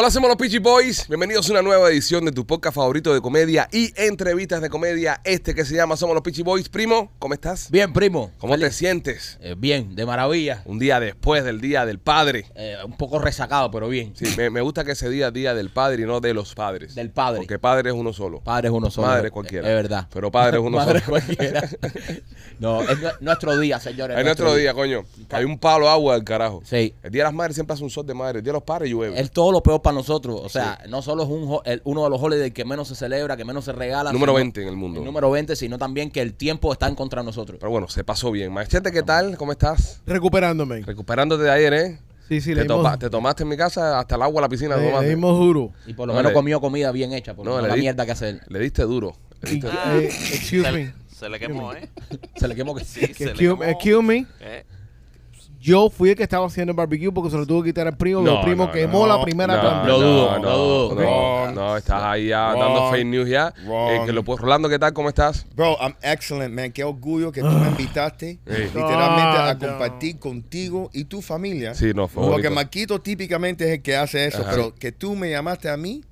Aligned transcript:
Hola, 0.00 0.12
somos 0.12 0.28
los 0.28 0.36
Peachy 0.36 0.58
Boys. 0.58 1.08
Bienvenidos 1.08 1.48
a 1.48 1.52
una 1.54 1.62
nueva 1.62 1.90
edición 1.90 2.24
de 2.24 2.30
tu 2.30 2.46
podcast 2.46 2.76
favorito 2.76 3.12
de 3.12 3.20
comedia 3.20 3.68
y 3.72 3.92
entrevistas 4.00 4.62
de 4.62 4.70
comedia. 4.70 5.20
Este 5.24 5.56
que 5.56 5.64
se 5.64 5.74
llama 5.74 5.96
Somos 5.96 6.14
los 6.14 6.22
Peachy 6.22 6.44
Boys. 6.44 6.68
Primo, 6.68 7.10
¿cómo 7.18 7.34
estás? 7.34 7.68
Bien, 7.68 7.92
primo. 7.92 8.30
¿Cómo 8.38 8.56
te 8.56 8.70
sientes? 8.70 9.38
Eh, 9.40 9.56
bien, 9.58 9.96
de 9.96 10.06
maravilla. 10.06 10.62
Un 10.66 10.78
día 10.78 11.00
después 11.00 11.42
del 11.42 11.60
Día 11.60 11.84
del 11.84 11.98
Padre. 11.98 12.46
Eh, 12.54 12.76
un 12.84 12.96
poco 12.96 13.18
resacado, 13.18 13.72
pero 13.72 13.88
bien. 13.88 14.12
Sí, 14.14 14.32
me, 14.36 14.50
me 14.50 14.60
gusta 14.60 14.84
que 14.84 14.92
ese 14.92 15.10
día 15.10 15.26
es 15.28 15.32
Día 15.32 15.52
del 15.52 15.70
Padre 15.70 16.04
y 16.04 16.06
no 16.06 16.20
de 16.20 16.32
los 16.32 16.54
padres. 16.54 16.94
Del 16.94 17.10
padre. 17.10 17.38
Porque 17.38 17.58
padre 17.58 17.90
es 17.90 17.96
uno 17.96 18.12
solo. 18.12 18.38
Padre 18.40 18.68
es 18.68 18.74
uno 18.74 18.92
solo. 18.92 19.08
Madre 19.08 19.32
cualquiera. 19.32 19.66
Es 19.68 19.74
verdad. 19.74 20.06
Pero 20.14 20.30
padre 20.30 20.58
es 20.58 20.62
uno 20.62 20.76
Madre 20.76 21.00
solo. 21.04 21.10
cualquiera. 21.10 21.68
no, 22.60 22.82
es 22.82 23.00
nu- 23.00 23.08
nuestro 23.18 23.58
día, 23.58 23.80
señores. 23.80 24.16
Es 24.16 24.24
nuestro 24.24 24.54
día, 24.54 24.74
coño. 24.74 25.02
Hay 25.30 25.42
un 25.42 25.58
palo 25.58 25.88
agua 25.88 26.14
del 26.14 26.22
carajo. 26.22 26.62
Sí. 26.64 26.94
El 27.02 27.10
Día 27.10 27.22
de 27.24 27.30
las 27.30 27.34
Madres 27.34 27.56
siempre 27.56 27.74
hace 27.74 27.82
un 27.82 27.90
sol 27.90 28.06
de 28.06 28.14
madre. 28.14 28.38
El 28.38 28.44
Día 28.44 28.52
de 28.52 28.58
los 28.58 28.62
Padres 28.62 28.88
llueve. 28.92 29.20
Es 29.20 29.32
todo 29.32 29.50
lo 29.50 29.60
peor 29.60 29.82
para 29.88 29.94
nosotros. 29.96 30.40
O 30.42 30.48
sea, 30.48 30.78
no 30.88 31.02
solo 31.02 31.22
es 31.24 31.28
un, 31.28 31.58
el- 31.64 31.80
uno 31.84 32.04
de 32.04 32.10
los 32.10 32.20
holidays 32.22 32.52
que 32.52 32.64
menos 32.64 32.88
se 32.88 32.94
celebra, 32.94 33.36
que 33.36 33.44
menos 33.44 33.64
se 33.64 33.72
regala. 33.72 34.12
Número 34.12 34.32
sino- 34.32 34.36
20 34.36 34.62
en 34.62 34.68
el 34.68 34.76
mundo. 34.76 35.00
El 35.00 35.04
número 35.06 35.30
20, 35.30 35.56
sino 35.56 35.78
también 35.78 36.10
que 36.10 36.20
el 36.22 36.34
tiempo 36.34 36.72
está 36.72 36.86
en 36.88 36.94
contra 36.94 37.22
de 37.22 37.26
nosotros. 37.26 37.58
Pero 37.60 37.70
bueno, 37.70 37.88
se 37.88 38.04
pasó 38.04 38.30
bien. 38.30 38.52
Machete, 38.52 38.92
¿qué 38.92 39.02
tal? 39.02 39.36
¿Cómo 39.36 39.52
estás? 39.52 40.00
Recuperándome. 40.06 40.82
Recuperándote 40.82 41.44
de 41.44 41.50
ayer, 41.50 41.72
¿eh? 41.74 41.98
Sí, 42.28 42.40
sí, 42.42 42.50
te, 42.50 42.56
le 42.56 42.62
dimos, 42.64 42.78
topa- 42.84 42.98
te 42.98 43.08
tomaste 43.08 43.42
en 43.44 43.48
mi 43.48 43.56
casa 43.56 43.98
hasta 43.98 44.16
el 44.16 44.22
agua 44.22 44.40
a 44.40 44.42
la 44.42 44.48
piscina. 44.48 44.76
le- 44.76 45.00
le 45.00 45.08
dimos 45.08 45.38
duro. 45.38 45.72
Y 45.86 45.94
por 45.94 46.06
lo 46.06 46.12
No, 46.12 46.18
menos 46.18 46.32
le- 46.32 46.34
comió 46.34 46.60
comida 46.60 46.92
bien 46.92 47.12
hecha, 47.14 47.34
por 47.34 47.44
No, 47.46 47.56
no, 47.56 47.62
le 47.62 47.68
la 47.68 47.74
di- 47.74 47.80
mierda 47.80 48.04
que 48.04 48.12
hacer. 48.12 48.40
Le 48.48 48.58
diste 48.58 48.82
duro. 48.82 49.14
Le 49.42 49.50
diste- 49.52 49.68
eh, 49.68 50.04
excuse 50.06 50.62
se, 50.64 50.72
me. 50.72 50.92
se 51.16 51.28
le 51.30 51.38
quemó, 51.38 51.72
¿eh? 51.72 51.88
Se 52.36 52.46
le 52.48 52.54
quemó 52.54 52.74
que 52.74 52.84
Sí, 52.84 53.00
se 53.00 53.06
le 53.06 53.12
Excuse, 53.30 53.36
quemó. 53.38 53.64
excuse 53.64 54.02
me. 54.02 54.26
Eh, 54.40 54.64
Yo 55.60 55.90
fui 55.90 56.10
el 56.10 56.16
que 56.16 56.22
estaba 56.22 56.46
haciendo 56.46 56.70
el 56.70 56.76
barbecue 56.76 57.10
porque 57.10 57.30
se 57.30 57.36
lo 57.36 57.44
tuvo 57.44 57.62
que 57.64 57.70
quitar 57.70 57.86
al 57.88 57.96
primo. 57.96 58.20
No, 58.20 58.38
el 58.38 58.44
primo 58.44 58.66
no, 58.66 58.72
quemó 58.72 59.06
no, 59.06 59.16
la 59.16 59.22
primera. 59.24 59.84
Lo 59.84 59.98
dudo, 59.98 60.38
no, 60.38 60.56
dudo. 60.56 60.94
No, 60.94 61.52
no, 61.52 61.76
estás 61.76 62.00
ahí 62.02 62.28
ya 62.28 62.50
Wrong. 62.52 62.60
dando 62.60 62.90
fake 62.90 63.06
news 63.06 63.28
ya. 63.28 63.52
Eh, 63.66 64.00
que 64.06 64.12
lo 64.12 64.22
puedo- 64.22 64.38
Rolando, 64.38 64.68
¿qué 64.68 64.78
tal? 64.78 64.92
¿Cómo 64.92 65.08
estás? 65.08 65.46
Bro, 65.56 65.76
I'm 65.80 65.94
excellent, 66.02 66.54
man. 66.54 66.70
Qué 66.70 66.84
orgullo 66.84 67.32
que 67.32 67.40
tú 67.40 67.48
me 67.48 67.68
invitaste 67.68 68.38
Sí. 68.46 68.52
literalmente 68.62 69.38
a 69.38 69.48
Ah, 69.48 69.58
compartir 69.58 70.18
contigo 70.18 70.90
y 70.92 71.04
tu 71.04 71.22
familia. 71.22 71.74
Sí, 71.74 71.92
no, 71.94 72.06
fue 72.06 72.22
Porque 72.22 72.48
bonito. 72.48 72.54
Marquito 72.54 73.00
típicamente 73.00 73.64
es 73.64 73.70
el 73.72 73.82
que 73.82 73.96
hace 73.96 74.26
eso, 74.26 74.42
Ajá. 74.42 74.50
pero 74.52 74.74
que 74.74 74.92
tú 74.92 75.16
me 75.16 75.28
llamaste 75.30 75.68
a 75.68 75.76
mí, 75.76 76.02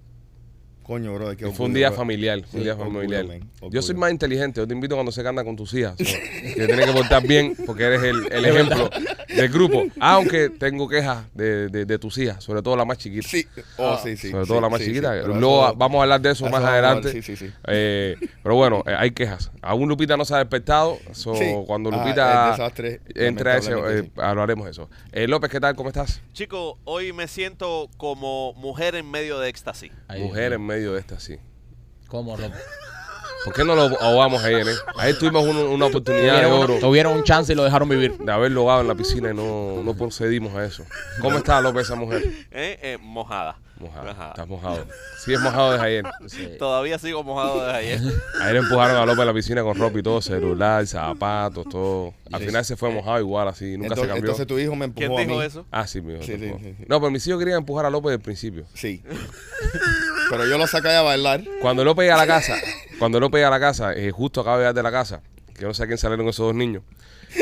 coño, 0.86 1.12
bro, 1.14 1.36
qué 1.36 1.46
Fue 1.50 1.66
un 1.66 1.74
día 1.74 1.88
bro. 1.88 1.96
familiar, 1.98 2.38
fue 2.40 2.46
un 2.46 2.52
Sí, 2.52 2.64
día 2.64 2.72
orgullo, 2.74 2.92
familiar. 3.00 3.24
man, 3.26 3.50
Yo 3.70 3.82
soy 3.82 3.94
más 3.96 4.10
inteligente, 4.12 4.60
yo 4.60 4.66
te 4.68 4.72
invito 4.74 4.94
cuando 4.94 5.10
se 5.10 5.22
canta 5.22 5.42
con 5.42 5.56
tus 5.56 5.74
hijas. 5.74 5.96
que 5.96 6.66
tienes 6.66 6.86
que 6.86 6.92
portar 6.92 7.26
bien 7.26 7.56
porque 7.66 7.82
eres 7.84 8.02
el, 8.04 8.32
el 8.32 8.44
ejemplo 8.44 8.88
del 9.34 9.48
grupo. 9.48 9.84
Aunque 10.00 10.48
tengo 10.50 10.88
quejas 10.88 11.24
de, 11.34 11.68
de- 11.68 11.84
de 11.84 11.98
tus 11.98 12.16
hijas, 12.18 12.42
sobre 12.44 12.62
todo 12.62 12.76
la 12.76 12.84
más 12.84 12.98
chiquita. 12.98 13.26
Sí, 13.28 13.44
oh, 13.78 13.98
sí, 14.02 14.16
sí. 14.16 14.30
sobre 14.30 14.44
sí, 14.44 14.48
todo 14.48 14.60
la 14.60 14.68
más 14.68 14.80
sí, 14.80 14.86
chiquita. 14.86 15.12
sí, 15.20 15.26
Luego 15.26 15.66
eso- 15.68 15.76
vamos 15.76 15.98
a 15.98 16.02
hablar 16.02 16.20
de 16.20 16.30
eso 16.30 16.44
eso 16.46 16.52
más 16.52 16.62
hablar, 16.64 16.84
adelante. 16.84 17.10
sí, 17.12 17.22
sí, 17.22 17.36
sí. 17.36 17.52
Eh, 17.66 18.16
pero 18.42 18.54
bueno, 18.54 18.84
eh, 18.86 18.94
hay 18.96 19.10
quejas. 19.10 19.50
Aún 19.62 19.88
Lupita 19.88 20.16
no 20.16 20.24
se 20.24 20.34
ha 20.34 20.38
despertado. 20.38 20.98
so, 21.12 21.34
Sí. 21.34 21.52
cuando 21.66 21.90
Ah, 21.92 21.96
Lupita 21.98 22.44
el 22.46 22.50
desastre, 22.52 23.00
entre 23.14 23.50
a 23.50 23.56
ese, 23.56 23.72
eh, 23.72 24.02
sí. 24.04 24.10
hablaremos 24.16 24.64
de 24.66 24.70
eso. 24.70 24.88
Eh, 25.12 25.26
López, 25.26 25.50
¿qué 25.50 25.58
tal? 25.60 25.74
¿Cómo 25.74 25.88
estás? 25.88 26.20
Chico, 26.32 26.78
hoy 26.84 27.12
me 27.12 27.26
siento 27.26 27.88
como 27.96 28.52
mujer 28.54 28.94
en 28.94 29.10
medio 29.10 29.38
de 29.40 29.48
éxtasis. 29.48 29.90
Ay, 30.08 30.22
Mujer 30.22 30.52
en 30.52 30.64
medio 30.64 30.75
de 30.80 30.98
esta, 31.00 31.18
sí. 31.20 31.32
mío. 31.32 31.40
¿Cómo, 32.08 32.36
Rob? 32.36 32.52
¿Por 33.44 33.54
qué 33.54 33.64
no 33.64 33.76
lo 33.76 33.82
ahogamos 34.00 34.42
ayer, 34.42 34.66
eh? 34.68 34.74
Ayer 34.98 35.18
tuvimos 35.18 35.44
un- 35.44 35.56
una 35.56 35.86
oportunidad 35.86 36.40
de 36.40 36.46
oro. 36.46 36.78
Tuvieron 36.80 37.12
un 37.16 37.22
chance 37.22 37.52
y 37.52 37.56
lo 37.56 37.62
dejaron 37.64 37.88
vivir. 37.88 38.16
de 38.18 38.32
haberlo 38.32 38.62
ahogado 38.62 38.80
en 38.80 38.88
la 38.88 38.94
piscina 38.96 39.30
y 39.30 39.34
no, 39.34 39.82
no 39.84 39.94
procedimos 39.96 40.52
a 40.54 40.64
eso. 40.64 40.84
¿Cómo 41.20 41.38
está 41.38 41.60
López 41.60 41.84
esa 41.84 41.94
mujer? 41.94 42.24
¿eh? 42.50 42.78
Eh, 42.82 42.98
mojada. 43.00 43.58
Mojada. 43.78 44.10
Ajá. 44.12 44.28
Estás 44.30 44.48
mojado. 44.48 44.86
Sí, 45.24 45.34
es 45.34 45.40
mojado 45.40 45.72
desde 45.72 45.84
ayer. 45.84 46.58
Todavía 46.58 46.98
sigo 46.98 47.22
mojado 47.22 47.62
desde 47.66 47.76
ayer. 47.78 48.00
Ayer 48.40 48.56
empujaron 48.56 48.96
a 48.96 49.04
López 49.04 49.20
a 49.20 49.24
la 49.26 49.34
piscina 49.34 49.62
con 49.62 49.76
ropa 49.78 49.98
y 49.98 50.02
todo, 50.02 50.22
celular, 50.22 50.84
zapatos, 50.86 51.68
todo. 51.68 52.14
Al 52.32 52.40
final 52.42 52.64
se 52.64 52.74
fue 52.76 52.90
mojado 52.90 53.20
igual, 53.20 53.46
así, 53.48 53.72
nunca 53.76 53.88
entonces, 53.88 54.02
se 54.02 54.08
cambió. 54.08 54.24
entonces 54.30 54.46
tu 54.46 54.58
hijo 54.58 54.74
me 54.74 54.86
empujó 54.86 55.06
¿Quién 55.14 55.18
a 55.18 55.20
dijo 55.24 55.38
mí. 55.40 55.44
eso? 55.46 55.66
Ah, 55.70 55.86
sí, 55.86 56.00
mi 56.00 56.14
hijo. 56.14 56.22
Sí, 56.22 56.32
sí, 56.38 56.52
sí, 56.58 56.74
sí. 56.78 56.84
No, 56.88 56.98
pero 57.00 57.10
mis 57.10 57.24
hijos 57.26 57.38
querían 57.38 57.58
empujar 57.58 57.84
a 57.86 57.90
López 57.90 58.06
desde 58.12 58.16
el 58.16 58.22
principio. 58.22 58.64
Sí. 58.74 59.02
pero 60.30 60.46
yo 60.46 60.58
lo 60.58 60.66
saqué 60.66 60.90
a 60.90 61.02
bailar. 61.02 61.42
Cuando 61.60 61.84
López 61.84 62.04
llega 62.04 62.14
a 62.14 62.18
la 62.18 62.26
casa, 62.26 62.56
cuando 62.98 63.20
López 63.20 63.38
llega 63.38 63.48
a 63.48 63.50
la 63.50 63.60
casa, 63.60 63.92
eh, 63.92 64.10
justo 64.10 64.40
acaba 64.40 64.56
de 64.56 64.62
llegar 64.62 64.74
de 64.74 64.82
la 64.82 64.92
casa, 64.92 65.22
que 65.54 65.64
no 65.64 65.74
sé 65.74 65.84
a 65.84 65.86
quién 65.86 65.98
salieron 65.98 66.28
esos 66.28 66.46
dos 66.46 66.54
niños, 66.54 66.82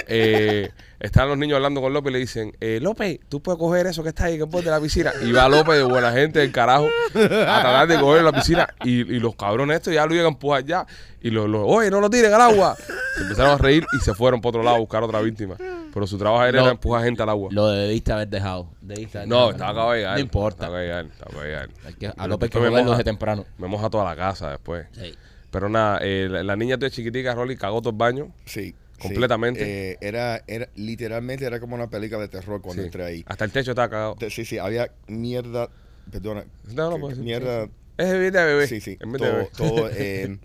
eh, 0.09 0.71
están 1.01 1.29
los 1.29 1.37
niños 1.39 1.57
hablando 1.57 1.81
con 1.81 1.93
López 1.93 2.11
y 2.11 2.13
le 2.15 2.19
dicen, 2.21 2.57
eh, 2.61 2.79
López, 2.81 3.21
tú 3.29 3.43
puedes 3.43 3.59
coger 3.59 3.87
eso 3.87 4.03
que 4.03 4.09
está 4.11 4.25
ahí, 4.25 4.39
que 4.39 4.45
es 4.45 4.51
de 4.65 4.71
la 4.71 4.81
piscina. 4.81 5.13
Y 5.23 5.33
va 5.33 5.49
López 5.49 5.77
de 5.77 5.83
buena 5.85 6.13
gente 6.13 6.39
del 6.39 6.53
carajo 6.53 6.89
a 7.15 7.19
tratar 7.61 7.87
de 7.89 7.99
coger 8.01 8.23
la 8.23 8.33
piscina. 8.33 8.69
Y, 8.85 9.01
y 9.01 9.19
los 9.21 9.35
cabrones 9.37 9.77
estos 9.79 9.93
ya 9.95 10.07
lo 10.07 10.15
iban 10.15 10.27
a 10.27 10.29
empujar 10.29 10.65
ya. 10.65 10.87
Y 11.21 11.31
los, 11.31 11.49
los, 11.49 11.63
oye, 11.65 11.91
no 11.91 12.01
lo 12.01 12.09
tiren 12.11 12.33
al 12.33 12.41
agua. 12.41 12.77
Se 13.17 13.23
empezaron 13.23 13.53
a 13.53 13.59
reír 13.59 13.85
y 13.99 14.05
se 14.05 14.15
fueron 14.15 14.41
por 14.41 14.51
otro 14.51 14.63
lado 14.63 14.77
a 14.77 14.81
buscar 14.81 15.03
otra 15.03 15.21
víctima. 15.21 15.57
Pero 15.93 16.07
su 16.07 16.19
trabajo 16.19 16.45
era 16.45 16.63
No. 16.63 16.71
empujar 16.71 17.05
gente 17.05 17.23
al 17.23 17.29
agua. 17.29 17.49
Lo 17.53 17.69
debiste 17.69 18.13
haber 18.13 18.29
dejado. 18.29 18.69
Debiste 18.81 19.19
haber 19.19 19.29
No, 19.29 19.37
dejado. 19.37 19.51
estaba 19.53 19.71
acabado 19.71 19.93
de 19.93 19.99
llegar. 19.99 20.15
No 20.15 20.21
importa. 20.21 20.65
Estaba 20.65 20.79
acabado 20.81 20.81
de 20.81 20.87
llegar, 21.05 21.17
acabado 21.21 21.41
de 21.43 21.49
llegar. 21.49 21.69
Que- 21.99 22.13
a 22.23 22.27
López 22.27 22.51
que 22.51 22.59
moja- 22.59 22.91
desde 22.91 23.05
temprano. 23.05 23.45
Me 23.59 23.69
moja 23.69 23.89
toda 23.91 24.05
la 24.05 24.17
casa 24.17 24.51
después. 24.51 24.87
Sí. 24.93 25.15
Pero 25.51 25.69
nada, 25.69 26.01
eh, 26.03 26.27
la, 26.29 26.43
la 26.43 26.57
niña 26.57 26.77
de 26.77 26.91
chiquitica, 26.91 27.33
Rolly, 27.35 27.57
cagó 27.57 27.81
todo 27.81 27.91
el 27.91 27.97
baño. 27.97 28.33
Sí. 28.45 28.75
Completamente. 29.09 29.91
Eh, 29.93 29.99
era, 30.01 30.43
era, 30.47 30.69
literalmente 30.75 31.45
era 31.45 31.61
como 31.61 31.75
una 31.75 31.89
película 31.91 32.21
de 32.21 32.29
terror 32.29 32.61
cuando 32.61 32.83
Sí. 32.83 32.87
entré 32.87 33.05
ahí. 33.05 33.25
Hasta 33.27 33.45
el 33.45 33.53
techo 33.53 33.71
estaba 33.73 33.89
cagado. 33.89 34.17
Te- 34.17 34.31
Sí, 34.31 34.45
sí, 34.45 34.59
había 34.59 34.91
mierda, 35.07 35.69
perdona, 36.11 36.45
No, 36.73 36.91
no, 36.91 36.97
que- 36.97 37.01
pues, 37.01 37.17
sí. 37.17 37.23
mierda, 37.23 37.69
Es 37.97 38.11
de 38.11 38.31
bebé. 38.31 38.67
sí, 38.67 38.81
sí, 38.81 38.97
vez 39.01 39.13
de 39.13 39.19
todo, 39.19 39.33
bebé. 39.33 39.49
todo, 39.57 39.89
eh, 39.95 40.39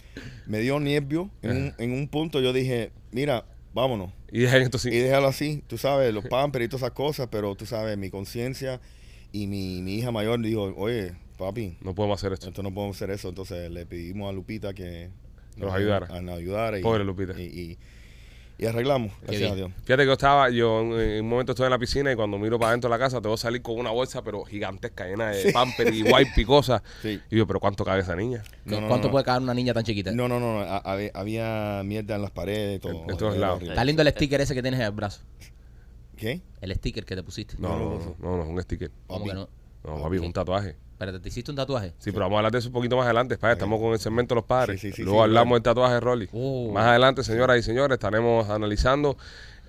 me 0.46 0.60
dio 0.60 0.80
nervio, 0.80 1.30
en 1.42 1.52
un, 1.58 1.74
en 1.78 1.92
un 1.94 2.08
punto 2.08 2.40
yo 2.42 2.54
dije, 2.54 2.92
mira, 3.12 3.46
vámonos, 3.74 4.12
Y 4.32 4.40
dejan 4.42 4.62
esto 4.62 4.78
y 4.78 4.82
sí. 4.82 4.90
déjalo 4.92 5.28
así, 5.28 5.64
tú 5.68 5.78
sabes, 5.78 6.14
los 6.14 6.26
pampers 6.26 6.66
y 6.66 6.68
todas 6.70 6.84
esas 6.84 6.92
cosas, 6.94 7.28
pero 7.32 7.56
tú 7.56 7.66
sabes, 7.66 7.98
mi 7.98 8.10
conciencia 8.10 8.80
y 9.32 9.48
mi, 9.48 9.82
mi 9.82 9.96
hija 9.96 10.12
mayor 10.12 10.42
dijo, 10.42 10.74
oye, 10.78 11.14
papi, 11.38 11.78
No 11.82 11.94
podemos 11.96 12.20
hacer 12.20 12.34
esto. 12.34 12.48
entonces 12.48 12.70
no 12.70 12.74
podemos 12.76 12.96
hacer 12.98 13.10
eso, 13.12 13.30
entonces 13.30 13.70
le 13.72 13.86
pedimos 13.86 14.30
a 14.30 14.34
Lupita 14.34 14.74
que 14.74 15.10
Nos 15.56 15.74
ayudara. 15.74 16.08
a- 16.10 16.22
nos 16.22 16.38
ayudara 16.38 16.78
y, 16.80 16.82
Pobre 16.84 17.04
Lupita. 17.04 17.34
y, 17.40 17.44
y- 17.46 17.78
y 18.60 18.66
arreglamos, 18.66 19.12
gracias 19.22 19.40
bien. 19.42 19.54
a 19.54 19.56
Dios. 19.56 19.72
Fíjate 19.86 20.04
que 20.04 20.06
yo 20.08 20.12
estaba, 20.14 20.50
yo 20.50 20.82
en, 20.82 21.00
en 21.00 21.24
un 21.24 21.30
momento 21.30 21.54
estoy 21.54 21.66
en 21.66 21.72
la 21.72 21.80
piscina 21.80 22.12
y 22.12 22.16
cuando 22.16 22.38
miro 22.38 22.60
para 22.60 22.70
adentro 22.72 22.90
de 22.90 22.96
la 22.98 23.00
casa 23.04 23.22
te 23.22 23.28
voy 23.28 23.36
a 23.36 23.38
salir 23.38 23.62
con 23.62 23.80
una 23.80 23.92
bolsa, 23.92 24.22
pero 24.24 24.44
gigantesca, 24.46 25.06
llena 25.08 25.30
de 25.30 25.52
pamper 25.54 25.94
y 25.94 26.04
wipe 26.04 26.42
y 26.42 26.46
cosas. 26.46 26.82
Sí. 27.02 27.20
Y 27.32 27.38
yo, 27.38 27.48
pero 27.48 27.60
¿cuánto 27.60 27.86
cabe 27.86 28.02
esa 28.02 28.16
niña? 28.16 28.44
No, 28.66 28.82
no, 28.82 28.88
¿Cuánto 28.90 29.08
no. 29.08 29.12
puede 29.14 29.24
caer 29.26 29.42
una 29.42 29.54
niña 29.54 29.74
tan 29.74 29.84
chiquita? 29.84 30.12
No, 30.12 30.28
no, 30.28 30.40
no, 30.40 30.54
no, 30.56 30.60
ha- 30.62 30.78
había, 30.80 31.12
había 31.14 31.82
mierda 31.86 32.16
en 32.18 32.22
las 32.22 32.32
paredes, 32.32 32.82
todo. 32.82 32.92
En- 33.06 33.10
en 33.10 33.18
todos 33.18 33.38
lados. 33.38 33.64
Está 33.64 33.84
lindo 33.86 34.02
el 34.02 34.10
sticker 34.10 34.42
ese 34.42 34.54
que 34.54 34.62
tienes 34.62 34.80
en 34.82 34.86
el 34.88 34.92
brazo. 34.92 35.22
¿Qué? 36.18 36.42
El 36.60 36.76
sticker 36.76 37.06
que 37.06 37.16
te 37.16 37.24
pusiste. 37.24 37.56
No, 37.60 37.70
no, 37.80 37.96
no, 37.96 38.16
no, 38.20 38.38
no, 38.38 38.44
es 38.44 38.50
un 38.50 38.62
sticker. 38.62 38.92
¿Cómo 39.08 39.26
que 39.26 39.34
no? 39.34 39.50
No, 39.84 40.02
papi, 40.02 40.16
es 40.18 40.22
un 40.22 40.34
tatuaje. 40.34 40.76
Espérate, 40.92 41.20
¿te 41.20 41.30
hiciste 41.30 41.52
un 41.52 41.56
tatuaje? 41.58 41.94
Sí, 42.00 42.12
pero 42.12 42.26
vamos 42.26 42.36
a 42.36 42.40
hablar 42.40 42.52
de 42.52 42.58
eso 42.60 42.68
un 42.68 42.74
poquito 42.74 42.98
más 42.98 43.06
adelante. 43.06 43.38
Padre, 43.38 43.54
estamos 43.54 43.80
con 43.80 43.94
el 43.94 44.00
segmento 44.00 44.36
de 44.36 44.42
los 44.42 44.46
padres. 44.46 44.82
Sí, 44.82 44.90
sí, 44.90 44.98
sí, 44.98 45.04
Luego 45.04 45.20
sí, 45.20 45.24
hablamos 45.24 45.48
claro. 45.48 45.56
del 45.56 45.64
tatuaje 45.64 45.94
de 45.94 46.00
Rolly. 46.02 46.30
Oh. 46.34 46.72
Más 46.74 46.86
adelante, 46.86 47.24
señoras 47.24 47.58
y 47.58 47.64
señores, 47.64 47.96
estaremos 47.96 48.50
analizando 48.50 49.18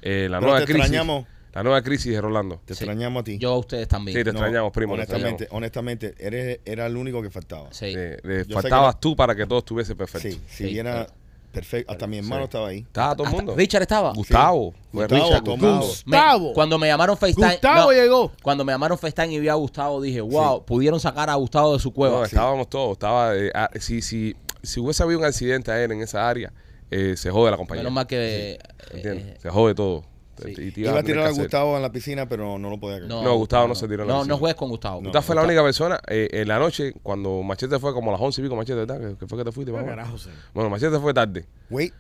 eh, 0.03 0.27
la 0.29 0.39
Pero 0.39 0.51
nueva 0.53 0.59
te 0.61 0.65
crisis. 0.73 0.81
extrañamos. 0.87 1.27
La 1.53 1.63
nueva 1.65 1.83
crisis 1.83 2.13
de 2.13 2.21
Rolando. 2.21 2.61
Te 2.65 2.75
Sí. 2.75 2.85
extrañamos 2.85 3.21
a 3.21 3.25
ti. 3.25 3.39
Yo 3.39 3.51
a 3.53 3.59
ustedes 3.59 3.87
también. 3.89 4.17
Sí, 4.17 4.23
te 4.25 4.31
extrañamos, 4.31 4.73
primo. 4.73 4.95
te 4.95 5.01
Honestamente, 5.03 5.45
extrañamos. 5.45 5.57
honestamente, 5.57 6.15
eres, 6.19 6.61
era 6.65 6.87
el 6.87 6.97
único 6.97 7.21
que 7.23 7.31
faltaba. 7.31 7.73
Sí. 7.73 7.87
Eh, 7.97 8.19
sé 8.47 8.53
faltabas 8.53 8.95
que 8.97 9.01
tú 9.01 9.17
para 9.17 9.35
que 9.35 9.47
todo 9.47 9.59
estuviese 9.61 9.95
perfecto. 9.97 10.29
Sí, 10.29 10.41
si 10.49 10.65
Sí. 10.65 10.73
viera 10.73 11.07
perfecto. 11.53 11.93
Hasta 11.93 12.07
mi 12.07 12.19
hermano 12.19 12.43
Sí. 12.43 12.45
estaba 12.45 12.69
ahí. 12.69 12.79
Estaba 12.79 13.17
todo 13.17 13.27
el 13.27 13.33
mundo. 13.33 13.55
Richard 13.57 13.83
estaba. 13.83 14.13
Gustavo. 14.13 14.73
Fue 14.93 15.03
Gustavo, 15.07 15.25
Richard. 15.25 15.43
Gustavo. 15.45 16.49
Me- 16.49 16.55
cuando 16.55 16.79
me 16.79 16.87
llamaron 16.89 17.17
FaceTime. 17.17 17.47
Gustavo 17.53 17.81
no, 17.81 17.93
llegó. 17.93 18.33
Cuando 18.43 18.65
me 18.65 18.73
llamaron 18.73 18.99
FaceTime 18.99 19.33
y 19.35 19.41
vi 19.41 19.49
a 19.49 19.55
Gustavo, 19.55 20.01
dije, 20.01 20.21
wow, 20.21 20.65
pudieron 20.65 21.01
sacar 21.01 21.29
a 21.31 21.35
Gustavo 21.35 21.73
de 21.75 21.79
su 21.81 21.93
cueva. 21.93 22.19
No, 22.19 22.25
estábamos 22.25 22.69
todos. 22.69 22.93
Estaba, 22.93 23.37
eh, 23.37 23.51
ah, 23.55 23.71
si, 23.81 24.03
si, 24.03 24.35
si 24.63 24.81
hubiese 24.81 25.03
habido 25.03 25.19
un 25.19 25.25
accidente 25.25 25.71
ayer 25.73 25.93
en 25.93 26.03
esa 26.03 26.29
área, 26.29 26.53
eh, 26.91 27.15
se 27.17 27.31
jode 27.31 27.51
la 27.51 27.57
compañía. 27.57 27.83
Menos 27.83 27.93
mal 27.95 28.07
que. 28.07 28.53
eh, 28.53 28.59
eh, 28.95 29.37
se 29.41 29.49
jode 29.51 29.75
todo. 29.75 30.05
Sí. 30.43 30.55
Y 30.57 30.71
te 30.71 30.81
Iba 30.81 30.99
a 30.99 31.03
tirar 31.03 31.27
a. 31.27 31.31
Gustavo 31.31 31.77
en 31.77 31.83
la 31.83 31.93
piscina, 31.93 32.27
pero 32.29 32.59
no 32.59 32.71
lo 32.71 32.79
podía 32.81 32.97
creer. 32.97 33.11
no, 33.11 33.23
No, 33.23 33.35
Gustavo 33.37 33.69
no 33.69 33.75
se 33.75 33.87
tiró 33.89 34.03
en 34.03 34.09
la 34.09 34.15
No, 34.15 34.21
piscina. 34.21 34.35
no 34.35 34.39
juegues 34.39 34.57
con 34.57 34.69
Gustavo. 34.71 35.01
Gustavo 35.03 35.23
fue 35.23 35.35
la 35.37 35.43
única 35.43 35.63
persona 35.63 36.01
eh, 36.09 36.29
en 36.33 36.49
la 36.49 36.59
noche 36.59 36.95
cuando 37.03 37.43
Machete 37.43 37.79
fue 37.79 37.93
como 37.93 38.11
a 38.11 38.13
las 38.13 38.21
11 38.23 38.41
y 38.41 38.45
pico, 38.45 38.57
Machete, 38.57 38.79
¿verdad? 38.87 39.01
Que, 39.01 39.17
que 39.19 39.27
fue 39.27 39.37
que 39.39 39.45
te 39.45 39.53
fuiste? 39.53 39.73
Carajo, 39.73 40.17
sí. 40.19 40.31
Bueno, 40.55 40.71
Machete 40.71 40.99
fue 40.99 41.13
tarde. 41.13 41.47
Güey, 41.69 41.93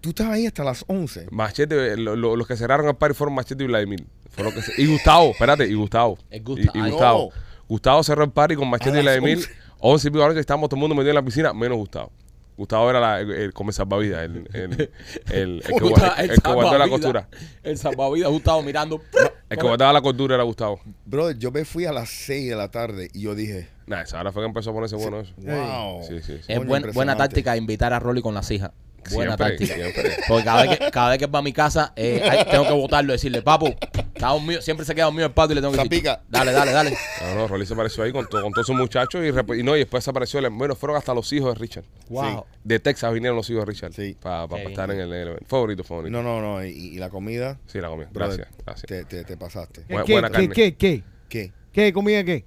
tú 0.00 0.10
estabas 0.10 0.34
ahí 0.34 0.46
hasta 0.46 0.62
las 0.62 0.84
11. 0.86 1.26
Machete, 1.32 1.92
eh, 1.94 1.96
lo- 1.96 2.14
lo- 2.14 2.36
los 2.36 2.46
que 2.46 2.56
cerraron 2.56 2.86
el 2.88 2.94
party 2.94 3.14
fueron 3.14 3.34
Machete 3.34 3.64
y 3.64 3.66
Vladimir. 3.66 4.06
Fue 4.30 4.44
lo 4.44 4.52
que 4.52 4.62
se- 4.62 4.80
y 4.80 4.86
Gustavo, 4.86 5.30
espérate, 5.30 5.66
y 5.66 5.74
Gustavo. 5.74 6.18
Es 6.30 6.44
Gusta- 6.44 6.70
Y, 6.74 6.78
y 6.78 6.82
Ay, 6.82 6.90
Gustavo. 6.92 7.32
no. 7.34 7.42
Gustavo 7.68 8.02
cerró 8.04 8.22
el 8.24 8.30
party 8.30 8.54
con 8.54 8.68
Machete 8.70 8.98
A 8.98 9.00
y 9.00 9.04
las 9.04 9.18
Vladimir. 9.18 9.38
11. 9.38 9.50
11 9.80 10.08
y 10.08 10.10
pico 10.10 10.18
de 10.18 10.24
la 10.24 10.28
noche 10.28 10.40
estábamos 10.40 10.68
todo 10.68 10.76
el 10.76 10.80
mundo 10.80 10.94
metido 10.94 11.10
en 11.10 11.14
la 11.16 11.22
piscina, 11.24 11.52
menos 11.52 11.78
Gustavo. 11.78 12.12
Gustavo 12.58 12.90
era 12.90 13.00
la- 13.00 13.20
el, 13.20 13.30
el 13.30 13.52
come 13.54 13.72
salvavidas, 13.72 14.24
el, 14.24 14.48
el, 14.52 14.72
el, 14.72 14.90
el 15.30 15.62
que, 15.66 15.72
Puta, 15.80 16.16
gua- 16.16 16.18
el 16.18 16.42
que 16.42 16.52
guardó 16.52 16.76
la 16.76 16.88
costura. 16.88 17.28
El 17.62 17.78
salvavidas 17.78 18.30
Gustavo 18.30 18.62
mirando. 18.62 19.00
El 19.50 19.56
que 19.56 19.66
guardaba 19.66 19.94
la 19.94 20.02
costura 20.02 20.34
era 20.34 20.44
Gustavo. 20.44 20.78
Brother, 21.06 21.38
yo 21.38 21.50
me 21.50 21.64
fui 21.64 21.86
a 21.86 21.92
las 21.92 22.10
6 22.10 22.50
de 22.50 22.54
la 22.56 22.70
tarde 22.70 23.08
y 23.14 23.22
yo 23.22 23.34
dije, 23.34 23.66
Nah, 23.86 24.02
esa 24.02 24.18
ahora 24.18 24.30
fue 24.30 24.42
que 24.42 24.46
empezó 24.48 24.68
a 24.68 24.72
ponerse 24.74 24.96
bueno 24.96 25.20
eso. 25.20 25.32
wow. 25.38 26.02
Sí, 26.02 26.20
sí, 26.20 26.34
sí. 26.36 26.52
Es 26.52 26.66
buen- 26.66 26.92
buena 26.92 27.16
táctica 27.16 27.56
invitar 27.56 27.94
a 27.94 27.98
Rolly 27.98 28.20
con 28.20 28.34
las 28.34 28.50
hijas. 28.50 28.72
Buena 29.12 29.36
Siempre, 29.36 29.56
táctica. 29.56 29.74
siempre. 29.74 30.16
Porque 30.28 30.44
cada 30.44 30.62
vez 30.66 30.78
que, 30.78 30.90
cada 30.90 31.10
vez 31.10 31.18
que 31.18 31.26
va 31.26 31.38
a 31.38 31.42
mi 31.42 31.52
casa, 31.52 31.92
eh, 31.96 32.22
hay- 32.28 32.44
tengo 32.50 32.64
que 32.66 32.72
votarlo, 32.72 33.12
decirle, 33.12 33.40
papu, 33.42 33.68
está 33.68 34.32
siempre 34.60 34.84
se 34.84 34.94
queda 34.94 35.08
un 35.08 35.16
mío 35.16 35.26
el 35.26 35.32
pato 35.32 35.52
y 35.52 35.54
le 35.54 35.60
tengo 35.62 35.72
que 35.72 35.78
decir, 35.78 35.90
Zapica. 36.06 36.22
dale, 36.28 36.52
dale, 36.52 36.72
dale. 36.72 36.96
No, 37.22 37.34
no, 37.34 37.48
Rolly 37.48 37.64
se 37.64 37.72
apareció 37.74 38.02
ahí 38.04 38.12
con, 38.12 38.26
to- 38.28 38.42
con 38.42 38.52
todos 38.52 38.66
sus 38.66 38.76
muchachos 38.76 39.24
y, 39.24 39.30
rep- 39.30 39.58
y 39.58 39.62
no, 39.62 39.76
y 39.76 39.80
después 39.80 40.04
se 40.04 40.10
apareció, 40.10 40.40
el- 40.40 40.50
bueno, 40.50 40.74
fueron 40.74 40.96
hasta 40.98 41.14
los 41.14 41.32
hijos 41.32 41.54
de 41.54 41.60
Richard. 41.60 41.84
Wow. 42.10 42.44
De 42.64 42.78
Texas 42.80 43.12
vinieron 43.14 43.36
los 43.36 43.48
hijos 43.48 43.62
de 43.64 43.66
Richard. 43.72 43.92
Sí. 43.94 44.16
Para 44.20 44.46
Qué 44.48 44.64
estar 44.64 44.90
en 44.90 45.00
el, 45.00 45.12
el. 45.12 45.38
Favorito, 45.46 45.84
favorito. 45.84 46.10
No, 46.10 46.22
no, 46.22 46.40
no. 46.42 46.64
Y, 46.64 46.70
y 46.70 46.98
la 46.98 47.08
comida, 47.08 47.58
Sí, 47.66 47.80
la 47.80 47.88
brother, 47.88 48.08
Gracias, 48.12 48.48
gracias. 48.66 48.86
Te, 48.88 49.04
te, 49.04 49.24
te 49.24 49.36
pasaste. 49.36 49.84
¿Qué, 49.88 49.94
Bu- 49.94 50.04
qué, 50.04 50.12
buena 50.12 50.28
qué, 50.28 50.32
carne. 50.34 50.48
qué, 50.54 50.76
qué? 50.76 51.02
¿Qué? 51.28 51.52
¿Qué? 51.72 51.92
¿Comida 51.92 52.24
qué? 52.24 52.44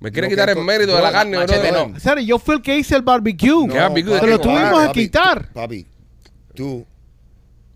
Me 0.00 0.10
quiere 0.10 0.28
No, 0.28 0.30
quitar 0.30 0.52
que 0.52 0.58
el 0.58 0.64
mérito 0.64 0.92
de 0.96 1.02
la 1.02 1.10
bro, 1.10 1.12
carne, 1.18 1.36
machete, 1.36 1.70
bro. 1.70 1.88
no. 1.88 2.00
Sari, 2.00 2.24
yo 2.26 2.38
fui 2.38 2.54
el 2.56 2.62
que 2.62 2.76
hice 2.78 2.96
el 2.96 3.02
barbecue. 3.02 3.68
¿Qué 3.68 3.78
barbecue 3.78 4.14
de 4.14 4.20
Te 4.20 4.26
lo 4.26 4.40
tuvimos 4.40 4.70
Papi, 4.70 4.88
a 4.88 4.92
quitar. 4.92 5.52
Papi, 5.52 5.86
tú, 6.54 6.86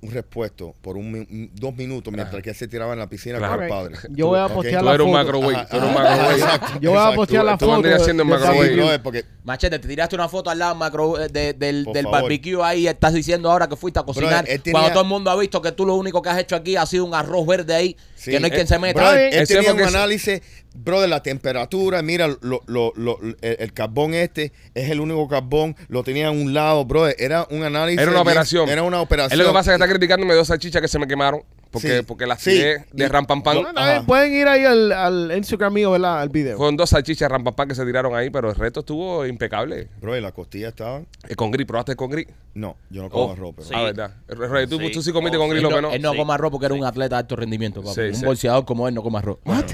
un 0.01 0.11
repuesto 0.11 0.75
por 0.83 0.97
un, 0.99 1.07
un- 1.15 1.51
dos 1.55 1.75
minutos 1.75 2.13
mientras 2.13 2.43
que 2.43 2.51
él 2.51 2.57
se 2.57 2.69
tiraba 2.69 2.93
en 2.93 2.99
la 2.99 3.07
piscina 3.09 3.39
Claro. 3.39 3.55
con 3.55 3.63
el 3.63 3.69
padre. 3.71 3.95
Yo 4.11 4.27
voy 4.29 4.39
a 4.39 4.49
postear 4.49 4.81
Tú 4.81 4.85
la 4.87 4.95
eres 4.95 5.07
un 5.07 5.13
foto. 5.15 5.31
Tú 5.33 5.77
eres 5.77 5.91
un 5.91 5.97
ajá, 5.97 6.11
microwave. 6.11 6.35
exacto, 6.35 6.81
Yo 6.81 6.91
voy 6.91 7.01
a 7.01 7.15
postear 7.15 7.45
la 7.45 7.53
tú 7.59 7.65
foto. 7.65 7.73
vendrías 7.73 8.05
siendo 8.05 8.23
el 8.23 9.01
porque 9.03 9.25
Machete, 9.45 9.79
te 9.79 9.89
tiraste 9.89 10.15
una 10.15 10.29
foto 10.29 10.51
al 10.51 10.59
lado 10.59 10.75
macro, 10.75 11.19
eh, 11.21 11.29
de- 11.29 11.53
del, 11.55 11.85
del 11.87 12.07
barbecue 12.07 12.63
ahí 12.63 12.81
y 12.83 12.89
estás 12.89 13.15
diciendo 13.15 13.51
ahora 13.51 13.67
que 13.67 13.77
fuiste 13.77 13.99
a 13.99 14.03
cocinar. 14.03 14.45
él 14.49 14.61
tenía- 14.61 14.73
Cuando 14.81 14.93
todo 14.93 15.03
el 15.05 15.09
mundo 15.09 15.31
ha 15.31 15.37
visto 15.37 15.63
que 15.63 15.73
tú 15.73 15.87
lo 15.87 15.95
único 15.95 16.21
que 16.21 16.29
has 16.31 16.39
hecho 16.39 16.57
aquí 16.57 16.77
ha 16.77 16.85
sido 16.87 17.05
un 17.07 17.15
arroz 17.15 17.47
verde 17.47 17.75
ahí, 17.75 17.97
Sí. 18.25 18.31
que 18.33 18.41
no 18.41 18.47
hay 18.47 18.53
Eh, 18.53 18.55
quien 18.55 18.67
se 18.67 18.79
meta. 18.79 19.01
Brother, 19.01 19.31
bien. 19.31 19.41
él 19.43 19.49
tenía 19.49 19.73
un 19.75 19.83
análisis, 19.83 20.41
bro, 20.75 21.01
de 21.01 21.09
la 21.09 21.23
temperatura. 21.23 22.03
Mira, 22.03 22.29
lo, 22.41 22.63
lo, 22.67 22.93
lo- 22.97 23.19
el, 23.21 23.37
el 23.43 23.73
carbón 23.73 24.15
este 24.15 24.53
es 24.75 24.91
el 24.91 25.01
único 25.01 25.29
carbón. 25.29 25.77
Lo 25.89 26.03
tenía 26.03 26.29
a 26.29 26.31
un 26.31 26.55
lado, 26.55 26.85
bro. 26.85 27.07
Era 27.09 27.47
un 27.51 27.63
análisis. 27.65 28.01
Era 28.01 28.11
una 28.11 28.21
operación. 28.23 28.69
Era 28.69 28.83
una 28.83 29.01
operación. 29.01 29.33
Es 29.41 29.45
lo 29.45 29.51
que 29.53 29.55
pasa 29.55 29.71
que 29.71 29.75
está 29.75 29.89
criticándome 29.89 30.35
dos 30.35 30.49
salchichas 30.49 30.81
que 30.83 30.89
se 30.89 30.99
me 30.99 31.07
quemaron. 31.07 31.43
Porque, 31.75 31.99
Sí. 31.99 32.05
porque 32.07 32.27
las 32.27 32.41
Sí. 32.41 32.51
tiré 32.53 32.85
de 32.93 33.09
rampampán. 33.09 33.61
No, 33.63 33.73
no, 33.73 33.87
eh, 33.89 34.03
Pueden 34.07 34.33
ir 34.33 34.49
ahí 34.49 34.65
al, 34.65 34.93
al 34.93 35.33
Instagram 35.37 35.73
mío, 35.75 35.91
¿verdad? 35.91 36.21
Al 36.21 36.29
video. 36.31 36.57
Fueron 36.57 36.77
dos 36.77 36.91
salchichas 36.91 37.29
rampampán 37.31 37.69
que 37.69 37.75
se 37.75 37.85
tiraron 37.85 38.15
ahí, 38.15 38.31
pero 38.31 38.49
el 38.51 38.55
resto 38.57 38.81
estuvo 38.81 39.27
impecable. 39.27 39.89
Bro, 40.01 40.17
y 40.17 40.21
las 40.21 40.33
costillas 40.33 40.71
estaban. 40.71 41.07
Eh, 41.29 41.35
con 41.35 41.51
gris, 41.51 41.67
¿probaste 41.67 41.97
con 41.97 42.11
gris? 42.11 42.27
No, 42.55 42.77
yo 42.89 43.03
no 43.03 43.11
como 43.11 43.25
Oh. 43.25 43.33
arroz, 43.33 43.53
pero. 43.57 43.69
Sí. 43.69 43.75
Ah, 43.77 43.83
verdad. 43.83 44.13
Roy, 44.29 44.67
tú, 44.69 44.79
Sí. 44.79 44.91
tú 44.93 45.03
sí 45.03 45.11
comiste 45.13 45.37
Oh, 45.37 45.41
con 45.41 45.49
sí. 45.49 45.55
gris, 45.55 45.63
López, 45.65 45.83
no, 45.83 45.91
él 45.93 46.01
no 46.01 46.13
Sí. 46.13 46.17
come 46.19 46.33
arroz 46.35 46.51
porque 46.53 46.67
era 46.67 46.75
un 46.77 46.85
atleta 46.85 47.17
de 47.17 47.21
alto 47.21 47.35
rendimiento, 47.37 47.83
papi. 47.83 48.01
Un 48.01 48.15
sí. 48.15 48.25
bolseador 48.25 48.65
como 48.65 48.87
él 48.87 48.95
no 48.95 49.03
come 49.03 49.19
arroz. 49.19 49.39
Ah, 49.47 49.65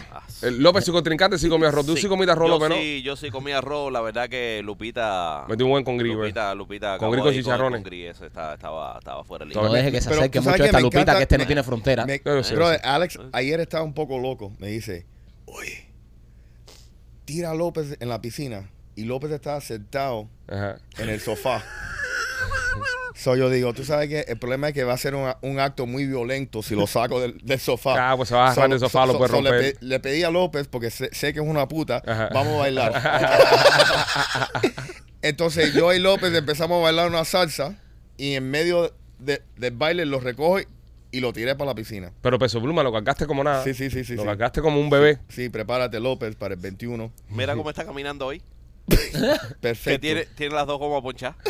El 0.43 0.62
López, 0.62 0.85
su 0.87 0.93
contrincante, 0.93 1.37
sí 1.37 1.50
comió 1.50 1.69
arroz. 1.69 1.85
Tú 1.85 1.94
sí, 1.99 2.06
comiste 2.08 2.32
arroz, 2.32 2.49
yo 2.49 2.55
López, 2.55 2.69
¿no? 2.70 2.75
sí, 2.76 3.03
yo 3.03 3.14
sí 3.17 3.31
comí 3.31 3.53
arroz. 3.53 3.93
La 3.93 4.00
verdad 4.00 4.29
que 4.31 4.62
Lupita. 4.64 5.44
Metí 5.49 5.62
un 5.62 5.69
buen 5.70 5.85
con 5.85 5.99
gris, 5.99 6.14
güey. 6.17 6.29
Lupita, 6.31 6.55
Lupita. 6.55 6.96
Con 6.99 7.11
gris 7.11 7.23
con 7.23 7.35
chicharrones. 7.35 7.82
Con 7.82 7.91
gris, 7.91 8.11
ese 8.12 8.26
estaba, 8.26 8.55
estaba, 8.55 8.99
estaba 8.99 9.25
fuera 9.25 9.44
de. 9.44 9.55
No 9.55 9.70
deje 9.70 9.93
que 9.93 10.00
se 10.00 10.08
Pero 10.08 10.20
acerque 10.23 10.38
tú 10.38 10.44
sabes 10.44 10.58
mucho 10.61 10.64
esta 10.67 10.81
lupita 10.81 11.17
que 11.17 11.23
este 11.23 11.37
no 11.38 11.46
tiene 11.46 11.62
frontera. 11.62 11.89
Me- 12.06 12.19
brother, 12.19 12.44
sé. 12.81 12.87
Alex 12.87 13.19
ayer 13.32 13.60
estaba 13.60 13.84
un 13.84 13.94
poco 13.94 14.19
loco. 14.19 14.52
Me 14.58 14.69
dice, 14.69 15.06
oye, 15.46 15.87
tira 17.25 17.50
a 17.50 17.54
López 17.54 17.96
en 18.00 18.08
la 18.08 18.20
piscina. 18.20 18.70
Y 18.96 19.04
López 19.04 19.31
estaba 19.31 19.60
sentado 19.60 20.28
Ajá. 20.48 20.78
en 20.98 21.08
el 21.08 21.20
sofá. 21.20 21.64
so 23.14 23.37
yo 23.37 23.48
digo, 23.50 23.72
tú 23.72 23.84
sabes 23.84 24.08
que 24.08 24.20
el 24.28 24.38
problema 24.38 24.69
es 24.69 24.75
que 24.75 24.84
va 24.84 24.92
a 24.94 24.98
ser 24.98 25.14
un, 25.14 25.31
un 25.42 25.58
acto 25.60 25.87
muy 25.87 26.06
violento 26.06 26.62
si 26.62 26.75
lo 26.75 26.87
saco 26.87 27.20
del, 27.20 27.38
del 27.42 27.58
sofá. 27.60 28.10
Ah, 28.12 28.16
pues 28.16 28.28
se 28.31 28.34
va 28.34 28.48
a 28.48 28.50
agarrar 28.52 28.66
So- 28.66 28.70
del 28.70 28.81
sofá, 28.81 29.06
lo 29.06 29.16
puede 29.16 29.31
so 29.31 29.40
le, 29.40 29.50
romper. 29.50 29.78
pe- 29.78 29.84
le 29.86 30.00
pedí 30.00 30.22
a 30.22 30.31
López, 30.31 30.66
porque 30.69 30.90
sé, 30.90 31.08
sé 31.12 31.32
que 31.32 31.40
es 31.40 31.46
una 31.46 31.66
puta, 31.69 32.02
Ajá. 32.06 32.28
vamos 32.34 32.54
a 32.54 32.58
bailar. 32.58 32.93
Entonces 35.22 35.75
yo 35.75 35.93
y 35.93 35.98
López 35.98 36.32
empezamos 36.34 36.78
a 36.81 36.82
bailar 36.84 37.08
una 37.08 37.25
salsa 37.25 37.76
y 38.16 38.34
en 38.34 38.50
medio 38.50 38.94
de- 39.19 39.43
del 39.56 39.75
baile 39.76 40.06
lo 40.06 40.20
recojo 40.20 40.58
y 41.12 41.20
lo 41.20 41.32
tiré 41.32 41.54
para 41.54 41.70
la 41.70 41.74
piscina. 41.74 42.12
Pero 42.20 42.38
Peso 42.38 42.60
Pluma 42.60 42.82
lo 42.82 42.92
cargaste 42.92 43.26
como 43.26 43.42
nada. 43.44 43.64
Sí, 43.64 43.74
sí, 43.74 43.90
sí, 43.90 44.04
sí. 44.04 44.14
Lo 44.14 44.22
sí. 44.22 44.28
cargaste 44.28 44.60
como 44.60 44.80
un 44.80 44.90
bebé. 44.90 45.18
Sí, 45.28 45.48
prepárate 45.48 46.00
López 46.00 46.36
para 46.36 46.54
el 46.54 46.60
21. 46.60 47.10
Mira 47.30 47.54
cómo 47.56 47.70
está 47.70 47.84
caminando 47.84 48.26
hoy. 48.26 48.42
Perfecto. 49.60 49.90
Que 49.90 49.98
tiene, 49.98 50.26
tiene 50.36 50.54
las 50.54 50.66
dos 50.66 50.78
como 50.78 51.02
ponchadas. 51.02 51.36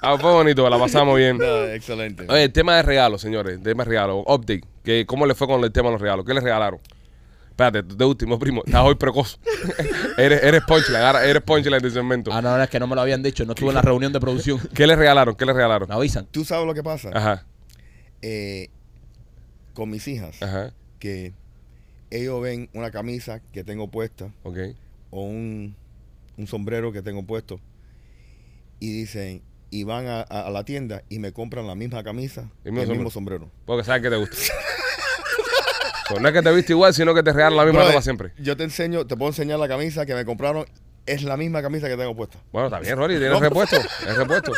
Ah, 0.00 0.16
fue 0.16 0.30
bonito, 0.30 0.68
la 0.70 0.78
pasamos 0.78 1.16
bien. 1.16 1.38
No, 1.38 1.64
excelente. 1.64 2.24
Oye, 2.28 2.44
el 2.44 2.52
tema 2.52 2.76
de 2.76 2.82
regalos, 2.82 3.20
señores. 3.20 3.54
El 3.54 3.62
tema 3.62 3.82
de 3.82 3.90
regalos. 3.90 4.22
Update. 4.26 4.62
Que, 4.84 5.04
¿Cómo 5.04 5.26
le 5.26 5.34
fue 5.34 5.48
con 5.48 5.62
el 5.64 5.72
tema 5.72 5.88
de 5.88 5.94
los 5.94 6.00
regalos? 6.00 6.24
¿Qué 6.24 6.34
les 6.34 6.42
regalaron? 6.42 6.78
Espérate, 7.60 7.82
de 7.82 8.04
último, 8.04 8.38
primo. 8.38 8.62
Estás 8.64 8.82
hoy 8.84 8.94
precoz. 8.94 9.40
eres, 10.16 10.44
eres 10.44 10.62
punchline. 10.62 11.00
ahora 11.02 11.24
Eres 11.24 11.42
punchline 11.42 11.82
de 11.82 11.90
segmento. 11.90 12.32
Ah, 12.32 12.40
no, 12.40 12.56
no, 12.56 12.62
es 12.62 12.70
que 12.70 12.78
no 12.78 12.86
me 12.86 12.94
lo 12.94 13.00
habían 13.00 13.20
dicho. 13.20 13.44
No 13.44 13.52
estuve 13.54 13.70
en 13.70 13.74
la 13.74 13.82
reunión 13.82 14.12
de 14.12 14.20
producción. 14.20 14.60
¿Qué 14.72 14.86
les 14.86 14.96
regalaron? 14.96 15.34
¿Qué 15.34 15.44
les 15.44 15.56
regalaron? 15.56 15.88
Me 15.88 15.94
avisan. 15.96 16.26
¿Tú 16.30 16.44
sabes 16.44 16.66
lo 16.66 16.74
que 16.74 16.84
pasa? 16.84 17.10
Ajá, 17.12 17.44
Eh, 18.22 18.68
con 19.74 19.90
mis 19.90 20.06
hijas, 20.06 20.40
ajá. 20.40 20.72
que 21.00 21.32
ellos 22.10 22.40
ven 22.40 22.70
una 22.74 22.92
camisa 22.92 23.40
que 23.52 23.64
tengo 23.64 23.88
puesta 23.90 24.32
Ok. 24.44 24.58
o 25.10 25.22
un, 25.24 25.74
un 26.36 26.46
sombrero 26.46 26.92
que 26.92 27.02
tengo 27.02 27.24
puesto 27.26 27.58
y 28.78 28.92
dicen, 28.92 29.42
y 29.70 29.82
van 29.82 30.06
a, 30.06 30.20
a- 30.20 30.46
a 30.46 30.50
la 30.50 30.64
tienda 30.64 31.02
y 31.08 31.18
me 31.18 31.32
compran 31.32 31.66
la 31.66 31.74
misma 31.74 32.04
camisa 32.04 32.48
y 32.64 32.70
mismo 32.70 32.82
el 32.82 32.88
mismo 32.98 33.10
sombrero. 33.10 33.50
Porque 33.66 33.82
sabes 33.82 34.00
que 34.02 34.10
te 34.10 34.16
gusta. 34.16 34.36
So, 36.08 36.18
no 36.20 36.28
es 36.28 36.34
que 36.34 36.42
te 36.42 36.52
viste 36.52 36.72
igual, 36.72 36.94
sino 36.94 37.14
que 37.14 37.22
te 37.22 37.32
regalan 37.32 37.56
la 37.56 37.64
misma 37.64 37.80
Brother, 37.80 37.94
ropa 37.94 38.02
siempre. 38.02 38.32
Yo 38.38 38.56
te 38.56 38.64
enseño, 38.64 39.06
te 39.06 39.16
puedo 39.16 39.30
enseñar 39.30 39.58
la 39.58 39.68
camisa 39.68 40.06
que 40.06 40.14
me 40.14 40.24
compraron, 40.24 40.64
es 41.06 41.22
la 41.22 41.36
misma 41.36 41.62
camisa 41.62 41.88
que 41.88 41.96
tengo 41.96 42.14
puesta. 42.14 42.38
Bueno, 42.52 42.68
está 42.68 42.80
bien, 42.80 42.96
Rory, 42.96 43.18
tienes 43.18 43.38
repuesto. 43.40 43.76
Tienes 43.98 44.16
repuesto. 44.16 44.52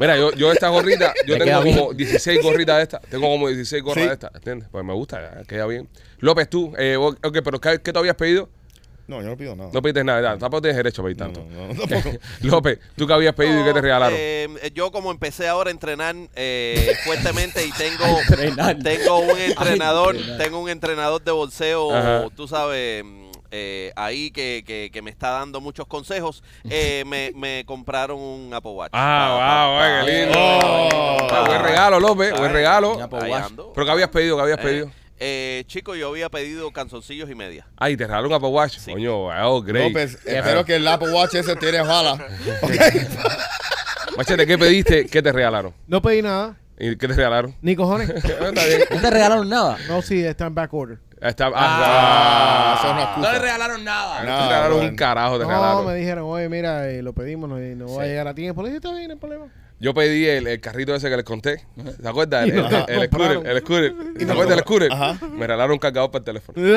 Mira, 0.00 0.16
yo, 0.16 0.32
yo 0.32 0.52
esta 0.52 0.68
gorrita, 0.68 1.12
yo 1.26 1.34
Me 1.38 1.44
tengo 1.44 1.62
queda 1.62 1.76
como 1.76 1.92
16 1.94 2.42
gorritas 2.42 2.76
de 2.76 2.82
estas. 2.82 3.02
Tengo 3.02 3.26
como 3.28 3.48
16 3.48 3.82
gorras 3.82 4.02
Sí. 4.02 4.08
de 4.08 4.14
estas, 4.14 4.34
¿entiendes? 4.34 4.68
Pues 4.70 4.84
me 4.84 4.92
gusta, 4.92 5.42
queda 5.46 5.66
bien. 5.66 5.88
López, 6.18 6.48
tú, 6.48 6.72
eh, 6.78 6.96
ok, 6.96 7.38
pero 7.42 7.60
¿qué, 7.60 7.80
qué 7.82 7.92
tú 7.92 7.98
habías 7.98 8.16
pedido? 8.16 8.48
No, 9.08 9.22
yo 9.22 9.28
no 9.28 9.36
pido 9.38 9.56
nada. 9.56 9.70
No 9.72 9.80
pediste 9.82 10.04
nada, 10.04 10.36
tampoco 10.38 10.60
tienes 10.62 10.76
derecho 10.76 11.00
a 11.00 11.04
pedir 11.06 11.18
No, 11.18 11.24
tanto. 11.24 11.44
no, 11.50 11.72
no, 11.74 11.86
tampoco. 11.86 12.16
López, 12.42 12.78
¿tú 12.94 13.06
qué 13.06 13.12
habías 13.14 13.34
pedido 13.34 13.60
y 13.62 13.64
qué 13.64 13.72
te 13.72 13.80
regalaron? 13.80 14.14
Eh, 14.20 14.70
yo 14.74 14.92
como 14.92 15.10
empecé 15.10 15.48
ahora 15.48 15.70
a 15.70 15.72
entrenar 15.72 16.14
eh, 16.36 16.92
fuertemente 17.04 17.64
y 17.66 17.70
tengo 17.72 18.04
tengo 18.82 19.18
un 19.20 19.30
entrenador, 19.40 20.14
entrenar. 20.14 20.38
tengo 20.38 20.60
un 20.60 20.68
entrenador 20.68 21.24
de 21.24 21.32
bolseo, 21.32 21.96
Ajá. 21.96 22.26
tú 22.36 22.46
sabes, 22.46 23.02
mm, 23.02 23.28
eh, 23.50 23.92
ahí 23.96 24.30
que, 24.30 24.62
que, 24.66 24.90
que 24.92 25.00
me 25.00 25.08
está 25.10 25.30
dando 25.30 25.62
muchos 25.62 25.86
consejos. 25.86 26.42
eh, 26.68 27.02
me, 27.06 27.32
me 27.34 27.64
compraron 27.64 28.20
un 28.20 28.52
Apple 28.52 28.72
Watch. 28.72 28.90
Ah, 28.92 29.70
wow, 29.72 29.80
ay, 29.80 30.04
qué 30.04 30.20
lindo. 30.20 30.38
Oh. 30.38 31.46
Buen 31.46 31.62
regalo, 31.62 31.98
López, 31.98 32.38
buen 32.38 32.52
regalo. 32.52 33.08
¿Pero 33.74 33.86
qué 33.86 33.90
habías 33.90 34.10
pedido? 34.10 34.36
¿Qué 34.36 34.42
habías 34.42 34.58
Eh, 34.58 34.62
pedido? 34.62 34.90
Eh, 35.20 35.64
chico, 35.66 35.94
yo 35.94 36.08
había 36.10 36.28
pedido 36.28 36.70
canzoncillos 36.72 37.28
y 37.30 37.34
media. 37.34 37.66
Ay, 37.76 37.96
te 37.96 38.04
regalaron 38.04 38.30
un 38.30 38.36
Apple 38.36 38.48
Watch. 38.50 38.78
Sí. 38.78 38.92
Coño, 38.92 39.26
oh, 39.26 39.62
great. 39.62 39.88
López, 39.88 40.18
espero 40.24 40.64
que 40.64 40.76
el 40.76 40.86
Apple 40.88 41.10
Watch 41.12 41.34
ese 41.34 41.56
tiene 41.56 41.80
bala. 41.82 42.14
Ok. 42.62 42.72
Machete, 44.16 44.46
¿qué 44.46 44.58
pediste? 44.58 45.06
¿Qué 45.06 45.22
te 45.22 45.30
regalaron? 45.32 45.72
No 45.86 46.02
pedí 46.02 46.22
nada. 46.22 46.56
¿Y 46.78 46.96
qué 46.96 47.08
te 47.08 47.14
regalaron? 47.14 47.54
Ni 47.60 47.76
cojones. 47.76 48.08
Está 48.24 48.50
bien. 48.64 48.80
No 48.90 49.00
te 49.00 49.10
regalaron 49.10 49.48
nada. 49.48 49.76
No, 49.88 50.02
sí, 50.02 50.24
está 50.24 50.46
en 50.46 50.54
back 50.54 50.72
order. 50.74 50.98
Está, 51.20 51.46
Ah, 51.46 51.52
ah, 51.54 52.76
eso 52.78 52.86
es 52.88 52.92
una 52.92 53.26
No 53.28 53.32
le 53.32 53.38
regalaron 53.40 53.84
nada. 53.84 54.20
te 54.20 54.26
Nada, 54.26 54.42
regalaron 54.48 54.72
un 54.74 54.78
brother. 54.80 54.96
carajo, 54.96 55.38
te 55.38 55.44
No, 55.44 55.50
regalaron. 55.50 55.86
me 55.86 55.94
dijeron, 55.96 56.24
oye, 56.26 56.48
mira, 56.48 56.88
eh, 56.90 57.02
lo 57.02 57.12
pedimos 57.12 57.48
no, 57.50 57.60
y 57.60 57.74
no 57.74 57.92
va 57.94 58.04
a 58.04 58.06
llegar 58.06 58.28
a 58.28 58.34
tiempo. 58.34 58.62
Le 58.62 58.68
dije, 58.68 58.76
está 58.76 58.92
bien, 58.92 59.08
no 59.08 59.14
hay 59.14 59.18
problema. 59.18 59.46
Yo 59.80 59.94
pedí 59.94 60.26
el, 60.26 60.46
el 60.48 60.60
carrito 60.60 60.94
ese 60.94 61.08
que 61.08 61.16
les 61.16 61.24
conté. 61.24 61.64
¿Se 62.02 62.08
acuerdan? 62.08 62.48
El, 62.50 62.56
lo 62.56 62.66
el, 62.68 62.74
el 63.02 63.06
scooter. 63.06 63.46
El 63.46 63.58
scooter. 63.60 63.94
Y 64.16 64.18
¿Se 64.20 64.26
lo 64.26 64.32
acuerdan 64.32 64.56
del 64.56 64.64
scooter? 64.64 64.92
Ajá. 64.92 65.18
Me 65.28 65.46
regalaron 65.46 65.72
un 65.72 65.78
cargador 65.78 66.10
para 66.10 66.18
el 66.20 66.24
teléfono. 66.24 66.58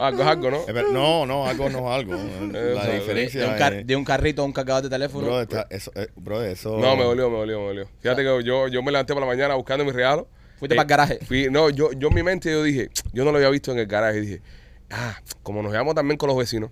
algo, 0.00 0.22
algo, 0.24 0.50
¿no? 0.50 0.58
Es 0.66 0.72
ver- 0.74 0.90
No, 0.92 1.26
no, 1.26 1.46
algo 1.46 1.68
no 1.70 1.78
es 1.90 1.96
algo. 1.98 2.14
La 2.52 2.86
De, 2.86 2.94
diferencia 2.94 3.40
de 3.42 3.48
un 3.48 3.56
car- 3.56 3.84
de 3.84 3.96
un 3.96 4.04
carrito 4.04 4.42
a 4.42 4.44
un 4.44 4.52
cargador 4.52 4.82
de 4.84 4.90
teléfono. 4.90 5.26
Bro, 5.26 5.42
está- 5.42 5.66
eso, 5.70 5.90
eh, 5.94 6.08
bro, 6.16 6.42
eso. 6.42 6.78
No, 6.78 6.96
me 6.96 7.04
dolió, 7.04 7.30
me 7.30 7.38
dolió, 7.38 7.60
me 7.60 7.66
dolió. 7.66 7.88
Fíjate 8.00 8.22
que 8.22 8.42
yo, 8.44 8.68
yo 8.68 8.82
me 8.82 8.90
levanté 8.92 9.12
por 9.12 9.22
la 9.22 9.26
mañana 9.28 9.54
buscando 9.54 9.84
mi 9.84 9.90
regalo. 9.92 10.28
Fuiste 10.58 10.74
Eh, 10.74 10.76
para 10.76 10.82
el 10.84 10.88
garaje. 10.88 11.18
Fui, 11.26 11.48
no, 11.50 11.70
yo, 11.70 11.90
yo 11.92 12.08
en 12.08 12.14
mi 12.14 12.22
mente 12.22 12.50
yo 12.50 12.62
dije, 12.62 12.90
yo 13.12 13.24
no 13.24 13.30
lo 13.32 13.38
había 13.38 13.50
visto 13.50 13.72
en 13.72 13.78
el 13.78 13.86
garaje. 13.86 14.20
Dije, 14.20 14.42
ah, 14.90 15.20
como 15.42 15.62
nos 15.62 15.72
llevamos 15.72 15.94
también 15.94 16.16
con 16.18 16.28
los 16.28 16.36
vecinos, 16.38 16.70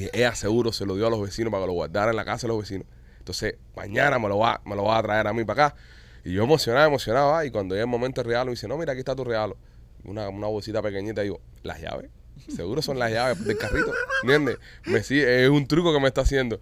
dije, 0.00 0.10
ella 0.12 0.34
seguro 0.34 0.72
se 0.72 0.86
lo 0.86 0.96
dio 0.96 1.06
a 1.06 1.10
los 1.10 1.20
vecinos 1.20 1.50
para 1.50 1.62
que 1.62 1.66
lo 1.68 1.72
guardara 1.74 2.10
en 2.10 2.16
la 2.16 2.24
casa 2.24 2.46
de 2.46 2.52
los 2.52 2.60
vecinos. 2.60 2.86
Entonces, 3.18 3.56
mañana 3.76 4.18
me 4.18 4.28
lo 4.28 4.38
va, 4.38 4.60
me 4.64 4.76
lo 4.76 4.84
va 4.84 4.98
a 4.98 5.02
traer 5.02 5.26
a 5.26 5.32
mí 5.32 5.44
para 5.44 5.68
acá. 5.68 5.76
Y 6.24 6.32
yo 6.32 6.44
emocionado, 6.44 6.86
emocionado, 6.86 7.34
ah, 7.34 7.44
y 7.44 7.50
cuando 7.50 7.74
llega 7.74 7.84
el 7.84 7.90
momento 7.90 8.20
del 8.20 8.28
regalo, 8.28 8.46
me 8.46 8.52
dice, 8.52 8.68
no, 8.68 8.78
mira, 8.78 8.92
aquí 8.92 9.00
está 9.00 9.14
tu 9.14 9.24
regalo. 9.24 9.56
una, 10.04 10.28
una 10.28 10.46
bolsita 10.46 10.82
pequeñita, 10.82 11.22
digo, 11.22 11.40
las 11.62 11.80
llaves. 11.80 12.10
Seguro 12.54 12.82
son 12.82 12.98
las 12.98 13.12
llaves 13.12 13.44
del 13.44 13.56
carrito. 13.56 13.92
¿Entiendes? 14.22 14.58
Me, 14.86 15.02
sí, 15.02 15.20
es 15.20 15.48
un 15.48 15.66
truco 15.66 15.92
que 15.92 16.00
me 16.00 16.08
está 16.08 16.22
haciendo. 16.22 16.60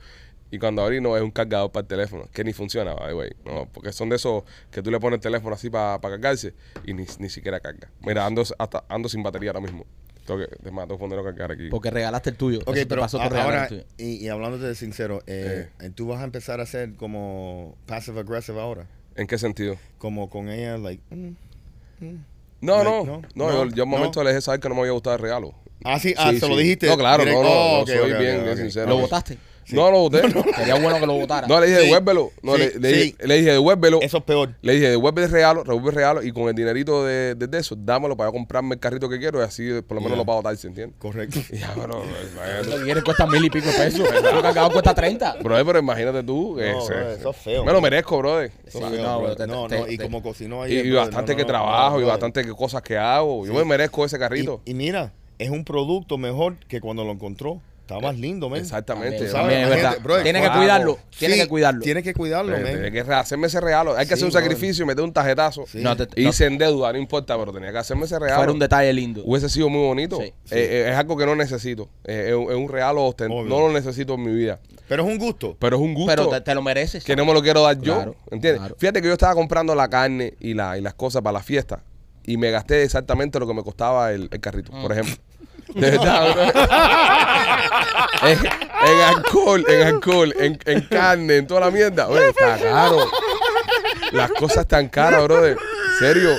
Y 0.50 0.58
cuando 0.58 0.82
abrí, 0.82 1.00
no, 1.00 1.16
es 1.16 1.22
un 1.22 1.30
cargador 1.30 1.72
para 1.72 1.82
el 1.82 1.88
teléfono, 1.88 2.28
que 2.30 2.44
ni 2.44 2.52
funciona, 2.52 2.94
way. 2.94 3.32
No, 3.44 3.66
porque 3.72 3.90
son 3.90 4.10
de 4.10 4.16
esos 4.16 4.44
que 4.70 4.82
tú 4.82 4.90
le 4.90 5.00
pones 5.00 5.16
el 5.16 5.22
teléfono 5.22 5.54
así 5.54 5.70
para 5.70 5.98
cargarse 5.98 6.54
y 6.84 6.92
ni, 6.92 7.06
ni 7.18 7.30
siquiera 7.30 7.58
carga. 7.58 7.90
Mira, 8.00 8.26
ando, 8.26 8.42
hasta, 8.58 8.84
ando 8.88 9.08
sin 9.08 9.22
batería 9.22 9.50
ahora 9.50 9.60
mismo. 9.60 9.86
Tengo 10.26 10.40
que, 10.40 10.44
es 10.64 10.72
más, 10.72 10.86
tengo 10.86 10.98
que 10.98 11.00
ponerlo 11.00 11.22
a 11.22 11.24
cargar 11.26 11.52
aquí. 11.52 11.68
Porque 11.68 11.90
regalaste 11.90 12.30
el 12.30 12.36
tuyo. 12.36 12.60
Ok, 12.60 12.68
Eso 12.76 12.82
te 12.84 12.86
pero 12.86 13.00
pasó 13.02 13.20
a- 13.20 13.24
ahora, 13.26 13.68
tuyo. 13.68 13.84
y, 13.98 14.24
y 14.24 14.28
hablándote 14.28 14.64
de 14.66 14.74
sincero, 14.74 15.22
eh, 15.26 15.68
tú 15.94 16.06
vas 16.06 16.20
a 16.20 16.24
empezar 16.24 16.60
a 16.60 16.66
ser 16.66 16.94
como 16.94 17.76
passive 17.86 18.20
aggressive 18.20 18.60
ahora. 18.60 18.86
¿En 19.16 19.26
qué 19.26 19.36
sentido? 19.38 19.76
Como 19.98 20.30
con 20.30 20.48
ella, 20.48 20.78
like, 20.78 21.02
mm. 21.10 21.32
No, 22.60 22.76
Like, 22.84 22.90
no, 22.90 23.04
no, 23.04 23.22
no, 23.34 23.46
no, 23.50 23.64
yo, 23.64 23.70
yo 23.74 23.84
no. 23.84 23.86
momento 23.86 24.22
le 24.22 24.30
dejé 24.30 24.40
saber 24.40 24.60
que 24.60 24.68
no 24.68 24.74
me 24.76 24.82
había 24.82 24.92
gustado 24.92 25.16
el 25.16 25.22
regalo. 25.22 25.54
Ah, 25.84 25.98
sí, 25.98 26.14
ah, 26.16 26.30
Sí, 26.30 26.38
se 26.38 26.46
sí. 26.46 26.52
lo 26.52 26.58
dijiste. 26.58 26.86
No, 26.86 26.96
claro, 26.96 27.24
no, 27.24 27.32
no, 27.32 27.38
Oh, 27.40 27.42
no, 27.76 27.80
ok, 27.80 27.88
soy 27.88 28.12
ok, 28.12 28.18
bien, 28.20 28.38
ok, 28.38 28.44
bien 28.44 28.56
sincero. 28.58 28.86
¿Lo 28.86 28.96
votaste? 28.98 29.36
No 29.70 29.90
lo 29.90 29.98
boté. 30.08 30.22
Sería 30.56 30.74
bueno 30.80 30.98
que 31.00 31.06
lo 31.06 31.14
votara. 31.14 31.46
No, 31.46 31.60
le 31.60 31.66
dije, 31.66 31.78
Sí. 31.80 31.84
devuélvelo. 31.86 32.30
No, 32.42 32.54
Sí, 32.56 32.58
le, 32.58 32.78
le 32.80 32.88
dije, 32.88 33.02
sí. 33.04 33.16
le 33.26 33.34
dije, 33.36 33.50
devuélvelo. 33.52 34.00
Eso 34.02 34.18
es 34.18 34.24
peor. 34.24 34.54
Le 34.62 34.72
dije, 34.74 34.90
devuelve 34.90 35.24
el 35.24 35.30
regalo, 35.30 35.64
devuelve 35.64 35.88
el 35.90 35.94
regalo 35.96 36.22
y 36.22 36.32
con 36.32 36.48
el 36.48 36.54
dinerito 36.54 37.04
de, 37.04 37.34
de, 37.34 37.46
de 37.46 37.58
eso, 37.58 37.74
dámelo 37.78 38.16
para 38.16 38.28
yo 38.28 38.32
comprarme 38.32 38.74
el 38.74 38.80
carrito 38.80 39.08
que 39.08 39.18
quiero 39.18 39.40
y 39.40 39.42
así 39.44 39.68
por 39.86 39.94
lo 39.96 40.00
menos 40.00 40.12
Ya. 40.12 40.16
lo 40.16 40.26
pago 40.26 40.42
tal, 40.42 40.56
¿se 40.58 40.66
entiende? 40.68 40.94
Correcto. 40.98 41.38
Y 41.50 41.56
ya, 41.58 41.72
pero, 41.74 42.02
imagínate. 42.04 42.70
Lo 42.70 42.76
que 42.78 42.82
quieres 42.84 43.04
cuesta 43.04 43.26
mil 43.26 43.44
y 43.44 43.50
pico 43.50 43.68
pesos. 43.76 44.08
El 44.12 44.42
cargador 44.42 44.72
cuesta 44.72 44.94
30. 44.94 45.36
Brother, 45.42 45.64
pero 45.66 45.78
imagínate 45.78 46.22
tú. 46.22 46.56
que 46.56 46.72
No, 46.72 46.80
se- 46.82 46.94
brother, 46.94 47.18
eso 47.18 47.30
es 47.30 47.36
feo, 47.36 47.64
Me 47.64 47.72
lo 47.72 47.80
merezco, 47.80 48.18
brother. 48.18 48.52
Eso 48.66 48.78
Sí, 48.78 48.84
es 48.84 48.90
feo, 48.90 49.02
no, 49.02 49.20
pero 49.22 49.36
te- 49.36 49.46
no, 49.46 49.66
te- 49.68 49.78
no, 49.80 49.88
y 49.88 49.96
te- 49.96 50.02
como 50.04 50.22
cocinó 50.22 50.66
Y, 50.66 50.72
ayer. 50.72 50.86
y 50.86 50.90
brother, 50.90 51.06
bastante 51.06 51.32
no, 51.32 51.36
que 51.36 51.42
no, 51.44 51.48
no, 51.48 51.52
trabajo 51.52 52.00
y 52.00 52.04
bastante 52.04 52.44
que 52.44 52.52
cosas 52.52 52.82
que 52.82 52.96
hago. 52.98 53.46
Yo 53.46 53.52
Sí. 53.52 53.58
me 53.58 53.64
merezco 53.64 54.04
ese 54.04 54.18
carrito. 54.18 54.60
Y, 54.64 54.72
y 54.72 54.74
mira, 54.74 55.12
es 55.38 55.50
un 55.50 55.64
producto 55.64 56.18
mejor 56.18 56.56
que 56.68 56.80
cuando 56.80 57.04
lo 57.04 57.12
encontró. 57.12 57.60
Está 57.82 57.98
más 57.98 58.16
lindo, 58.16 58.48
men. 58.48 58.62
Exactamente. 58.62 59.26
También, 59.26 59.68
sabes, 59.68 60.02
brother, 60.02 60.22
Tiene 60.22 60.40
que 60.40 60.48
cuidarlo. 60.50 60.98
Tiene 61.18 61.34
Sí, 61.34 61.40
que 61.40 61.48
cuidarlo. 61.48 61.80
Tiene 61.82 62.02
que 62.02 62.14
cuidarlo, 62.14 62.56
Hay 62.56 62.62
men. 62.62 62.92
que 62.92 63.00
hacerme 63.00 63.48
ese 63.48 63.60
regalo. 63.60 63.92
Hay 63.96 64.06
que 64.06 64.08
Sí, 64.08 64.14
hacer 64.14 64.24
un 64.26 64.30
brother. 64.30 64.48
sacrificio 64.50 64.84
y 64.84 64.86
meter 64.86 65.04
un 65.04 65.12
tarjetazo. 65.12 65.64
Sí. 65.66 65.80
No 65.82 65.96
te- 65.96 66.08
Y 66.20 66.24
no, 66.24 66.30
hice 66.30 66.46
en 66.46 66.58
deuda, 66.58 66.92
no 66.92 66.98
importa, 66.98 67.36
pero 67.36 67.52
tenía 67.52 67.72
que 67.72 67.78
hacerme 67.78 68.04
ese 68.06 68.18
regalo. 68.18 68.36
fuera 68.38 68.52
un 68.52 68.58
detalle 68.60 68.92
lindo. 68.92 69.22
Hubiese 69.24 69.48
sido 69.48 69.68
muy 69.68 69.82
bonito. 69.84 70.16
Sí. 70.18 70.24
Eh, 70.26 70.32
eh, 70.52 70.86
es 70.90 70.96
algo 70.96 71.16
que 71.16 71.26
no 71.26 71.34
necesito. 71.36 71.90
Eh, 72.04 72.26
es, 72.28 72.34
un- 72.34 72.50
es 72.50 72.56
un 72.56 72.68
regalo, 72.68 73.06
osten- 73.06 73.30
Obvio. 73.32 73.48
no 73.48 73.60
lo 73.66 73.72
necesito 73.72 74.14
en 74.14 74.22
mi 74.24 74.32
vida. 74.32 74.60
Pero 74.88 75.04
es 75.04 75.08
un 75.10 75.18
gusto. 75.18 75.56
Pero 75.58 75.76
es 75.76 75.82
un 75.82 75.94
gusto 75.94 76.10
Pero 76.14 76.28
te, 76.28 76.40
te 76.40 76.54
lo 76.54 76.62
mereces. 76.62 77.02
que 77.04 77.16
no 77.16 77.24
me 77.24 77.32
lo 77.34 77.42
quiero 77.42 77.62
dar 77.62 77.80
yo. 77.80 77.94
Claro, 77.96 78.16
¿Entiendes? 78.30 78.60
claro. 78.60 78.76
Fíjate 78.78 79.02
que 79.02 79.08
yo 79.08 79.12
estaba 79.14 79.34
comprando 79.34 79.74
la 79.74 79.88
carne 79.88 80.34
y, 80.38 80.54
la, 80.54 80.78
y 80.78 80.80
las 80.82 80.94
cosas 80.94 81.20
para 81.22 81.32
la 81.34 81.42
fiesta. 81.42 81.82
Y 82.24 82.36
me 82.36 82.50
gasté 82.52 82.84
exactamente 82.84 83.40
lo 83.40 83.48
que 83.48 83.54
me 83.54 83.64
costaba 83.64 84.12
el, 84.12 84.28
el 84.30 84.40
carrito, 84.40 84.70
Mm. 84.72 84.82
por 84.82 84.92
ejemplo. 84.92 85.14
De 85.68 85.90
verdad, 85.90 86.34
bro. 86.34 86.42
en, 88.28 88.38
en 88.90 89.00
alcohol, 89.00 89.64
en 89.68 89.82
alcohol, 89.86 90.34
en, 90.38 90.58
en 90.66 90.80
carne, 90.82 91.36
en 91.36 91.46
toda 91.46 91.60
la 91.60 91.70
mierda. 91.70 92.08
Oye, 92.08 92.28
está 92.28 92.58
caro. 92.58 93.10
Las 94.12 94.30
cosas 94.32 94.58
están 94.58 94.88
caras, 94.88 95.22
brother. 95.24 95.56
serio. 95.98 96.30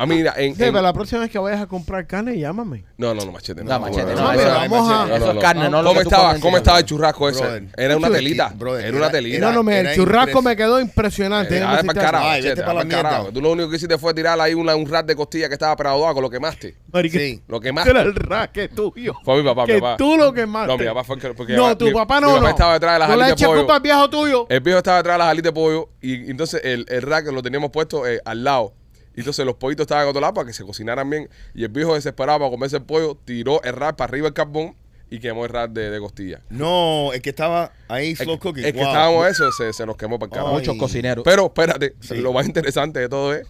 A 0.00 0.06
mí, 0.06 0.20
en, 0.20 0.54
Sí, 0.54 0.62
en- 0.62 0.72
pero 0.72 0.80
la 0.80 0.92
próxima 0.92 1.22
vez 1.22 1.30
que 1.30 1.40
vayas 1.40 1.60
a 1.60 1.66
comprar 1.66 2.06
carne, 2.06 2.38
llámame. 2.38 2.84
No, 2.98 3.14
no, 3.14 3.24
no, 3.24 3.32
machete. 3.32 3.64
No, 3.64 3.80
machete, 3.80 4.14
no, 4.14 4.20
No, 4.22 4.32
eso- 4.32 4.40
pero 4.44 4.54
vamos 4.54 4.90
a- 4.92 5.16
Eso 5.16 5.32
es 5.32 5.38
carne, 5.38 5.68
no 5.68 5.78
¿Cómo 5.82 5.92
que 5.94 6.00
estaba. 6.02 6.38
¿Cómo 6.38 6.56
estaba 6.56 6.78
el 6.78 6.84
churrasco 6.84 7.28
ese? 7.28 7.40
Brother. 7.40 7.64
Era 7.76 7.96
una 7.96 8.08
telita. 8.08 8.52
brother, 8.54 8.84
Era 8.86 8.96
una 8.96 9.10
telita. 9.10 9.40
no, 9.46 9.52
no, 9.52 9.62
me, 9.64 9.80
el 9.80 9.96
churrasco 9.96 10.38
impres- 10.38 10.44
me 10.44 10.56
quedó 10.56 10.78
impresionante. 10.80 11.60
Pa'l 11.60 11.76
decirte 11.78 12.00
carajo, 12.00 12.28
Ay, 12.28 12.42
vete 12.42 12.48
machete, 12.50 12.66
pa' 12.66 12.74
la 12.74 12.84
mierda. 12.84 13.32
Tú 13.32 13.40
lo 13.40 13.50
único 13.50 13.70
que 13.70 13.76
hiciste 13.76 13.98
fue 13.98 14.14
tirar 14.14 14.40
ahí 14.40 14.54
una- 14.54 14.76
un 14.76 14.86
rat 14.88 15.04
de 15.04 15.16
costilla 15.16 15.48
que 15.48 15.54
estaba 15.54 15.74
preaudado, 15.74 16.20
lo 16.20 16.30
quemaste. 16.30 16.76
Sí. 17.10 17.42
Lo 17.48 17.58
quemaste. 17.60 17.90
era 17.90 18.02
el 18.02 18.14
raque 18.14 18.68
tuyo. 18.68 19.14
Fue 19.24 19.36
mi 19.38 19.42
papá, 19.42 19.62
mi 19.66 19.72
que 19.74 19.80
papá. 19.80 19.96
tú 19.96 20.16
lo 20.16 20.32
quemaste. 20.32 20.68
No, 20.72 20.78
mi 20.78 20.84
papá 20.86 21.02
fue 21.02 21.18
que. 21.18 21.34
Porque 21.34 21.54
No, 21.56 21.70
mi- 21.70 21.74
tu 21.76 21.86
mi- 21.86 21.92
papá 21.92 22.20
Mi 22.20 22.26
no, 22.28 22.28
papá 22.34 22.40
no. 22.42 22.48
estaba 22.50 22.72
detrás 22.74 22.92
de 22.92 22.98
las 23.00 23.08
no 23.08 23.14
alitas 23.14 23.40
de 23.40 23.46
pollo. 23.46 23.58
culpa 23.62 23.74
al 23.74 23.80
viejo 23.82 24.10
tuyo. 24.10 24.46
El 24.48 24.60
viejo 24.60 24.78
estaba 24.78 24.98
detrás 24.98 25.14
de 25.14 25.18
las 25.18 25.28
alitas 25.28 25.48
de 25.48 25.52
pollo 25.60 25.88
y 26.00 26.30
entonces 26.30 26.60
el, 26.64 26.86
el 26.88 27.02
rack 27.02 27.26
lo 27.32 27.42
teníamos 27.42 27.72
puesto 27.72 28.06
eh, 28.06 28.20
al 28.24 28.44
lado. 28.44 28.74
Y 29.18 29.22
entonces 29.22 29.44
los 29.44 29.56
pollitos 29.56 29.84
estaban 29.84 30.04
en 30.04 30.10
otro 30.10 30.20
lado 30.20 30.34
para 30.34 30.46
que 30.46 30.52
se 30.52 30.64
cocinaran 30.64 31.10
bien. 31.10 31.28
Y 31.54 31.62
el 31.64 31.70
viejo 31.70 31.94
desesperado 31.94 32.38
para 32.38 32.50
comerse 32.50 32.76
el 32.76 32.82
pollo, 32.84 33.16
tiró 33.24 33.60
el 33.64 33.72
rack 33.72 33.96
para 33.96 34.08
arriba 34.10 34.28
el 34.28 34.34
carbón 34.34 34.76
y 35.10 35.18
quemó 35.18 35.44
el 35.44 35.50
rack 35.50 35.72
de, 35.72 35.90
de 35.90 35.98
costilla. 35.98 36.40
No, 36.50 37.12
el 37.12 37.20
que 37.20 37.30
estaba 37.30 37.72
ahí, 37.88 38.10
El, 38.10 38.16
slow 38.16 38.38
cooking. 38.38 38.64
el 38.64 38.72
que 38.72 38.78
Wow. 38.78 38.88
estábamos 38.88 39.26
eso 39.26 39.50
se, 39.52 39.72
se 39.72 39.84
nos 39.86 39.96
quemó 39.96 40.18
para 40.18 40.28
el 40.28 40.32
carajo. 40.34 40.52
Muchos 40.52 40.76
cocineros. 40.76 41.24
Pero 41.24 41.46
espérate, 41.46 41.94
Sí. 42.00 42.16
lo 42.16 42.32
más 42.32 42.46
interesante 42.46 43.00
de 43.00 43.08
todo 43.08 43.34
es, 43.34 43.46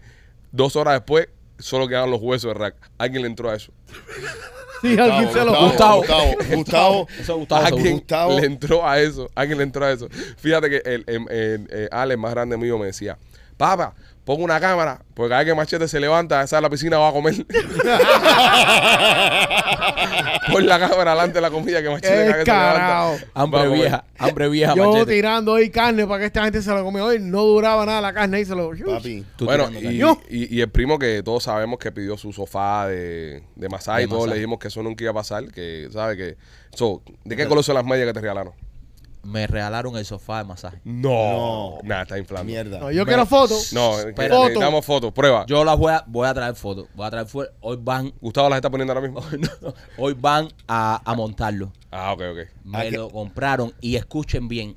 dos 0.52 0.74
horas 0.76 0.94
después, 0.94 1.28
solo 1.58 1.86
quedaban 1.86 2.10
los 2.10 2.22
huesos 2.22 2.48
del 2.50 2.58
rack. 2.60 2.76
Alguien 2.96 3.22
le 3.22 3.28
entró 3.28 3.50
a 3.50 3.56
eso. 3.56 3.72
Sí, 4.80 4.96
alguien 4.96 5.32
se 5.32 5.44
lo 5.44 5.60
Gustavo, 5.64 5.96
Gustavo. 5.98 6.24
Gustavo, 6.54 7.06
Gustavo. 7.18 7.38
Gustavo 7.40 7.66
Alguien. 7.66 7.94
Gustavo. 7.94 8.38
le 8.38 8.46
entró 8.46 8.88
a 8.88 9.00
eso. 9.00 9.28
Alguien 9.34 9.58
le 9.58 9.64
entró 9.64 9.84
a 9.84 9.90
eso. 9.90 10.08
Fíjate 10.36 10.70
que 10.70 10.76
el, 10.84 11.02
el, 11.08 11.26
el- 11.30 11.68
el 11.72 11.88
Ale, 11.90 12.14
el 12.14 12.20
más 12.20 12.30
grande 12.30 12.56
mío, 12.56 12.78
me 12.78 12.86
decía, 12.86 13.18
papá, 13.56 13.94
pon 14.28 14.42
una 14.42 14.60
cámara, 14.60 15.00
porque 15.14 15.30
cada 15.30 15.40
vez 15.42 15.50
que 15.50 15.54
Machete 15.56 15.88
se 15.88 15.98
levanta, 15.98 16.46
sale 16.46 16.58
a 16.58 16.60
la 16.60 16.70
piscina, 16.70 16.98
va 16.98 17.08
a 17.08 17.12
comer. 17.12 17.34
pon 20.52 20.66
la 20.66 20.78
cámara 20.78 21.12
delante 21.12 21.34
de 21.34 21.40
la 21.40 21.50
comida 21.50 21.82
que 21.82 21.88
Machete 21.88 22.14
cada 22.14 22.36
vez 22.36 22.44
se 22.44 22.52
levanta. 22.52 23.16
Hambre 23.34 23.68
vieja, 23.68 24.04
hambre 24.18 24.48
vieja, 24.50 24.74
Yo 24.74 24.92
machete. 24.92 25.12
tirando 25.14 25.54
ahí 25.54 25.70
carne 25.70 26.06
para 26.06 26.20
que 26.20 26.26
esta 26.26 26.44
gente 26.44 26.60
se 26.60 26.70
la 26.74 26.82
comiera 26.82 27.06
hoy. 27.06 27.18
No 27.20 27.42
duraba 27.44 27.86
nada 27.86 28.02
la 28.02 28.12
carne 28.12 28.40
y 28.40 28.44
se 28.44 28.54
lo. 28.54 28.70
Papi. 28.70 29.24
Tú 29.36 29.46
Bueno, 29.46 29.70
y, 29.70 30.02
y- 30.02 30.56
y 30.56 30.60
el 30.60 30.68
primo 30.70 30.98
que 30.98 31.22
todos 31.22 31.44
sabemos 31.44 31.78
que 31.78 31.90
pidió 31.90 32.18
su 32.18 32.32
sofá 32.32 32.86
de, 32.86 33.42
de 33.56 33.68
masaje 33.70 34.00
De 34.00 34.04
y 34.04 34.08
todos 34.08 34.22
masaje. 34.24 34.34
le 34.34 34.40
dijimos 34.40 34.58
que 34.58 34.68
eso 34.68 34.82
nunca 34.82 35.04
iba 35.04 35.10
a 35.12 35.14
pasar, 35.14 35.50
que 35.50 35.88
sabe 35.90 36.16
que... 36.16 36.36
So, 36.74 37.02
¿De 37.24 37.34
qué 37.34 37.46
color 37.46 37.64
son 37.64 37.76
las 37.76 37.84
medias 37.84 38.06
que 38.06 38.12
te 38.12 38.20
regalaron? 38.20 38.52
Me 39.28 39.46
regalaron 39.46 39.94
el 39.96 40.04
sofá 40.06 40.38
de 40.38 40.44
masaje. 40.44 40.80
No. 40.84 41.78
Nada, 41.82 42.02
está 42.02 42.18
inflando. 42.18 42.44
Mierda. 42.50 42.78
No, 42.78 42.90
yo 42.90 43.04
quiero 43.04 43.26
fotos. 43.26 43.72
No, 43.74 43.98
Espérate. 43.98 44.38
necesitamos 44.42 44.84
fotos, 44.86 45.12
prueba. 45.12 45.44
Yo 45.46 45.64
las 45.64 45.76
voy 45.76 45.92
a, 45.92 46.02
voy 46.06 46.26
a 46.26 46.32
traer 46.32 46.54
fotos. 46.54 46.86
Voy 46.94 47.06
a 47.06 47.10
traer 47.10 47.26
fotos. 47.26 47.52
Hoy 47.60 47.78
van, 47.80 48.12
Gustavo 48.20 48.48
las 48.48 48.56
está 48.56 48.70
poniendo 48.70 48.94
ahora 48.94 49.06
mismo. 49.06 49.22
hoy 49.98 50.14
van 50.14 50.48
a, 50.66 51.02
a 51.04 51.14
montarlo. 51.14 51.72
Ah, 51.90 52.12
ok, 52.12 52.22
ok. 52.32 52.38
Me 52.64 52.78
Ah, 52.78 52.82
que- 52.84 52.92
lo 52.92 53.10
compraron 53.10 53.74
y 53.80 53.96
escuchen 53.96 54.48
bien. 54.48 54.76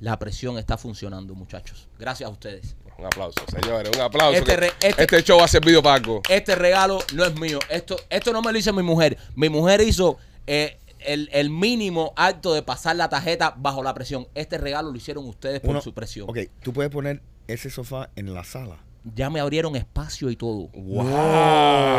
La 0.00 0.18
presión 0.18 0.58
está 0.58 0.76
funcionando, 0.78 1.34
muchachos. 1.34 1.88
Gracias 1.98 2.28
a 2.28 2.32
ustedes. 2.32 2.76
Un 2.98 3.06
aplauso, 3.06 3.34
señores, 3.60 3.90
un 3.94 4.00
aplauso. 4.02 4.38
Este 4.38 4.50
que 4.50 4.56
re- 4.56 4.72
este- 4.80 5.02
este 5.02 5.22
show 5.24 5.38
va 5.38 5.44
a 5.44 5.48
servir 5.48 5.76
para 5.82 5.96
algo. 5.96 6.22
Este 6.28 6.54
regalo 6.54 6.98
no 7.12 7.24
es 7.24 7.34
mío. 7.38 7.58
Esto, 7.68 7.96
esto 8.08 8.32
no 8.32 8.40
me 8.40 8.52
lo 8.52 8.58
hizo 8.58 8.72
mi 8.72 8.82
mujer. 8.82 9.18
Mi 9.34 9.48
mujer 9.48 9.80
hizo 9.82 10.16
eh, 10.46 10.78
el, 11.06 11.28
el 11.32 11.50
mínimo 11.50 12.12
acto 12.16 12.54
de 12.54 12.62
pasar 12.62 12.96
la 12.96 13.08
tarjeta 13.08 13.54
bajo 13.56 13.82
la 13.82 13.94
presión. 13.94 14.26
Este 14.34 14.58
regalo 14.58 14.90
lo 14.90 14.96
hicieron 14.96 15.26
ustedes 15.26 15.60
por 15.60 15.70
Uno- 15.70 15.80
su 15.80 15.92
presión. 15.94 16.28
Ok, 16.28 16.38
tú 16.62 16.72
puedes 16.72 16.90
poner 16.92 17.22
ese 17.46 17.70
sofá 17.70 18.10
en 18.16 18.32
la 18.34 18.44
sala. 18.44 18.78
Ya 19.14 19.28
me 19.28 19.38
abrieron 19.40 19.76
espacio 19.76 20.30
y 20.30 20.36
todo. 20.36 20.68
Wow. 20.72 21.04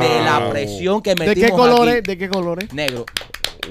De 0.01 0.21
la 0.23 0.47
presión 0.49 1.01
que 1.01 1.13
¿De 1.13 1.25
metimos 1.27 1.49
qué 1.51 1.55
colores? 1.55 1.95
aquí. 1.99 2.07
¿De 2.07 2.17
qué 2.17 2.29
colores? 2.29 2.73
Negro. 2.73 3.05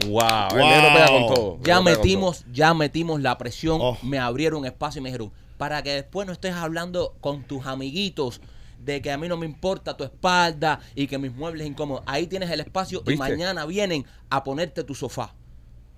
Wow. 0.06 0.48
El 0.52 0.58
negro 0.58 0.88
pega 0.94 1.06
con 1.08 1.34
todo. 1.34 1.58
Ya 1.62 1.80
metimos, 1.80 2.44
ya 2.52 2.74
metimos 2.74 3.20
la 3.20 3.36
presión, 3.38 3.78
Oh. 3.80 3.98
me 4.02 4.18
abrieron 4.18 4.64
espacio 4.66 5.00
y 5.00 5.02
me 5.02 5.08
dijeron, 5.08 5.32
para 5.58 5.82
que 5.82 5.90
después 5.94 6.26
no 6.26 6.32
estés 6.32 6.54
hablando 6.54 7.14
con 7.20 7.42
tus 7.44 7.66
amiguitos 7.66 8.40
de 8.84 9.00
que 9.02 9.10
a 9.10 9.18
mí 9.18 9.28
no 9.28 9.36
me 9.36 9.46
importa 9.46 9.96
tu 9.96 10.04
espalda 10.04 10.80
y 10.94 11.06
que 11.06 11.18
mis 11.18 11.32
muebles 11.34 11.66
incómodos. 11.66 12.02
Ahí 12.06 12.26
tienes 12.26 12.50
el 12.50 12.60
espacio 12.60 13.00
y 13.06 13.10
¿Viste? 13.10 13.16
mañana 13.18 13.64
vienen 13.66 14.04
a 14.30 14.44
ponerte 14.44 14.84
tu 14.84 14.94
sofá. 14.94 15.34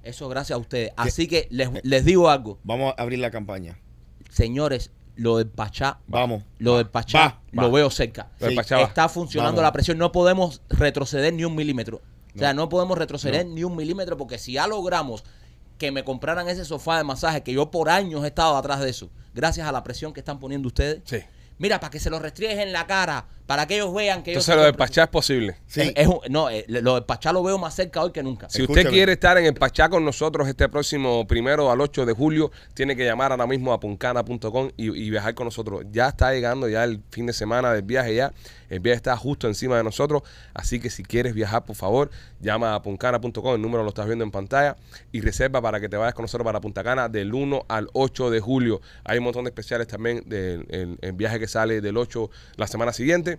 Eso 0.02 0.28
gracias 0.28 0.54
a 0.56 0.60
ustedes. 0.60 0.92
Así 0.96 1.26
que 1.26 1.48
les, 1.50 1.68
les 1.82 2.04
digo 2.04 2.30
algo, 2.30 2.58
Vamos 2.62 2.94
a 2.96 3.02
abrir 3.02 3.18
la 3.18 3.30
campaña. 3.30 3.78
señores, 4.30 4.92
lo 5.16 5.38
del 5.38 5.48
Pachá, 5.48 5.98
Vamos. 6.06 6.42
lo 6.58 6.76
del 6.76 6.88
Pachá 6.88 7.40
Va, 7.54 7.62
lo 7.62 7.62
va. 7.62 7.68
veo 7.76 7.90
cerca. 7.90 8.30
Sí. 8.38 8.56
Está 8.80 9.08
funcionando 9.08 9.56
Vamos. 9.56 9.62
la 9.68 9.72
presión. 9.72 9.98
No 9.98 10.12
podemos 10.12 10.60
retroceder 10.68 11.32
ni 11.32 11.44
un 11.44 11.54
milímetro. 11.56 12.02
O 12.34 12.38
sea, 12.38 12.52
no 12.52 12.68
podemos 12.68 12.98
retroceder 12.98 13.46
ni 13.46 13.64
un 13.64 13.74
milímetro 13.74 14.18
porque 14.18 14.36
si 14.36 14.52
ya 14.52 14.66
logramos 14.66 15.24
que 15.78 15.90
me 15.90 16.04
compraran 16.04 16.48
ese 16.48 16.66
sofá 16.66 16.98
de 16.98 17.04
masaje, 17.04 17.42
que 17.42 17.52
yo 17.54 17.70
por 17.70 17.88
años 17.88 18.22
he 18.24 18.26
estado 18.28 18.56
atrás 18.58 18.80
de 18.80 18.90
eso, 18.90 19.08
gracias 19.34 19.66
a 19.66 19.72
la 19.72 19.82
presión 19.82 20.12
que 20.12 20.20
están 20.20 20.38
poniendo 20.38 20.68
ustedes. 20.68 21.00
Sí. 21.04 21.18
Mira, 21.58 21.80
para 21.80 21.90
que 21.90 21.98
se 22.00 22.10
lo 22.10 22.18
restriegue 22.18 22.60
en 22.62 22.72
la 22.72 22.86
cara, 22.86 23.24
para 23.46 23.66
que 23.66 23.76
ellos 23.76 23.94
vean 23.94 24.22
que 24.22 24.32
Entonces 24.32 24.52
yo... 24.54 24.58
lo 24.60 24.64
del 24.66 24.74
Pachá 24.74 25.04
es 25.04 25.08
posible. 25.08 25.56
Sí. 25.66 25.80
Es- 25.80 25.92
es 25.96 26.06
un- 26.06 26.18
no, 26.28 26.50
eh, 26.50 26.64
lo 26.68 26.94
del 26.96 27.04
Pachá 27.04 27.32
lo 27.32 27.42
veo 27.42 27.56
más 27.56 27.74
cerca 27.74 28.02
hoy 28.02 28.12
que 28.12 28.22
nunca. 28.22 28.48
Si 28.50 28.62
Escúchame. 28.62 28.80
usted 28.82 28.92
quiere 28.92 29.12
estar 29.12 29.38
en 29.38 29.46
el 29.46 29.54
Pachá 29.54 29.88
con 29.88 30.04
nosotros 30.04 30.46
este 30.48 30.68
próximo 30.68 31.26
primero 31.26 31.70
al 31.70 31.80
8 31.80 32.04
de 32.04 32.12
julio, 32.12 32.50
tiene 32.74 32.94
que 32.94 33.04
llamar 33.04 33.30
ahora 33.32 33.46
mismo 33.46 33.72
a 33.72 33.80
puncana.com 33.80 34.70
y, 34.76 34.86
y 35.06 35.10
viajar 35.10 35.34
con 35.34 35.46
nosotros. 35.46 35.84
Ya 35.90 36.08
está 36.08 36.32
llegando 36.32 36.68
ya 36.68 36.84
el 36.84 37.00
fin 37.10 37.24
de 37.26 37.32
semana 37.32 37.72
del 37.72 37.82
viaje 37.82 38.14
ya. 38.14 38.32
El 38.68 38.80
viaje 38.80 38.96
está 38.96 39.16
justo 39.16 39.46
encima 39.48 39.76
de 39.76 39.84
nosotros. 39.84 40.22
Así 40.54 40.80
que 40.80 40.90
si 40.90 41.02
quieres 41.02 41.34
viajar, 41.34 41.64
por 41.64 41.76
favor, 41.76 42.10
llama 42.40 42.74
a 42.74 42.82
puncana.com. 42.82 43.54
El 43.54 43.62
número 43.62 43.82
lo 43.82 43.88
estás 43.90 44.06
viendo 44.06 44.24
en 44.24 44.30
pantalla. 44.30 44.76
Y 45.12 45.20
reserva 45.20 45.60
para 45.62 45.80
que 45.80 45.88
te 45.88 45.96
vayas 45.96 46.14
con 46.14 46.24
nosotros 46.24 46.44
para 46.44 46.60
Punta 46.60 46.82
Cana 46.84 47.08
del 47.08 47.32
1 47.34 47.64
al 47.68 47.88
8 47.92 48.30
de 48.30 48.40
julio. 48.40 48.80
Hay 49.04 49.18
un 49.18 49.24
montón 49.24 49.44
de 49.44 49.50
especiales 49.50 49.86
también 49.86 50.22
del 50.26 50.66
el- 51.00 51.12
viaje 51.12 51.38
que 51.38 51.48
sale 51.48 51.80
del 51.80 51.96
8 51.96 52.30
la 52.56 52.66
semana 52.66 52.92
siguiente. 52.92 53.38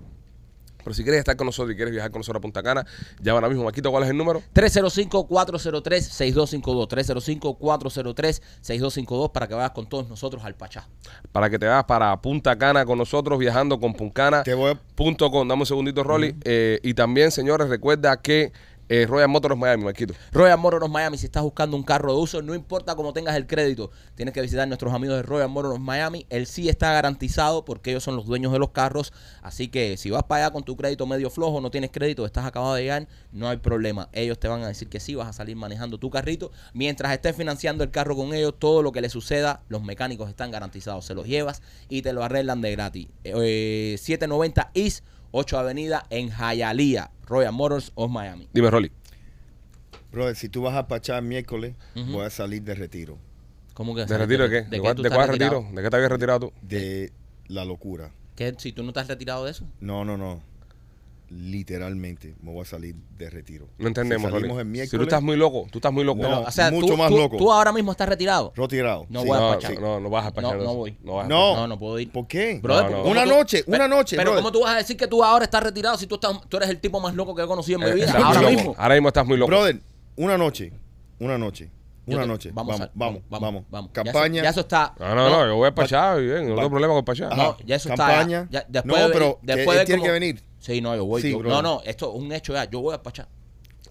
Pero 0.88 0.96
si 0.96 1.04
quieres 1.04 1.20
estar 1.20 1.36
con 1.36 1.48
nosotros 1.48 1.74
y 1.74 1.76
quieres 1.76 1.92
viajar 1.94 2.12
con 2.12 2.20
nosotros 2.22 2.40
a 2.40 2.42
Punta 2.42 2.64
Cana, 2.64 2.86
llama 3.22 3.40
ahora 3.40 3.50
mismo. 3.50 3.66
Maquito, 3.66 3.92
¿cuál 3.92 4.06
es 4.06 4.10
el 4.10 4.16
número? 4.16 4.42
305-403-6252. 4.54 6.88
305-403-6252 6.88 9.32
para 9.34 9.48
que 9.50 9.54
vayas 9.54 9.72
con 9.72 9.86
todos 9.88 10.08
nosotros 10.08 10.46
al 10.46 10.56
Pachá. 10.56 10.88
Para 11.34 11.50
que 11.50 11.60
te 11.60 11.66
vayas 11.66 11.84
para 11.84 12.16
Punta 12.22 12.58
Cana 12.58 12.86
con 12.86 12.98
nosotros, 12.98 13.38
viajando 13.38 13.78
con 13.82 13.94
Puncana. 13.94 14.44
Te 14.44 14.54
voy 14.54 14.72
a- 14.72 14.80
Punto 14.96 15.30
com. 15.30 15.46
Dame 15.48 15.62
un 15.62 15.66
segundito, 15.66 16.04
Rolly. 16.04 16.36
Eh, 16.46 16.80
y 16.84 16.94
también, 16.94 17.32
señores, 17.32 17.68
recuerda 17.70 18.22
que 18.22 18.52
eh, 18.90 19.06
Royal 19.06 19.28
Motors 19.28 19.58
Miami, 19.58 19.84
Maquito. 19.84 20.14
Royal 20.32 20.58
Motors 20.58 20.90
Miami, 20.90 21.18
si 21.18 21.26
estás 21.26 21.44
buscando 21.44 21.76
un 21.76 21.84
carro 21.84 22.14
de 22.14 22.20
uso, 22.20 22.42
no 22.42 22.56
importa 22.56 22.96
cómo 22.96 23.14
tengas 23.14 23.36
el 23.36 23.48
crédito, 23.48 23.92
tienes 24.16 24.34
que 24.34 24.42
visitar 24.42 24.64
a 24.64 24.66
nuestros 24.66 24.94
amigos 24.94 25.18
de 25.18 25.24
Royal 25.24 25.50
Motors 25.50 25.80
Miami. 25.80 26.26
El 26.30 26.48
sí 26.48 26.70
está 26.70 26.94
garantizado 26.94 27.66
porque 27.66 27.92
ellos 27.92 28.04
son 28.04 28.16
los 28.16 28.26
dueños 28.26 28.54
de 28.54 28.60
los 28.60 28.70
carros. 28.70 29.14
Así 29.42 29.68
que 29.68 29.98
si 29.98 30.10
vas 30.10 30.24
para 30.24 30.46
allá 30.46 30.54
con 30.54 30.64
tu 30.64 30.78
crédito 30.78 31.06
medio 31.06 31.30
flojo, 31.30 31.60
no 31.62 31.72
tienes 31.72 31.92
crédito, 31.92 32.26
estás 32.26 32.46
acabado 32.46 32.76
de 32.76 32.84
llegar, 32.84 33.08
no 33.32 33.50
hay 33.50 33.58
problema. 33.58 34.10
Ellos 34.14 34.40
te 34.40 34.48
van 34.48 34.64
a 34.64 34.68
decir 34.68 34.90
que 34.90 35.00
sí, 35.00 35.16
vas 35.16 35.28
a 35.28 35.34
salir 35.34 35.56
manejando 35.56 35.98
tu 35.98 36.10
carrito. 36.10 36.52
Mientras 36.74 37.12
estés 37.12 37.36
financiando 37.36 37.84
el 37.84 37.92
carro 37.92 38.16
con 38.16 38.34
ellos, 38.34 38.54
todo 38.58 38.82
lo 38.82 38.92
que 38.92 39.02
le 39.02 39.10
suceda, 39.10 39.62
los 39.68 39.84
mecánicos 39.84 40.30
están 40.30 40.52
garantizados. 40.52 41.06
Se 41.06 41.14
los 41.14 41.28
llevas 41.28 41.62
y 41.90 42.02
te 42.02 42.14
lo 42.14 42.24
arreglan 42.24 42.62
de 42.62 42.72
gratis. 42.72 43.08
Eh, 43.24 43.96
790 43.98 44.72
East, 44.74 45.04
8 45.32 45.58
Avenida 45.60 46.06
en 46.10 46.30
Hialeah, 46.30 47.12
Royal 47.26 47.54
Motors 47.54 47.92
of 47.96 48.12
Miami. 48.12 48.48
Dime, 48.54 48.70
Rolly. 48.70 48.92
Brother, 50.12 50.36
si 50.36 50.50
tú 50.50 50.62
vas 50.62 50.76
a 50.76 50.88
Pachá 50.88 51.22
miércoles, 51.22 51.76
Ujú. 51.96 52.12
voy 52.14 52.26
a 52.26 52.30
salir 52.30 52.62
de 52.64 52.76
retiro. 52.76 53.18
¿Cómo 53.74 53.94
que? 53.94 54.06
¿De 54.06 54.18
retiro 54.18 54.44
de 54.46 54.50
qué? 54.50 54.56
¿De, 54.56 54.70
¿De, 54.70 54.78
qué 54.78 54.82
cuál, 54.82 54.96
de 54.96 55.10
cuál 55.10 55.28
retiro? 55.28 55.68
¿De 55.72 55.84
qué 55.84 55.90
te 55.90 55.96
habías 55.96 56.12
retirado 56.12 56.40
tú? 56.40 56.54
De 56.62 57.12
la 57.48 57.66
locura. 57.66 58.12
¿Qué? 58.36 58.56
Si 58.58 58.72
tú 58.72 58.84
no 58.84 58.94
te 58.94 59.00
has 59.00 59.08
retirado 59.08 59.46
de 59.46 59.52
eso. 59.52 59.66
No, 59.80 60.06
no, 60.06 60.18
no. 60.18 60.42
Literalmente 61.30 62.36
me 62.42 62.52
voy 62.52 62.62
a 62.62 62.66
salir 62.66 62.96
de 63.18 63.30
retiro. 63.30 63.68
No 63.78 63.88
entendemos, 63.88 64.30
Si 64.32 64.36
salimos 64.38 64.60
el 64.60 64.66
Si 64.66 64.70
miércoles, 64.72 65.00
tú 65.00 65.04
estás 65.04 65.22
muy 65.22 65.36
loco, 65.38 65.68
tú 65.72 65.80
estás 65.80 65.92
muy 65.92 66.04
loco. 66.04 66.22
No, 66.22 66.42
o 66.42 66.52
sea, 66.52 66.72
mucho 66.72 66.88
tú, 66.88 66.98
más 66.98 67.10
tú- 67.10 67.18
loco. 67.18 67.38
tú 67.38 67.52
ahora 67.52 67.72
mismo 67.72 67.92
estás 67.92 68.08
retirado. 68.08 68.54
retirado. 68.56 69.06
No 69.10 69.22
sí. 69.22 69.28
voy 69.28 69.38
a 69.38 69.42
no, 69.42 69.52
despachar. 69.52 69.82
no, 69.82 70.00
no 70.00 70.10
vas 70.10 70.24
a 70.24 70.26
despachar. 70.28 70.58
No, 70.58 70.64
no 70.64 70.76
voy. 70.76 70.98
No, 71.04 71.14
vas 71.16 71.28
No. 71.28 71.56
No, 71.56 71.68
no 71.68 71.80
puedo 71.80 72.00
ir. 72.00 72.12
¿Por 72.12 72.28
qué? 72.28 72.60
Brother, 72.62 72.86
No, 72.92 72.92
¿cómo 72.92 73.04
no. 73.06 73.12
Una 73.12 73.24
tú- 73.24 73.30
noche, 73.30 73.64
una 73.68 73.88
noche, 73.88 74.16
Pero 74.18 74.32
brother. 74.32 74.44
¿cómo 74.44 74.52
tú 74.52 74.62
vas 74.62 74.76
a 74.76 74.78
decir 74.78 74.98
que 74.98 75.08
tú 75.08 75.24
ahora 75.24 75.46
estás 75.46 75.64
retirado 75.64 75.98
si 75.98 76.08
tú, 76.08 76.16
estás, 76.16 76.40
tú 76.48 76.58
eres 76.58 76.70
el 76.70 76.80
tipo 76.80 77.00
más 77.00 77.14
loco 77.16 77.36
que 77.36 77.44
he 77.44 77.48
conocido 77.48 77.80
en 77.80 77.86
mi 77.86 77.92
Eh, 77.92 77.96
vida? 78.06 78.14
Ahora 78.18 78.42
mismo. 78.50 78.76
Ahora 78.78 78.96
mismo 78.96 79.08
estás 79.10 79.26
muy 79.26 79.38
loco. 79.38 79.48
Brother, 79.50 79.80
una 80.16 80.38
noche. 80.38 80.72
Una 81.20 81.38
noche. 81.38 81.70
Una 82.06 82.22
te- 82.22 82.28
noche. 82.28 82.52
Vamos, 82.54 82.78
Vamos, 82.80 82.88
a- 82.88 82.92
vamos, 82.96 83.22
vamos. 83.30 83.64
vamos. 83.70 83.92
Ya 83.94 84.02
eso- 84.02 84.12
Campaña. 84.14 84.44
Ya 84.44 84.50
eso, 84.50 84.60
está. 84.62 84.94
No, 84.98 85.14
no, 85.14 85.30
no, 85.30 85.46
yo 85.46 85.56
voy 85.56 85.64
a 85.64 85.72
despachar, 85.72 86.22
bien, 86.22 86.48
no 86.50 86.56
tengo 86.56 86.70
problema 86.70 86.94
con 86.94 87.04
despachar. 87.04 87.36
No, 87.38 87.58
ya 87.66 87.76
eso 87.76 87.90
Campaña. 87.90 88.42
está. 88.44 88.60
Ya, 88.62 88.66
después 88.70 89.02
No, 89.02 89.10
pero 89.12 89.40
después 89.42 89.68
que 89.68 89.74
de 89.74 89.80
él 89.82 89.86
tiene 89.86 90.00
como- 90.00 90.06
que 90.06 90.12
venir. 90.14 90.44
Sí, 90.60 90.82
no, 90.82 90.96
yo 90.96 91.06
voy. 91.06 91.22
Sí, 91.22 91.32
yo- 91.32 91.44
no, 91.44 91.62
no, 91.62 91.82
esto 91.86 92.10
es 92.14 92.20
un 92.22 92.32
hecho 92.32 92.54
ya. 92.54 92.70
Yo 92.70 92.82
voy 92.82 92.94
a 92.94 92.98
despachar. 92.98 93.28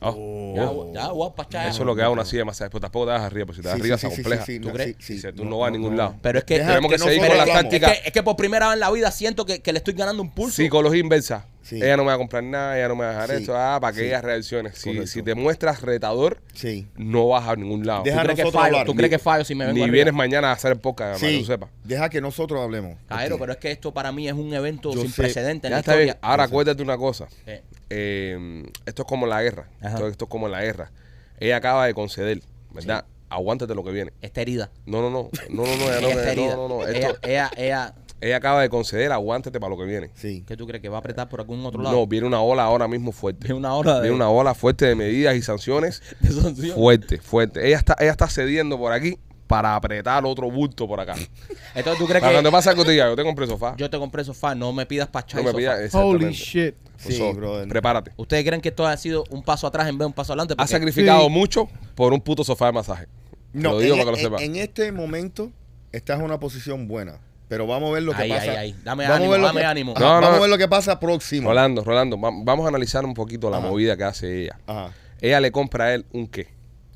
Oh. 0.01 0.53
Ya, 0.95 1.01
ya 1.03 1.09
voy 1.13 1.23
a 1.23 1.27
despachar. 1.31 1.69
Eso 1.69 1.83
es 1.83 1.87
lo 1.87 1.95
que 1.97 2.03
da 2.03 2.11
una 2.11 2.25
silla 2.25 2.41
de 2.41 2.45
masaje, 2.47 2.71
pero 2.71 2.81
tampoco 2.81 3.07
te 3.07 3.13
das 3.13 3.23
arriba, 3.23 3.47
porque 3.47 3.57
si 3.57 3.63
te 3.63 3.69
das 3.69 3.77
Sí, 3.77 3.81
arriba 3.83 3.99
sí, 3.99 4.07
se 4.09 4.15
compleja. 4.15 4.45
sí, 4.47 4.53
sí, 4.55 4.61
¿Tú 4.61 4.69
no, 4.69 4.75
crees? 4.75 4.97
sí, 4.99 5.19
sí. 5.19 5.29
Tú 5.35 5.45
No, 5.45 5.51
no 5.51 5.59
vas 5.59 5.69
a 5.69 5.71
ningún 5.73 5.91
no. 5.93 5.97
lado. 5.97 6.15
Pero 6.23 6.39
es 6.39 6.45
que, 6.45 6.55
Deja 6.59 6.69
Tenemos 6.69 6.91
que 6.91 6.97
que 6.99 7.03
seguir 7.05 7.27
con 7.27 7.37
la 7.37 7.45
táctica. 7.47 7.93
que, 7.93 8.01
es 8.07 8.13
que 8.13 8.23
por 8.23 8.37
primera 8.37 8.67
vez 8.69 8.75
en 8.75 8.81
la 8.81 8.91
vida 8.91 9.11
siento 9.11 9.45
que, 9.47 9.61
que 9.63 9.73
le 9.73 9.79
estoy 9.79 9.95
ganando 9.95 10.23
un 10.23 10.31
pulso. 10.31 10.57
Psicología 10.57 11.01
inversa. 11.01 11.47
Sí. 11.63 11.77
Ella 11.83 11.97
no 11.97 12.05
me 12.05 12.09
va 12.11 12.15
a 12.15 12.19
comprar 12.19 12.45
nada, 12.45 12.79
ella 12.79 12.87
no 12.87 12.95
me 12.95 13.05
va 13.05 13.11
a 13.11 13.13
dejar 13.15 13.31
Sí. 13.31 13.37
esto, 13.43 13.57
ah, 13.57 13.79
para 13.81 13.93
que 13.93 13.99
Sí. 14.03 14.07
ellas 14.07 14.23
reacciones. 14.23 14.79
Si, 14.79 15.05
si 15.09 15.23
te 15.25 15.35
muestras 15.35 15.83
retador, 15.83 16.41
Sí. 16.55 16.87
no 16.97 17.27
vas 17.29 17.49
a 17.49 17.57
ningún 17.57 17.85
lado. 17.85 18.05
Deja 18.05 18.21
¿Tú 18.23 18.29
crees 18.29 18.45
que 18.45 18.53
fallo? 18.53 18.85
¿Tú 18.85 18.95
crees 18.95 19.11
que 19.11 19.19
fallo 19.19 19.45
si 19.45 19.57
me 19.57 19.65
vengo 19.65 19.75
Ni 19.75 19.83
arriba? 19.83 19.95
vienes 19.95 20.15
mañana 20.15 20.51
a 20.51 20.53
hacer 20.53 20.71
el 20.73 20.79
podcast, 20.79 21.21
para 21.21 21.33
que 21.33 21.39
tú 21.41 21.45
sepas. 21.45 21.71
Deja 21.83 22.09
que 22.09 22.21
nosotros 22.21 22.61
hablemos. 22.63 22.97
Caero, 23.09 23.37
pero 23.37 23.51
es 23.51 23.59
que 23.59 23.73
esto 23.73 23.93
para 23.93 24.13
mí 24.13 24.29
es 24.29 24.35
un 24.35 24.55
evento 24.55 24.93
Yo 24.95 25.01
sin 25.03 25.11
sé. 25.11 25.23
precedentes 25.23 25.69
en 25.69 25.73
la 25.73 25.81
está 25.81 25.97
bien. 25.97 26.09
historia. 26.11 26.29
Ahora 26.29 26.45
acuérdate 26.45 26.83
una 26.85 26.97
cosa. 26.97 27.27
Eh, 27.47 27.63
Eh, 27.91 28.65
esto 28.85 29.03
es 29.03 29.09
como 29.09 29.27
la 29.27 29.43
guerra. 29.43 29.69
Esto, 29.83 30.09
esto 30.09 30.25
es 30.25 30.31
como 30.31 30.49
la 30.49 30.63
guerra. 30.63 30.91
Ella 31.39 31.57
acaba 31.57 31.87
de 31.87 31.95
conceder, 31.95 32.43
¿verdad? 32.73 33.05
Aguántate 33.29 33.75
lo 33.75 33.83
que 33.85 33.91
viene. 33.91 34.13
esta 34.23 34.41
herida. 34.41 34.71
No, 34.87 35.03
no, 35.03 35.11
no. 35.11 35.31
No, 35.51 35.65
no, 35.65 35.77
no. 35.77 35.85
ella 35.93 36.01
no, 36.01 36.09
ella 36.09 36.09
está 36.11 36.33
herida. 36.33 36.57
no, 36.57 36.69
no, 36.69 36.79
no. 36.81 36.87
ella, 36.89 37.09
Esto- 37.09 37.19
ella, 37.29 37.51
ella- 37.57 37.95
ella 38.21 38.37
acaba 38.39 38.63
de 38.63 38.71
conceder, 38.71 39.13
aguántate 39.13 39.61
para 39.61 39.71
lo 39.71 39.77
que 39.77 39.85
viene. 39.85 40.11
Sí. 40.15 40.43
¿qué 40.47 40.57
tú 40.57 40.67
crees 40.67 40.81
que 40.81 40.89
va 40.89 40.97
a 40.97 41.01
apretar 41.01 41.29
por 41.29 41.41
algún 41.41 41.65
otro 41.67 41.83
lado? 41.83 41.95
No, 41.95 42.07
viene 42.07 42.27
una 42.27 42.41
ola 42.41 42.65
ahora 42.65 42.89
mismo 42.89 43.13
fuerte. 43.13 43.41
Viene 43.47 43.59
una 43.59 43.75
hora 43.75 43.97
de, 43.97 44.03
Viene 44.03 44.17
una 44.17 44.31
ola 44.31 44.55
fuerte 44.55 44.87
de 44.87 44.95
medidas 44.95 45.37
y 45.37 45.43
sanciones. 45.43 46.03
de 46.21 46.31
sanción. 46.33 46.75
Fuerte, 46.77 47.19
fuerte. 47.19 47.67
Ella 47.67 47.77
está, 47.77 47.95
ella 47.99 48.13
está 48.13 48.29
cediendo 48.29 48.79
por 48.79 48.93
aquí 48.93 49.19
para 49.47 49.77
apretar 49.77 50.25
otro 50.25 50.51
bulto 50.51 50.87
por 50.89 50.99
acá. 51.01 51.15
Entonces 51.75 51.99
tú 51.99 52.07
crees 52.07 52.21
Para 52.21 52.33
que 52.33 52.37
cuando 52.37 52.51
pasa 52.51 52.73
yo 52.75 52.85
te 53.17 53.23
compré 53.23 53.47
sofá. 53.47 53.75
yo 53.77 53.89
te 53.91 53.99
compré 53.99 54.25
sofá, 54.25 54.55
no 54.55 54.73
me 54.73 54.87
pidas 54.87 55.09
pachá 55.09 55.39
no 55.39 55.45
me 55.45 55.55
pidas 55.55 55.95
Holy 55.95 56.33
shit. 56.33 56.75
Sí, 56.97 57.15
eso, 57.15 57.33
brother. 57.35 57.69
Prepárate. 57.69 58.13
¿Ustedes 58.17 58.45
creen 58.45 58.61
que 58.61 58.71
esto 58.71 58.87
ha 58.87 58.97
sido 58.97 59.25
un 59.31 59.43
paso 59.43 59.67
atrás 59.67 59.87
en 59.89 59.95
vez 59.99 60.01
de 60.01 60.07
un 60.07 60.13
paso 60.15 60.33
adelante? 60.33 60.55
Has 60.57 60.71
sacrificado 60.71 61.25
Sí. 61.25 61.31
mucho 61.31 61.69
por 61.95 62.13
un 62.13 62.21
puto 62.21 62.43
sofá 62.43 62.67
de 62.67 62.73
masaje. 62.73 63.07
No, 63.53 63.73
lo 63.73 63.79
digo 63.81 63.95
en, 63.97 64.01
para 64.05 64.05
que 64.05 64.11
lo 64.13 64.17
en- 64.19 64.25
sepas. 64.25 64.43
en 64.43 64.57
este 64.57 64.93
momento 64.93 65.51
estás 65.93 66.19
en 66.19 66.25
una 66.25 66.41
posición 66.41 66.89
buena. 66.89 67.19
Pero 67.49 67.67
vamos 67.67 67.91
a 67.91 67.93
ver 67.93 68.03
lo 68.03 68.13
que 68.13 68.23
Ahí, 68.23 68.31
pasa. 68.31 68.43
ahí, 68.51 68.57
ahí. 68.57 68.77
Dame 68.83 69.05
vamos 69.05 69.17
ánimo, 69.19 69.31
ver 69.33 69.41
dame 69.43 69.61
que- 69.61 69.67
ánimo. 69.67 69.95
No, 69.95 70.01
no. 70.17 70.21
Vamos 70.23 70.39
a 70.39 70.41
ver 70.41 70.51
lo 70.51 70.59
que 70.59 70.67
pasa 70.69 70.99
próximo. 70.99 71.49
Rolando, 71.49 71.85
Rolando, 71.85 72.21
va- 72.21 72.33
vamos 72.35 72.65
a 72.65 72.69
analizar 72.71 73.05
un 73.05 73.15
poquito 73.15 73.49
la 73.51 73.59
Ajá. 73.59 73.69
movida 73.69 73.97
que 73.97 74.03
hace 74.05 74.43
ella. 74.43 74.59
Ajá. 74.67 74.91
Ella 75.21 75.39
le 75.41 75.53
compra 75.53 75.85
a 75.85 75.95
él 75.95 76.07
un 76.13 76.27
qué. 76.27 76.49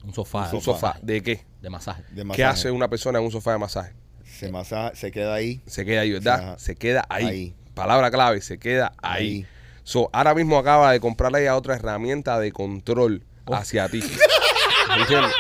Un 0.04 0.14
sofá. 0.14 0.50
Un 0.52 0.60
sofá. 0.62 0.96
¿De 1.02 1.22
qué? 1.22 1.44
De 1.60 1.70
masaje. 1.70 2.02
De 2.10 2.16
¿Qué 2.16 2.24
masaje. 2.24 2.44
hace 2.44 2.70
una 2.70 2.88
persona 2.88 3.18
en 3.18 3.24
un 3.24 3.30
sofá 3.30 3.52
de 3.52 3.58
masaje? 3.58 3.92
Se, 4.24 4.50
masa- 4.50 4.92
se 4.94 5.10
queda 5.10 5.34
ahí. 5.34 5.60
Se 5.66 5.84
queda 5.84 6.00
ahí, 6.02 6.12
¿verdad? 6.12 6.40
Ajá. 6.40 6.58
Se 6.58 6.74
queda 6.76 7.04
ahí. 7.08 7.26
Ahí. 7.26 7.54
Palabra 7.74 8.10
clave, 8.10 8.40
se 8.40 8.58
queda 8.58 8.92
ahí. 9.02 9.22
Ahí. 9.42 9.46
So, 9.84 10.08
ahora 10.12 10.34
mismo 10.34 10.58
acaba 10.58 10.92
de 10.92 11.00
comprarle 11.00 11.40
ella 11.42 11.56
otra 11.56 11.74
herramienta 11.74 12.38
de 12.38 12.52
control 12.52 13.24
Oh. 13.46 13.54
hacia 13.54 13.88
ti. 13.88 14.02
¿Entiendes? 14.98 15.32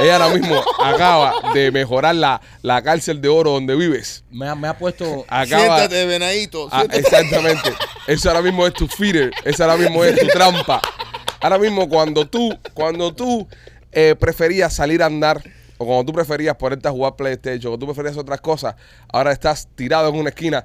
Ella 0.00 0.16
ahora 0.16 0.34
mismo 0.34 0.60
acaba 0.82 1.34
de 1.52 1.70
mejorar 1.70 2.14
la, 2.16 2.40
la 2.62 2.82
cárcel 2.82 3.20
de 3.20 3.28
oro 3.28 3.52
donde 3.52 3.76
vives. 3.76 4.24
Me 4.30 4.48
ha, 4.48 4.54
me 4.56 4.66
ha 4.66 4.76
puesto. 4.76 5.24
Acaba, 5.28 5.46
Siéntate, 5.46 6.04
venadito. 6.06 6.68
Ah, 6.72 6.84
exactamente. 6.90 7.72
Eso 8.08 8.28
ahora 8.28 8.42
mismo 8.42 8.66
es 8.66 8.74
tu 8.74 8.88
feeder. 8.88 9.30
Eso 9.44 9.62
ahora 9.62 9.76
mismo 9.76 10.02
es 10.04 10.18
tu 10.18 10.26
trampa. 10.28 10.80
Ahora 11.44 11.58
mismo 11.58 11.86
cuando 11.90 12.26
tú, 12.26 12.56
cuando 12.72 13.12
tú 13.14 13.46
eh, 13.92 14.14
preferías 14.18 14.72
salir 14.72 15.02
a 15.02 15.06
andar 15.06 15.42
o 15.76 15.84
cuando 15.84 16.02
tú 16.06 16.12
preferías 16.14 16.56
ponerte 16.56 16.88
a 16.88 16.90
jugar 16.90 17.16
PlayStation 17.16 17.70
o 17.74 17.78
tú 17.78 17.84
preferías 17.84 18.16
otras 18.16 18.40
cosas, 18.40 18.76
ahora 19.12 19.30
estás 19.30 19.68
tirado 19.74 20.08
en 20.08 20.14
una 20.14 20.30
esquina, 20.30 20.64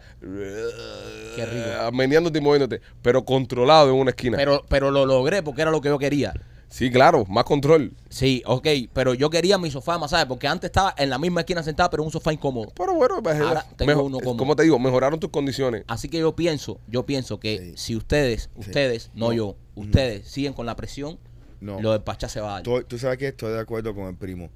Qué 1.36 1.46
rico. 1.46 1.92
meneándote 1.92 2.40
y 2.40 2.42
moviéndote, 2.42 2.80
pero 3.02 3.26
controlado 3.26 3.90
en 3.90 3.96
una 3.96 4.12
esquina. 4.12 4.38
Pero, 4.38 4.64
pero 4.70 4.90
lo 4.90 5.06
logré 5.06 5.44
porque 5.44 5.64
era 5.64 5.72
lo 5.72 5.82
que 5.82 5.90
yo 5.90 6.00
quería. 6.00 6.32
sí, 6.70 6.90
claro, 6.92 7.26
más 7.28 7.44
control. 7.44 7.92
Sí, 8.10 8.42
ok, 8.46 8.68
pero 8.94 9.14
yo 9.16 9.30
quería 9.30 9.58
mi 9.58 9.72
sofá 9.72 9.94
de 9.94 10.00
masaje 10.00 10.28
porque 10.28 10.48
antes 10.48 10.70
estaba 10.70 10.94
en 10.98 11.10
la 11.10 11.18
misma 11.18 11.42
esquina 11.42 11.62
sentada, 11.62 11.90
pero 11.90 12.04
en 12.04 12.08
un 12.08 12.12
sofá 12.14 12.32
incómodo. 12.32 12.72
Pero 12.76 12.94
bueno, 12.94 13.22
pues, 13.22 13.38
Ahora 13.42 13.66
eh, 13.70 13.74
tengo 13.76 13.88
mejor- 13.90 14.06
uno 14.06 14.20
cómodo. 14.20 14.38
como 14.38 14.56
te 14.56 14.64
digo, 14.64 14.80
mejoraron 14.80 15.20
tus 15.20 15.30
condiciones. 15.30 15.84
Así 15.88 16.08
que 16.08 16.20
yo 16.20 16.36
pienso, 16.36 16.80
yo 16.88 17.06
pienso 17.06 17.38
que 17.40 17.58
Sí. 17.58 17.74
si 17.76 17.96
ustedes, 17.98 18.50
ustedes, 18.56 19.12
no, 19.14 19.28
No. 19.28 19.34
yo, 19.34 19.56
ustedes 19.80 20.28
siguen 20.28 20.54
con 20.54 20.66
la 20.66 20.76
presión, 20.76 21.18
No. 21.62 21.82
lo 21.82 21.92
del 21.92 22.02
pachá 22.02 22.30
se 22.30 22.40
va 22.42 22.50
a 22.50 22.54
dar. 22.56 22.64
Tú, 22.64 22.84
tú 22.84 22.98
sabes 22.98 23.18
que 23.18 23.28
estoy 23.28 23.52
de 23.54 23.60
acuerdo 23.60 23.94
con 23.96 24.08
el 24.08 24.16
primo. 24.16 24.50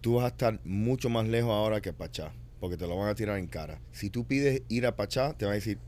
Tú 0.00 0.14
vas 0.16 0.24
a 0.24 0.28
estar 0.28 0.58
mucho 0.64 1.08
más 1.08 1.26
lejos 1.28 1.50
ahora 1.50 1.80
que 1.80 1.92
Pachá, 1.92 2.32
porque 2.60 2.76
te 2.76 2.86
lo 2.88 2.96
van 2.96 3.08
a 3.08 3.14
tirar 3.14 3.38
en 3.38 3.46
cara. 3.46 3.78
Si 3.92 4.10
tú 4.10 4.24
pides 4.24 4.62
ir 4.68 4.84
a 4.86 4.96
Pachá, 4.96 5.32
te 5.34 5.44
van 5.44 5.52
a 5.52 5.54
decir, 5.54 5.78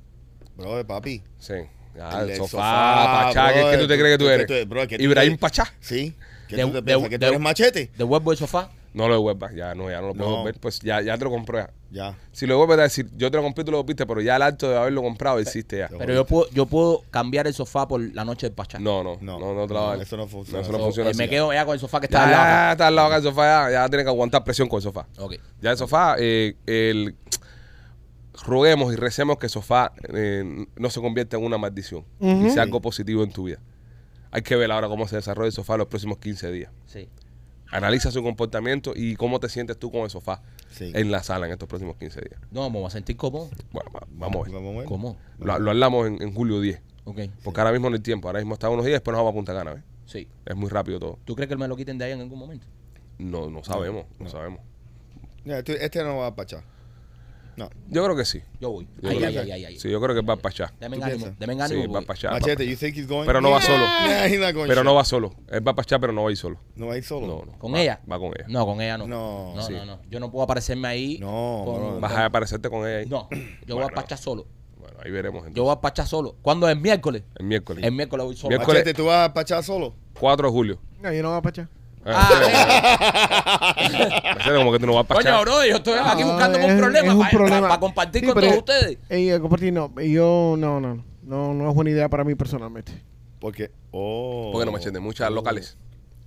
brother, 0.57 0.87
papi. 0.87 1.22
Sí. 1.38 1.55
Ya, 1.96 2.11
el 2.11 2.20
el 2.22 2.27
del 2.29 2.37
sofá, 2.38 3.33
Pachá, 3.33 3.53
¿qué 3.72 3.79
tú 3.79 3.88
te 3.88 3.98
crees 3.98 4.16
que 4.16 4.18
tú 4.24 4.29
eres? 4.29 4.46
tú- 4.46 4.68
bro, 4.68 4.87
que 4.87 4.96
Ibrahim 5.03 5.37
Pachá. 5.37 5.64
Sí. 5.81 6.14
¿Qué 6.48 6.57
De- 6.57 6.62
tú 6.62 6.68
te 6.68 6.74
de- 6.77 6.83
piensas? 6.83 7.09
¿Que 7.09 7.18
tú 7.18 7.27
eres 7.27 7.40
machete? 7.40 7.90
Devuelvo 7.96 8.31
el 8.33 8.38
sofá. 8.38 8.70
No 8.94 9.09
lo 9.09 9.14
devuelvas, 9.14 9.52
ya 9.54 9.74
no, 9.74 9.90
ya 9.90 10.00
no 10.00 10.07
lo 10.09 10.14
puedo 10.14 10.30
No. 10.38 10.44
ver, 10.44 10.59
pues 10.61 10.78
ya, 10.80 11.00
ya 11.02 11.18
te 11.18 11.24
lo 11.24 11.30
compré. 11.30 11.59
ya. 11.59 11.70
Ya. 11.90 12.18
Si 12.33 12.46
lo 12.46 12.57
vuelves 12.57 12.78
a 12.78 12.83
decir, 12.83 13.09
yo 13.16 13.30
te 13.30 13.37
lo 13.37 13.42
compré, 13.42 13.62
tú 13.64 13.70
lo 13.72 13.83
viste, 13.85 14.07
pero 14.07 14.20
ya 14.20 14.37
el 14.37 14.42
acto 14.42 14.68
de 14.70 14.76
haberlo 14.76 15.02
comprado 15.02 15.38
existe 15.40 15.78
ya. 15.78 15.88
Pero 15.98 16.14
yo 16.14 16.24
puedo, 16.24 16.48
yo 16.50 16.66
puedo 16.66 17.02
cambiar 17.11 17.46
el 17.46 17.54
sofá 17.54 17.87
por 17.87 18.00
la 18.14 18.24
noche 18.24 18.46
del 18.46 18.54
pachá. 18.54 18.78
No, 18.78 19.02
no, 19.04 19.16
No, 19.20 19.38
no, 19.38 19.52
no, 19.54 19.66
te 19.66 19.74
la 19.74 19.80
a 19.80 19.87
dar. 19.90 20.00
eso 20.02 20.16
no 20.16 20.26
funciona. 20.26 20.61
eso 20.62 20.72
no 20.72 20.78
funciona 20.78 21.11
eh, 21.11 21.14
me 21.14 21.24
así. 21.24 21.30
quedo 21.30 21.52
ya 21.52 21.64
con 21.64 21.74
el 21.74 21.80
sofá 21.80 22.00
que 22.00 22.09
Ya, 22.11 22.18
está 22.18 22.24
al 22.24 22.30
lado. 22.30 22.44
ya 22.44 22.72
está 22.72 22.87
al 22.88 22.94
lado 22.96 23.07
acá 23.09 23.14
del 23.16 23.24
sofá, 23.24 23.42
ya, 23.42 23.70
ya 23.72 23.88
tienes 23.88 24.04
que 24.04 24.11
aguantar 24.11 24.42
presión 24.44 24.68
con 24.68 24.78
el 24.78 24.83
sofá. 24.83 25.07
Ok. 25.18 25.35
Ya 25.61 25.70
el 25.72 25.76
sofá, 25.76 26.16
eh, 26.18 26.57
el, 26.66 27.14
roguemos 28.44 28.92
y 28.92 28.96
recemos 28.96 29.38
que 29.38 29.46
el 29.46 29.50
sofá 29.50 29.92
eh, 30.12 30.66
no 30.76 30.90
se 30.90 31.00
convierta 31.00 31.37
en 31.37 31.44
una 31.44 31.59
maldición 31.59 32.04
y 32.20 32.50
sea 32.50 32.62
algo 32.64 32.80
positivo 32.80 33.22
en 33.22 33.30
tu 33.33 33.44
vida. 33.44 33.59
Hay 34.30 34.42
que 34.42 34.57
ver 34.57 34.70
ahora 34.72 34.88
cómo 34.88 35.07
se 35.07 35.16
desarrolla 35.16 35.46
el 35.46 35.52
sofá 35.52 35.76
los 35.76 35.87
próximos 35.87 36.18
15 36.18 36.50
días. 36.50 36.70
Sí. 36.87 37.09
Analiza 37.77 38.11
su 38.11 38.23
comportamiento 38.23 38.93
y 38.95 39.17
cómo 39.17 39.41
te 39.41 39.49
sientes 39.49 39.77
tú 39.79 39.91
con 39.91 40.03
el 40.03 40.11
sofá 40.11 40.43
Sí. 40.71 40.93
en 40.95 41.11
la 41.11 41.23
sala 41.23 41.47
en 41.47 41.53
estos 41.53 41.69
próximos 41.69 41.97
15 41.97 42.21
días. 42.21 42.41
No, 42.51 42.71
me 42.71 42.79
voy 42.79 42.87
a 42.87 42.91
sentir 42.91 43.17
cómodo. 43.17 43.49
Bueno, 43.73 43.91
va- 43.95 44.07
vamos 44.11 44.37
a 44.37 44.51
ver. 44.51 44.53
Vamos 44.55 44.75
a 44.75 44.79
ver. 44.79 44.87
¿Cómo? 44.87 45.17
Lo, 45.39 45.59
lo 45.59 45.71
hablamos 45.71 46.07
en, 46.07 46.23
en 46.23 46.33
julio 46.35 46.61
10. 46.61 46.81
Ok. 47.05 47.19
Porque 47.43 47.61
ahora 47.61 47.73
mismo 47.73 47.91
no 47.91 47.97
hay 47.97 48.03
tiempo. 48.03 48.29
Ahora 48.29 48.39
mismo 48.41 48.55
está 48.55 48.69
unos 48.71 48.85
días, 48.85 48.97
después 48.97 49.13
nos 49.13 49.19
vamos 49.21 49.33
a 49.33 49.35
Punta 49.35 49.55
Cana. 49.55 49.75
¿ves? 49.75 49.83
Sí. 50.07 50.29
Es 50.47 50.55
muy 50.57 50.69
rápido 50.71 51.01
todo. 51.01 51.19
¿Tú 51.25 51.35
crees 51.35 51.49
que 51.49 51.57
me 51.57 51.67
lo 51.69 51.77
quiten 51.77 51.99
de 51.99 52.05
ahí 52.05 52.13
en 52.13 52.21
algún 52.21 52.39
momento? 52.39 52.67
No, 53.19 53.51
no 53.51 53.63
sabemos, 53.65 54.07
no, 54.19 54.29
sabemos. 54.29 54.61
Ya, 55.45 55.63
tú- 55.63 55.73
este 55.73 56.03
no 56.03 56.19
va 56.19 56.29
a 56.29 56.35
Pachá. 56.35 56.63
No. 57.57 57.71
Yo 57.88 58.05
creo 58.05 58.17
que 58.17 58.25
sí. 58.25 58.43
Yo 58.61 58.71
voy. 58.71 58.88
Yo 59.01 59.11
Ay, 59.11 59.17
creo 59.17 59.29
ay, 59.29 59.35
que- 59.35 59.40
ay, 59.40 59.51
ay, 59.53 59.64
ay. 59.67 59.79
Sí, 59.79 59.88
yo 59.90 60.01
creo 60.01 60.14
que 60.14 60.23
va 60.23 60.37
para 60.37 60.53
allá. 60.55 60.73
Deme 60.81 60.97
¿Tú 60.99 61.05
ánimo, 61.05 61.27
deme 61.38 61.55
Sí, 61.55 61.61
ánimo. 61.61 61.83
va 61.95 62.01
porque- 62.01 62.07
para 62.07 62.19
allá. 62.19 62.31
Machete, 62.40 62.67
you 62.69 62.77
think 62.77 62.97
he's 62.97 63.07
going? 63.07 63.27
Pero 63.27 63.40
no 63.40 63.51
va 63.51 63.61
solo. 63.61 63.85
Nah, 64.07 64.27
he's 64.27 64.40
not 64.40 64.53
going 64.55 64.69
Pero 64.69 64.83
no 64.85 64.95
va 64.95 65.05
solo. 65.05 65.33
Él 65.49 65.61
va 65.67 65.75
para 65.75 65.87
allá, 65.87 65.99
pero 65.99 66.12
no 66.12 66.23
va 66.23 66.29
a 66.29 66.33
ir 66.33 66.37
solo. 66.37 66.59
No 66.77 66.87
va 66.88 66.95
a 66.95 66.97
ir 66.97 67.05
solo. 67.05 67.27
No, 67.27 67.45
no. 67.45 67.59
¿Con 67.59 67.73
Va- 67.75 67.81
ella? 67.81 68.01
Va 68.11 68.19
con 68.19 68.29
ella. 68.37 68.47
No, 68.49 68.67
con 68.67 68.81
ella 68.81 68.99
no. 68.99 69.07
No. 69.07 69.53
no, 69.55 69.62
Sí. 69.62 69.73
no, 69.73 69.85
no. 69.85 70.01
Yo 70.11 70.21
no 70.21 70.31
puedo 70.31 70.45
aparecerme 70.45 70.88
ahí. 70.88 71.19
No, 71.19 71.62
con-. 71.64 72.01
Vas 72.01 72.12
a 72.12 72.25
aparecerte 72.27 72.69
con 72.69 72.87
ella 72.88 72.99
ahí. 72.99 73.07
No, 73.07 73.29
yo 73.31 73.38
voy 73.77 73.85
Bueno. 73.85 73.87
a 73.87 73.90
pachar 73.90 74.19
solo. 74.19 74.47
Bueno, 74.79 74.99
ahí 75.05 75.11
veremos 75.11 75.38
entonces. 75.38 75.57
Yo 75.57 75.64
voy 75.64 75.73
a 75.73 75.81
pachar 75.81 76.07
solo. 76.07 76.37
¿Cuándo 76.43 76.69
es 76.69 76.77
miércoles? 76.79 77.23
El 77.37 77.47
miércoles. 77.47 77.85
El 77.85 77.93
miércoles 77.93 78.27
voy 78.27 78.37
solo. 78.37 78.49
Miércoles. 78.51 78.83
Machete, 78.83 78.95
¿tú 78.95 79.07
vas 79.07 79.29
a 79.31 79.33
pachar 79.35 79.62
solo? 79.64 79.95
4 80.21 80.49
de 80.49 80.53
julio. 80.53 80.79
No, 81.01 81.12
yo 81.12 81.23
no 81.23 81.31
voy 81.31 81.38
a 81.38 81.43
pachar. 81.43 81.69
Ah, 82.07 83.75
Machete, 83.77 84.55
como 84.57 84.73
que 84.73 84.79
tú 84.79 84.87
no 84.87 84.95
vas 84.95 85.07
para 85.07 85.23
Coño, 85.23 85.40
bro, 85.43 85.64
yo 85.64 85.77
estoy 85.77 85.95
aquí 85.99 86.23
Ah, 86.23 86.27
buscando 86.27 86.59
un 86.59 86.77
problema 86.79 87.09
es 87.09 87.14
un 87.14 87.21
para, 87.21 87.31
problema. 87.31 87.81
compartir 87.81 88.21
Sí, 88.21 88.27
con 88.27 88.35
todos 88.35 88.53
es- 88.53 88.59
ustedes. 88.59 88.99
eh, 89.09 89.38
compartir 89.40 89.73
no. 89.73 89.93
Yo, 90.01 90.55
no, 90.59 90.81
no. 90.81 91.05
No, 91.23 91.55
no 91.55 91.69
es 91.71 91.75
buena 91.75 91.90
idea 91.90 92.09
para 92.09 92.25
mí 92.25 92.35
personalmente. 92.35 92.93
Porque, 93.40 93.71
oh. 93.90 94.51
Porque 94.53 94.67
no, 94.67 94.73
machete. 94.73 95.01
Muchas 95.01 95.31
locales. 95.31 95.77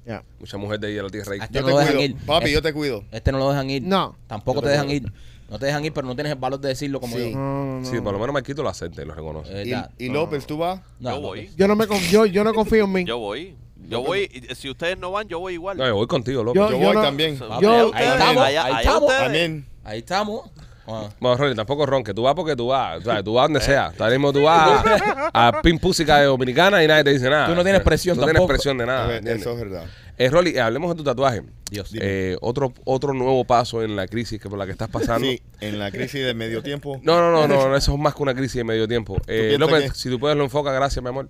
Ya. 0.05 0.23
Muchas 0.39 0.59
mujeres 0.59 0.81
de 0.81 0.87
ahí 0.87 0.93
de 0.95 1.03
la 1.03 1.09
tierra. 1.09 1.33
Ah, 1.41 1.47
Yo 1.51 1.61
No 1.61 1.67
te 1.67 1.73
lo 1.73 1.79
dejan 1.79 1.95
cuido. 1.95 2.09
ir. 2.09 2.25
Papi, 2.25 2.45
Eh. 2.47 2.51
yo 2.53 2.61
te 2.61 2.73
cuido. 2.73 3.03
Este 3.11 3.31
no 3.31 3.37
lo 3.39 3.49
dejan 3.49 3.69
ir. 3.69 3.83
No. 3.83 4.15
Tampoco 4.27 4.61
te 4.61 4.67
te 4.67 4.71
dejan 4.71 4.89
ir. 4.89 5.11
No 5.49 5.59
te 5.59 5.65
dejan 5.67 5.85
ir, 5.85 5.93
pero 5.93 6.07
no 6.07 6.15
tienes 6.15 6.33
el 6.33 6.39
valor 6.39 6.59
de 6.59 6.69
decirlo 6.69 6.99
como 6.99 7.15
Sí. 7.17 7.31
yo. 7.31 7.37
No, 7.37 7.79
no. 7.79 7.85
Sí, 7.85 8.01
por 8.01 8.13
lo 8.13 8.19
menos 8.19 8.33
Marquito 8.33 8.63
lo 8.63 8.69
acepta 8.69 9.01
y 9.01 9.05
lo 9.05 9.13
reconoce. 9.13 9.61
Eh, 9.61 9.83
Y, 9.97 10.05
y 10.05 10.09
López, 10.09 10.45
¿tú 10.47 10.57
vas? 10.57 10.81
no, 10.99 11.11
yo 11.15 11.21
voy. 11.21 11.49
Yo 11.55 11.67
no, 11.67 11.75
me 11.75 11.85
conf- 11.87 12.09
yo, 12.09 12.25
yo 12.25 12.43
no 12.43 12.53
confío 12.53 12.85
en 12.85 12.91
mí. 12.91 13.03
Yo 13.05 13.17
voy. 13.19 13.55
Yo 13.89 14.03
voy. 14.03 14.29
y 14.31 14.55
Si 14.55 14.69
ustedes 14.69 14.97
no 14.97 15.11
van, 15.11 15.27
yo 15.27 15.39
voy 15.39 15.53
igual. 15.53 15.77
No, 15.77 15.85
yo 15.87 15.95
voy 15.95 16.07
contigo, 16.07 16.43
López. 16.43 16.61
Yo- 16.61 16.69
Yo 16.71 16.77
voy 16.77 16.95
no- 16.95 17.01
también. 17.01 17.37
Yo- 17.37 17.53
Ahí 17.53 17.85
ustedes, 17.85 18.11
estamos, 18.13 18.43
allá- 18.43 18.63
ahí 18.65 18.71
allá 18.73 18.79
estamos. 18.81 19.17
También. 19.17 19.65
Ahí 19.83 19.99
estamos. 19.99 20.49
Ah. 20.89 21.09
Bueno, 21.19 21.35
Rolly, 21.37 21.53
tampoco 21.55 21.85
ron, 21.85 22.01
que 22.03 22.13
tú 22.13 22.21
vas 22.23 22.33
porque 22.33 22.55
tú 22.55 22.67
vas. 22.67 22.99
O 22.99 23.01
sea, 23.01 23.21
tú 23.21 23.33
vas 23.33 23.45
donde 23.45 23.59
sea. 23.61 23.91
Ahora 23.99 24.09
mismo 24.11 24.31
tú 24.31 24.43
vas 24.43 24.85
a, 25.33 25.47
a 25.47 25.61
Pin 25.61 25.77
Dominicana 25.79 26.81
y 26.83 26.87
nadie 26.87 27.03
te 27.03 27.09
dice 27.11 27.29
nada. 27.29 27.47
Tú 27.47 27.55
no 27.55 27.63
tienes 27.63 27.81
presión 27.81 28.15
Tú 28.15 28.21
no 28.21 28.25
tienes 28.27 28.39
tampoco. 28.39 28.53
presión 28.53 28.77
de 28.77 28.85
nada. 28.85 29.07
ver, 29.07 29.27
eso 29.27 29.51
es 29.51 29.59
verdad. 29.59 29.85
Eh, 30.17 30.29
Rolly, 30.29 30.51
eh, 30.51 30.61
hablemos 30.61 30.89
de 30.91 30.95
tu 30.97 31.03
tatuaje. 31.03 31.43
Dios. 31.69 31.91
Eh, 31.93 32.37
otro, 32.41 32.73
otro 32.85 33.13
nuevo 33.13 33.43
paso 33.45 33.83
en 33.83 33.95
la 33.95 34.07
crisis 34.07 34.41
que 34.41 34.49
por 34.49 34.57
la 34.57 34.65
que 34.65 34.71
estás 34.71 34.89
pasando. 34.89 35.27
Sí, 35.27 35.41
en 35.59 35.77
la 35.77 35.91
crisis 35.91 36.23
del 36.25 36.35
medio 36.35 36.63
tiempo. 36.63 36.99
No, 37.03 37.19
no, 37.19 37.31
no, 37.31 37.47
no, 37.47 37.69
no, 37.69 37.75
eso 37.75 37.93
es 37.93 37.99
más 37.99 38.15
que 38.15 38.23
una 38.23 38.33
crisis 38.33 38.55
de 38.55 38.63
medio 38.63 38.87
tiempo. 38.87 39.17
Eh, 39.27 39.57
López, 39.59 39.91
que- 39.91 39.97
si 39.97 40.09
tú 40.09 40.19
puedes 40.19 40.37
lo 40.37 40.43
enfoca, 40.43 40.71
gracias, 40.71 41.03
mi 41.03 41.09
amor. 41.09 41.29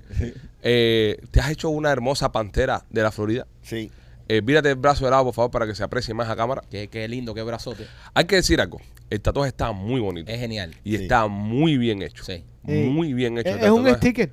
Eh, 0.62 1.19
te 1.32 1.39
has 1.39 1.52
hecho 1.52 1.69
una 1.69 1.91
hermosa 1.91 2.32
pantera 2.32 2.84
de 2.89 3.02
la 3.04 3.12
Florida. 3.12 3.47
Sí. 3.62 3.91
Eh, 4.30 4.41
vírate 4.43 4.69
el 4.69 4.76
brazo 4.76 5.06
de 5.06 5.12
lado, 5.12 5.26
por 5.26 5.34
favor, 5.34 5.52
para 5.52 5.65
que 5.67 5.73
se 5.76 5.84
aprecie 5.84 6.13
más 6.13 6.30
a 6.30 6.36
cámara. 6.36 6.62
Qué, 6.69 6.88
qué 6.89 7.08
lindo, 7.08 7.34
qué 7.34 7.41
brazote. 7.43 7.86
Hay 8.13 8.26
que 8.26 8.36
decir 8.36 8.60
algo. 8.62 8.80
El 9.10 9.21
tatuaje 9.21 9.50
está 9.50 9.71
muy 9.71 10.02
bonito. 10.02 10.30
Es 10.32 10.39
genial. 10.39 10.76
y 10.84 10.97
Sí. 10.97 11.04
está 11.04 11.28
muy 11.28 11.78
bien 11.78 12.02
hecho. 12.02 12.23
Sí. 12.26 12.43
Muy 12.63 13.13
bien 13.13 13.38
hecho. 13.38 13.50
Es, 13.50 13.56
el 13.58 13.63
es 13.63 13.69
un 13.71 13.88
sticker. 13.95 14.32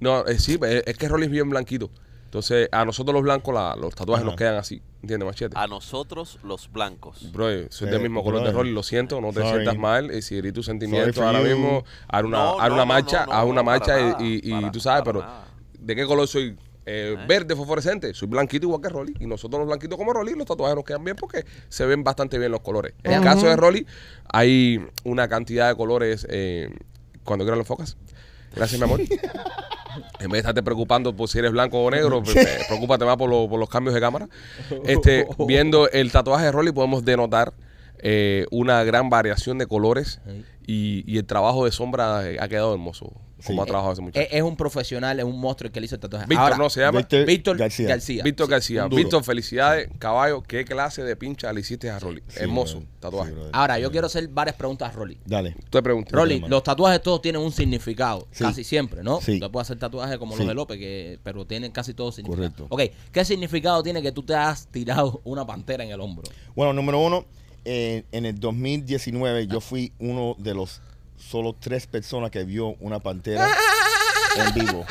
No, 0.00 0.26
eh, 0.26 0.38
sí, 0.38 0.58
es, 0.62 0.82
es 0.86 0.96
que 0.98 1.08
Rolly 1.08 1.26
es 1.26 1.30
bien 1.30 1.48
blanquito. 1.48 1.90
Entonces, 2.26 2.68
a 2.70 2.84
nosotros 2.84 3.14
los 3.14 3.22
blancos 3.22 3.54
la- 3.54 3.74
los 3.76 3.94
tatuajes 3.94 4.22
Ajá. 4.22 4.30
nos 4.30 4.36
quedan 4.36 4.56
así. 4.56 4.82
¿Entiendes, 5.00 5.26
machete? 5.26 5.56
A 5.58 5.66
nosotros, 5.66 6.38
los 6.42 6.70
blancos. 6.70 7.32
Bro, 7.32 7.46
soy 7.70 7.88
Eh, 7.88 7.90
del 7.92 8.00
mismo 8.02 8.22
color 8.22 8.44
de. 8.44 8.52
Rolly, 8.52 8.72
lo 8.72 8.82
siento, 8.82 9.20
no 9.20 9.28
te 9.28 9.40
Sorry. 9.40 9.50
sientas 9.50 9.78
mal. 9.78 10.14
Y 10.14 10.20
si 10.22 10.36
herí 10.36 10.52
tus 10.52 10.66
sentimientos 10.66 11.14
for 11.14 11.24
ahora 11.24 11.40
you. 11.42 11.46
mismo, 11.56 11.84
haz 12.08 12.24
una, 12.24 12.36
No, 12.38 12.60
haz 12.60 12.68
no, 12.68 12.74
una 12.74 12.82
no, 12.82 12.86
marcha, 12.86 13.26
no, 13.26 13.32
haz 13.32 13.44
una 13.44 13.54
no, 13.54 13.64
marcha 13.64 13.96
nada, 13.96 14.16
y- 14.22 14.40
y 14.42 14.50
para- 14.52 14.72
tú 14.72 14.80
sabes, 14.80 15.02
pero 15.04 15.20
nada. 15.20 15.44
¿de 15.78 15.96
qué 15.96 16.04
color 16.04 16.26
soy? 16.28 16.56
Eh, 16.88 17.16
Verde 17.26 17.56
fosforescente, 17.56 18.14
soy 18.14 18.28
blanquito 18.28 18.66
igual 18.66 18.80
que 18.80 18.88
Rolly. 18.88 19.14
Y 19.18 19.26
nosotros 19.26 19.58
los 19.58 19.66
blanquitos 19.66 19.96
como 19.98 20.12
Rolly, 20.12 20.34
los 20.34 20.46
tatuajes 20.46 20.76
nos 20.76 20.84
quedan 20.84 21.02
bien 21.02 21.16
porque 21.16 21.44
se 21.68 21.84
ven 21.86 22.04
bastante 22.04 22.38
bien 22.38 22.52
los 22.52 22.60
colores. 22.60 22.92
En 23.02 23.12
el 23.14 23.22
caso 23.22 23.46
de 23.46 23.56
Rolly, 23.56 23.86
hay 24.32 24.84
una 25.04 25.28
cantidad 25.28 25.68
de 25.68 25.74
colores. 25.76 26.26
eh, 26.30 26.70
cuando 27.24 27.44
quieras 27.44 27.56
lo 27.58 27.62
enfocas. 27.62 27.96
Gracias, 28.54 28.78
mi 28.80 28.84
amor. 28.84 29.00
En 30.18 30.26
vez 30.28 30.32
de 30.32 30.38
estarte 30.38 30.62
preocupando 30.62 31.14
por 31.14 31.28
si 31.28 31.38
eres 31.38 31.52
blanco 31.52 31.78
o 31.82 31.90
negro, 31.90 32.22
pues, 32.22 32.36
preocúpate 32.68 33.04
más 33.04 33.16
por, 33.16 33.28
lo- 33.30 33.48
por 33.48 33.58
los 33.60 33.68
cambios 33.68 33.94
de 33.94 34.00
cámara. 34.00 34.28
Este, 34.84 35.26
viendo 35.46 35.90
el 35.90 36.10
tatuaje 36.12 36.46
de 36.46 36.52
Rolly 36.52 36.72
podemos 36.72 37.04
denotar 37.04 37.52
eh, 38.00 38.46
una 38.50 38.82
gran 38.84 39.10
variación 39.10 39.58
de 39.58 39.66
colores 39.66 40.20
Sí. 40.26 40.44
y, 40.66 41.04
y 41.12 41.18
el 41.18 41.24
trabajo 41.26 41.64
de 41.64 41.72
sombra 41.72 42.28
eh, 42.30 42.38
ha 42.40 42.48
quedado 42.48 42.72
hermoso. 42.72 43.12
Como 43.44 43.58
Sí. 43.58 43.62
ha 43.62 43.66
trabajado 43.66 43.92
ese 43.92 44.00
muchacho. 44.02 44.26
Es, 44.26 44.32
es 44.32 44.42
un 44.42 44.56
profesional, 44.56 45.18
es 45.20 45.24
un 45.26 45.38
monstruo 45.38 45.66
el 45.68 45.72
que 45.72 45.78
le 45.78 45.84
hizo 45.84 45.94
el 45.96 46.00
tatuaje. 46.00 46.24
Víctor, 46.26 46.42
Ahora, 46.42 46.56
no 46.56 46.70
se 46.70 46.80
llama. 46.80 47.00
Víctor 47.00 47.26
Víctor 47.26 47.56
García. 47.58 47.86
García. 47.88 48.24
Víctor 48.24 48.48
García. 48.48 48.88
Víctor, 48.88 49.22
felicidades, 49.24 49.90
caballo. 49.98 50.42
¿Qué 50.42 50.64
clase 50.64 51.02
de 51.04 51.16
pincha 51.16 51.52
le 51.52 51.60
hiciste 51.60 51.90
a 51.90 51.98
Rolly? 51.98 52.22
Sí, 52.28 52.38
Hermoso 52.40 52.78
brother. 52.78 52.94
tatuaje. 52.98 53.28
Sí, 53.30 53.34
brother. 53.34 53.50
Ahora, 53.54 53.78
yo 53.78 53.90
quiero 53.90 54.06
hacer 54.06 54.26
varias 54.28 54.56
preguntas 54.56 54.88
a 54.88 54.92
Rolly. 54.92 55.18
Dale. 55.26 55.52
Tú 55.52 55.70
te 55.78 55.82
preguntas. 55.82 56.12
Rolly, 56.12 56.40
los 56.48 56.62
tatuajes 56.62 57.02
todos 57.02 57.20
tienen 57.20 57.42
un 57.42 57.52
significado, 57.52 58.26
Sí. 58.30 58.42
casi 58.42 58.64
siempre, 58.64 59.02
¿no? 59.02 59.20
Sí. 59.20 59.38
Tú 59.38 59.52
puedes 59.52 59.66
hacer 59.66 59.78
tatuajes 59.78 60.16
como 60.16 60.32
Sí. 60.32 60.38
los 60.38 60.48
de 60.48 60.54
López, 60.54 60.78
que, 60.78 61.20
pero 61.22 61.46
tienen 61.46 61.72
casi 61.72 61.92
todos 61.92 62.14
significado. 62.14 62.66
Correcto. 62.70 62.74
Ok, 62.74 63.10
¿qué 63.12 63.24
significado 63.26 63.82
tiene 63.82 64.00
que 64.00 64.12
tú 64.12 64.22
te 64.22 64.34
has 64.34 64.66
tirado 64.68 65.20
una 65.24 65.46
pantera 65.46 65.84
en 65.84 65.90
el 65.90 66.00
hombro? 66.00 66.24
Bueno, 66.54 66.72
número 66.72 66.98
uno, 67.00 67.26
eh, 67.68 68.04
en 68.12 68.26
el 68.26 68.38
2019 68.38 69.48
yo 69.48 69.60
fui 69.60 69.92
uno 69.98 70.36
de 70.38 70.54
los 70.54 70.80
solo 71.16 71.52
tres 71.52 71.88
personas 71.88 72.30
que 72.30 72.44
vio 72.44 72.76
una 72.78 73.00
pantera 73.00 73.50
en 74.36 74.54
vivo. 74.54 74.86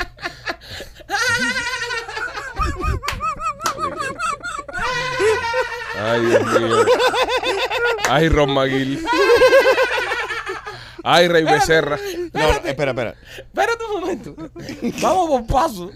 Ay, 5.98 6.20
Dios 6.26 6.60
mío. 6.60 6.76
Ay, 8.10 8.28
Ron 8.28 8.52
McGill. 8.52 9.06
Ay, 11.02 11.28
Rey 11.28 11.44
Becerra. 11.44 11.98
No, 12.34 12.40
no, 12.40 12.68
espera, 12.68 12.90
espera. 12.90 13.14
Espérate 13.38 13.84
un 13.84 14.00
momento. 14.00 14.34
Vamos 15.00 15.28
por 15.28 15.46
paso. 15.46 15.90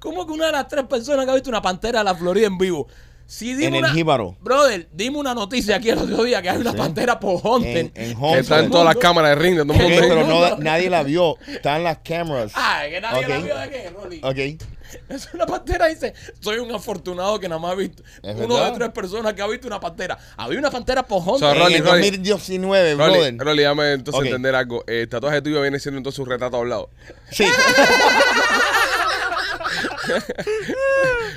¿Cómo 0.00 0.26
que 0.26 0.32
una 0.32 0.46
de 0.46 0.52
las 0.52 0.66
tres 0.66 0.84
personas 0.86 1.24
que 1.24 1.30
ha 1.30 1.34
visto 1.34 1.50
una 1.50 1.62
pantera 1.62 2.00
de 2.00 2.04
la 2.04 2.14
Florida 2.16 2.48
en 2.48 2.58
vivo? 2.58 2.88
Si 3.26 3.54
dime 3.54 3.66
En 3.66 3.74
el 3.76 3.84
una- 3.84 3.92
jíbaro. 3.92 4.36
Brother, 4.40 4.88
dime 4.92 5.18
una 5.18 5.34
noticia 5.34 5.76
aquí 5.76 5.90
el 5.90 5.98
otro 5.98 6.22
día 6.22 6.40
que 6.42 6.50
hay 6.50 6.58
una 6.58 6.70
Sí. 6.72 6.76
pantera 6.76 7.18
por 7.18 7.40
Hunter. 7.44 7.76
En, 7.76 7.92
en 7.96 8.16
Homestead. 8.16 8.38
está 8.38 8.58
en 8.60 8.70
todas 8.70 8.86
las 8.86 8.96
cámaras 8.96 9.30
de 9.30 9.34
ring 9.42 9.56
de 9.56 9.64
todo 9.64 9.74
el 9.74 9.84
Ok, 9.84 9.90
mundo. 9.90 10.08
pero 10.08 10.26
no, 10.26 10.56
nadie 10.62 10.88
la 10.88 11.02
vio. 11.02 11.36
Está 11.48 11.76
en 11.76 11.84
las 11.84 11.98
cámaras. 11.98 12.52
Ay, 12.54 12.92
que 12.92 13.00
nadie 13.00 13.26
la 13.28 13.38
Ok. 13.38 13.44
vio 13.44 13.58
de 13.58 13.70
qué, 13.70 13.90
Rolly. 13.90 14.20
Ok. 14.22 14.62
Es 15.08 15.28
una 15.34 15.44
pantera, 15.46 15.88
dice, 15.88 16.14
soy 16.38 16.58
un 16.58 16.72
afortunado 16.72 17.40
que 17.40 17.48
nada 17.48 17.60
más 17.60 17.72
ha 17.72 17.74
visto. 17.74 18.04
Es 18.22 18.36
Uno 18.36 18.54
verdad. 18.54 18.70
de 18.70 18.78
tres 18.78 18.90
personas 18.92 19.34
que 19.34 19.42
ha 19.42 19.46
visto 19.48 19.66
una 19.66 19.80
pantera. 19.80 20.16
Había 20.36 20.60
una 20.60 20.70
pantera 20.70 21.02
por 21.04 21.20
Hunter. 21.26 21.58
Rolly, 21.58 21.74
en 21.74 21.80
el 21.82 21.86
Rolly. 21.90 22.10
2019, 22.10 22.94
Rolly, 22.94 23.12
brother. 23.12 23.36
Rolly, 23.38 23.62
dame 23.64 23.92
entonces 23.94 24.20
Ok. 24.20 24.26
entender 24.26 24.54
algo. 24.54 24.84
El 24.86 25.08
tatuaje 25.08 25.42
tuyo 25.42 25.60
viene 25.60 25.80
siendo 25.80 25.98
entonces 25.98 26.20
un 26.20 26.26
retrato 26.30 26.56
hablado. 26.58 26.90
Sí. 27.32 27.44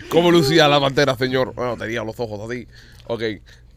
¿Cómo 0.10 0.32
lucía 0.32 0.68
la 0.68 0.80
pantera, 0.80 1.16
señor? 1.16 1.54
Bueno, 1.54 1.78
tenía 1.78 2.04
los 2.04 2.20
ojos 2.20 2.50
así. 2.50 2.68
Ok, 3.08 3.22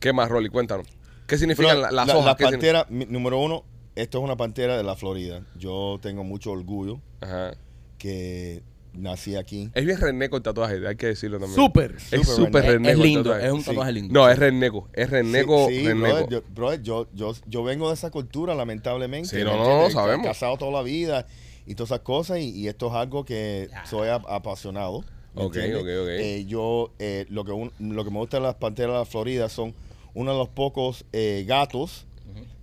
¿qué 0.00 0.12
más, 0.12 0.28
Rolly? 0.28 0.48
Cuéntanos. 0.48 0.86
¿Qué 1.26 1.38
significan 1.38 1.72
Bro, 1.78 1.82
la- 1.82 1.90
las 1.92 2.06
la, 2.08 2.14
hojas? 2.16 2.26
la 2.26 2.36
¿Qué 2.36 2.44
signi- 2.44 2.50
pantera, 2.52 2.86
mi- 2.90 3.06
número 3.06 3.38
uno, 3.38 3.64
esto 3.94 4.18
es 4.18 4.24
una 4.24 4.36
pantera 4.36 4.76
de 4.76 4.82
la 4.82 4.96
Florida. 4.96 5.42
Yo 5.56 5.98
tengo 6.02 6.24
mucho 6.24 6.50
orgullo 6.52 7.00
Ajá. 7.20 7.52
que 7.98 8.62
nací 8.94 9.36
aquí. 9.36 9.70
Es 9.74 9.86
bien 9.86 9.98
reneco 9.98 10.36
el 10.36 10.42
tatuaje, 10.42 10.86
hay 10.86 10.96
que 10.96 11.06
decirlo 11.06 11.38
también. 11.38 11.54
Súper. 11.56 11.96
Es 12.10 12.28
Súper 12.28 12.64
es, 12.64 12.70
reneco. 12.72 12.88
es 12.90 12.94
el 12.96 13.02
lindo, 13.02 13.22
tatuaje. 13.30 13.46
es 13.46 13.52
un 13.52 13.60
Sí. 13.60 13.66
tatuaje 13.66 13.92
lindo. 13.92 14.12
No, 14.14 14.28
es 14.28 14.38
reneco. 14.38 14.88
Es 14.92 15.08
reneco, 15.10 15.68
sí, 15.68 15.76
sí, 15.80 15.86
reneco. 15.86 16.06
brother, 16.06 16.28
yo, 16.28 16.42
brother, 16.54 16.82
yo, 16.82 17.08
yo, 17.14 17.34
yo 17.46 17.64
vengo 17.64 17.88
de 17.88 17.94
esa 17.94 18.10
cultura, 18.10 18.54
lamentablemente. 18.54 19.28
Sí, 19.30 19.36
¿me 19.36 19.44
no, 19.44 19.56
no, 19.56 19.62
entiendes? 19.64 19.92
sabemos. 19.94 20.26
Casado 20.26 20.58
toda 20.58 20.72
la 20.72 20.82
vida 20.82 21.26
y 21.66 21.74
todas 21.74 21.90
esas 21.90 22.00
cosas, 22.00 22.38
y, 22.38 22.50
y 22.50 22.68
esto 22.68 22.88
es 22.88 22.92
algo 22.94 23.24
que 23.24 23.68
soy 23.88 24.08
ap- 24.08 24.26
apasionado. 24.28 25.04
¿me 25.34 25.44
Ok, 25.44 25.56
entiendes? 25.56 25.82
ok, 25.82 25.88
ok. 26.02 26.08
Eh, 26.10 26.44
yo, 26.46 26.90
eh, 26.98 27.26
lo, 27.30 27.44
que 27.44 27.52
un- 27.52 27.72
lo 27.78 28.04
que 28.04 28.10
me 28.10 28.18
gusta 28.18 28.36
de 28.38 28.42
las 28.42 28.54
panteras 28.56 28.92
de 28.92 28.98
la 28.98 29.04
Florida 29.06 29.48
son 29.48 29.74
uno 30.14 30.32
de 30.32 30.38
los 30.38 30.48
pocos 30.48 31.04
eh, 31.12 31.44
gatos 31.46 32.04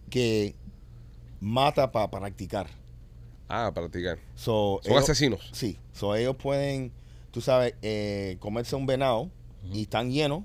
que 0.10 0.54
mata 1.40 1.92
para 1.92 2.10
practicar. 2.12 2.68
Ah, 3.48 3.72
practicar. 3.74 4.20
So, 4.36 4.80
Son 4.84 4.92
ellos- 4.94 5.04
asesinos. 5.04 5.50
Sí, 5.54 5.78
so 5.94 6.16
ellos 6.16 6.36
pueden, 6.36 6.92
tú 7.32 7.42
sabes, 7.42 7.74
eh, 7.82 8.38
comerse 8.40 8.76
un 8.76 8.86
venado 8.86 9.30
y 9.74 9.84
están 9.84 10.12
llenos 10.12 10.44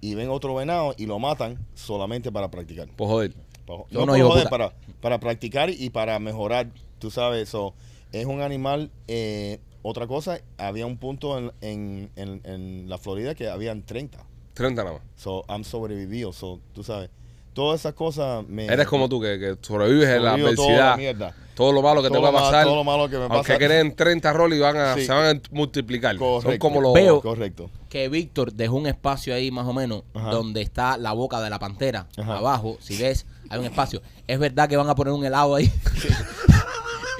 y 0.00 0.14
ven 0.14 0.28
otro 0.30 0.54
venado 0.54 0.94
y 0.96 1.06
lo 1.06 1.18
matan 1.18 1.58
solamente 1.74 2.32
para 2.32 2.50
practicar. 2.50 2.88
Pues 2.96 3.08
joder. 3.10 3.34
Pa- 3.78 3.84
Son 3.92 4.06
No 4.06 4.16
hijos 4.16 4.30
joder, 4.32 4.48
para, 4.50 4.72
para 5.00 5.20
practicar 5.20 5.70
y 5.70 5.90
para 5.90 6.18
mejorar, 6.18 6.68
tú 6.98 7.10
sabes, 7.10 7.48
so, 7.48 7.74
es 8.12 8.26
un 8.26 8.40
animal, 8.40 8.90
eh, 9.08 9.60
otra 9.82 10.06
cosa, 10.06 10.40
había 10.58 10.86
un 10.86 10.96
punto 10.98 11.38
en, 11.38 11.52
en, 11.60 12.10
en- 12.16 12.40
en 12.44 12.88
la 12.88 12.98
Florida 12.98 13.34
que 13.34 13.48
habían 13.48 13.82
30. 13.82 14.24
30 14.54 14.84
nada 14.84 14.96
más. 14.98 15.06
So, 15.16 15.44
han 15.48 15.64
sobrevivido, 15.64 16.32
so, 16.32 16.60
tú 16.74 16.82
sabes, 16.84 17.10
todas 17.52 17.80
esas 17.80 17.94
cosas 17.94 18.44
me... 18.48 18.66
Eres 18.66 18.86
como 18.86 19.08
tú, 19.08 19.20
que, 19.20 19.38
que 19.38 19.56
sobrevives 19.60 20.08
en 20.08 20.24
la 20.24 20.30
sobrevivo 20.32 20.54
toda 20.54 20.72
la 20.78 20.92
adversidad. 20.94 21.34
Todo 21.54 21.72
lo 21.72 21.82
malo 21.82 22.00
que 22.02 22.08
te 22.08 22.14
Todo 22.14 22.22
va 22.22 22.28
a 22.30 22.42
pasar. 22.42 22.64
todo 22.64 22.76
lo 22.76 22.84
malo 22.84 23.08
que 23.10 23.16
me 23.18 23.24
aunque 23.24 23.36
pasa. 23.38 23.58
creen 23.58 23.94
30 23.94 24.32
roles 24.32 24.58
y 24.58 24.62
van 24.62 24.76
a, 24.78 24.94
Sí. 24.94 25.04
se 25.04 25.12
van 25.12 25.36
a 25.36 25.40
multiplicar. 25.50 26.16
Son 26.16 26.40
Correcto. 26.42 26.58
como 26.58 26.80
los. 26.80 26.94
Veo- 26.94 27.20
Correcto. 27.20 27.70
que 27.90 28.08
Víctor 28.08 28.52
dejó 28.54 28.76
un 28.76 28.86
espacio 28.86 29.34
ahí 29.34 29.50
más 29.50 29.66
o 29.66 29.74
menos 29.74 30.04
Ajá. 30.14 30.30
donde 30.30 30.62
está 30.62 30.96
la 30.96 31.12
boca 31.12 31.38
de 31.42 31.50
la 31.50 31.58
pantera. 31.58 32.06
Ajá. 32.16 32.38
Abajo, 32.38 32.78
si 32.80 32.96
ves, 32.96 33.26
hay 33.50 33.58
un 33.58 33.66
espacio. 33.66 34.00
Es 34.26 34.38
verdad 34.38 34.68
que 34.70 34.76
van 34.78 34.88
a 34.88 34.94
poner 34.94 35.12
un 35.12 35.22
helado 35.24 35.54
ahí. 35.56 35.70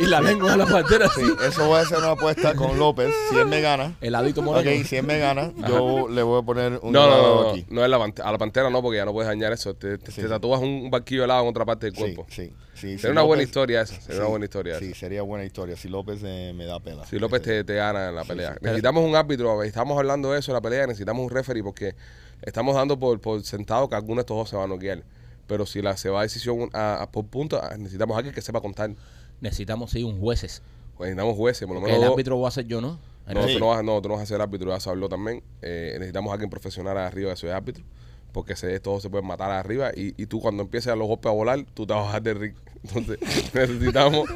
y 0.01 0.07
la 0.07 0.21
lengua 0.21 0.53
de 0.53 0.57
la 0.59 0.67
pantera 0.67 1.09
Sí, 1.15 1.21
así. 1.23 1.49
eso 1.49 1.67
voy 1.67 1.79
a 1.79 1.83
hacer 1.83 1.99
una 1.99 2.11
apuesta 2.13 2.55
con 2.55 2.79
López. 2.79 3.15
Si 3.31 3.37
él 3.37 3.47
me 3.47 3.61
gana, 3.61 3.95
Heladito 4.01 4.43
moreno. 4.43 4.71
ok, 4.81 4.85
si 4.87 4.97
él 4.97 5.07
me 5.07 5.19
gana, 5.19 5.53
yo 5.69 6.09
le 6.09 6.23
voy 6.23 6.41
a 6.41 6.45
poner 6.45 6.81
un 6.83 6.93
No, 6.93 7.01
no, 7.01 7.07
helado 7.07 7.35
no, 7.37 7.43
no, 7.45 7.51
aquí. 7.51 7.67
no 7.71 7.85
es 7.85 7.91
la 7.91 7.99
pante- 7.99 8.23
a 8.23 8.33
la 8.33 8.39
pantera 8.39 8.71
no, 8.71 8.83
porque 8.83 8.97
ya 8.99 9.05
no 9.05 9.13
puedes 9.13 9.29
dañar 9.29 9.53
eso. 9.53 9.75
Te, 9.75 9.99
te- 9.99 10.11
Sí, 10.11 10.17
te 10.17 10.23
sí. 10.23 10.29
tatúas 10.29 10.61
un 10.61 10.91
barquillo 10.91 11.25
helado 11.25 11.43
en 11.43 11.49
otra 11.49 11.65
parte 11.65 11.87
del 11.87 11.95
Sí, 11.95 12.01
cuerpo. 12.01 12.27
sí, 12.31 12.53
sí. 12.75 12.81
Sería 12.81 12.99
Si 12.99 13.07
una 13.09 13.23
buena 13.23 13.43
López- 13.43 13.47
historia 13.49 13.81
esa. 13.83 14.01
Sería 14.01 14.17
una 14.17 14.25
sí, 14.27 14.31
buena 14.31 14.45
historia 14.47 14.79
Sí, 14.79 14.85
esa. 14.87 14.95
sería 15.01 15.23
buena 15.23 15.45
historia. 15.45 15.77
Si 15.77 15.89
López 15.89 16.21
eh, 16.25 16.53
me 16.57 16.65
da 16.65 16.81
pela. 16.81 17.07
Si 17.07 17.19
López 17.19 17.41
Sí. 17.43 17.49
te, 17.49 17.65
te 17.65 17.75
gana 17.75 18.09
en 18.09 18.15
la 18.15 18.25
pelea. 18.25 18.55
sí. 18.55 18.59
Necesitamos 18.63 19.05
un 19.05 19.15
árbitro. 19.17 19.63
Estamos 19.63 19.99
hablando 19.99 20.33
de 20.33 20.39
eso 20.41 20.51
en 20.51 20.55
la 20.55 20.61
pelea. 20.61 20.87
Necesitamos 20.87 21.23
un 21.25 21.31
referee 21.31 21.63
porque 21.63 21.95
estamos 22.43 22.75
dando 22.75 22.99
por, 22.99 23.21
por 23.21 23.43
sentado 23.45 23.89
que 23.89 23.97
alguno 23.97 24.17
de 24.17 24.21
estos 24.23 24.37
dos 24.37 24.49
se 24.49 24.57
va 24.57 24.65
a 24.65 24.69
noquear. 24.69 25.03
Pero 25.47 25.67
si 25.67 25.83
la, 25.83 25.97
se 25.97 26.09
va 26.11 26.21
a 26.21 26.23
decisión 26.23 26.71
a, 26.73 27.03
a- 27.03 27.11
por 27.11 27.27
punto, 27.27 27.61
ah, 27.63 27.75
necesitamos 27.77 28.15
a 28.15 28.19
alguien 28.19 28.35
que 28.35 28.41
sepa 28.41 28.61
contar. 28.61 28.91
Necesitamos 29.41 29.91
sí 29.91 30.03
un 30.03 30.21
jueces. 30.21 30.63
Pues 30.97 31.09
necesitamos 31.09 31.37
jueces, 31.37 31.67
por 31.67 31.77
lo 31.77 31.81
menos 31.81 31.97
el 31.97 32.03
dos. 32.03 32.13
árbitro 32.13 32.37
voy 32.37 32.49
a 32.49 32.51
ser 32.51 32.67
yo, 32.67 32.81
¿no? 32.81 32.99
No, 33.33 33.47
Sí. 33.47 33.55
tú 33.55 33.61
no, 33.61 33.69
vas, 33.69 33.85
no, 33.85 34.03
tú 34.03 34.09
no 34.09 34.15
vas 34.15 34.25
a 34.25 34.27
ser 34.27 34.41
árbitro, 34.41 34.71
ya 34.71 34.81
se 34.81 34.91
habló 34.91 35.09
también. 35.09 35.43
Eh, 35.63 35.93
necesitamos 35.95 36.31
a 36.31 36.35
alguien 36.35 36.51
profesional 36.51 36.99
arriba 36.99 37.31
que 37.31 37.37
sea 37.37 37.57
árbitro, 37.57 37.85
porque 38.33 38.57
se, 38.57 38.79
todos 38.81 39.03
se 39.03 39.09
pueden 39.09 39.27
matar 39.27 39.51
arriba 39.53 39.93
y, 39.95 40.15
y 40.21 40.27
tú 40.27 40.41
cuando 40.41 40.63
empieces 40.65 40.93
a 40.93 40.97
los 40.97 41.07
golpes 41.07 41.31
a 41.31 41.35
volar, 41.35 41.65
tú 41.75 41.87
te 41.87 41.93
vas 41.95 42.03
a 42.03 42.07
bajar 42.07 42.23
de 42.23 42.35
ring. 42.35 42.55
Entonces 42.83 43.19
necesitamos 43.55 44.29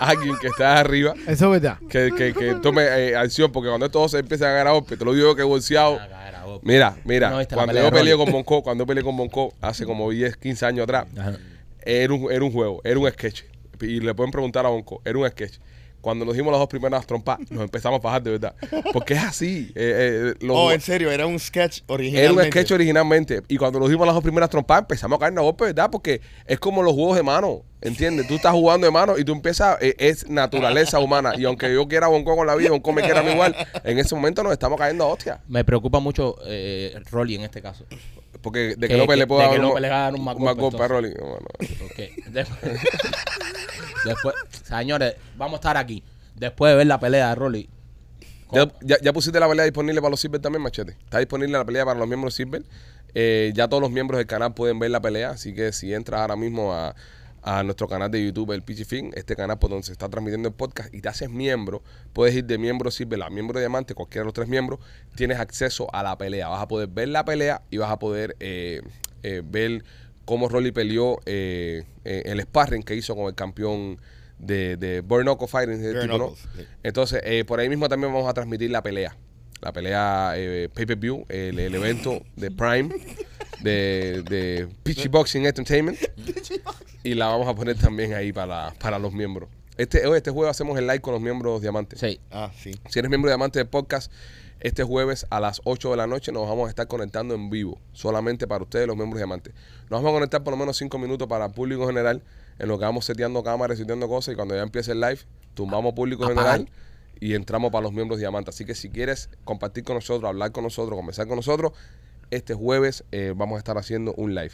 a 0.00 0.08
alguien 0.10 0.36
que 0.40 0.46
esté 0.48 0.64
arriba, 0.64 1.14
Eso 1.26 1.46
es 1.54 1.62
verdad. 1.62 1.78
que, 1.88 2.10
que, 2.16 2.34
que 2.34 2.54
tome 2.56 2.82
eh, 2.84 3.16
acción, 3.16 3.50
porque 3.50 3.68
cuando 3.68 3.86
estos 3.86 4.00
dos 4.02 4.10
se 4.12 4.18
empiezan 4.18 4.48
a 4.48 4.50
agarrar 4.52 4.68
a 4.68 4.74
golpes, 4.74 4.98
te 4.98 5.04
lo 5.04 5.12
digo 5.12 5.34
que 5.34 5.42
he 5.42 5.44
bolseado. 5.44 5.98
Ah. 6.00 6.22
Mira, 6.62 6.96
mira, 7.04 7.30
No 7.30 7.46
cuando 7.54 7.74
yo 7.74 7.84
de 7.84 7.90
peleé 7.90 8.16
con 8.16 8.30
Bonco, 8.30 8.62
cuando 8.62 8.82
yo 8.82 8.86
peleé 8.86 9.02
con 9.04 9.16
Bonco 9.16 9.52
hace 9.60 9.84
como 9.84 10.08
10, 10.10 10.36
15 10.36 10.64
años 10.66 10.84
atrás, 10.84 11.06
Ajá. 11.18 11.36
era 11.82 12.14
un, 12.14 12.30
era 12.30 12.44
un 12.44 12.52
juego, 12.52 12.80
era 12.84 12.98
un 12.98 13.10
sketch. 13.10 13.42
Y 13.82 14.00
le 14.00 14.14
pueden 14.14 14.30
preguntar 14.30 14.64
a 14.66 14.68
Bonco, 14.70 15.00
era 15.04 15.18
un 15.18 15.28
sketch. 15.28 15.58
Cuando 16.00 16.24
nos 16.24 16.36
dimos 16.36 16.52
las 16.52 16.60
dos 16.60 16.68
primeras 16.68 17.04
trompas, 17.04 17.38
nos 17.50 17.64
empezamos 17.64 17.98
a 17.98 18.02
bajar 18.02 18.22
de 18.22 18.30
verdad. 18.32 18.54
Porque 18.92 19.14
es 19.14 19.24
así. 19.24 19.72
eh, 19.74 20.34
eh, 20.38 20.44
los- 20.46 20.56
Oh, 20.56 20.70
en 20.70 20.80
serio, 20.80 21.10
era 21.10 21.26
un 21.26 21.36
sketch 21.40 21.80
original. 21.88 22.22
era 22.22 22.32
un 22.32 22.44
sketch 22.44 22.70
originalmente. 22.70 23.42
Y 23.48 23.56
cuando 23.56 23.80
nos 23.80 23.88
dimos 23.88 24.06
las 24.06 24.14
dos 24.14 24.22
primeras 24.22 24.48
trompas, 24.48 24.80
empezamos 24.82 25.16
a 25.16 25.18
caer 25.18 25.32
en 25.32 25.42
golpe, 25.42 25.64
¿verdad? 25.64 25.90
Porque 25.90 26.20
es 26.46 26.60
como 26.60 26.84
los 26.84 26.94
juegos 26.94 27.16
de 27.16 27.24
mano. 27.24 27.62
¿Entiendes? 27.80 28.28
Tú 28.28 28.34
estás 28.34 28.52
jugando 28.52 28.86
de 28.86 28.90
mano 28.92 29.18
y 29.18 29.24
tú 29.24 29.32
empiezas, 29.32 29.78
eh, 29.80 29.96
es 29.98 30.28
naturaleza 30.28 31.00
humana. 31.00 31.32
Y 31.36 31.44
aunque 31.44 31.72
yo 31.72 31.88
quiera 31.88 32.06
Bonco 32.06 32.36
con 32.36 32.46
la 32.46 32.54
vida, 32.54 32.70
Bonco 32.70 32.92
me 32.92 33.02
quiera 33.02 33.20
a 33.20 33.22
mí 33.24 33.32
igual, 33.32 33.56
en 33.82 33.98
ese 33.98 34.14
momento 34.14 34.44
nos 34.44 34.52
estamos 34.52 34.78
cayendo 34.78 35.04
a 35.04 35.08
hostia. 35.08 35.40
Me 35.48 35.64
preocupa 35.64 35.98
mucho 35.98 36.36
eh, 36.46 36.94
Rolly 37.10 37.34
en 37.34 37.40
este 37.42 37.60
caso. 37.62 37.84
Porque 38.42 38.76
de 38.76 38.76
que, 38.76 38.88
Que- 38.88 38.96
López 38.96 39.14
que- 39.14 39.18
le 39.20 39.26
pueda 39.26 39.48
dar 39.48 39.60
un, 39.64 39.80
le 39.82 39.88
va 39.88 39.96
a 39.96 40.00
dar 40.02 40.14
un 40.14 40.24
golpe, 40.24 40.60
golpe 40.60 40.82
a. 40.84 40.88
Rolly. 40.88 41.14
Bueno, 41.18 41.46
Ok. 41.84 42.00
Después, 44.06 44.34
señores, 44.64 45.14
vamos 45.36 45.54
a 45.54 45.56
estar 45.56 45.76
aquí. 45.76 46.02
Después 46.34 46.72
de 46.72 46.76
ver 46.76 46.86
la 46.86 47.00
pelea 47.00 47.30
de 47.30 47.34
Rolly. 47.34 47.68
¿Ya, 48.52 48.70
ya, 48.80 48.96
ya 49.02 49.12
pusiste 49.12 49.40
la 49.40 49.48
pelea 49.48 49.64
disponible 49.64 50.00
para 50.00 50.10
los 50.10 50.20
Silver 50.20 50.40
también, 50.40 50.62
Machete? 50.62 50.92
Está 50.92 51.18
disponible 51.18 51.52
la 51.52 51.64
pelea 51.64 51.84
para 51.84 51.98
los 51.98 52.06
miembros 52.06 52.34
Silver. 52.34 52.62
Eh, 53.14 53.52
ya 53.54 53.66
todos 53.66 53.80
los 53.80 53.90
miembros 53.90 54.18
del 54.18 54.26
canal 54.26 54.54
pueden 54.54 54.78
ver 54.78 54.90
la 54.90 55.00
pelea, 55.00 55.30
así 55.30 55.54
que 55.54 55.72
si 55.72 55.92
entras 55.94 56.20
ahora 56.20 56.36
mismo 56.36 56.74
a, 56.74 56.94
a 57.46 57.62
nuestro 57.62 57.88
canal 57.88 58.10
de 58.10 58.22
YouTube, 58.24 58.52
el 58.52 58.62
Pichifin, 58.62 59.12
este 59.14 59.36
canal 59.36 59.58
por 59.58 59.70
donde 59.70 59.86
se 59.86 59.92
está 59.92 60.08
transmitiendo 60.08 60.48
el 60.48 60.54
podcast 60.54 60.92
y 60.92 61.00
te 61.00 61.08
haces 61.08 61.30
miembro, 61.30 61.80
puedes 62.12 62.34
ir 62.34 62.44
de 62.44 62.58
miembro 62.58 62.90
Silver 62.90 63.22
a 63.22 63.30
miembro 63.30 63.58
Diamante, 63.58 63.94
cualquiera 63.94 64.22
de 64.22 64.26
los 64.26 64.34
tres 64.34 64.48
miembros, 64.48 64.80
tienes 65.14 65.38
acceso 65.38 65.86
a 65.94 66.02
la 66.02 66.18
pelea. 66.18 66.48
Vas 66.48 66.60
a 66.60 66.68
poder 66.68 66.88
ver 66.88 67.08
la 67.08 67.24
pelea 67.24 67.62
y 67.70 67.78
vas 67.78 67.90
a 67.90 67.98
poder 67.98 68.36
eh, 68.40 68.82
eh, 69.22 69.42
ver 69.44 69.84
cómo 70.26 70.50
Rolly 70.50 70.72
peleó 70.72 71.18
eh, 71.24 71.84
eh, 72.04 72.22
el 72.26 72.42
sparring 72.42 72.82
que 72.82 72.94
hizo 72.94 73.16
con 73.16 73.28
el 73.28 73.34
campeón 73.34 73.98
de, 74.38 74.76
de 74.76 75.02
Knuckle 75.02 75.48
Fighting, 75.48 75.76
ese 75.76 75.98
tipo, 76.02 76.18
¿no? 76.18 76.34
Entonces, 76.82 77.22
eh, 77.24 77.44
por 77.46 77.58
ahí 77.58 77.70
mismo 77.70 77.88
también 77.88 78.12
vamos 78.12 78.28
a 78.28 78.34
transmitir 78.34 78.70
la 78.70 78.82
pelea. 78.82 79.16
La 79.62 79.72
pelea 79.72 80.34
eh, 80.36 80.68
pay-per-view, 80.74 81.24
el, 81.30 81.58
el 81.58 81.74
evento 81.74 82.22
de 82.36 82.50
Prime 82.50 82.94
de, 83.62 84.22
de 84.28 84.68
Pitchy 84.82 85.08
Boxing 85.08 85.46
Entertainment. 85.46 85.98
Y 87.02 87.14
la 87.14 87.28
vamos 87.28 87.48
a 87.48 87.54
poner 87.54 87.78
también 87.78 88.12
ahí 88.12 88.34
para, 88.34 88.74
para 88.78 88.98
los 88.98 89.14
miembros. 89.14 89.48
Este, 89.78 90.06
este 90.14 90.30
jueves 90.30 90.50
hacemos 90.50 90.78
el 90.78 90.86
live 90.86 91.00
con 91.00 91.14
los 91.14 91.22
miembros 91.22 91.62
diamantes. 91.62 92.00
Sí. 92.00 92.20
Ah, 92.30 92.50
sí. 92.58 92.72
Si 92.88 92.98
eres 92.98 93.08
miembro 93.08 93.30
diamante 93.30 93.58
del 93.58 93.68
podcast, 93.68 94.12
este 94.60 94.84
jueves 94.84 95.26
a 95.30 95.40
las 95.40 95.60
8 95.64 95.90
de 95.90 95.96
la 95.96 96.06
noche 96.06 96.32
nos 96.32 96.48
vamos 96.48 96.66
a 96.66 96.70
estar 96.70 96.88
conectando 96.88 97.34
en 97.34 97.50
vivo, 97.50 97.78
solamente 97.92 98.46
para 98.46 98.64
ustedes, 98.64 98.86
los 98.86 98.96
miembros 98.96 99.18
diamantes. 99.18 99.54
Nos 99.90 100.02
vamos 100.02 100.10
a 100.10 100.14
conectar 100.14 100.44
por 100.44 100.52
lo 100.52 100.56
menos 100.56 100.76
5 100.78 100.98
minutos 100.98 101.28
para 101.28 101.46
el 101.46 101.52
público 101.52 101.86
general, 101.86 102.22
en 102.58 102.68
lo 102.68 102.78
que 102.78 102.84
vamos 102.84 103.04
seteando 103.04 103.42
cámaras, 103.42 103.78
seteando 103.78 104.08
cosas, 104.08 104.32
y 104.32 104.36
cuando 104.36 104.54
ya 104.54 104.62
empiece 104.62 104.92
el 104.92 105.00
live, 105.00 105.20
tumbamos 105.54 105.92
público 105.94 106.24
Apagar. 106.24 106.58
general 106.58 106.72
y 107.20 107.34
entramos 107.34 107.70
para 107.70 107.82
los 107.82 107.92
miembros 107.92 108.18
diamantes. 108.18 108.54
Así 108.54 108.64
que 108.64 108.74
si 108.74 108.90
quieres 108.90 109.30
compartir 109.44 109.84
con 109.84 109.96
nosotros, 109.96 110.28
hablar 110.28 110.52
con 110.52 110.64
nosotros, 110.64 110.96
conversar 110.96 111.26
con 111.26 111.36
nosotros, 111.36 111.72
este 112.30 112.54
jueves 112.54 113.04
eh, 113.12 113.32
vamos 113.36 113.56
a 113.56 113.58
estar 113.58 113.78
haciendo 113.78 114.14
un 114.14 114.34
live. 114.34 114.52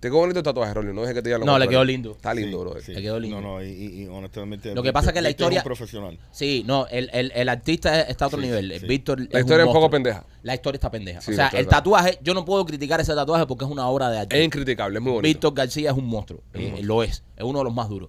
Te 0.00 0.08
quedó 0.08 0.16
bonito 0.18 0.38
el 0.38 0.44
tatuaje, 0.44 0.72
Rolly. 0.72 0.94
No 0.94 1.02
dejes 1.02 1.14
que 1.14 1.20
te 1.22 1.28
diga 1.28 1.38
lo 1.38 1.44
No, 1.44 1.58
le 1.58 1.68
quedó 1.68 1.84
lindo. 1.84 2.12
Está 2.12 2.32
lindo, 2.32 2.56
Sí, 2.58 2.64
bro. 2.70 2.80
sí. 2.80 2.94
Le 2.94 3.02
quedó 3.02 3.20
lindo. 3.20 3.38
No, 3.40 3.58
no, 3.58 3.62
y, 3.62 3.68
y- 3.68 4.02
y 4.02 4.06
honestamente. 4.06 4.74
Lo 4.74 4.82
que 4.82 4.92
pasa 4.94 5.08
es 5.10 5.12
que 5.12 5.20
la 5.20 5.28
Víctor 5.28 5.44
es 5.44 5.48
un 5.48 5.52
historia- 5.58 5.62
profesional. 5.62 6.18
Sí, 6.32 6.64
no, 6.66 6.86
el, 6.86 7.10
el, 7.12 7.30
el 7.34 7.48
artista 7.50 8.00
está 8.00 8.24
a 8.24 8.28
otro 8.28 8.40
Sí, 8.40 8.46
nivel. 8.46 8.80
sí. 8.80 8.86
Víctor. 8.86 9.20
La 9.30 9.40
historia 9.40 9.58
es 9.62 9.66
un 9.66 9.74
poco 9.74 9.80
monstruo. 9.80 9.90
pendeja. 9.90 10.24
La 10.42 10.54
historia 10.54 10.76
está 10.78 10.90
pendeja. 10.90 11.20
Sí, 11.20 11.32
o 11.32 11.32
la 11.32 11.36
sea, 11.36 11.44
historia 11.46 11.60
el 11.60 11.66
está- 11.66 11.76
tatuaje, 11.76 12.18
yo 12.22 12.32
no 12.32 12.46
puedo 12.46 12.64
criticar 12.64 12.98
ese 13.00 13.14
tatuaje 13.14 13.46
porque 13.46 13.66
es 13.66 13.70
una 13.70 13.86
obra 13.88 14.08
de 14.08 14.20
arte. 14.20 14.38
Es 14.38 14.44
incriticable, 14.44 14.96
es 14.98 15.02
muy 15.02 15.12
bonito. 15.12 15.28
Víctor 15.28 15.52
García 15.54 15.90
es 15.90 15.96
un 15.96 16.06
monstruo. 16.06 16.40
eh, 16.54 16.80
lo 16.82 17.02
es. 17.02 17.22
Es 17.36 17.44
uno 17.44 17.58
de 17.58 17.64
los 17.64 17.74
más 17.74 17.88
duros. 17.90 18.08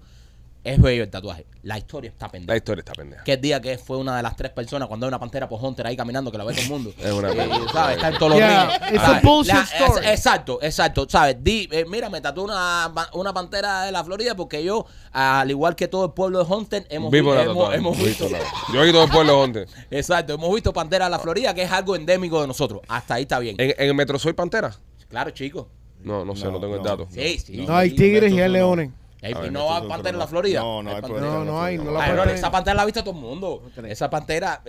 Es 0.63 0.79
bello 0.79 1.01
el 1.03 1.09
tatuaje. 1.09 1.47
La 1.63 1.77
historia 1.79 2.09
está 2.11 2.27
La 2.27 2.31
pendeja. 2.33 2.55
historia 2.57 2.81
está 2.81 2.93
pendeja. 2.93 3.23
Que 3.23 3.33
el 3.33 3.41
día 3.41 3.59
que 3.59 3.79
fue 3.79 3.97
una 3.97 4.15
de 4.17 4.21
las 4.21 4.35
tres 4.35 4.51
personas 4.51 4.87
cuando 4.87 5.05
hay 5.05 5.07
una 5.07 5.19
pantera 5.19 5.49
por 5.49 5.59
Hunter 5.63 5.87
ahí 5.87 5.97
caminando 5.97 6.31
que 6.31 6.37
la 6.37 6.43
ve 6.43 6.53
todo 6.53 6.63
el 6.63 6.69
mundo. 6.69 6.93
Es 6.99 7.11
una. 7.11 7.29
¿sabes? 7.73 7.95
Está 7.95 8.09
en 8.09 8.17
todos 8.19 8.29
los 8.31 8.37
Yeah, 8.39 8.79
bullshit 9.23 9.53
La- 9.53 9.61
story. 9.63 10.05
es- 10.05 10.11
exacto, 10.11 10.59
exacto. 10.61 11.07
¿Sabes? 11.09 11.37
Di, 11.43 11.67
eh, 11.71 11.85
mira, 11.89 12.11
me 12.11 12.21
tatué 12.21 12.43
una, 12.43 12.91
una 13.13 13.33
pantera 13.33 13.83
de 13.85 13.91
la 13.91 14.03
Florida 14.03 14.35
porque 14.35 14.63
yo, 14.63 14.85
al 15.11 15.49
igual 15.49 15.75
que 15.75 15.87
todo 15.87 16.05
el 16.05 16.11
pueblo 16.11 16.43
de 16.45 16.53
Hunter, 16.53 16.85
hemos, 16.91 17.09
Vivo 17.11 17.33
la 17.33 17.41
hemos, 17.43 17.73
hemos 17.73 17.97
visto. 17.97 18.27
Yo 18.71 18.81
aquí 18.81 18.91
todo 18.91 19.05
el 19.05 19.09
pueblo, 19.11 19.33
donde 19.37 19.65
Exacto, 19.89 20.33
hemos 20.35 20.53
visto 20.53 20.71
pantera 20.73 21.05
de 21.05 21.11
la 21.11 21.19
Florida, 21.19 21.55
que 21.55 21.63
es 21.63 21.71
algo 21.71 21.95
endémico 21.95 22.39
de 22.39 22.47
nosotros. 22.47 22.81
Hasta 22.87 23.15
ahí 23.15 23.23
está 23.23 23.39
bien. 23.39 23.55
¿En, 23.59 23.71
en 23.71 23.87
el 23.87 23.95
metro 23.95 24.19
soy 24.19 24.33
pantera? 24.33 24.75
Claro, 25.09 25.31
chicos. 25.31 25.65
No, 26.03 26.23
no 26.23 26.35
sé, 26.35 26.45
no, 26.45 26.51
No, 26.53 26.59
tengo 26.59 26.75
el 26.75 26.81
no. 26.83 26.87
dato. 26.87 27.07
Sí, 27.11 27.39
sí. 27.39 27.57
No 27.67 27.75
hay 27.75 27.91
tigres 27.91 28.31
y 28.31 28.39
hay 28.39 28.47
no. 28.47 28.53
leones. 28.53 28.89
A 29.23 29.27
ver, 29.27 29.35
no 29.35 29.41
hay 29.43 29.51
nosotros 29.51 29.89
pantera 29.89 30.09
en 30.15 30.19
la 30.19 30.27
Florida. 30.27 30.59
no, 30.61 30.81
no 30.83 30.95
hay. 30.95 31.01
No, 31.01 31.45
no 31.45 31.61
hay, 31.63 31.77
no 31.77 31.91
la 31.91 32.03
Ay, 32.23 32.29
esa 32.33 32.49
pantera 32.51 32.75
la 32.75 32.81
ha 32.81 32.85
visto 32.85 33.03
todo 33.03 33.13
el 33.15 33.21
mundo. 33.21 33.63
Esa 33.87 34.09
pantera. 34.09 34.61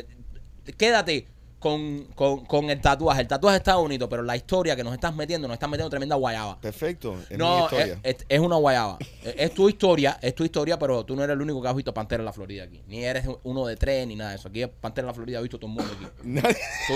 Quédate 0.77 1.27
con, 1.59 2.07
con, 2.15 2.45
con 2.45 2.71
el 2.71 2.81
tatuaje. 2.81 3.21
El 3.23 3.29
tatuaje 3.29 3.57
está 3.59 3.77
bonito, 3.77 4.09
pero 4.09 4.23
la 4.23 4.37
historia 4.37 4.75
que 4.77 4.85
nos 4.85 4.93
estás 4.93 5.15
metiendo, 5.15 5.47
nos 5.49 5.55
estás 5.55 5.71
metiendo 5.71 5.89
tremenda 5.91 6.17
guayaba. 6.17 6.61
Perfecto. 6.61 7.17
Es 7.23 7.31
mi 7.31 7.37
No, 7.39 7.67
es, 7.69 7.73
historia. 7.73 8.01
es- 8.03 8.27
es 8.29 8.41
una 8.41 8.57
guayaba. 8.57 8.99
Es, 9.25 9.35
es 9.39 9.55
tu 9.55 9.69
historia, 9.69 10.19
es 10.21 10.35
tu 10.35 10.45
historia, 10.45 10.79
pero 10.79 11.05
tú 11.05 11.17
no 11.17 11.23
eres 11.25 11.35
el 11.35 11.41
único 11.43 11.63
que 11.63 11.69
has 11.69 11.75
visto 11.77 11.95
Pantera 11.95 12.21
en 12.21 12.27
la 12.27 12.33
Florida 12.33 12.65
aquí. 12.65 12.83
Ni 12.89 13.05
eres 13.05 13.27
uno 13.45 13.65
de 13.67 13.77
tres, 13.77 14.07
ni 14.07 14.17
nada 14.17 14.31
de 14.31 14.37
eso. 14.37 14.49
Aquí 14.49 14.67
Pantera 14.67 15.05
en 15.05 15.09
la 15.09 15.15
Florida 15.15 15.39
ha 15.39 15.43
visto 15.43 15.59
todo 15.59 15.71
el 15.71 15.77
mundo 15.77 15.93
aquí. 15.97 16.07
Nadie- 16.25 16.57
Tú- 16.89 16.95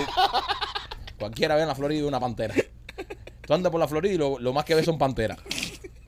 cualquiera 1.17 1.55
ve 1.55 1.61
en 1.61 1.67
la 1.69 1.75
Florida 1.75 1.99
y 1.99 2.01
ve 2.01 2.07
una 2.07 2.19
pantera. 2.19 2.53
Tú 3.45 3.53
andas 3.53 3.71
por 3.71 3.79
la 3.79 3.87
Florida 3.87 4.13
y 4.13 4.17
lo, 4.17 4.37
lo 4.39 4.51
más 4.53 4.65
que 4.65 4.75
ves 4.75 4.85
son 4.85 4.97
panteras. 4.97 5.37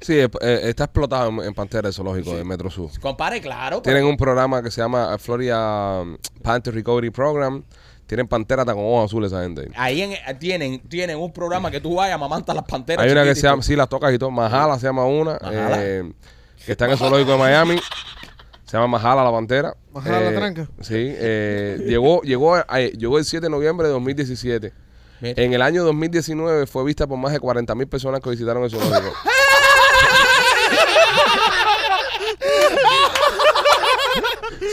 Sí, 0.10 0.17
eh, 0.19 0.28
eh, 0.41 0.62
está 0.63 0.86
explotado 0.86 1.30
en, 1.30 1.39
en 1.41 1.54
Pantera 1.54 1.88
el 1.88 1.93
zoológico 1.93 2.36
de 2.36 2.43
Metro 2.43 2.67
Sur. 2.72 2.89
Compare, 3.00 3.39
claro. 3.41 3.80
pero- 3.84 3.93
Tienen 3.95 4.06
un 4.06 4.17
programa 4.17 4.63
que 4.63 4.72
se 4.72 4.82
llama 4.82 5.15
Florida 5.19 6.02
um, 6.02 6.17
Panther 6.41 6.74
Recovery 6.74 7.12
Program. 7.12 7.63
Tienen 8.08 8.28
pantera 8.28 8.63
hasta 8.63 8.74
con 8.74 8.84
ojos 8.84 9.06
azules 9.06 9.32
esa 9.32 9.43
gente. 9.43 9.69
ahí. 9.76 10.02
En- 10.02 10.39
tienen, 10.39 10.80
tienen 10.80 11.15
un 11.19 11.32
programa 11.32 11.69
que 11.69 11.80
tú 11.80 11.93
vayas, 11.93 12.19
mamantas 12.19 12.56
las 12.56 12.65
panteras. 12.65 13.06
Hay 13.06 13.12
una 13.12 13.24
que 13.24 13.36
se 13.36 13.43
llama, 13.43 13.62
sí, 13.62 13.76
las 13.76 13.88
tocas 13.88 14.12
y 14.12 14.17
todo. 14.17 14.32
Majala 14.32 14.80
se 14.80 14.88
llama 14.88 15.06
una. 15.06 15.34
Majala. 15.39 15.78
eh, 15.86 16.12
que 16.65 16.72
está 16.72 16.86
en 16.86 16.91
el 16.93 16.98
zoológico 16.98 17.34
de 17.34 17.38
Miami. 17.38 17.78
Se 18.65 18.78
llama 18.78 18.88
Majala 18.88 19.24
la 19.24 19.32
pantera. 19.32 19.76
Majala 19.93 20.22
la 20.22 20.32
Eh, 20.32 20.36
tranca. 20.36 20.67
Sí. 20.82 20.95
eh, 20.98 21.84
llegó, 21.86 22.24
llegó, 22.24 22.58
eh, 22.58 22.93
llegó 22.98 23.19
el 23.19 23.26
7 23.26 23.45
de 23.45 23.50
noviembre 23.52 23.86
de 23.86 23.93
2017. 23.93 24.74
Mira. 25.22 25.43
En 25.43 25.54
el 25.54 25.62
año 25.62 25.84
2019 25.84 26.65
fue 26.65 26.84
vista 26.84 27.06
por 27.06 27.19
más 27.19 27.32
de 27.32 27.39
40 27.39 27.76
mil 27.76 27.88
personas 27.88 28.22
que 28.22 28.30
visitaron 28.32 28.63
el 28.63 28.72
zoológico. 28.72 29.13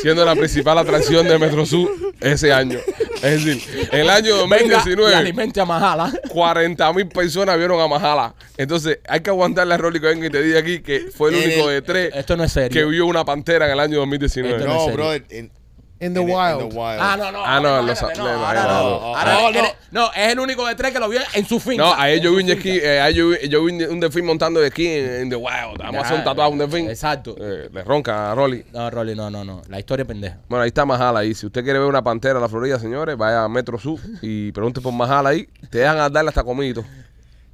siendo 0.03 0.25
la 0.25 0.35
principal 0.35 0.79
atracción 0.79 1.27
de 1.27 1.39
Metro 1.39 1.65
Sur 1.67 1.91
ese 2.21 2.53
año. 2.53 2.79
Es 3.23 3.45
decir, 3.45 3.89
el 3.93 4.11
año 4.11 4.47
Venga 4.49 4.65
y 4.67 4.69
2019, 4.71 5.15
alimente 5.15 5.61
a 5.61 5.65
Mahala. 5.65 6.13
40 6.29 6.93
mil 6.93 7.09
personas 7.09 7.57
vieron 7.57 7.81
a 7.81 7.89
Mahala. 7.89 8.35
Entonces, 8.57 8.99
hay 9.09 9.21
que 9.21 9.31
aguantarle 9.31 9.75
a 9.75 9.77
Rolly 9.79 10.01
que 10.01 10.07
venga 10.07 10.27
y 10.27 10.31
te 10.31 10.43
diga 10.43 10.61
aquí 10.61 10.81
que 10.81 11.07
fue 11.17 11.31
el 11.31 11.37
En 11.37 11.45
único 11.51 11.69
de 11.69 11.83
tres 11.83 12.13
Esto 12.15 12.37
no 12.37 12.45
es 12.45 12.53
serio. 12.53 12.71
que 12.71 12.85
vio 12.85 13.07
una 13.07 13.25
pantera 13.25 13.67
en 13.67 13.73
el 13.73 13.81
año 13.81 13.99
2019. 13.99 14.57
Esto 14.57 14.67
no 14.69 14.73
es 14.73 14.79
No, 14.79 14.85
serio. 14.85 14.97
brother. 14.97 15.25
En, 15.31 15.51
In 15.99 16.13
the 16.13 16.21
en- 16.21 16.29
in 16.29 16.35
wild. 16.37 16.59
the 16.59 16.77
wild. 16.77 17.01
Ah, 17.01 17.17
no, 17.17 17.33
no. 17.33 17.43
Ah, 17.43 17.59
no, 17.59 17.81
no, 17.81 17.87
no, 17.87 18.45
ahora 18.45 18.63
no, 18.65 18.69
no. 18.69 19.01
no, 19.01 19.17
Ahora 19.17 19.33
no, 19.35 19.49
eres- 19.49 19.63
no. 19.93 20.01
no, 20.03 20.13
es 20.13 20.33
el 20.33 20.39
único 20.41 20.67
de 20.67 20.75
tres 20.75 20.93
que 20.93 20.99
lo 20.99 21.09
vio 21.09 21.21
en 21.33 21.47
su 21.47 21.59
finca. 21.59 21.83
No, 21.83 21.95
ahí 21.95 22.21
yo 22.21 22.35
vi 22.35 22.43
un 22.43 22.59
finca. 22.61 22.69
eh, 22.87 23.01
ahí 23.01 23.15
yo, 23.15 23.29
vi- 23.31 23.49
yo 23.49 23.65
vi 23.65 23.83
un 23.85 23.99
delfín 24.01 24.27
montando 24.27 24.61
de 24.61 24.67
esquí 24.69 24.87
en, 24.87 25.11
en 25.23 25.31
The 25.31 25.37
Wild. 25.37 25.79
Vamos 25.79 26.03
a 26.03 26.07
hacer 26.07 26.19
un 26.19 26.25
tatuaje 26.25 26.51
a 26.51 26.53
un 26.53 26.59
delfín. 26.59 26.91
Exacto. 26.91 27.35
Eh, 27.41 27.71
le 27.73 27.83
ronca 27.83 28.31
a 28.31 28.35
Rolly. 28.35 28.67
No, 28.75 28.91
Rolly, 28.91 29.15
no, 29.15 29.31
no, 29.31 29.43
no. 29.43 29.63
La 29.71 29.79
historia 29.79 30.03
es 30.03 30.07
pendeja. 30.09 30.37
Bueno, 30.49 30.65
ahí 30.65 30.69
está 30.69 30.85
Majala 30.85 31.21
ahí. 31.21 31.33
Si 31.35 31.47
usted 31.47 31.65
quiere 31.65 31.79
ver 31.79 31.89
una 31.89 32.03
pantera 32.05 32.35
en 32.35 32.43
la 32.43 32.49
Florida, 32.51 32.79
señores, 32.79 33.17
vaya 33.17 33.45
a 33.45 33.49
Metro 33.49 33.79
Sur 33.79 33.99
y 34.21 34.53
pregunte 34.53 34.83
por 34.83 34.93
Majala 34.93 35.31
ahí. 35.31 35.49
Te 35.71 35.79
dejan 35.79 35.99
a 35.99 36.11
darle 36.11 36.29
hasta 36.29 36.45
comidito. 36.45 36.85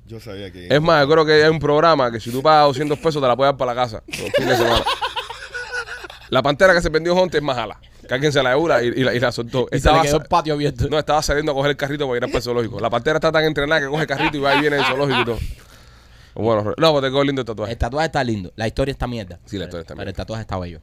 Yo 0.09 0.19
sabía 0.19 0.51
que. 0.51 0.67
Es 0.69 0.83
más, 0.83 1.07
yo 1.07 1.13
creo 1.13 1.25
que 1.25 1.45
hay 1.45 1.49
un 1.49 1.61
programa 1.61 2.11
que 2.11 2.19
si 2.19 2.33
tú 2.33 2.43
pagas 2.43 2.67
200 2.67 2.99
pesos 2.99 3.23
te 3.23 3.29
la 3.29 3.37
puedes 3.37 3.53
dar 3.53 3.57
para 3.57 3.73
la 3.73 3.81
casa. 3.81 4.03
Los 4.09 4.17
fines 4.33 4.49
de 4.49 4.57
semana. 4.57 4.85
La 6.31 6.43
pantera 6.43 6.75
que 6.75 6.81
se 6.83 6.89
vendió 6.89 7.15
Jonte 7.15 7.37
es 7.39 7.43
Majala. 7.43 7.79
Que 8.07 8.15
alguien 8.15 8.33
se 8.33 8.43
la 8.43 8.53
eura 8.53 8.83
y, 8.83 8.89
y 8.89 9.05
la, 9.05 9.15
y 9.15 9.21
la 9.21 9.31
soltó. 9.33 9.69
Y 9.73 9.79
se 9.79 9.93
le 9.93 10.01
quedó 10.03 10.17
el 10.19 10.25
patio 10.25 10.55
abierto. 10.55 10.89
no, 10.89 10.99
estaba 10.99 11.23
saliendo 11.23 11.53
a 11.53 11.55
coger 11.55 11.71
el 11.73 11.77
carrito 11.77 12.07
para 12.07 12.19
ir 12.19 12.25
al 12.25 12.31
parque 12.31 12.43
zoológico. 12.45 12.81
La 12.81 12.91
pantera 12.91 13.17
está 13.19 13.31
tan 13.33 13.45
entrenada 13.45 13.81
que 13.81 13.87
coge 13.89 14.03
el 14.03 14.09
carrito 14.09 14.37
y 14.37 14.41
va 14.41 14.55
y 14.57 14.61
viene 14.61 14.77
del 14.77 14.85
zoológico 14.85 15.21
y 15.21 15.25
todo. 15.25 15.39
Bueno, 16.35 16.73
no, 16.79 16.93
pues 16.93 17.03
te 17.05 17.11
quedó 17.11 17.25
lindo 17.25 17.43
el 17.43 17.47
tatuaje. 17.47 17.73
El 17.73 17.79
tatuaje 17.79 18.07
está 18.07 18.25
lindo. 18.25 18.51
La 18.57 18.67
historia 18.67 18.93
está 18.93 19.07
mierda. 19.07 19.39
Sí, 19.45 19.59
la 19.59 19.65
historia 19.65 19.83
está 19.83 19.93
Pero 19.95 19.99
mierda. 20.07 20.11
el 20.13 20.17
tatuaje 20.17 20.41
está 20.41 20.59
bello. 20.59 20.81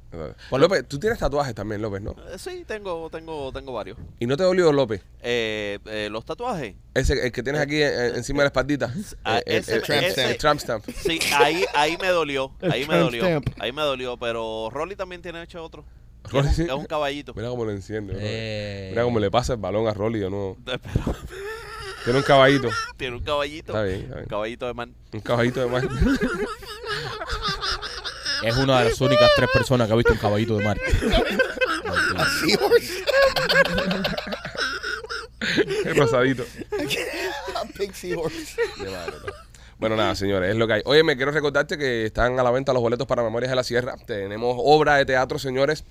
Pues, 0.48 0.62
López, 0.62 0.88
tú 0.88 1.00
tienes 1.00 1.18
tatuajes 1.18 1.56
también, 1.56 1.82
López, 1.82 2.04
¿no? 2.04 2.12
Eh, 2.12 2.38
Sí, 2.38 2.64
tengo, 2.68 3.10
tengo, 3.10 3.52
tengo 3.52 3.74
varios. 3.74 3.98
¿Y 4.20 4.28
no 4.28 4.38
te 4.38 4.44
dolió, 4.44 4.72
López? 4.72 5.02
Eh, 5.24 5.80
eh, 5.88 6.08
los 6.12 6.24
tatuajes. 6.24 6.76
Ese, 6.94 7.26
el 7.26 7.32
que 7.32 7.42
tienes 7.42 7.62
aquí 7.62 7.82
eh, 7.82 8.10
encima 8.16 8.40
de 8.40 8.44
la 8.44 8.48
espaldita. 8.50 8.94
Ah, 9.24 9.40
Eh, 9.40 9.44
el, 9.48 9.56
ese- 9.58 9.76
el- 9.78 9.84
el- 9.92 10.04
ese- 10.04 10.26
el 10.32 10.38
tramp 10.38 10.60
stamp. 10.62 10.86
Sí, 10.88 11.20
ahí, 11.36 11.66
ahí 11.74 11.98
me 12.00 12.10
dolió. 12.10 12.52
El 12.62 12.72
Ahí 12.72 12.82
me 12.82 12.86
tramp 12.90 13.02
dolió. 13.06 13.24
stamp. 13.26 13.48
Ahí 13.60 13.72
me 13.72 13.82
dolió. 13.82 14.18
Pero 14.18 14.70
Rolly 14.72 14.96
también 14.96 15.24
tiene 15.24 15.42
hecho 15.42 15.64
otro. 15.64 15.84
Rolly 16.32 16.48
es, 16.50 16.56
sí. 16.56 16.62
un, 16.64 16.70
es 16.70 16.76
un 16.76 16.86
caballito. 16.86 17.34
Mira 17.36 17.50
cómo 17.50 17.66
lo 17.66 17.72
enciende. 17.72 18.14
bro. 18.14 18.22
Eh, 18.24 18.88
Mira 18.92 19.04
cómo 19.04 19.20
le 19.20 19.30
pasa 19.32 19.54
el 19.54 19.60
balón 19.60 19.88
a 19.88 19.94
Rolly 19.94 20.20
de 20.20 20.30
nuevo. 20.30 20.58
Pero 20.64 20.80
Tiene 22.04 22.20
un 22.20 22.24
caballito. 22.26 22.70
tiene 22.98 23.18
un 23.18 23.24
caballito. 23.24 23.72
Está 23.74 23.84
bien, 23.84 24.02
está 24.02 24.14
bien. 24.16 24.24
Un 24.24 24.30
caballito 24.30 24.68
de 24.68 24.74
man. 24.74 24.96
Un 25.14 25.20
caballito 25.22 25.60
de 25.62 25.68
mar. 25.68 25.88
Es 28.42 28.56
una 28.56 28.80
de 28.80 28.86
las 28.90 29.02
únicas 29.02 29.30
tres 29.36 29.50
personas 29.52 29.86
que 29.88 29.94
ha 29.94 29.98
visto 29.98 30.14
un 30.14 30.18
caballito 30.18 30.58
de 30.58 30.64
mar. 30.64 30.78
El 35.86 35.96
rosadito. 35.96 36.46
A 37.56 37.64
big 37.78 37.94
seahorse. 37.96 38.62
De 38.78 38.90
madre, 38.90 39.14
no. 39.26 39.49
Bueno, 39.80 39.96
nada, 39.96 40.14
señores, 40.14 40.52
es 40.52 40.58
lo 40.58 40.68
que 40.68 40.74
hay. 40.74 40.82
Oye, 40.84 41.04
me 41.04 41.16
quiero 41.16 41.32
recordarte 41.32 41.78
que 41.78 42.06
están 42.06 42.38
a 42.38 42.44
la 42.44 42.52
venta 42.52 42.74
los 42.74 42.82
boletos 42.82 43.08
para 43.08 43.24
Memorias 43.24 43.50
de 43.50 43.56
la 43.56 43.64
Sierra. 43.64 43.96
Tenemos 44.06 44.58
obra 44.60 44.96
de 44.96 45.06
teatro, 45.06 45.40
señores. 45.40 45.86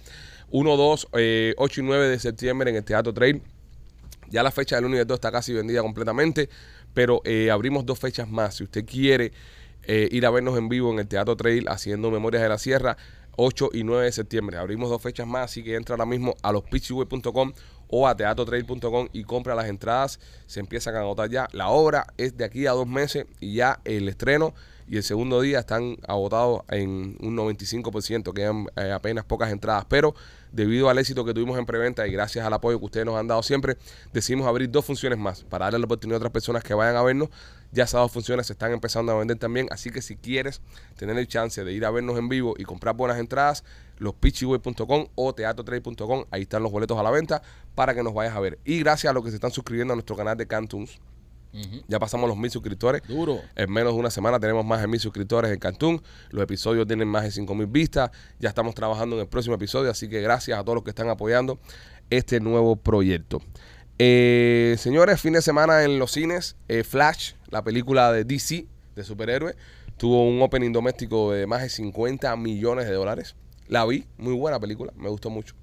1, 0.50 0.76
2, 0.76 1.08
eh, 1.14 1.54
8 1.56 1.80
y 1.80 1.84
9 1.84 2.08
de 2.08 2.18
septiembre 2.18 2.68
en 2.68 2.76
el 2.76 2.84
Teatro 2.84 3.14
Trail. 3.14 3.40
Ya 4.28 4.42
la 4.42 4.50
fecha 4.50 4.76
del 4.76 4.84
1 4.84 4.94
y 4.94 4.98
del 4.98 5.06
2 5.06 5.14
está 5.14 5.32
casi 5.32 5.54
vendida 5.54 5.80
completamente, 5.80 6.50
pero 6.92 7.22
eh, 7.24 7.50
abrimos 7.50 7.86
dos 7.86 7.98
fechas 7.98 8.28
más. 8.28 8.56
Si 8.56 8.64
usted 8.64 8.84
quiere 8.84 9.32
eh, 9.84 10.06
ir 10.12 10.26
a 10.26 10.30
vernos 10.30 10.58
en 10.58 10.68
vivo 10.68 10.92
en 10.92 10.98
el 10.98 11.08
Teatro 11.08 11.34
Trail 11.34 11.66
haciendo 11.68 12.10
Memorias 12.10 12.42
de 12.42 12.48
la 12.50 12.58
Sierra, 12.58 12.98
8 13.36 13.70
y 13.72 13.84
9 13.84 14.04
de 14.04 14.12
septiembre. 14.12 14.58
Abrimos 14.58 14.90
dos 14.90 15.00
fechas 15.00 15.26
más, 15.26 15.46
así 15.46 15.62
que 15.62 15.76
entra 15.76 15.94
ahora 15.94 16.04
mismo 16.04 16.34
a 16.42 16.52
lospitchyboy.com 16.52 17.52
o 17.88 18.06
a 18.06 18.16
teatrotrail.com 18.16 19.08
y 19.12 19.24
compra 19.24 19.54
las 19.54 19.66
entradas. 19.66 20.20
Se 20.46 20.60
empiezan 20.60 20.96
a 20.96 21.00
agotar 21.00 21.30
ya. 21.30 21.48
La 21.52 21.68
obra 21.68 22.06
es 22.16 22.36
de 22.36 22.44
aquí 22.44 22.66
a 22.66 22.72
dos 22.72 22.86
meses 22.86 23.26
y 23.40 23.54
ya 23.54 23.80
el 23.84 24.08
estreno 24.08 24.54
y 24.90 24.96
el 24.96 25.02
segundo 25.02 25.40
día 25.40 25.60
están 25.60 25.98
agotados 26.06 26.62
en 26.70 27.16
un 27.20 27.36
95%, 27.36 28.32
quedan 28.32 28.66
eh, 28.76 28.90
apenas 28.90 29.24
pocas 29.24 29.52
entradas, 29.52 29.84
pero 29.86 30.14
debido 30.50 30.88
al 30.88 30.98
éxito 30.98 31.24
que 31.26 31.34
tuvimos 31.34 31.58
en 31.58 31.66
preventa 31.66 32.06
y 32.06 32.12
gracias 32.12 32.46
al 32.46 32.54
apoyo 32.54 32.78
que 32.78 32.86
ustedes 32.86 33.04
nos 33.04 33.16
han 33.16 33.26
dado 33.26 33.42
siempre, 33.42 33.76
decidimos 34.14 34.46
abrir 34.46 34.70
dos 34.70 34.86
funciones 34.86 35.18
más 35.18 35.44
para 35.44 35.66
darle 35.66 35.80
la 35.80 35.84
oportunidad 35.84 36.16
a 36.16 36.18
otras 36.18 36.32
personas 36.32 36.64
que 36.64 36.72
vayan 36.72 36.96
a 36.96 37.02
vernos. 37.02 37.28
Ya 37.70 37.84
esas 37.84 38.00
dos 38.00 38.12
funciones 38.12 38.46
se 38.46 38.54
están 38.54 38.72
empezando 38.72 39.12
a 39.12 39.18
vender 39.18 39.36
también, 39.38 39.68
así 39.70 39.90
que 39.90 40.00
si 40.00 40.16
quieres 40.16 40.62
tener 40.96 41.18
el 41.18 41.28
chance 41.28 41.62
de 41.62 41.72
ir 41.72 41.84
a 41.84 41.90
vernos 41.90 42.18
en 42.18 42.30
vivo 42.30 42.54
y 42.56 42.64
comprar 42.64 42.96
buenas 42.96 43.18
entradas, 43.18 43.64
lospitchyboy.com 43.98 45.06
o 45.14 45.32
teatrotrade.com, 45.34 46.24
ahí 46.30 46.42
están 46.42 46.62
los 46.62 46.72
boletos 46.72 46.98
a 46.98 47.02
la 47.02 47.10
venta 47.10 47.42
para 47.74 47.94
que 47.94 48.02
nos 48.02 48.14
vayas 48.14 48.34
a 48.36 48.40
ver. 48.40 48.58
Y 48.64 48.78
gracias 48.80 49.10
a 49.10 49.14
los 49.14 49.24
que 49.24 49.30
se 49.30 49.36
están 49.36 49.50
suscribiendo 49.50 49.92
a 49.92 49.96
nuestro 49.96 50.16
canal 50.16 50.36
de 50.36 50.46
Cantunes, 50.46 50.98
Ujú. 51.52 51.82
ya 51.88 51.98
pasamos 51.98 52.28
los 52.28 52.36
mil 52.36 52.50
suscriptores. 52.50 53.02
Duro. 53.08 53.40
En 53.56 53.72
menos 53.72 53.94
de 53.94 53.98
una 54.00 54.10
semana 54.10 54.38
tenemos 54.38 54.64
más 54.64 54.80
de 54.80 54.86
mil 54.86 55.00
suscriptores 55.00 55.50
en 55.50 55.58
Cantún. 55.58 56.02
Los 56.30 56.42
episodios 56.42 56.86
tienen 56.86 57.08
más 57.08 57.22
de 57.24 57.30
cinco 57.30 57.54
mil 57.54 57.66
vistas. 57.66 58.10
Ya 58.38 58.50
estamos 58.50 58.74
trabajando 58.74 59.16
en 59.16 59.22
el 59.22 59.28
próximo 59.28 59.54
episodio, 59.54 59.90
así 59.90 60.08
que 60.08 60.20
gracias 60.20 60.58
a 60.58 60.62
todos 60.62 60.76
los 60.76 60.84
que 60.84 60.90
están 60.90 61.08
apoyando 61.08 61.58
este 62.10 62.40
nuevo 62.40 62.76
proyecto. 62.76 63.40
Eh, 63.98 64.76
señores, 64.78 65.20
fin 65.20 65.32
de 65.32 65.42
semana 65.42 65.82
en 65.84 65.98
los 65.98 66.12
cines, 66.12 66.56
eh, 66.68 66.84
Flash, 66.84 67.32
la 67.48 67.62
película 67.64 68.12
de 68.12 68.24
DC, 68.24 68.66
de 68.94 69.02
superhéroe, 69.04 69.56
tuvo 69.96 70.28
un 70.28 70.40
opening 70.42 70.70
doméstico 70.70 71.32
de 71.32 71.46
más 71.46 71.62
de 71.62 71.68
50 71.68 72.36
millones 72.36 72.86
de 72.86 72.92
dólares. 72.92 73.34
La 73.68 73.84
vi, 73.84 74.04
muy 74.16 74.34
buena 74.34 74.58
película, 74.58 74.92
me 74.96 75.08
gustó 75.08 75.30
mucho. 75.30 75.54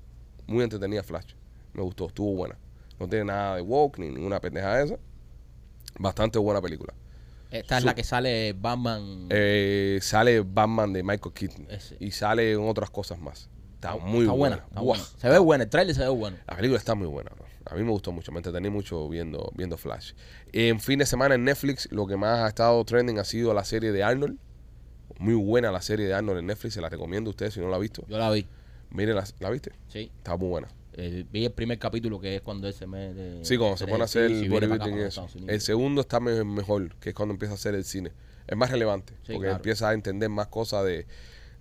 Muy 0.48 0.64
entretenida 0.64 1.02
Flash, 1.04 1.34
me 1.74 1.82
gustó, 1.82 2.08
estuvo 2.08 2.34
buena. 2.36 2.58
No 3.00 3.08
tiene 3.10 3.26
nada 3.26 3.56
de 3.56 3.62
woke 3.62 4.00
ni 4.00 4.10
ninguna 4.10 4.40
pendeja 4.40 4.76
de 4.78 4.86
esa. 4.86 4.96
Bastante 6.00 6.38
buena 6.40 6.62
película. 6.62 6.94
Esta 7.52 7.78
es 7.78 7.82
Su- 7.84 7.88
la 7.88 7.96
que 7.96 8.04
sale 8.04 8.54
Batman. 8.54 9.28
Eh, 9.30 10.00
sale 10.02 10.42
Batman 10.42 10.94
de 10.94 11.04
Michael 11.04 11.34
Keaton 11.34 11.68
Ese. 11.70 11.98
y 12.00 12.12
sale 12.12 12.54
en 12.54 12.68
otras 12.68 12.90
cosas 12.90 13.20
más. 13.20 13.50
Está 13.76 13.96
muy 13.98 14.22
está 14.22 14.32
buena. 14.34 14.56
buena. 14.58 14.68
está 14.68 14.82
buena. 14.82 15.04
Se 15.18 15.30
ve 15.30 15.38
buena. 15.40 15.64
El 15.66 15.70
trailer 15.70 15.96
se 15.96 16.02
ve 16.02 16.10
bueno. 16.10 16.38
La 16.48 16.56
película 16.56 16.78
está 16.78 16.96
muy 16.96 17.08
buena. 17.08 17.32
bro. 17.36 17.46
A 17.66 17.76
mí 17.76 17.84
me 17.84 17.92
gustó 17.92 18.12
mucho. 18.12 18.32
Me 18.32 18.40
entretení 18.40 18.70
mucho 18.70 19.08
viendo, 19.10 19.52
viendo 19.56 19.78
Flash. 19.78 20.14
En 20.54 20.80
fin 20.80 21.00
de 21.00 21.06
semana 21.06 21.36
en 21.36 21.44
Netflix, 21.44 21.88
lo 21.92 22.06
que 22.08 22.18
más 22.18 22.40
ha 22.40 22.48
estado 22.48 22.84
trending 22.84 23.20
ha 23.20 23.24
sido 23.26 23.54
la 23.54 23.64
serie 23.64 23.92
de 23.92 24.04
Arnold. 24.04 24.38
Muy 25.20 25.34
buena 25.36 25.72
la 25.72 25.82
serie 25.82 26.06
de 26.08 26.14
Arnold 26.14 26.40
en 26.40 26.48
Netflix. 26.48 26.74
Se 26.76 26.82
la 26.82 26.90
recomiendo 26.90 27.30
a 27.30 27.32
ustedes 27.32 27.54
si 27.54 27.60
no 27.60 27.70
la 27.70 27.76
ha 27.78 27.80
visto. 27.80 28.06
Yo 28.08 28.18
la 28.18 28.30
vi. 28.32 28.46
Miren, 28.92 29.16
la, 29.16 29.24
¿la 29.40 29.50
viste? 29.50 29.72
Sí. 29.88 30.12
Está 30.18 30.36
muy 30.38 30.48
buena. 30.50 30.68
Eh, 30.98 31.26
vi 31.30 31.44
el 31.46 31.52
primer 31.52 31.78
capítulo 31.78 32.20
que 32.22 32.36
es 32.38 32.42
cuando 32.42 32.68
él 32.68 32.74
se 32.74 32.88
mete. 32.88 33.44
Sí, 33.44 33.58
cuando 33.58 33.76
se 33.78 33.86
pone 33.88 34.02
a 34.02 34.06
hacer 34.06 34.26
el 34.32 34.50
bodybuilding 34.50 34.98
eso. 35.00 35.28
El 35.48 35.60
segundo 35.62 36.02
está 36.02 36.20
me- 36.20 36.44
mejor, 36.46 36.96
que 36.98 37.10
es 37.10 37.16
cuando 37.16 37.34
empieza 37.34 37.54
a 37.54 37.56
hacer 37.56 37.76
el 37.76 37.84
cine. 37.84 38.12
Es 38.48 38.56
más 38.56 38.70
relevante, 38.72 39.14
Sí, 39.24 39.34
porque 39.34 39.40
claro. 39.48 39.56
empieza 39.58 39.90
a 39.90 39.94
entender 39.94 40.30
más 40.30 40.48
cosas 40.48 40.86
de, 40.86 41.06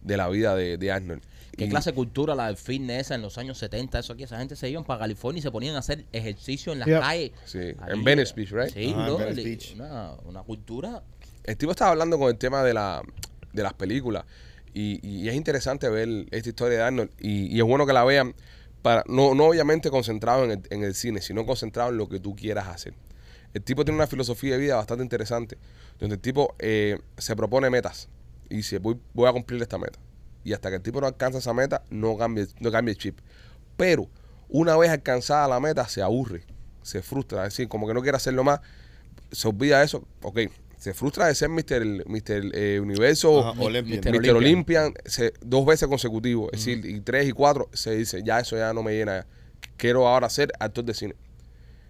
de 0.02 0.16
la 0.16 0.28
vida 0.28 0.54
de, 0.54 0.76
de 0.76 0.92
Arnold. 0.92 1.22
¿Qué 1.56 1.64
Y- 1.64 1.68
clase 1.68 1.90
de 1.90 1.94
cultura 1.96 2.34
la 2.34 2.46
del 2.46 2.56
fitness 2.56 3.00
esa 3.06 3.14
en 3.16 3.22
los 3.22 3.38
años 3.38 3.58
70? 3.58 3.98
Eso 4.00 4.12
aquí, 4.12 4.22
esa 4.24 4.38
gente 4.38 4.54
se 4.54 4.68
iban 4.68 4.84
para 4.84 5.00
California 5.00 5.38
y 5.38 5.42
se 5.42 5.50
ponían 5.50 5.74
a 5.76 5.78
hacer 5.78 6.04
ejercicio 6.12 6.72
en 6.72 6.80
las 6.80 6.88
Yep. 6.88 7.00
calles. 7.00 7.32
Sí, 7.44 7.58
Ahí, 7.58 7.74
en 7.92 8.04
Venice 8.04 8.34
Beach, 8.36 8.50
right? 8.52 8.72
Sí, 8.74 8.84
en 8.90 8.94
bro, 9.04 9.18
Venice 9.18 9.42
Beach. 9.42 9.72
Una, 9.74 10.12
una 10.26 10.42
cultura. 10.42 11.02
El 11.42 11.56
tipo 11.56 11.72
estaba 11.72 11.90
hablando 11.92 12.18
con 12.18 12.28
el 12.28 12.36
tema 12.38 12.62
de, 12.62 12.74
la, 12.74 13.02
de 13.54 13.62
las 13.62 13.72
películas 13.72 14.24
y, 14.74 15.00
y 15.08 15.28
es 15.28 15.34
interesante 15.34 15.88
ver 15.88 16.26
esta 16.32 16.48
historia 16.48 16.78
de 16.78 16.84
Arnold 16.84 17.10
y, 17.20 17.46
y 17.46 17.58
es 17.58 17.64
bueno 17.64 17.86
que 17.86 17.92
la 17.92 18.04
vean, 18.04 18.34
para 18.82 19.04
no, 19.06 19.34
no 19.34 19.46
obviamente 19.46 19.88
concentrado 19.88 20.44
en 20.44 20.50
el, 20.50 20.62
en 20.68 20.82
el 20.82 20.94
cine, 20.94 21.22
sino 21.22 21.46
concentrado 21.46 21.90
en 21.90 21.96
lo 21.96 22.08
que 22.08 22.20
tú 22.20 22.34
quieras 22.34 22.68
hacer. 22.68 22.92
El 23.54 23.62
tipo 23.62 23.84
tiene 23.84 23.96
una 23.96 24.08
filosofía 24.08 24.54
de 24.54 24.58
vida 24.58 24.74
bastante 24.74 25.04
interesante, 25.04 25.56
donde 26.00 26.16
el 26.16 26.20
tipo 26.20 26.56
eh, 26.58 26.98
se 27.16 27.36
propone 27.36 27.70
metas 27.70 28.08
y 28.50 28.56
dice, 28.56 28.78
voy, 28.78 28.98
voy 29.14 29.28
a 29.28 29.32
cumplir 29.32 29.62
esta 29.62 29.78
meta. 29.78 29.98
Y 30.42 30.52
hasta 30.52 30.68
que 30.70 30.76
el 30.76 30.82
tipo 30.82 31.00
no 31.00 31.06
alcanza 31.06 31.38
esa 31.38 31.54
meta, 31.54 31.84
no 31.88 32.16
cambia, 32.18 32.44
no 32.58 32.72
cambia 32.72 32.90
el 32.90 32.98
chip. 32.98 33.20
Pero 33.76 34.10
una 34.48 34.76
vez 34.76 34.90
alcanzada 34.90 35.46
la 35.46 35.60
meta, 35.60 35.86
se 35.86 36.02
aburre, 36.02 36.44
se 36.82 37.00
frustra, 37.00 37.46
es 37.46 37.54
decir, 37.54 37.68
como 37.68 37.86
que 37.86 37.94
no 37.94 38.02
quiere 38.02 38.16
hacerlo 38.16 38.42
más, 38.42 38.60
se 39.30 39.48
olvida 39.48 39.82
eso, 39.82 40.04
ok, 40.22 40.40
se 40.84 40.92
frustra 40.92 41.28
de 41.28 41.34
ser 41.34 41.48
Mr. 41.48 42.04
Mr. 42.06 42.50
eh, 42.52 42.78
Universo, 42.78 43.40
Ajá, 43.48 43.58
Olympian. 43.62 44.00
Mr. 44.04 44.20
Mr. 44.20 44.36
Olympian, 44.36 44.92
se- 45.06 45.32
dos 45.40 45.64
veces 45.64 45.88
consecutivos, 45.88 46.50
es 46.52 46.62
decir, 46.62 46.84
y 46.84 47.00
tres 47.00 47.26
y 47.26 47.32
cuatro, 47.32 47.70
se 47.72 47.96
dice, 47.96 48.22
ya 48.22 48.38
eso 48.40 48.54
ya 48.58 48.74
no 48.74 48.82
me 48.82 48.92
llena, 48.92 49.26
quiero 49.78 50.06
ahora 50.06 50.28
ser 50.28 50.52
actor 50.60 50.84
de 50.84 50.92
cine. 50.92 51.14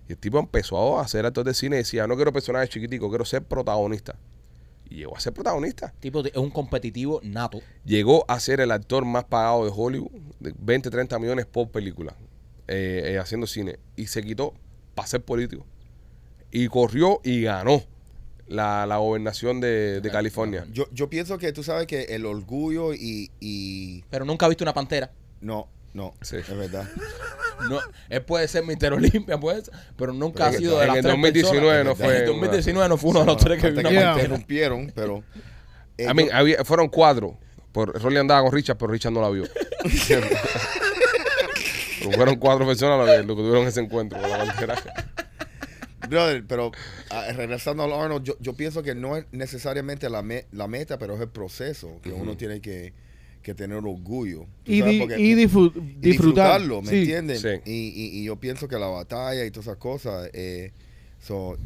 Y 0.09 0.13
el 0.13 0.19
tipo 0.19 0.39
empezó 0.39 1.01
a 1.01 1.09
ser 1.09 1.27
actor 1.27 1.45
de 1.45 1.55
cine 1.55 1.75
y 1.75 1.79
decía, 1.81 2.07
no 2.07 2.15
quiero 2.15 2.33
personajes 2.33 2.71
chiquiticos, 2.71 3.09
quiero 3.09 3.25
ser 3.25 3.43
protagonista. 3.43 4.17
Y 4.89 4.97
llegó 4.99 5.17
a 5.17 5.21
ser 5.21 5.33
protagonista. 5.33 5.93
Tipo, 5.99 6.25
es 6.25 6.37
un 6.37 6.51
competitivo 6.51 7.19
nato. 7.25 7.61
Llegó 7.85 8.25
a 8.31 8.39
ser 8.39 8.61
el 8.61 8.71
actor 8.71 9.05
más 9.05 9.25
pagado 9.25 9.65
de 9.65 9.73
Hollywood, 9.75 10.13
de 10.39 10.55
20, 10.57 10.89
30 10.89 11.19
millones 11.19 11.47
por 11.47 11.69
película, 11.71 12.15
eh, 12.69 13.03
eh, 13.07 13.19
haciendo 13.19 13.49
cine. 13.49 13.81
Y 13.97 14.07
se 14.07 14.23
quitó 14.23 14.55
para 14.95 15.09
ser 15.09 15.25
político. 15.25 15.67
Y 16.53 16.69
corrió 16.69 17.21
y 17.25 17.43
ganó 17.43 17.83
la, 18.47 18.87
la 18.87 18.97
gobernación 18.99 19.61
de, 19.61 20.01
de 20.01 20.11
California. 20.11 20.67
Yo, 20.73 20.87
yo 20.93 21.09
pienso 21.09 21.39
que 21.39 21.53
tú 21.53 21.63
sabes 21.63 21.87
que 21.87 22.03
el 22.11 22.27
orgullo 22.27 22.93
y, 22.95 23.31
y 23.41 24.03
Pero 24.11 24.25
nunca 24.25 24.47
ha 24.47 24.49
visto 24.49 24.65
una 24.65 24.75
pantera. 24.75 25.11
no, 25.41 25.69
No, 25.95 26.13
Sí. 26.23 26.37
es 26.37 26.49
verdad. 26.57 26.89
No, 27.71 27.79
él 28.09 28.21
puede 28.23 28.49
ser 28.49 28.65
Mister 28.65 28.93
Olimpia, 28.93 29.39
puede 29.39 29.65
ser, 29.65 29.73
pero 29.97 30.13
nunca 30.13 30.47
Pero 30.47 30.57
ha 30.57 30.59
sido 30.59 30.77
de 30.79 30.83
en 30.83 30.89
las 30.89 30.97
el 30.97 31.03
tres 31.05 31.13
2019 31.15 31.85
no 31.85 31.95
fue 31.95 32.07
En 32.07 32.13
el 32.25 32.31
una- 32.31 32.41
2019 32.41 32.89
no 32.89 32.97
fue 32.99 33.11
uno 33.11 33.21
de 33.21 33.27
los 33.27 33.37
tres 33.37 33.63
que 33.63 33.71
vino 33.71 33.79
Hasta 33.81 33.89
que 33.91 33.95
me. 33.95 34.03
Pantera. 34.05 34.25
interrumpieron, 34.25 34.93
pero... 34.95 35.23
eh, 35.97 36.09
I 36.11 36.15
mean, 36.15 36.29
yo- 36.31 36.35
había- 36.35 36.65
fueron 36.65 36.89
cuatro. 36.89 37.39
Por, 37.71 38.03
Rolly 38.03 38.19
andaba 38.19 38.43
con 38.43 38.53
Richard, 38.53 38.77
pero 38.77 38.91
Richard 38.93 39.13
no 39.13 39.21
la 39.23 39.31
vio. 39.31 39.45
Pero 42.01 42.13
fueron 42.17 42.37
cuatro 42.37 42.67
personas 42.67 42.99
lo 42.99 43.07
que, 43.07 43.19
lo 43.23 43.37
que 43.37 43.43
tuvieron 43.43 43.67
ese 43.67 43.81
encuentro 43.81 44.21
con 44.21 44.29
la 44.31 44.37
bandera. 44.39 44.75
Brother, 46.09 46.45
pero 46.47 46.73
ah, 47.11 47.27
regresando 47.37 47.83
al 47.85 47.93
Arnold, 47.93 48.25
yo, 48.25 48.37
yo 48.41 48.55
pienso 48.55 48.83
que 48.83 48.95
no 48.95 49.17
es 49.17 49.25
necesariamente 49.33 50.09
la, 50.11 50.23
me- 50.23 50.47
la 50.53 50.67
meta, 50.69 50.99
pero 50.99 51.15
es 51.15 51.21
el 51.21 51.29
proceso 51.29 52.01
que 52.03 52.13
uno 52.13 52.37
tiene 52.37 52.61
que, 52.61 52.93
que 53.43 53.55
tener 53.55 53.77
orgullo. 53.79 54.47
¿Tú 54.65 54.73
Y, 54.73 54.83
di- 54.83 54.99
Porque- 55.01 55.19
y 55.21 55.31
y 55.33 55.35
disfrutar. 55.35 55.83
disfrutarlo, 56.01 56.83
¿me 56.83 56.91
Sí. 56.91 56.97
entienden? 57.01 57.39
Sí. 57.39 57.49
Y, 57.65 57.73
y- 57.95 58.21
y 58.21 58.25
yo 58.25 58.37
pienso 58.37 58.69
que 58.69 58.79
la 58.79 58.87
batalla 58.87 59.45
y 59.45 59.51
todas 59.51 59.67
esas 59.67 59.79
cosas 59.79 60.31
eh, 60.33 60.73
so, 61.21 61.57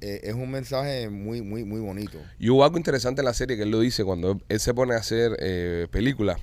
eh, 0.00 0.20
es 0.24 0.34
un 0.34 0.50
mensaje 0.50 1.08
muy, 1.08 1.42
muy, 1.42 1.64
muy 1.64 1.80
bonito. 1.80 2.18
Y 2.38 2.50
hubo 2.50 2.64
algo 2.64 2.76
interesante 2.76 3.20
en 3.20 3.26
la 3.26 3.34
serie 3.34 3.56
que 3.56 3.62
él 3.62 3.70
lo 3.70 3.80
dice 3.80 4.04
cuando 4.04 4.40
él 4.48 4.60
se 4.60 4.74
pone 4.74 4.94
a 4.94 4.98
hacer 4.98 5.36
eh, 5.38 5.86
películas. 5.90 6.38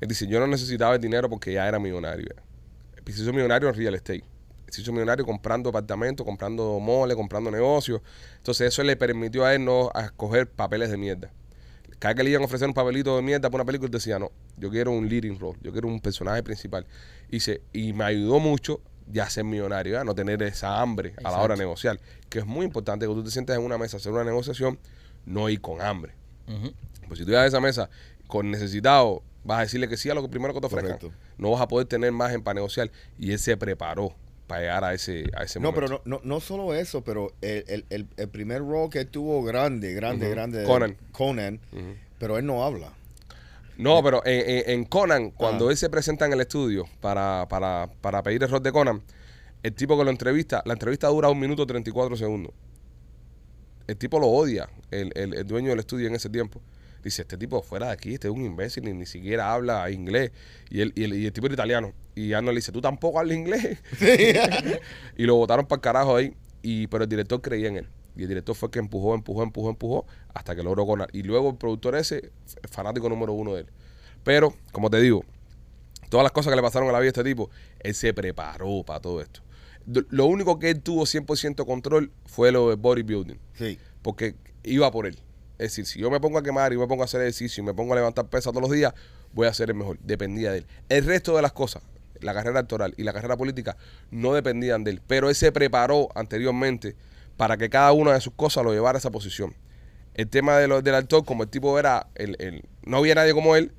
Él 0.00 0.08
dice, 0.08 0.26
yo 0.26 0.40
no 0.40 0.46
necesitaba 0.46 0.94
el 0.94 1.00
dinero 1.00 1.28
porque 1.30 1.52
ya 1.52 1.66
era 1.68 1.78
millonario. 1.78 2.28
Hizo 3.06 3.32
millonario 3.32 3.68
en 3.68 3.74
real 3.74 3.94
estate. 3.94 4.24
Se 4.68 4.82
hizo 4.82 4.92
millonario 4.92 5.24
comprando 5.24 5.70
apartamentos, 5.70 6.26
comprando 6.26 6.80
moles, 6.80 7.16
comprando 7.16 7.50
negocios. 7.50 8.00
Entonces 8.38 8.68
eso 8.68 8.82
le 8.82 8.96
permitió 8.96 9.44
a 9.44 9.54
él 9.54 9.64
no 9.64 9.90
a 9.94 10.02
escoger 10.02 10.50
papeles 10.50 10.90
de 10.90 10.96
mierda. 10.96 11.30
Cada 11.98 12.12
vez 12.12 12.18
que 12.18 12.24
le 12.24 12.30
iban 12.30 12.42
a 12.42 12.44
ofrecer 12.46 12.68
un 12.68 12.74
papelito 12.74 13.16
de 13.16 13.22
mierda 13.22 13.48
para 13.48 13.62
una 13.62 13.66
película, 13.66 13.86
él 13.86 13.92
decía, 13.92 14.18
no, 14.18 14.30
yo 14.56 14.70
quiero 14.70 14.90
un 14.90 15.08
leading 15.08 15.38
role, 15.38 15.58
yo 15.62 15.72
quiero 15.72 15.88
un 15.88 16.00
personaje 16.00 16.42
principal. 16.42 16.86
Y, 17.30 17.40
se, 17.40 17.62
y 17.72 17.92
me 17.92 18.04
ayudó 18.04 18.38
mucho 18.38 18.80
ya 19.10 19.30
ser 19.30 19.44
millonario, 19.44 19.94
ya 19.94 20.04
no 20.04 20.14
tener 20.14 20.42
esa 20.42 20.80
hambre 20.80 21.14
a 21.22 21.30
la 21.30 21.38
hora 21.38 21.54
de 21.54 21.60
negociar. 21.60 21.98
Que 22.28 22.40
es 22.40 22.46
muy 22.46 22.66
importante 22.66 23.06
que 23.06 23.12
tú 23.12 23.24
te 23.24 23.30
sientes 23.30 23.56
en 23.56 23.62
una 23.62 23.78
mesa 23.78 23.96
a 23.96 23.98
hacer 23.98 24.12
una 24.12 24.24
negociación, 24.24 24.78
no 25.24 25.48
ir 25.48 25.60
con 25.60 25.80
hambre. 25.80 26.12
Ujú. 26.48 26.72
Pues 27.06 27.18
si 27.18 27.24
tú 27.24 27.30
llegas 27.30 27.44
a 27.44 27.46
esa 27.46 27.60
mesa 27.60 27.88
con 28.26 28.50
necesitado, 28.50 29.22
vas 29.44 29.58
a 29.58 29.60
decirle 29.62 29.88
que 29.88 29.96
sí 29.96 30.10
a 30.10 30.14
lo 30.14 30.22
que 30.22 30.28
primero 30.28 30.52
que 30.52 30.60
te 30.60 30.66
ofrezcan. 30.66 30.98
Correcto. 30.98 31.18
No 31.38 31.52
vas 31.52 31.60
a 31.60 31.68
poder 31.68 31.86
tener 31.86 32.12
margen 32.12 32.42
para 32.42 32.56
negociar. 32.56 32.90
Y 33.18 33.32
él 33.32 33.38
se 33.38 33.56
preparó 33.56 34.14
para 34.46 34.60
llegar 34.60 34.84
a 34.84 34.94
ese, 34.94 35.24
a 35.36 35.42
ese 35.44 35.58
No, 35.60 35.72
momento. 35.72 36.02
pero 36.02 36.02
no, 36.04 36.18
no, 36.18 36.20
no 36.24 36.40
solo 36.40 36.74
eso, 36.74 37.02
pero 37.02 37.32
el, 37.40 37.84
el, 37.90 38.06
el, 38.16 38.28
primer 38.28 38.60
rol 38.60 38.90
que 38.90 39.04
tuvo 39.04 39.42
grande, 39.42 39.92
grande, 39.94 40.26
Ujú. 40.26 40.34
grande. 40.34 40.64
Conan. 40.64 40.96
Conan, 41.12 41.60
Ujú. 41.72 41.94
pero 42.18 42.38
él 42.38 42.46
no 42.46 42.64
habla. 42.64 42.92
No, 43.76 44.02
pero 44.02 44.24
en, 44.24 44.48
en- 44.48 44.70
en 44.70 44.84
Conan, 44.84 45.30
cuando 45.32 45.68
Ah. 45.68 45.70
él 45.72 45.76
se 45.76 45.90
presenta 45.90 46.24
en 46.26 46.32
el 46.32 46.40
estudio 46.40 46.84
para, 47.00 47.46
para, 47.48 47.90
para 48.00 48.22
pedir 48.22 48.42
el 48.42 48.48
rol 48.50 48.62
de 48.62 48.72
Conan, 48.72 49.02
el 49.62 49.74
tipo 49.74 49.98
que 49.98 50.04
lo 50.04 50.10
entrevista, 50.10 50.62
la 50.64 50.72
entrevista 50.74 51.08
dura 51.08 51.28
un 51.28 51.38
minuto 51.40 51.66
34 51.66 52.16
segundos. 52.16 52.52
El 53.86 53.96
tipo 53.96 54.18
lo 54.18 54.28
odia, 54.28 54.68
el, 54.90 55.12
el- 55.14 55.34
el 55.34 55.46
dueño 55.46 55.70
del 55.70 55.80
estudio 55.80 56.06
en 56.08 56.14
ese 56.14 56.28
tiempo. 56.30 56.60
Dice, 57.06 57.22
este 57.22 57.38
tipo 57.38 57.62
fuera 57.62 57.86
de 57.86 57.92
aquí, 57.92 58.14
este 58.14 58.26
es 58.26 58.34
un 58.34 58.44
imbécil, 58.44 58.82
ni, 58.84 58.92
ni 58.92 59.06
siquiera 59.06 59.52
habla 59.52 59.88
inglés. 59.92 60.32
Y, 60.70 60.80
él, 60.80 60.92
y, 60.96 61.04
el, 61.04 61.14
y 61.14 61.26
el 61.26 61.32
tipo 61.32 61.46
era 61.46 61.54
italiano. 61.54 61.92
Y 62.16 62.32
Arnold 62.32 62.54
le 62.54 62.58
dice, 62.58 62.72
tú 62.72 62.80
tampoco 62.80 63.20
hablas 63.20 63.36
inglés. 63.36 63.78
y 65.16 65.22
lo 65.24 65.36
botaron 65.36 65.66
para 65.66 65.76
el 65.76 65.82
carajo 65.82 66.16
ahí. 66.16 66.34
Y, 66.62 66.88
pero 66.88 67.04
el 67.04 67.08
director 67.08 67.40
creía 67.40 67.68
en 67.68 67.76
él. 67.76 67.88
Y 68.16 68.22
el 68.22 68.28
director 68.28 68.56
fue 68.56 68.66
el 68.66 68.70
que 68.72 68.80
empujó, 68.80 69.14
empujó, 69.14 69.44
empujó, 69.44 69.70
empujó, 69.70 70.06
hasta 70.34 70.56
que 70.56 70.64
logró 70.64 70.84
Conan. 70.84 71.06
Y 71.12 71.22
luego 71.22 71.50
el 71.50 71.56
productor 71.56 71.94
ese, 71.94 72.32
fanático 72.68 73.08
número 73.08 73.34
uno 73.34 73.54
de 73.54 73.60
él. 73.60 73.66
Pero, 74.24 74.52
como 74.72 74.90
te 74.90 75.00
digo, 75.00 75.24
todas 76.08 76.24
las 76.24 76.32
cosas 76.32 76.50
que 76.50 76.56
le 76.56 76.62
pasaron 76.62 76.88
a 76.88 76.92
la 76.92 76.98
vida 76.98 77.10
a 77.10 77.12
este 77.12 77.22
tipo, 77.22 77.50
él 77.78 77.94
se 77.94 78.12
preparó 78.14 78.82
para 78.84 78.98
todo 78.98 79.20
esto. 79.20 79.42
Lo 80.08 80.26
único 80.26 80.58
que 80.58 80.70
él 80.70 80.80
tuvo 80.82 81.04
100% 81.04 81.64
control 81.64 82.10
fue 82.24 82.50
lo 82.50 82.70
de 82.70 82.74
bodybuilding, 82.74 83.38
Sí. 83.54 83.78
porque 84.02 84.34
iba 84.64 84.90
por 84.90 85.06
él. 85.06 85.16
Es 85.58 85.70
decir, 85.70 85.86
si 85.86 85.98
yo 86.00 86.10
me 86.10 86.20
pongo 86.20 86.38
a 86.38 86.42
quemar 86.42 86.72
y 86.72 86.76
me 86.76 86.86
pongo 86.86 87.02
a 87.02 87.06
hacer 87.06 87.20
ejercicio 87.22 87.62
y 87.62 87.66
me 87.66 87.74
pongo 87.74 87.92
a 87.94 87.96
levantar 87.96 88.26
pesas 88.26 88.52
todos 88.52 88.62
los 88.62 88.70
días, 88.70 88.92
voy 89.32 89.46
a 89.46 89.54
ser 89.54 89.70
el 89.70 89.76
mejor. 89.76 89.98
Dependía 90.00 90.52
de 90.52 90.58
él. 90.58 90.66
El 90.88 91.04
resto 91.06 91.34
de 91.36 91.42
las 91.42 91.52
cosas, 91.52 91.82
la 92.20 92.34
carrera 92.34 92.58
electoral 92.58 92.94
y 92.96 93.02
la 93.04 93.12
carrera 93.12 93.36
política, 93.36 93.76
no 94.10 94.34
dependían 94.34 94.84
de 94.84 94.92
él. 94.92 95.02
Pero 95.06 95.28
él 95.28 95.34
se 95.34 95.52
preparó 95.52 96.08
anteriormente 96.14 96.94
para 97.36 97.56
que 97.56 97.68
cada 97.70 97.92
una 97.92 98.12
de 98.14 98.20
sus 98.20 98.32
cosas 98.34 98.64
lo 98.64 98.72
llevara 98.72 98.96
a 98.96 99.00
esa 99.00 99.10
posición. 99.10 99.54
El 100.14 100.28
tema 100.28 100.56
de 100.58 100.66
lo, 100.68 100.80
del 100.82 100.94
actor, 100.94 101.24
como 101.24 101.42
el 101.42 101.48
tipo 101.50 101.78
era, 101.78 102.06
el, 102.14 102.36
el- 102.38 102.62
no 102.84 102.98
había 102.98 103.14
nadie 103.14 103.32
como 103.34 103.56
él, 103.56 103.72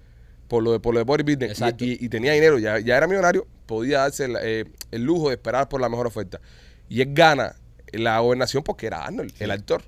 por 0.47 0.61
lo 0.63 0.71
de, 0.73 0.80
por 0.80 0.93
lo 0.93 0.99
de 0.99 1.03
bodybuilding, 1.03 1.49
y, 1.49 1.53
y- 1.84 1.97
y 1.99 2.09
tenía 2.09 2.32
dinero, 2.34 2.59
ya, 2.59 2.80
ya 2.80 2.95
era 2.97 3.07
millonario, 3.07 3.47
podía 3.65 3.99
darse 4.01 4.25
el, 4.25 4.38
eh, 4.41 4.65
el 4.91 5.03
lujo 5.03 5.30
de 5.30 5.36
esperar 5.36 5.67
por 5.67 5.82
la 5.82 5.89
mejor 5.89 6.05
oferta. 6.07 6.39
Y 6.89 7.01
él 7.01 7.09
gana 7.13 7.55
la 7.91 8.19
gobernación 8.19 8.63
porque 8.63 8.86
era 8.88 9.03
Arnold, 9.03 9.34
el 9.39 9.49
actor. 9.51 9.84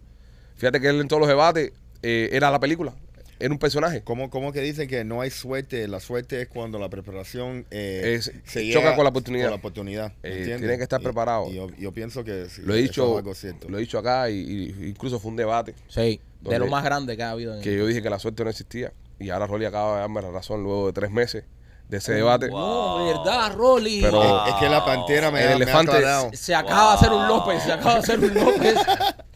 Fíjate 0.59 0.79
que 0.79 0.87
él 0.89 0.99
en 1.01 1.07
todos 1.07 1.21
los 1.21 1.29
debates 1.29 1.71
eh, 2.03 2.29
era 2.31 2.51
la 2.51 2.59
película, 2.59 2.93
era 3.39 3.51
un 3.53 3.59
personaje. 3.59 4.01
¿Cómo, 4.03 4.29
cómo 4.29 4.51
que 4.51 4.59
dicen 4.61 4.87
que 4.89 5.03
no 5.05 5.21
hay 5.21 5.29
suerte? 5.31 5.87
La 5.87 5.99
suerte 6.01 6.41
es 6.41 6.47
cuando 6.49 6.77
la 6.79 6.89
preparación 6.89 7.65
eh, 7.71 8.15
Es- 8.17 8.25
se 8.45 8.69
choca 8.71 8.81
llega 8.81 8.95
con 8.95 9.03
la 9.05 9.09
oportunidad. 9.09 9.45
con 9.45 9.51
la 9.51 9.57
oportunidad, 9.57 10.11
¿me 10.21 10.29
Eh, 10.43 10.57
que 10.77 10.83
estar 10.83 10.99
Y- 10.99 11.03
preparado. 11.05 11.47
Y, 11.49 11.55
yo, 11.55 11.67
yo 11.77 11.91
pienso 11.93 12.23
que 12.25 12.49
sí, 12.49 12.61
Lo 12.65 12.75
he 12.75 12.81
dicho, 12.81 13.09
es 13.13 13.17
algo 13.19 13.33
cierto. 13.33 13.69
lo 13.69 13.77
he 13.77 13.81
dicho 13.81 13.97
acá 13.97 14.29
y, 14.29 14.35
y 14.35 14.87
incluso 14.89 15.19
fue 15.19 15.31
un 15.31 15.37
debate 15.37 15.73
Sí, 15.87 16.19
de 16.41 16.59
lo 16.59 16.67
más 16.67 16.83
grande 16.83 17.15
que 17.15 17.23
ha 17.23 17.31
habido. 17.31 17.55
En 17.55 17.61
que 17.61 17.75
yo 17.77 17.85
dije 17.87 18.01
que 18.01 18.09
la 18.09 18.19
suerte 18.19 18.43
no 18.43 18.49
existía 18.49 18.91
y 19.17 19.29
ahora 19.29 19.47
Rolly 19.47 19.65
acaba 19.65 19.95
de 19.95 19.99
darme 20.01 20.21
la 20.21 20.31
razón 20.31 20.61
luego 20.63 20.87
de 20.87 20.93
tres 20.93 21.09
meses 21.11 21.43
de 21.89 21.97
ese 21.97 22.13
debate. 22.13 22.49
No, 22.49 23.05
verdad, 23.05 23.53
Rolly. 23.55 23.99
Pero- 24.01 24.21
Eh, 24.45 24.49
es 24.49 24.55
que 24.55 24.69
la 24.69 24.85
pantera 24.85 25.31
me, 25.31 25.41
El 25.41 25.49
me 25.59 25.65
elefante- 25.65 25.91
ha 25.91 25.95
aclarado. 25.95 26.29
se 26.33 26.53
acaba 26.53 26.91
de 26.91 26.97
hacer 26.97 27.11
un 27.11 27.27
López, 27.27 27.63
se 27.63 27.71
acaba 27.71 27.93
de 27.95 27.99
hacer 27.99 28.19
un 28.19 28.33
López. 28.33 28.75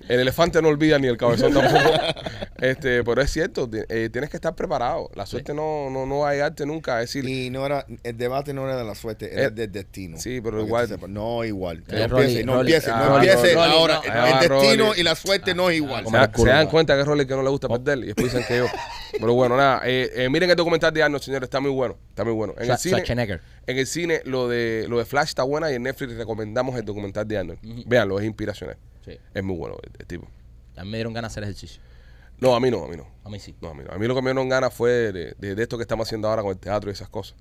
El 0.08 0.20
elefante 0.20 0.62
no 0.62 0.68
olvida 0.68 1.00
ni 1.00 1.08
el 1.08 1.18
cabezón 1.18 1.54
tampoco. 1.54 1.90
este, 2.60 3.04
pero 3.04 3.22
es 3.22 3.32
cierto, 3.32 3.70
eh, 3.90 4.10
tienes 4.12 4.30
que 4.30 4.38
estar 4.38 4.56
preparado. 4.56 5.10
La 5.16 5.26
suerte 5.26 5.54
no, 5.54 5.90
no, 5.90 6.06
no 6.06 6.20
va 6.20 6.30
a 6.30 6.34
llegarte 6.34 6.66
nunca. 6.66 7.02
Es 7.02 7.14
decir, 7.14 7.28
Y 7.30 7.50
no 7.50 7.66
era, 7.66 7.86
el 8.04 8.18
debate 8.18 8.54
no 8.54 8.66
era 8.66 8.78
de 8.78 8.84
la 8.84 8.96
suerte, 8.96 9.34
era 9.34 9.48
Eh, 9.48 9.52
del 9.52 9.72
destino. 9.72 10.18
sí, 10.18 10.42
pero 10.42 10.62
igual. 10.62 10.90
No, 11.08 11.44
igual. 11.44 11.84
Eh, 11.90 12.08
no 12.10 12.20
empieces, 12.20 12.46
no 12.46 12.60
empieces, 12.60 12.90
ah, 12.94 13.06
no 13.10 13.16
empieces 13.18 13.56
Rolly, 13.56 13.72
ahora. 13.72 14.02
no. 14.06 14.26
el, 14.28 14.50
destino 14.50 14.86
Rolly. 14.88 15.00
y 15.00 15.04
la 15.04 15.16
suerte 15.16 15.56
no 15.56 15.70
es 15.70 15.78
igual. 15.78 16.06
se, 16.06 16.18
el 16.18 16.32
se 16.36 16.50
dan 16.50 16.68
cuenta 16.68 16.96
que 16.96 17.02
es 17.02 17.08
Rolly 17.08 17.26
que 17.26 17.36
no 17.36 17.44
le 17.44 17.50
gusta 17.50 17.68
perder 17.68 18.00
y 18.00 18.06
después 18.08 18.32
dicen 18.34 18.46
que 18.48 18.58
yo. 18.58 18.66
Pero 19.14 19.34
bueno, 19.34 19.56
nada. 19.56 19.82
eh, 19.86 20.10
eh, 20.16 20.30
miren 20.30 20.50
el 20.50 20.56
documental 20.56 20.92
de 20.92 21.04
Arnold, 21.04 21.24
señores, 21.24 21.48
está 21.48 21.60
muy 21.60 21.72
bueno. 21.72 21.98
Está 22.10 22.24
muy 22.24 22.34
bueno. 22.34 22.56
En 22.58 22.70
el, 22.72 22.78
cine, 22.78 23.04
en 23.08 23.78
el 23.78 23.88
cine, 23.88 24.22
lo 24.26 24.48
de, 24.48 24.86
lo 24.90 24.98
de 24.98 25.06
Flash 25.06 25.30
está 25.30 25.44
buena 25.44 25.72
y 25.72 25.76
en 25.76 25.84
Netflix 25.84 26.16
recomendamos 26.16 26.76
el 26.78 26.84
documental 26.86 27.28
de 27.28 27.38
Arnold. 27.38 27.60
Véanlo, 27.86 28.20
es 28.20 28.26
inspiracional. 28.26 28.78
Sí. 29.06 29.18
Es 29.34 29.44
muy 29.44 29.56
bueno 29.58 29.78
el, 29.84 29.92
el 30.00 30.06
tipo. 30.08 30.28
A 30.78 30.84
mí 30.84 30.90
me 30.92 30.98
dieron 30.98 31.14
ganas 31.14 31.32
de 31.32 31.34
hacer 31.34 31.44
ejercicio. 31.44 31.82
No, 32.40 32.56
a 32.56 32.60
mí 32.60 32.70
no, 32.72 32.84
a 32.84 32.88
mí 32.88 32.98
no. 32.98 33.08
A 33.24 33.30
mí 33.30 33.40
sí. 33.40 33.56
No, 33.62 33.70
a 33.70 33.74
mí 33.74 33.84
no. 33.88 33.92
A 33.94 33.98
mí 33.98 34.08
lo 34.08 34.16
que 34.16 34.22
me 34.22 34.32
dieron 34.32 34.50
ganas 34.50 34.74
fue 34.74 34.92
de, 35.12 35.36
de- 35.38 35.56
de 35.56 35.62
esto 35.64 35.78
que 35.78 35.84
estamos 35.84 36.08
haciendo 36.08 36.28
ahora 36.28 36.42
con 36.42 36.52
el 36.52 36.58
teatro 36.58 36.90
y 36.90 36.94
esas 36.94 37.08
cosas. 37.10 37.36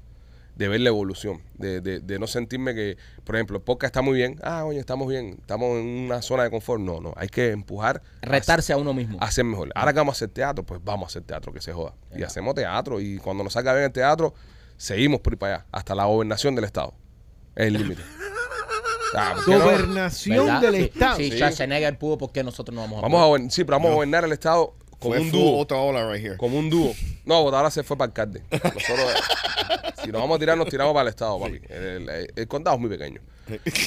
De 0.55 0.69
ver 0.69 0.81
la 0.81 0.91
evolución. 0.91 1.41
De, 1.55 1.81
de- 1.81 2.01
de 2.01 2.19
no 2.19 2.27
sentirme 2.27 2.75
que, 2.75 2.99
por 3.25 3.35
ejemplo, 3.37 3.57
el 3.57 3.63
podcast 3.63 3.89
está 3.91 4.03
muy 4.03 4.19
bien. 4.19 4.39
Ah, 4.43 4.65
oye, 4.67 4.79
estamos 4.79 5.09
bien. 5.09 5.39
Estamos 5.41 5.79
en 5.79 5.87
una 5.87 6.21
zona 6.21 6.45
de 6.45 6.51
confort. 6.51 6.81
No, 6.83 7.01
no. 7.01 7.15
Hay 7.17 7.29
que 7.29 7.51
empujar 7.53 8.03
Retarse 8.21 8.73
a 8.73 8.77
uno 8.77 8.93
mismo. 8.93 9.17
a 9.21 9.25
hacer 9.27 9.45
mejor. 9.45 9.71
Ahora 9.75 9.93
que 9.95 9.99
vamos 9.99 10.15
a 10.15 10.19
hacer 10.19 10.29
teatro, 10.29 10.63
pues 10.65 10.81
vamos 10.85 11.07
a 11.07 11.09
hacer 11.09 11.23
teatro, 11.23 11.53
que 11.55 11.63
se 11.63 11.73
joda. 11.73 11.95
Y 12.15 12.23
hacemos 12.23 12.55
teatro. 12.55 13.01
Y 13.01 13.17
cuando 13.19 13.43
nos 13.43 13.55
salga 13.55 13.73
bien 13.73 13.87
el 13.87 13.93
teatro, 13.93 14.35
seguimos 14.77 15.21
por 15.21 15.33
ahí 15.33 15.37
para 15.39 15.55
allá. 15.55 15.67
Hasta 15.73 15.95
la 15.95 16.05
gobernación 16.05 16.55
del 16.55 16.65
Estado. 16.67 16.93
Es 17.57 17.67
el 17.69 17.73
límite. 17.73 18.03
Ah. 19.15 19.35
Gobernación 19.47 20.47
¿Verdad? 20.47 20.61
del 20.63 20.75
Sí, 20.75 20.81
Estado. 20.83 21.17
Sí. 21.17 21.31
Schwarzenegger 21.33 21.99
pudo, 21.99 22.19
¿por 22.19 22.33
qué 22.33 22.43
nosotros 22.43 22.75
no 22.75 22.81
vamos 22.83 22.99
a 22.99 23.03
Vamos 23.03 23.21
a 23.21 23.25
gobernar, 23.27 23.51
sí, 23.51 23.65
pero 23.65 23.77
vamos 23.77 23.91
a 23.91 23.95
gobernar 23.95 24.25
el 24.25 24.33
Estado 24.33 24.75
como 24.99 25.15
Fue 25.15 25.23
un 25.23 25.33
dúo. 25.33 25.59
otra 25.59 25.79
ola 25.79 26.11
right 26.13 26.25
here. 26.25 26.37
Como 26.37 26.59
un 26.59 26.71
dúo. 26.71 26.93
No, 27.25 27.35
ahora 27.37 27.71
se 27.71 27.83
fue 27.83 27.97
para 27.97 28.07
alcalde. 28.07 28.43
Nosotros, 28.51 28.89
eh, 28.89 29.93
si 30.05 30.13
nos 30.13 30.21
vamos 30.23 30.37
a 30.37 30.39
tirar, 30.39 30.57
nos 30.57 30.69
tiramos 30.69 30.93
para 30.95 31.03
el 31.03 31.09
Estado, 31.09 31.39
papi. 31.41 31.61
El, 31.69 32.09
el- 32.09 32.33
el 32.37 32.49
condado 32.49 32.77
es 32.77 32.81
muy 32.81 32.91
pequeño. 32.91 33.21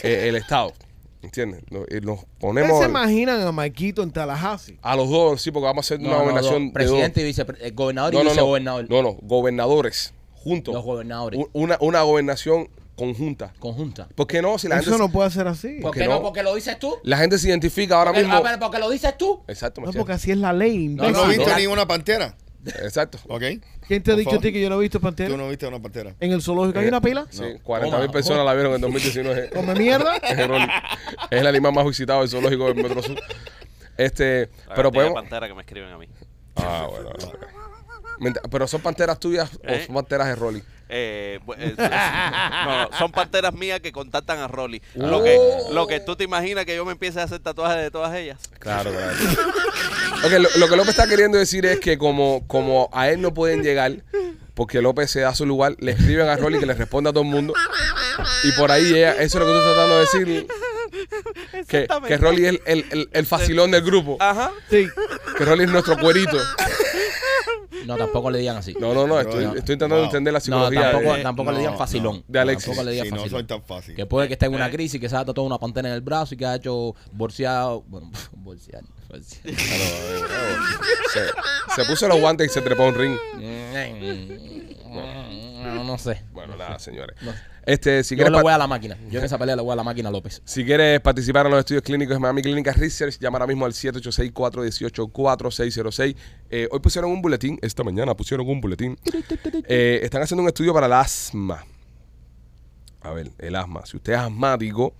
Eh, 0.03 0.25
el 0.27 0.35
Estado, 0.35 0.73
¿entiendes? 1.21 1.61
Nos, 1.71 1.81
nos 2.01 2.19
¿Ustedes 2.19 2.27
ponemos 2.39 2.79
se 2.79 2.85
imaginan 2.89 3.41
a 3.41 3.51
Maikito 3.53 4.03
en 4.03 4.11
Tallahassee? 4.11 4.77
a 4.81 4.95
los 4.97 5.09
dos, 5.09 5.41
sí, 5.41 5.51
porque 5.51 5.65
vamos 5.65 5.85
a 5.85 5.87
hacer 5.87 6.01
No, 6.01 6.09
una 6.09 6.17
no, 6.17 6.23
gobernación 6.23 6.53
dos. 6.53 6.67
de 6.67 6.71
presidente 6.73 7.21
y 7.21 7.23
dos. 7.23 7.29
vicepre- 7.47 7.57
eh, 7.61 7.71
gobernador 7.71 8.13
y 8.13 8.17
No, 8.17 8.23
no, 8.23 8.25
no, 8.25 8.31
vicegobernador. 8.31 8.89
no, 8.89 9.01
no, 9.01 9.13
gobernadores 9.21 10.13
juntos. 10.33 10.73
Los 10.73 10.83
gobernadores. 10.83 11.39
U- 11.39 11.49
Una, 11.53 11.77
una 11.79 12.01
gobernación 12.01 12.67
conjunta. 12.95 13.53
Conjunta. 13.59 14.07
¿Por 14.15 14.27
qué 14.27 14.41
no? 14.41 14.57
Si 14.57 14.67
la 14.67 14.77
Eso 14.77 14.91
gente, 14.91 14.99
no 14.99 15.11
puede 15.11 15.29
ser 15.31 15.47
así. 15.47 15.79
¿Por 15.81 15.91
qué 15.91 16.01
qué 16.01 16.07
no? 16.07 16.15
no? 16.15 16.21
Porque 16.21 16.43
lo 16.43 16.55
dices 16.55 16.77
tú. 16.79 16.95
la 17.03 17.17
gente 17.17 17.37
se 17.37 17.49
identifica 17.49 17.97
ahora 17.97 18.11
Porque, 18.11 18.23
mismo. 18.23 18.37
a 18.37 18.41
ver, 18.41 18.59
porque 18.59 18.79
lo 18.79 18.89
dices 18.89 19.17
tú. 19.17 19.43
Exacto, 19.47 19.81
No, 19.81 19.87
Machete. 19.87 19.99
porque 19.99 20.13
así 20.13 20.31
es 20.31 20.37
la 20.37 20.53
ley, 20.53 20.73
¿Tú 20.73 20.91
imbécil. 21.05 21.13
no 21.13 21.21
has 21.23 21.27
visto 21.29 21.49
no. 21.49 21.57
ni 21.57 21.67
una 21.67 21.87
pantera? 21.87 22.35
Exacto. 22.83 23.19
¿Ok? 23.27 23.43
¿Quién 23.87 24.01
te 24.01 24.11
ha 24.11 24.15
Por 24.15 24.17
dicho 24.17 24.29
a 24.29 24.31
favor. 24.33 24.41
ti 24.41 24.51
que 24.53 24.59
yo 24.61 24.69
no 24.69 24.77
he 24.77 24.81
visto 24.81 24.97
¿Tú 24.97 25.03
pantera? 25.03 25.37
no 25.37 25.47
viste 25.49 25.67
una 25.67 25.79
pantera? 25.79 26.15
¿En 26.19 26.31
el 26.31 26.41
zoológico 26.41 26.79
hay 26.79 26.85
Eh, 26.85 26.89
una 26.89 26.99
pila? 27.01 27.27
Sí, 27.29 27.43
40 27.63 27.97
mil 27.97 28.05
Toma. 28.07 28.11
personas 28.11 28.43
la 28.45 28.53
vieron 28.55 28.73
en 28.73 28.81
2019. 28.81 29.49
¿Come 29.53 29.75
mierda? 29.75 30.17
Es 30.17 30.47
Rolly. 30.47 30.67
Es 31.29 31.41
el 31.41 31.45
animal 31.47 31.73
más 31.73 31.85
visitado 31.85 32.21
del 32.21 32.29
zoológico 32.29 32.65
del 32.65 32.75
Metro 32.81 33.03
Sur. 33.03 33.21
Este, 33.97 34.49
La 34.67 34.75
pero 34.75 34.75
cantidad 34.75 34.83
de 34.83 34.91
podemos. 34.91 35.13
pantera 35.21 35.47
que 35.47 35.53
me 35.53 35.61
escriben 35.61 35.89
a 35.91 35.97
mí. 35.99 36.07
Ah, 36.55 36.87
bueno. 36.89 37.09
bueno. 38.19 38.39
Pero 38.49 38.67
son 38.67 38.81
panteras 38.81 39.19
tuyas 39.19 39.51
¿Eh? 39.63 39.81
o 39.83 39.85
son 39.85 39.95
panteras 39.95 40.27
de 40.27 40.35
Rolly. 40.35 40.63
Eh, 40.89 41.39
bu- 41.45 41.55
eh, 41.57 41.73
no, 42.65 42.97
son 42.97 43.11
parteras 43.11 43.53
mías 43.53 43.79
que 43.79 43.91
contactan 43.91 44.39
a 44.39 44.47
Rolly. 44.47 44.81
Lo, 44.95 45.23
que, 45.23 45.37
lo 45.71 45.87
que 45.87 45.99
tú 45.99 46.15
te 46.15 46.23
imaginas 46.23 46.65
que 46.65 46.75
yo 46.75 46.85
me 46.85 46.91
empiece 46.91 47.19
a 47.19 47.23
hacer 47.23 47.39
tatuajes 47.39 47.81
de 47.81 47.91
todas 47.91 48.15
ellas. 48.15 48.37
Claro, 48.59 48.91
claro. 48.91 49.13
Ok, 50.23 50.31
lo, 50.31 50.49
lo 50.57 50.67
que 50.69 50.75
López 50.77 50.89
está 50.97 51.07
queriendo 51.07 51.37
decir 51.37 51.65
es 51.65 51.79
que 51.79 51.97
como, 51.97 52.47
como 52.47 52.89
a 52.93 53.09
él 53.09 53.21
no 53.21 53.33
pueden 53.33 53.61
llegar, 53.63 53.91
porque 54.55 54.81
López 54.81 55.11
se 55.11 55.19
da 55.19 55.35
su 55.35 55.45
lugar, 55.45 55.75
le 55.79 55.91
escriben 55.91 56.27
a 56.29 56.35
Rolly 56.37 56.57
que 56.59 56.65
le 56.65 56.73
responda 56.73 57.09
a 57.09 57.13
todo 57.13 57.23
el 57.23 57.29
mundo. 57.29 57.53
Y 58.45 58.51
por 58.53 58.71
ahí 58.71 58.87
ella, 58.93 59.11
eso 59.13 59.23
es 59.23 59.35
lo 59.35 59.45
que 59.45 59.51
tú 59.51 59.57
estás 59.59 59.73
tratando 59.73 59.95
de 59.95 60.01
decir. 60.01 60.47
Que, 61.67 61.87
que 62.07 62.17
Rolly 62.17 62.45
es 62.45 62.49
el, 62.53 62.61
el, 62.65 62.85
el- 62.91 63.09
el 63.11 63.25
facilón 63.25 63.71
del 63.71 63.81
grupo. 63.83 64.17
Ajá. 64.19 64.51
Sí. 64.69 64.87
Que 65.37 65.45
Rolly 65.45 65.65
es 65.65 65.69
nuestro 65.69 65.97
cuerito. 65.97 66.37
No, 67.85 67.95
tampoco 67.97 68.29
le 68.31 68.39
digan 68.39 68.57
así. 68.57 68.73
No, 68.79 68.93
no, 68.93 69.07
no. 69.07 69.15
No, 69.15 69.19
Estoy, 69.21 69.45
no. 69.45 69.55
estoy 69.55 69.73
intentando 69.73 69.95
Wow. 69.95 70.05
entender 70.05 70.33
la 70.33 70.39
No, 70.39 70.45
psicología. 70.45 70.91
tampoco, 70.91 71.15
de- 71.15 71.23
tampoco 71.23 71.51
le 71.51 71.55
no, 71.55 71.59
digan 71.59 71.77
facilón. 71.77 72.23
de 72.27 72.39
Alexis. 72.39 72.65
Tampoco 72.65 72.83
le 72.85 72.91
digan 72.91 73.05
Sí, 73.07 73.11
no 73.11 73.17
facilón. 73.21 73.39
soy 73.39 73.47
tan 73.47 73.63
fácil. 73.63 73.95
Que 73.95 74.05
puede 74.05 74.27
que 74.27 74.33
esté 74.33 74.45
en 74.47 74.55
una 74.55 74.69
crisis, 74.71 74.99
que 74.99 75.09
se 75.09 75.15
ha 75.15 75.23
tatuado 75.25 75.45
una 75.47 75.57
pantera 75.59 75.89
en 75.89 75.95
el 75.95 76.01
brazo 76.01 76.33
y 76.33 76.37
que 76.37 76.45
ha 76.45 76.55
hecho 76.55 76.95
bolseado. 77.11 77.83
Bueno, 77.87 78.09
bolsear. 78.33 78.83
bolsear. 79.09 79.55
se, 81.13 81.21
se 81.75 81.85
puso 81.87 82.07
los 82.07 82.19
guantes 82.19 82.49
y 82.49 82.53
se 82.53 82.61
trepó 82.61 82.83
a 82.83 82.87
un 82.87 82.95
ring. 82.95 83.17
No, 85.73 85.83
no 85.83 85.97
sé. 85.97 86.21
Bueno, 86.31 86.55
nada, 86.55 86.79
señores. 86.79 87.17
No. 87.21 87.33
Este, 87.65 88.01
si 88.03 88.15
Yo 88.15 88.23
quieres 88.23 88.37
le 88.37 88.43
voy 88.43 88.53
a 88.53 88.59
la 88.59 88.67
máquina. 88.67 88.95
Yo 89.09 89.17
en 89.19 89.25
esa 89.25 89.39
pelea 89.39 89.55
le 89.55 89.63
voy 89.63 89.73
a 89.73 89.75
la 89.75 89.83
máquina 89.83 90.11
López. 90.11 90.41
Si 90.45 90.63
quieres 90.63 91.01
participar 91.01 91.47
en 91.47 91.53
los 91.53 91.59
estudios 91.59 91.83
clínicos 91.83 92.15
de 92.15 92.19
Miami 92.19 92.43
Clínica 92.43 92.71
Research, 92.73 93.17
llama 93.19 93.37
ahora 93.37 93.47
mismo 93.47 93.65
al 93.65 93.73
786-418-4606. 93.73 96.15
Eh, 96.51 96.67
hoy 96.71 96.79
pusieron 96.79 97.11
un 97.11 97.21
boletín, 97.21 97.59
esta 97.61 97.83
mañana 97.83 98.15
pusieron 98.15 98.47
un 98.47 98.61
boletín. 98.61 98.97
Eh, 99.67 100.01
están 100.03 100.21
haciendo 100.21 100.43
un 100.43 100.49
estudio 100.49 100.71
para 100.73 100.85
el 100.85 100.93
asma. 100.93 101.65
A 103.01 103.11
ver, 103.11 103.31
el 103.39 103.55
asma. 103.55 103.83
Si 103.85 103.97
usted 103.97 104.13
es 104.13 104.19
asmático, 104.19 104.93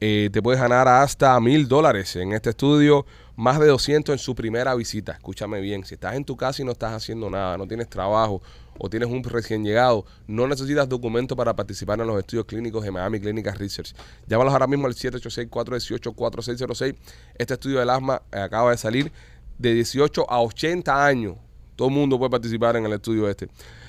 eh, 0.00 0.30
te 0.32 0.42
puedes 0.42 0.60
ganar 0.60 0.88
hasta 0.88 1.38
mil 1.40 1.68
dólares 1.68 2.16
en 2.16 2.32
este 2.32 2.50
estudio, 2.50 3.06
más 3.36 3.58
de 3.58 3.66
200 3.66 4.12
en 4.12 4.18
su 4.18 4.34
primera 4.34 4.74
visita. 4.74 5.12
Escúchame 5.12 5.60
bien, 5.60 5.84
si 5.84 5.94
estás 5.94 6.14
en 6.14 6.24
tu 6.24 6.36
casa 6.36 6.62
y 6.62 6.64
no 6.64 6.72
estás 6.72 6.92
haciendo 6.92 7.28
nada, 7.30 7.58
no 7.58 7.66
tienes 7.66 7.88
trabajo 7.88 8.42
o 8.78 8.88
tienes 8.88 9.08
un 9.08 9.22
recién 9.22 9.64
llegado, 9.64 10.04
no 10.26 10.46
necesitas 10.46 10.88
documento 10.88 11.36
para 11.36 11.54
participar 11.54 12.00
en 12.00 12.06
los 12.06 12.18
estudios 12.18 12.46
clínicos 12.46 12.84
de 12.84 12.90
Miami 12.90 13.20
Clinic 13.20 13.46
Research. 13.56 13.94
Llámalos 14.26 14.52
ahora 14.52 14.66
mismo 14.66 14.86
al 14.86 14.94
786-418-4606. 14.94 16.96
Este 17.36 17.54
estudio 17.54 17.78
del 17.78 17.90
asma 17.90 18.22
eh, 18.32 18.38
acaba 18.38 18.70
de 18.70 18.76
salir 18.76 19.12
de 19.58 19.74
18 19.74 20.30
a 20.30 20.40
80 20.40 21.06
años. 21.06 21.36
Todo 21.76 21.88
el 21.88 21.94
mundo 21.94 22.18
puede 22.18 22.30
participar 22.30 22.76
en 22.76 22.86
el 22.86 22.92
estudio 22.92 23.28
este. 23.28 23.48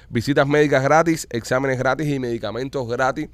Visitas 0.09 0.47
médicas 0.47 0.83
gratis, 0.83 1.27
exámenes 1.31 1.79
gratis 1.79 2.07
y 2.07 2.19
medicamentos 2.19 2.87
gratis 2.87 3.29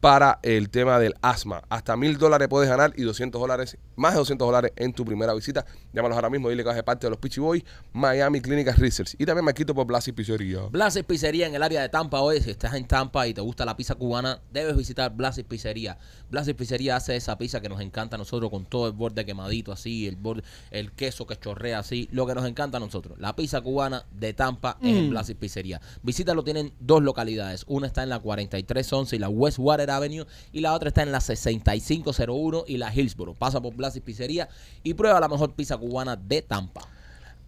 para 0.00 0.38
el 0.42 0.70
tema 0.70 0.98
del 0.98 1.14
asma. 1.20 1.62
Hasta 1.68 1.96
mil 1.96 2.16
dólares 2.16 2.48
puedes 2.48 2.68
ganar 2.68 2.92
y 2.96 3.02
200 3.02 3.40
dólares, 3.40 3.76
más 3.96 4.14
de 4.14 4.18
200 4.18 4.46
dólares 4.48 4.72
en 4.76 4.92
tu 4.92 5.04
primera 5.04 5.34
visita. 5.34 5.66
Llámalos 5.92 6.16
ahora 6.16 6.30
mismo, 6.30 6.48
dile 6.48 6.62
que 6.62 6.68
vas 6.68 6.76
de 6.76 6.82
parte 6.82 7.06
de 7.06 7.10
los 7.10 7.18
Pichi 7.18 7.40
Boys, 7.40 7.62
Miami 7.92 8.40
Clinic 8.40 8.68
Research. 8.78 9.14
Y 9.18 9.26
también 9.26 9.44
me 9.44 9.52
quito 9.52 9.74
por 9.74 9.86
Blas 9.86 10.08
y 10.08 10.12
Pizzería. 10.12 10.60
Blasis 10.70 11.04
Pizzería 11.04 11.46
en 11.46 11.54
el 11.54 11.62
área 11.62 11.82
de 11.82 11.88
Tampa 11.90 12.20
hoy. 12.20 12.40
Si 12.40 12.50
estás 12.50 12.74
en 12.74 12.86
Tampa 12.86 13.26
y 13.26 13.34
te 13.34 13.42
gusta 13.42 13.64
la 13.64 13.76
pizza 13.76 13.94
cubana, 13.94 14.40
debes 14.50 14.76
visitar 14.76 15.14
Blasis 15.14 15.44
Pizzería. 15.44 15.98
Blasis 16.30 16.54
Pizzería 16.54 16.96
hace 16.96 17.16
esa 17.16 17.36
pizza 17.36 17.60
que 17.60 17.68
nos 17.68 17.80
encanta 17.80 18.16
a 18.16 18.18
nosotros 18.18 18.50
con 18.50 18.64
todo 18.64 18.86
el 18.86 18.92
borde 18.92 19.26
quemadito 19.26 19.72
así, 19.72 20.06
el 20.06 20.16
borde, 20.16 20.42
el 20.70 20.92
queso 20.92 21.26
que 21.26 21.36
chorrea 21.36 21.78
así, 21.78 22.08
lo 22.12 22.26
que 22.26 22.34
nos 22.34 22.46
encanta 22.46 22.78
a 22.78 22.80
nosotros. 22.80 23.18
La 23.18 23.36
pizza 23.36 23.60
cubana 23.60 24.06
de 24.12 24.32
Tampa 24.32 24.78
es 24.80 24.96
en 24.96 25.10
Blasis 25.10 25.36
Pizzería. 25.36 25.80
Visítalo, 26.02 26.42
tienen 26.42 26.72
dos 26.80 27.02
localidades. 27.02 27.64
Una 27.68 27.86
está 27.86 28.02
en 28.02 28.08
la 28.08 28.18
4311 28.18 29.16
y 29.16 29.18
la 29.18 29.28
Westwater 29.28 29.89
Avenue 29.90 30.26
y 30.52 30.60
la 30.60 30.72
otra 30.72 30.88
está 30.88 31.02
en 31.02 31.12
la 31.12 31.20
6501 31.20 32.64
y 32.66 32.76
la 32.76 32.94
Hillsboro. 32.94 33.34
Pasa 33.34 33.60
por 33.60 33.74
Blasis 33.74 34.02
Pizzería 34.02 34.48
y 34.82 34.94
prueba 34.94 35.20
la 35.20 35.28
mejor 35.28 35.52
pizza 35.54 35.76
cubana 35.76 36.16
de 36.16 36.42
Tampa. 36.42 36.82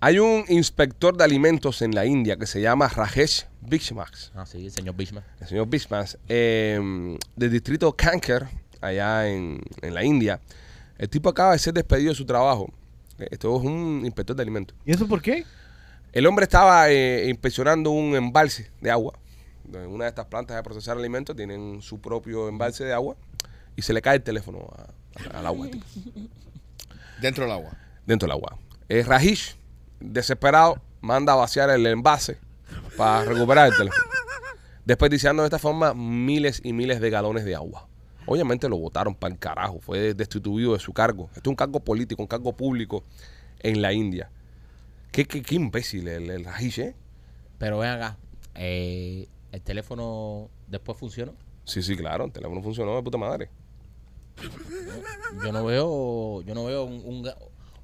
Hay 0.01 0.19
un 0.19 0.45
inspector 0.49 1.17
de 1.17 1.23
alimentos 1.23 1.81
en 1.81 1.95
la 1.95 2.05
India 2.05 2.37
que 2.37 2.47
se 2.47 2.61
llama 2.61 2.89
Rajesh 2.89 3.47
Bishmax. 3.61 4.33
Ah, 4.35 4.45
sí, 4.45 4.69
señor 4.71 4.97
Bishman. 4.97 5.23
el 5.41 5.47
señor 5.47 5.69
Bishmas, 5.69 6.19
eh, 6.29 7.17
del 7.37 7.51
distrito 7.53 7.93
Kanker, 7.93 8.49
allá 8.81 9.29
en, 9.29 9.61
en 9.81 9.95
la 9.95 10.05
India. 10.05 10.41
El 10.99 11.09
tipo 11.09 11.29
acaba 11.29 11.53
de 11.53 11.59
ser 11.61 11.73
despedido 11.75 12.11
de 12.11 12.17
su 12.17 12.25
trabajo. 12.25 12.69
Esto 13.31 13.57
es 13.57 13.65
un 13.65 14.03
inspector 14.05 14.35
de 14.35 14.43
alimentos. 14.43 14.77
¿Y 14.85 14.93
eso 14.93 15.07
por 15.07 15.23
qué? 15.23 15.45
El 16.13 16.27
hombre 16.27 16.45
estaba 16.45 16.91
eh, 16.91 17.29
inspeccionando 17.29 17.91
un 17.91 18.15
embalse 18.15 18.71
de 18.81 18.91
agua. 18.91 19.19
En 19.81 19.91
Una 19.91 20.05
de 20.05 20.11
estas 20.11 20.27
plantas 20.27 20.57
de 20.57 20.63
procesar 20.63 20.97
alimentos 20.97 21.35
tienen 21.37 21.81
su 21.83 22.01
propio 22.01 22.49
embalse 22.49 22.85
de 22.85 22.93
agua 22.93 23.17
y 23.77 23.83
se 23.83 23.93
le 23.93 24.03
cae 24.03 24.17
el 24.17 24.23
teléfono 24.23 24.69
a- 24.77 25.35
a- 25.35 25.39
al 25.39 25.47
agua, 25.47 25.69
tipo, 25.69 25.85
Dentro 27.21 27.45
del 27.45 27.53
agua. 27.53 27.71
dentro 28.07 28.27
del 28.27 28.33
agua. 28.33 28.59
Eh, 28.89 29.03
Rajish, 29.03 29.57
desesperado, 30.01 30.81
manda 31.01 31.33
a 31.33 31.37
vaciar 31.37 31.71
el 31.71 31.87
envase 31.87 32.39
para 32.97 33.25
recuperar 33.25 33.69
el 33.69 33.77
teléfono. 33.77 34.05
Desperdiciando 34.85 35.43
de 35.43 35.47
esta 35.47 35.59
forma 35.59 35.95
miles 35.95 36.61
y 36.65 36.73
miles 36.73 37.01
de 37.01 37.11
galones 37.11 37.45
de 37.45 37.55
agua. 37.55 37.89
Obviamente 38.27 38.69
lo 38.69 38.77
votaron 38.79 39.15
para 39.15 39.33
el 39.33 39.39
carajo, 39.39 39.81
fue 39.81 40.15
destituido 40.15 40.73
de 40.75 40.79
su 40.81 40.93
cargo. 40.93 41.27
Esto 41.35 41.41
es 41.43 41.47
un 41.49 41.57
cargo 41.57 41.81
político, 41.81 42.23
un 42.23 42.29
cargo 42.29 42.53
público 42.57 43.05
en 43.61 43.81
la 43.83 43.93
India. 43.93 44.31
Qué, 45.13 45.25
qué, 45.27 45.43
qué 45.43 45.55
imbécil 45.57 46.09
el, 46.09 46.31
el 46.31 46.45
Rajish, 46.45 46.79
¿eh? 46.81 46.95
Pero 47.59 47.79
ven 47.79 47.91
acá, 47.91 48.17
eh, 48.55 49.29
el 49.53 49.63
teléfono 49.63 50.49
después 50.67 50.99
funcionó. 50.99 51.33
Sí, 51.65 51.83
sí, 51.83 51.97
claro, 51.97 52.25
el 52.25 52.33
teléfono 52.33 52.61
funcionó 52.63 52.97
de 52.97 53.03
puta 53.03 53.19
madre. 53.19 53.49
Yo 55.45 55.53
no 55.53 55.65
veo, 55.65 56.43
yo 56.43 56.55
no 56.55 56.65
veo 56.65 56.85
un, 56.85 57.03
un- 57.05 57.31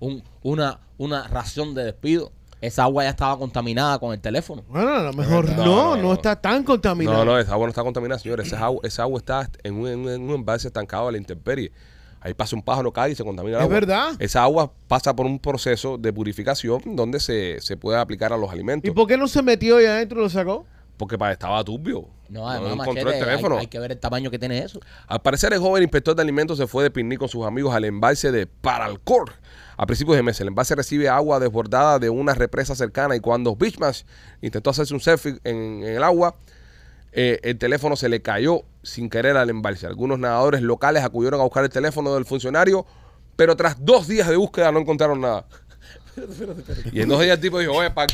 un- 0.01 0.23
una, 0.43 0.81
una 0.97 1.29
razón 1.29 1.75
de 1.75 1.85
despido. 1.85 2.33
Esa 2.61 2.83
agua 2.85 3.05
ya 3.05 3.11
estaba 3.11 3.39
contaminada 3.39 3.99
con 4.01 4.13
el 4.13 4.21
teléfono. 4.21 4.65
Bueno, 4.69 4.89
a 4.95 5.03
lo 5.05 5.13
mejor 5.13 5.49
no, 5.51 5.65
No, 5.65 5.97
no, 5.97 6.03
no, 6.03 6.13
está 6.15 6.35
tan 6.35 6.65
contaminado. 6.65 7.19
No, 7.25 7.33
no, 7.33 7.39
esa 7.39 7.53
agua 7.53 7.67
no 7.67 7.71
está 7.71 7.83
contaminada, 7.85 8.19
señores. 8.19 8.49
Esa 8.49 8.65
agua, 8.65 8.81
esa 8.83 9.03
agua 9.03 9.19
está 9.19 9.49
en 9.63 9.75
un, 9.75 9.87
en 9.89 9.99
un- 10.01 10.09
en 10.11 10.23
un 10.23 10.35
envase 10.35 10.67
estancado 10.67 11.07
a 11.09 11.13
la 11.13 11.19
intemperie. 11.19 11.71
Ahí 12.21 12.35
pasa 12.35 12.57
un 12.57 12.63
pájaro, 12.63 12.93
cae 12.93 13.13
y 13.13 13.15
se 13.15 13.23
contamina 13.23 13.59
el 13.59 13.61
Es 13.61 13.65
agua. 13.67 13.75
verdad. 13.75 14.13
Esa 14.19 14.43
agua 14.43 14.73
pasa 14.89 15.15
por 15.15 15.25
un 15.25 15.39
proceso 15.39 15.99
de 15.99 16.13
purificación 16.13 16.97
donde 16.97 17.21
se, 17.21 17.61
se 17.61 17.77
puede 17.77 17.97
aplicar 18.01 18.33
a 18.33 18.37
los 18.37 18.51
alimentos. 18.51 18.91
¿Y 18.91 18.93
por 18.93 19.07
qué 19.07 19.17
no 19.17 19.29
se 19.29 19.41
metió 19.41 19.77
ahí 19.77 19.87
adentro 19.87 20.19
y 20.19 20.23
lo 20.25 20.29
sacó? 20.29 20.67
Porque 20.99 21.17
estaba 21.31 21.65
turbio. 21.65 22.09
No, 22.29 22.49
además, 22.49 22.73
encontró 22.73 23.05
machete, 23.05 23.19
el 23.19 23.25
teléfono. 23.25 23.55
Hay, 23.55 23.61
hay 23.63 23.67
que 23.69 23.79
ver 23.79 23.93
el 23.93 23.99
tamaño 23.99 24.31
que 24.31 24.39
tiene 24.39 24.59
eso. 24.59 24.81
Al 25.07 25.23
parecer, 25.23 25.53
el 25.55 25.61
joven 25.61 25.83
inspector 25.83 26.15
de 26.15 26.21
alimentos 26.21 26.59
se 26.59 26.67
fue 26.67 26.83
de 26.83 26.91
picnic 26.91 27.19
con 27.19 27.29
sus 27.29 27.47
amigos 27.47 27.75
al 27.75 27.85
embalse 27.87 28.31
de 28.31 28.47
Paralcor 28.47 29.33
a 29.79 29.87
principios 29.87 30.17
de 30.17 30.23
mes. 30.23 30.39
El 30.41 30.49
embalse 30.49 30.75
recibe 30.75 31.09
agua 31.09 31.39
desbordada 31.39 31.99
de 31.99 32.11
una 32.11 32.35
represa 32.35 32.75
cercana 32.75 33.17
y 33.17 33.21
cuando 33.21 33.57
Beachmash 33.57 34.03
intentó 34.43 34.71
hacerse 34.71 34.93
un 34.93 35.01
selfie 35.01 35.39
en, 35.45 35.85
en 35.85 35.85
el 35.85 36.03
agua, 36.03 36.35
eh, 37.13 37.41
el 37.43 37.57
teléfono 37.59 37.97
se 37.97 38.09
le 38.09 38.21
cayó 38.21 38.63
sin 38.83 39.09
querer 39.09 39.37
al 39.37 39.51
embalse. 39.51 39.87
Algunos 39.87 40.19
nadadores 40.19 40.63
locales 40.63 41.05
acudieron 41.05 41.41
a 41.41 41.45
buscar 41.45 41.65
el 41.65 41.71
teléfono 41.71 42.15
del 42.15 42.25
funcionario, 42.25 42.87
pero 43.37 43.57
tras 43.57 43.85
dos 43.85 44.09
días 44.09 44.29
de 44.29 44.37
búsqueda 44.37 44.73
no 44.73 44.81
encontraron 44.81 45.21
nada. 45.21 45.47
Y 46.93 47.01
en 47.01 47.09
dos 47.09 47.21
días 47.21 47.37
el 47.37 47.41
tipo 47.41 47.61
dijo, 47.61 47.73
oye, 47.73 47.91
para 47.93 48.09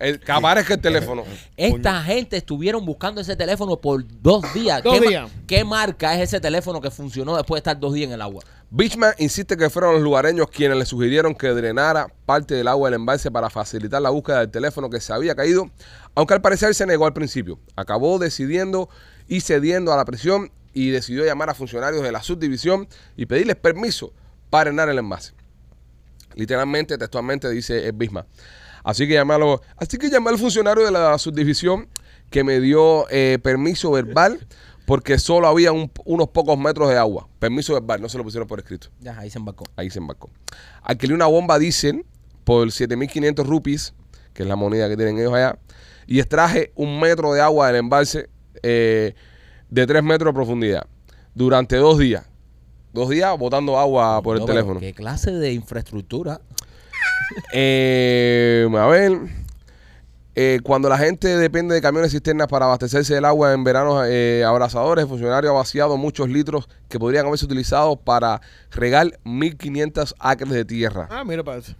el 0.00 0.14
el, 0.14 0.64
que 0.66 0.72
el 0.72 0.80
teléfono. 0.80 1.24
Esta 1.56 2.02
gente 2.02 2.36
estuvieron 2.38 2.84
buscando 2.84 3.20
ese 3.20 3.36
teléfono 3.36 3.80
por 3.80 4.04
dos 4.22 4.42
días. 4.54 4.82
Dos 4.82 4.94
¿Qué, 4.94 5.00
ma- 5.00 5.08
días. 5.10 5.30
¿Qué 5.46 5.64
marca 5.64 6.14
es 6.14 6.22
ese 6.22 6.40
teléfono 6.40 6.80
que 6.80 6.90
funcionó 6.90 7.36
después 7.36 7.58
de 7.58 7.70
estar 7.70 7.78
dos 7.78 7.92
días 7.92 8.08
en 8.08 8.14
el 8.14 8.22
agua? 8.22 8.42
Beachman 8.70 9.14
insiste 9.18 9.56
que 9.56 9.68
fueron 9.68 9.94
los 9.94 10.02
lugareños 10.02 10.48
quienes 10.48 10.78
le 10.78 10.86
sugirieron 10.86 11.34
que 11.34 11.48
drenara 11.48 12.06
parte 12.24 12.54
del 12.54 12.68
agua 12.68 12.88
del 12.88 13.00
embalse 13.00 13.30
para 13.30 13.50
facilitar 13.50 14.00
la 14.00 14.10
búsqueda 14.10 14.40
del 14.40 14.50
teléfono 14.50 14.88
que 14.88 15.00
se 15.00 15.12
había 15.12 15.34
caído, 15.34 15.70
aunque 16.14 16.34
al 16.34 16.40
parecer 16.40 16.74
se 16.74 16.86
negó 16.86 17.04
al 17.06 17.12
principio. 17.12 17.58
Acabó 17.76 18.18
decidiendo 18.18 18.88
y 19.28 19.40
cediendo 19.40 19.92
a 19.92 19.96
la 19.96 20.04
presión 20.04 20.50
y 20.72 20.90
decidió 20.90 21.24
llamar 21.24 21.50
a 21.50 21.54
funcionarios 21.54 22.02
de 22.02 22.12
la 22.12 22.22
subdivisión 22.22 22.88
y 23.16 23.26
pedirles 23.26 23.56
permiso 23.56 24.12
para 24.50 24.66
drenar 24.70 24.88
el 24.88 24.98
envase. 24.98 25.32
Literalmente, 26.34 26.96
textualmente 26.96 27.50
dice 27.50 27.86
el 27.86 27.92
Bismarck. 27.92 28.28
Así 28.84 29.06
que 29.06 29.14
llamé, 29.14 29.34
a 29.34 29.38
los- 29.38 29.60
así 29.76 29.98
que 29.98 30.08
llamé 30.10 30.30
al 30.30 30.38
funcionario 30.38 30.84
de 30.84 30.90
la 30.90 31.16
subdivisión 31.18 31.88
que 32.30 32.44
me 32.44 32.60
dio 32.60 33.06
eh, 33.10 33.38
permiso 33.42 33.90
verbal 33.90 34.46
porque 34.86 35.18
solo 35.18 35.46
había 35.48 35.72
un- 35.72 35.90
unos 36.04 36.28
pocos 36.28 36.58
metros 36.58 36.88
de 36.88 36.96
agua. 36.96 37.28
Permiso 37.38 37.74
verbal, 37.74 38.00
no 38.00 38.08
se 38.08 38.18
lo 38.18 38.24
pusieron 38.24 38.48
por 38.48 38.58
escrito. 38.58 38.88
Ya, 39.00 39.18
ahí 39.18 39.30
se 39.30 39.38
embarcó. 39.38 39.64
Ahí 39.76 39.90
se 39.90 39.98
embarcó. 39.98 40.30
Alquilé 40.82 41.14
una 41.14 41.26
bomba 41.26 41.58
diésel 41.58 42.04
por 42.44 42.66
7.500 42.72 43.46
rupees, 43.46 43.94
que 44.32 44.42
es 44.42 44.48
la 44.48 44.56
moneda 44.56 44.88
que 44.88 44.96
tienen 44.96 45.18
ellos 45.18 45.32
allá, 45.32 45.58
y 46.06 46.18
extraje 46.18 46.72
un 46.74 46.98
metro 46.98 47.32
de 47.34 47.40
agua 47.40 47.68
del 47.68 47.76
embalse 47.76 48.28
eh, 48.62 49.14
de 49.68 49.86
3 49.86 50.02
metros 50.02 50.30
de 50.32 50.34
profundidad 50.34 50.86
durante 51.34 51.76
dos 51.76 51.98
días. 51.98 52.24
Dos 52.92 53.08
días 53.10 53.38
botando 53.38 53.78
agua 53.78 54.20
por 54.22 54.34
el 54.36 54.40
No, 54.40 54.46
pero 54.46 54.58
teléfono. 54.58 54.80
¿Qué 54.80 54.92
clase 54.92 55.30
de 55.30 55.52
infraestructura? 55.52 56.40
Eh, 57.52 58.68
a 58.76 58.86
ver. 58.86 59.18
eh, 60.34 60.60
cuando 60.62 60.88
la 60.88 60.98
gente 60.98 61.28
depende 61.36 61.74
de 61.74 61.82
camiones 61.82 62.12
cisternas 62.12 62.46
para 62.48 62.64
abastecerse 62.66 63.14
del 63.14 63.24
agua 63.24 63.52
en 63.52 63.62
veranos 63.64 64.04
eh, 64.08 64.42
abrasadores, 64.46 65.02
el 65.04 65.08
funcionario 65.08 65.50
ha 65.50 65.54
vaciado 65.54 65.96
muchos 65.96 66.28
litros 66.28 66.68
que 66.88 66.98
podrían 66.98 67.26
haberse 67.26 67.44
utilizado 67.44 67.96
para 67.96 68.40
regar 68.70 69.06
1.500 69.24 70.14
acres 70.18 70.50
de 70.50 70.64
tierra. 70.64 71.08
Ah, 71.10 71.24
mira 71.24 71.44
para 71.44 71.58
eso. 71.58 71.72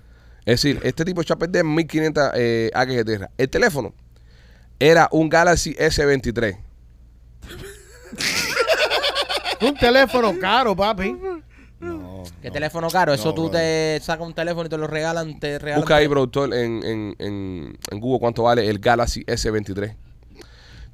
Es 0.45 0.63
decir, 0.63 0.81
este 0.83 1.05
tipo 1.05 1.21
echó 1.23 1.35
a 1.35 1.39
perder 1.39 1.65
1.500 1.65 2.33
eh, 2.35 2.71
acres 2.75 2.97
de 2.99 3.05
tierra. 3.05 3.31
El 3.39 3.49
teléfono 3.49 3.95
era 4.79 5.09
un 5.13 5.29
Galaxy 5.29 5.75
S23. 5.75 6.57
Un 9.61 9.75
teléfono 9.77 10.39
caro, 10.41 10.75
papi. 10.75 11.17
No. 12.23 12.31
¿Qué 12.43 12.49
no. 12.49 12.53
teléfono 12.55 12.89
caro? 12.91 13.13
Eso 13.15 13.29
No, 13.29 13.35
tú 13.35 13.43
brother. 13.51 13.99
te 14.01 14.05
sacas 14.05 14.27
un 14.27 14.35
teléfono 14.35 14.67
y 14.67 14.69
te 14.69 14.77
lo 14.79 14.87
regalan, 14.87 15.39
te 15.41 15.59
regalan. 15.59 15.81
Busca 15.81 15.97
ahí, 15.97 16.09
productor, 16.09 16.53
en, 16.55 16.85
en, 16.85 17.17
en, 17.19 17.79
en 17.91 18.01
Google 18.01 18.21
cuánto 18.21 18.43
vale 18.45 18.69
el 18.69 18.79
Galaxy 18.79 19.25
S23. 19.25 19.95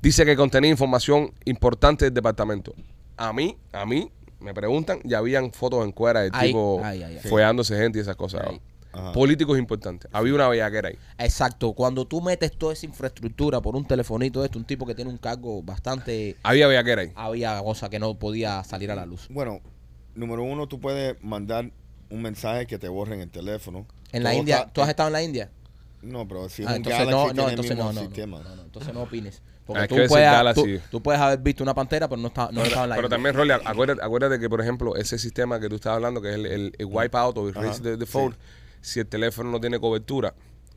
Dice 0.02 0.24
que 0.24 0.36
contenía 0.36 0.70
información 0.70 1.32
importante 1.44 2.04
del 2.04 2.14
departamento. 2.14 2.74
A 3.16 3.32
mí, 3.32 3.56
a 3.72 3.86
mí, 3.86 4.10
me 4.40 4.52
preguntan, 4.54 5.00
ya 5.04 5.18
habían 5.18 5.52
fotos 5.52 5.84
en 5.84 5.92
cuera 5.92 6.20
del 6.20 6.30
Ahí, 6.34 6.48
tipo 6.48 6.80
ahí, 6.84 7.02
ahí, 7.02 7.16
ahí. 7.16 7.28
follándose 7.28 7.76
gente 7.76 7.98
y 7.98 8.02
esas 8.02 8.14
cosas. 8.16 8.42
Ajá. 8.92 9.12
Políticos 9.12 9.58
importantes. 9.58 10.10
Había 10.12 10.34
una 10.34 10.48
bellaquera 10.48 10.88
ahí. 10.88 10.98
Exacto. 11.18 11.72
Cuando 11.74 12.06
tú 12.06 12.22
metes 12.22 12.52
toda 12.56 12.72
esa 12.72 12.86
infraestructura 12.86 13.60
por 13.60 13.76
un 13.76 13.84
telefonito 13.86 14.40
de 14.40 14.46
esto, 14.46 14.58
un 14.58 14.64
tipo 14.64 14.86
que 14.86 14.94
tiene 14.94 15.10
un 15.10 15.18
cargo 15.18 15.62
bastante. 15.62 16.36
Había 16.42 16.66
bellaquera 16.66 17.02
ahí. 17.02 17.12
Había 17.14 17.60
cosas 17.62 17.90
que 17.90 17.98
no 17.98 18.14
podía 18.18 18.64
salir 18.64 18.90
a 18.90 18.94
la 18.94 19.04
luz. 19.04 19.26
Bueno, 19.28 19.60
número 20.16 20.42
uno, 20.42 20.66
tú 20.66 20.80
puedes 20.80 21.22
mandar 21.22 21.70
un 22.10 22.22
mensaje 22.22 22.66
que 22.66 22.78
te 22.78 22.88
borren 22.88 23.20
el 23.20 23.30
teléfono. 23.30 23.86
En 24.12 24.22
la 24.22 24.30
Todo 24.30 24.38
India, 24.40 24.56
está- 24.58 24.72
¿tú 24.72 24.82
has 24.82 24.88
estado 24.88 25.08
en 25.08 25.12
la 25.12 25.22
India? 25.22 25.50
No, 26.02 26.26
pero 26.28 26.48
si 26.48 26.62
es 26.62 26.68
Ah, 26.68 26.72
un 26.72 26.76
entonces 26.76 26.98
Galaxy, 27.06 27.16
no, 27.16 27.24
tiene 27.24 27.36
no, 27.42 27.44
el 27.44 27.50
entonces 27.50 27.70
mismo 27.76 27.84
no, 27.84 27.92
no, 27.92 28.00
no, 28.00 28.06
sistema. 28.06 28.42
no, 28.42 28.56
no, 28.56 28.62
entonces 28.62 28.94
no 28.94 29.02
opines. 29.02 29.42
Porque 29.66 29.82
Hay 29.82 29.88
tú 29.88 29.96
que 29.96 30.06
puedes, 30.06 30.54
tú, 30.54 30.66
tú 30.92 31.02
puedes 31.02 31.20
haber 31.20 31.40
visto 31.40 31.64
una 31.64 31.74
pantera, 31.74 32.08
pero 32.08 32.20
no 32.22 32.28
está, 32.28 32.50
no 32.52 32.62
estaba 32.62 32.84
en 32.84 32.90
la 32.90 32.96
Pero 32.96 33.06
India. 33.08 33.16
también, 33.16 33.34
Rolly, 33.34 33.52
acuérdate, 33.64 34.00
acuérdate 34.04 34.38
que, 34.38 34.48
por 34.48 34.60
ejemplo, 34.60 34.94
ese 34.94 35.18
sistema 35.18 35.58
que 35.58 35.68
tú 35.68 35.74
estabas 35.74 35.96
hablando, 35.96 36.22
que 36.22 36.28
es 36.28 36.34
el, 36.36 36.46
el, 36.46 36.72
el 36.78 36.86
wipeout 36.86 37.36
o 37.38 37.48
el 37.48 37.56
erase 37.56 37.82
the, 37.82 37.96
the 37.96 38.06
phone, 38.06 38.36
si 38.80 39.00
el 39.00 39.06
teléfono 39.08 39.50
no 39.50 39.60
tiene 39.60 39.80
cobertura, 39.80 40.34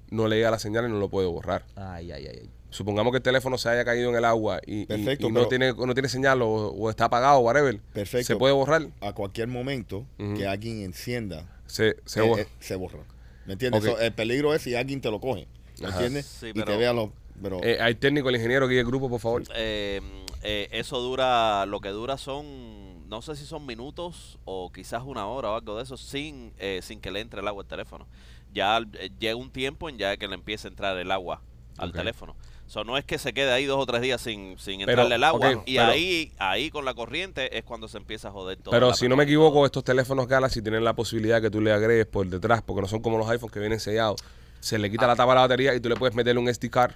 no 0.10 0.28
le 0.28 0.38
llega 0.38 0.50
la 0.50 0.58
señal 0.58 0.86
y 0.86 0.90
no 0.90 0.98
lo 0.98 1.08
puede 1.10 1.28
borrar. 1.28 1.66
Ay, 1.76 2.12
ay, 2.12 2.26
ay. 2.26 2.40
ay. 2.42 2.50
Supongamos 2.72 3.12
que 3.12 3.18
el 3.18 3.24
teléfono 3.24 3.58
se 3.58 3.68
haya 3.70 3.84
caído 3.84 4.10
en 4.10 4.16
el 4.16 4.26
agua 4.26 4.60
y, 4.66 4.82
y- 4.82 4.86
Perfecto, 4.86 5.28
y 5.28 5.32
no, 5.32 5.40
pero- 5.40 5.48
tiene, 5.50 5.74
no 5.74 5.94
tiene 5.94 6.08
señal 6.10 6.42
o, 6.42 6.48
o 6.50 6.90
está 6.90 7.06
apagado, 7.06 7.40
whatever. 7.40 7.80
Perfecto. 7.94 8.26
Se 8.28 8.36
puede 8.36 8.54
borrar, 8.54 8.88
A 9.02 9.14
cualquier 9.14 9.48
momento 9.48 10.06
Ujú. 10.20 10.36
que 10.36 10.48
alguien 10.48 10.82
encienda, 10.84 11.48
se, 11.66 11.96
se 12.06 12.20
eh, 12.24 12.28
borra. 12.28 12.42
eh, 12.44 12.48
se 12.60 12.76
borra. 12.76 13.00
¿Me 13.46 13.54
entiendes? 13.54 13.82
Ok. 13.84 13.90
So, 13.90 14.00
el 14.00 14.14
peligro 14.14 14.54
es 14.54 14.62
si 14.62 14.76
alguien 14.76 15.02
te 15.02 15.10
lo 15.10 15.20
coge. 15.20 15.48
¿Me 15.82 15.88
Ajá. 15.88 15.96
entiendes? 15.98 16.26
Sí, 16.26 16.48
y 16.50 16.54
pero- 16.54 16.66
te 16.66 16.78
vea 16.78 16.94
los... 16.94 17.10
Pero, 17.42 17.64
Eh, 17.64 17.78
hay 17.80 17.96
técnico, 17.96 18.28
el 18.30 18.36
ingeniero 18.36 18.68
que 18.68 18.78
el 18.80 18.86
grupo, 18.86 19.10
por 19.10 19.22
favor. 19.22 19.44
Eh, 19.56 20.02
eh, 20.44 20.68
eso 20.72 21.00
dura, 21.00 21.66
lo 21.66 21.80
que 21.80 21.88
dura 21.90 22.18
son, 22.18 23.08
no 23.08 23.22
sé 23.22 23.36
si 23.38 23.46
son 23.46 23.66
minutos 23.66 24.38
o 24.44 24.70
quizás 24.74 25.04
una 25.06 25.26
hora 25.26 25.52
o 25.52 25.56
algo 25.56 25.78
de 25.78 25.84
eso, 25.84 25.96
sin, 25.96 26.52
eh, 26.60 26.82
sin 26.84 27.00
que 27.00 27.12
le 27.12 27.22
entre 27.22 27.40
el 27.40 27.48
agua 27.48 27.64
al 27.64 27.68
teléfono. 27.70 28.08
Ya 28.54 28.78
eh, 29.00 29.10
llega 29.20 29.36
un 29.38 29.52
tiempo 29.52 29.88
en 29.88 29.98
ya 29.98 30.18
que 30.18 30.28
le 30.28 30.34
empiece 30.36 30.68
a 30.68 30.70
entrar 30.72 30.98
el 30.98 31.10
agua 31.12 31.42
al 31.78 31.90
Ok. 31.92 31.96
teléfono. 31.96 32.36
So, 32.70 32.84
no 32.84 32.98
es 32.98 33.04
que 33.04 33.18
se 33.18 33.34
quede 33.34 33.52
ahí 33.52 33.66
dos 33.66 33.80
o 33.82 33.86
tres 33.88 34.00
días 34.02 34.22
sin, 34.22 34.58
sin 34.60 34.80
Pero, 34.82 34.92
entrarle 34.92 35.16
el 35.16 35.24
agua. 35.24 35.50
ok, 35.56 35.64
y 35.66 35.78
pero- 35.78 35.90
ahí, 35.90 36.32
ahí 36.38 36.70
con 36.70 36.86
la 36.86 36.94
corriente 36.94 37.58
es 37.58 37.64
cuando 37.64 37.88
se 37.88 37.98
empieza 37.98 38.28
a 38.28 38.32
joder 38.32 38.58
todo. 38.60 38.70
Pero 38.72 38.94
si 38.94 39.08
no 39.10 39.16
me 39.16 39.24
equivoco, 39.24 39.66
estos 39.66 39.84
teléfonos 39.84 40.28
Galaxy 40.28 40.62
tienen 40.62 40.84
la 40.84 40.94
posibilidad 40.94 41.42
que 41.42 41.50
tú 41.50 41.62
le 41.62 41.72
agregues 41.72 42.06
por 42.06 42.28
detrás, 42.28 42.62
porque 42.62 42.82
no 42.84 42.88
son 42.88 43.02
como 43.02 43.18
los 43.18 43.28
iPhones 43.28 43.52
que 43.52 43.60
vienen 43.60 43.80
sellados. 43.80 44.22
Se 44.60 44.78
le 44.78 44.88
Ah. 44.88 44.92
quita 44.92 45.08
la 45.08 45.16
tapa 45.16 45.32
a 45.32 45.36
la 45.36 45.42
batería 45.42 45.74
y 45.74 45.80
tú 45.80 45.90
le 45.90 45.96
puedes 45.96 46.16
meterle 46.16 46.40
un 46.40 46.48
SD 46.48 46.70
card, 46.70 46.94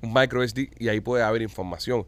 un 0.00 0.14
micro 0.14 0.44
SD, 0.44 0.70
y 0.78 0.88
ahí 0.88 1.00
puede 1.00 1.24
haber 1.24 1.42
información. 1.42 2.06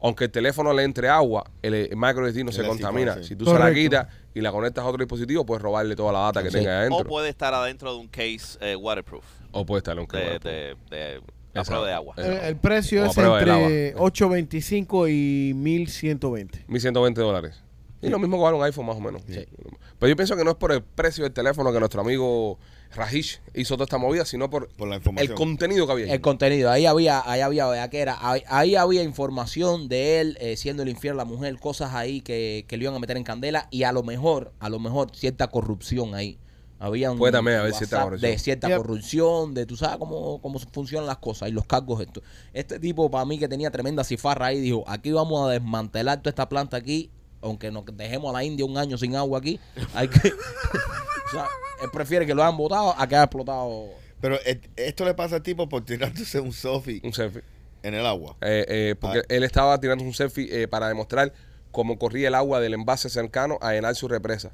Aunque 0.00 0.24
el 0.26 0.30
teléfono 0.30 0.72
le 0.72 0.84
entre 0.84 1.08
agua, 1.08 1.44
el, 1.62 1.74
el 1.74 1.96
micro 1.96 2.28
SD 2.28 2.44
no 2.44 2.50
El 2.50 2.54
se 2.56 2.62
SD 2.62 2.68
contamina. 2.68 3.14
sí. 3.16 3.24
Si 3.24 3.34
tú 3.36 3.44
se 3.44 3.52
la 3.54 3.58
Correcto. 3.58 3.80
quitas 3.80 4.06
y 4.34 4.40
la 4.40 4.52
conectas 4.52 4.84
a 4.84 4.88
otro 4.88 4.98
dispositivo, 5.02 5.44
puedes 5.44 5.62
robarle 5.62 5.96
toda 5.96 6.12
la 6.12 6.20
data 6.20 6.42
que 6.44 6.50
Sí. 6.50 6.58
tenga 6.58 6.70
O 6.70 6.78
adentro. 6.78 7.04
puede 7.08 7.28
estar 7.28 7.52
adentro 7.54 7.92
de 7.92 7.98
un 7.98 8.06
case 8.08 8.56
eh, 8.60 8.76
waterproof, 8.76 9.24
O 9.50 9.66
puede 9.66 9.78
estar 9.78 9.94
en 9.94 10.00
un 10.00 10.06
de, 10.06 10.12
cable. 10.12 10.38
de, 10.38 10.76
de, 10.90 11.20
a 11.54 11.64
prueba 11.64 11.86
de 11.86 11.92
agua. 11.92 12.14
El, 12.16 12.32
el 12.32 12.56
precio 12.56 13.04
es 13.04 13.16
entre 13.16 13.94
8.25 13.96 15.10
y 15.10 15.52
1.120. 15.54 16.64
1120 16.66 17.20
dólares. 17.20 17.62
Y 18.02 18.08
lo 18.08 18.18
mismo 18.18 18.36
que 18.36 18.42
vale 18.42 18.56
un 18.56 18.64
iPhone 18.64 18.86
más 18.86 18.96
o 18.96 19.00
menos. 19.00 19.22
Pero 19.26 20.10
yo 20.10 20.16
pienso 20.16 20.36
que 20.36 20.42
no 20.42 20.50
es 20.50 20.56
por 20.56 20.72
el 20.72 20.82
precio 20.82 21.22
del 21.22 21.32
teléfono 21.32 21.72
que 21.72 21.78
nuestro 21.78 22.00
amigo 22.00 22.58
Rajish 22.94 23.40
hizo 23.54 23.74
toda 23.74 23.84
esta 23.84 23.98
movida, 23.98 24.24
sino 24.24 24.50
por, 24.50 24.68
por 24.70 24.88
la 24.88 24.96
el 24.96 25.34
contenido 25.34 25.86
que 25.86 25.92
había. 25.92 26.06
ahí. 26.06 26.10
El 26.10 26.20
contenido, 26.20 26.70
ahí 26.70 26.84
había, 26.84 27.22
ahí 27.24 27.40
había 27.40 27.68
bellaquera, 27.68 28.18
ahí, 28.20 28.42
ahí 28.48 28.74
había 28.74 29.04
información 29.04 29.88
de 29.88 30.20
él 30.20 30.38
eh, 30.40 30.56
siendo 30.56 30.82
el 30.82 30.88
infiel 30.88 31.14
a 31.14 31.18
la 31.18 31.24
mujer, 31.24 31.56
cosas 31.60 31.94
ahí 31.94 32.20
que, 32.20 32.64
que 32.66 32.76
le 32.76 32.84
iban 32.84 32.96
a 32.96 32.98
meter 32.98 33.16
en 33.16 33.24
candela 33.24 33.68
y 33.70 33.84
a 33.84 33.92
lo 33.92 34.02
mejor, 34.02 34.52
a 34.58 34.68
lo 34.68 34.80
mejor 34.80 35.14
cierta 35.14 35.46
corrupción 35.46 36.16
ahí. 36.16 36.38
Había 36.84 37.12
un 37.12 37.18
Puede 37.18 37.32
también 37.32 37.58
haber 37.58 37.72
cierta 37.74 37.96
WhatsApp 37.98 38.04
corrupción. 38.08 38.30
De 38.32 38.38
cierta 38.38 38.68
Yep. 38.68 38.76
corrupción, 38.78 39.54
de 39.54 39.66
tú 39.66 39.76
sabes 39.76 39.98
cómo, 39.98 40.40
cómo 40.42 40.58
funcionan 40.58 41.06
las 41.06 41.18
cosas 41.18 41.48
y 41.48 41.52
los 41.52 41.64
cargos 41.64 42.00
esto. 42.00 42.22
Este 42.52 42.80
tipo 42.80 43.08
para 43.08 43.24
mí 43.24 43.38
que 43.38 43.46
tenía 43.46 43.70
tremenda 43.70 44.02
cifarra 44.02 44.46
ahí 44.46 44.58
dijo, 44.60 44.82
aquí 44.88 45.12
vamos 45.12 45.46
a 45.48 45.52
desmantelar 45.52 46.18
toda 46.18 46.30
esta 46.30 46.48
planta 46.48 46.76
aquí, 46.76 47.10
aunque 47.40 47.70
nos 47.70 47.84
dejemos 47.86 48.30
a 48.30 48.32
la 48.32 48.42
India 48.44 48.64
un 48.66 48.76
año 48.76 48.98
sin 48.98 49.14
agua 49.14 49.38
aquí, 49.38 49.60
hay 49.94 50.08
que... 50.08 50.18
o 50.28 51.30
sea, 51.30 51.46
él 51.84 51.88
prefiere 51.92 52.26
que 52.26 52.34
lo 52.34 52.42
hayan 52.42 52.56
votado 52.56 52.94
a 52.98 53.06
que 53.06 53.14
haya 53.14 53.24
explotado... 53.24 53.86
Pero 54.20 54.38
esto 54.76 55.04
le 55.04 55.14
pasa 55.14 55.36
al 55.36 55.42
tipo 55.42 55.68
por 55.68 55.84
tirándose 55.84 56.40
un 56.40 56.52
selfie 56.52 57.00
Un 57.04 57.12
selfie. 57.12 57.42
en 57.84 57.94
el 57.94 58.04
agua. 58.06 58.36
Eh, 58.40 58.64
eh, 58.68 58.94
porque 59.00 59.20
Ah. 59.20 59.24
él 59.28 59.44
estaba 59.44 59.78
tirando 59.80 60.02
un 60.04 60.14
selfie 60.14 60.62
eh, 60.62 60.66
para 60.68 60.88
demostrar 60.88 61.32
cómo 61.70 61.96
corría 61.98 62.26
el 62.28 62.34
agua 62.34 62.58
del 62.60 62.74
envase 62.74 63.08
cercano 63.08 63.58
a 63.60 63.72
llenar 63.72 63.94
su 63.94 64.08
represa. 64.08 64.50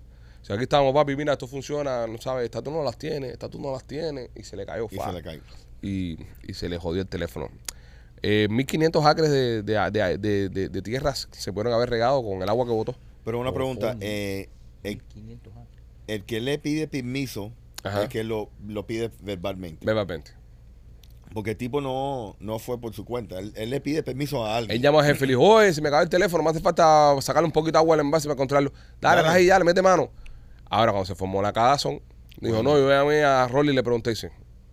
Sea, 0.49 0.55
aquí 0.57 0.63
estábamos, 0.63 0.95
papi, 0.95 1.15
mira, 1.15 1.35
esto 1.35 1.47
funciona, 1.47 2.07
no 2.07 2.17
sabes, 2.19 2.47
esta 2.47 2.63
tú 2.63 2.71
no 2.71 2.83
las 2.83 2.97
tienes, 2.97 3.33
esta 3.33 3.51
tú 3.51 3.61
no 3.61 3.71
las 3.71 3.85
tienes, 3.85 4.31
y 4.35 4.43
se 4.45 4.57
le 4.57 4.65
cayó 4.65 4.89
Y 4.91 4.97
fa, 4.97 5.09
se 5.09 5.13
le 5.13 5.23
cae. 5.23 5.43
y, 5.83 6.17
y 6.43 6.55
se 6.55 6.71
le 6.71 6.79
jodió 6.79 7.03
el 7.03 7.07
teléfono. 7.07 7.51
Eh, 8.23 8.49
1500 8.51 9.05
acres 9.05 9.31
de, 9.31 9.63
de, 9.63 9.91
de, 9.93 10.17
de- 10.19 10.49
de- 10.49 10.69
de 10.71 10.83
tierras 10.83 11.29
se 11.33 11.53
pudieron 11.53 11.75
haber 11.75 11.91
regado 11.91 12.23
con 12.25 12.43
el 12.43 12.49
agua 12.49 12.65
que 12.65 12.73
botó. 12.73 12.97
Pero 13.27 13.39
una 13.39 13.53
pregunta, 13.53 13.95
eh, 14.01 14.49
el, 14.85 15.03
500 15.03 15.53
acres. 15.53 15.85
el 16.07 16.25
que 16.25 16.41
le 16.41 16.59
pide 16.59 16.89
permiso, 16.89 17.53
Ajá. 17.85 18.05
el 18.05 18.09
que 18.09 18.25
lo, 18.25 18.49
lo 18.67 18.87
pide 18.87 19.11
verbalmente. 19.21 19.85
Verbalmente. 19.85 20.31
Porque 21.35 21.51
el 21.51 21.57
tipo 21.59 21.83
no, 21.83 22.37
no 22.41 22.59
fue 22.59 22.81
por 22.81 22.95
su 22.95 23.05
cuenta. 23.05 23.39
Él, 23.39 23.53
él 23.55 23.69
le 23.69 23.83
pide 23.83 24.03
permiso 24.03 24.47
a 24.47 24.57
alguien. 24.57 24.75
Él 24.77 24.83
llama 24.83 25.01
al 25.01 25.07
jefe 25.07 25.27
y 25.27 25.29
le 25.29 25.33
dijo, 25.35 25.43
oye, 25.45 25.75
si 25.75 25.83
me 25.83 25.89
acaba 25.89 26.03
el 26.03 26.09
teléfono, 26.09 26.43
me 26.43 26.49
hace 26.51 26.61
falta 26.61 27.15
sacarle 27.21 27.45
un 27.47 27.53
poquito 27.53 27.73
de 27.73 27.79
agua 27.81 27.97
al 27.97 28.01
envase 28.01 28.27
para 28.27 28.33
encontrarlo. 28.35 28.73
Dale, 28.99 29.17
Dale. 29.23 29.29
Raji, 29.35 29.45
ya, 29.47 29.59
le 29.59 29.65
mete 29.67 29.83
mano. 29.83 30.11
Ahora, 30.71 30.93
cuando 30.93 31.07
se 31.07 31.15
formó 31.15 31.41
la 31.43 31.53
cagazón, 31.53 32.01
dijo, 32.41 32.63
no, 32.63 32.77
yo 32.79 32.89
llamé 32.89 33.23
a 33.25 33.47
Rolly 33.49 33.73
y 33.73 33.75
le 33.75 33.83
pregunté, 33.83 34.11
dice, 34.11 34.31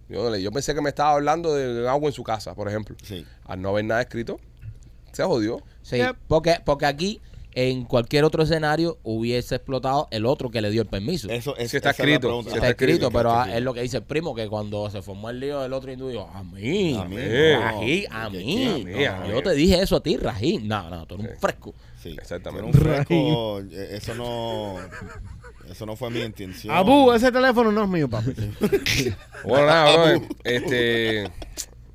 yo, 0.10 0.36
yo 0.36 0.52
pensé 0.52 0.74
que 0.76 0.82
me 0.82 0.90
estaba 0.90 1.12
hablando 1.12 1.54
de 1.54 1.88
agua 1.88 2.08
en 2.10 2.14
su 2.14 2.24
casa, 2.24 2.54
por 2.54 2.68
ejemplo. 2.68 2.96
Sí. 3.04 3.26
Al 3.46 3.62
no 3.62 3.70
haber 3.70 3.86
nada 3.86 4.02
escrito, 4.02 4.40
se 5.14 5.24
jodió. 5.24 5.62
Sí, 5.82 5.98
Yep. 5.98 6.16
porque, 6.28 6.58
porque 6.66 6.86
aquí, 6.86 7.22
en 7.54 7.86
cualquier 7.86 8.26
otro 8.26 8.44
escenario, 8.44 8.98
hubiese 9.04 9.56
explotado 9.56 10.10
el 10.12 10.26
otro 10.26 10.52
que 10.52 10.62
le 10.62 10.70
dio 10.72 10.82
el 10.82 10.90
permiso. 10.90 11.30
Eso 11.30 11.56
es, 11.56 11.72
Sí 11.72 11.78
está 11.78 11.92
es 11.92 12.00
escrito, 12.00 12.28
pregunta. 12.28 12.50
sí 12.52 12.56
está 12.58 12.70
escrito, 12.70 13.10
pero 13.12 13.30
está 13.30 13.40
ah, 13.40 13.44
escrito. 13.44 13.58
es 13.60 13.64
lo 13.64 13.74
que 13.74 13.82
dice 13.82 13.98
el 13.98 14.04
primo, 14.04 14.36
que 14.36 14.50
cuando 14.50 14.90
se 14.90 15.02
formó 15.02 15.30
el 15.30 15.40
lío 15.40 15.62
del 15.62 15.72
otro 15.72 15.90
hindú 15.92 16.10
dijo, 16.10 16.30
a 16.34 16.44
mí, 16.44 16.98
A 17.00 17.06
mí, 17.06 17.16
Rají, 17.18 18.06
a 18.12 18.30
¿Qué, 18.30 18.38
mí, 18.38 18.86
No, 18.86 19.28
yo 19.30 19.42
te 19.42 19.54
dije 19.54 19.82
eso 19.82 19.96
a 19.96 20.04
ti, 20.04 20.18
Rají. 20.18 20.58
No, 20.58 20.90
no, 20.90 21.06
tú 21.06 21.16
eres 21.16 21.32
un 21.32 21.38
fresco. 21.40 21.74
Sí. 22.04 22.10
Exactamente. 22.20 22.68
Un 22.68 22.74
fresco, 22.74 23.60
eh, 23.72 23.90
eso 23.92 24.14
no... 24.16 24.76
Eso 25.70 25.86
no 25.86 25.96
fue 25.96 26.10
mi 26.10 26.22
intención. 26.22 26.74
Abu, 26.76 27.12
ese 27.14 27.32
teléfono 27.32 27.72
no 27.72 27.84
es 27.84 27.90
mío, 27.90 28.10
papi. 28.10 28.32
Bueno, 29.46 29.66
nada, 29.68 30.14
bro, 30.18 30.28
este... 30.44 31.24
eh, 31.24 31.30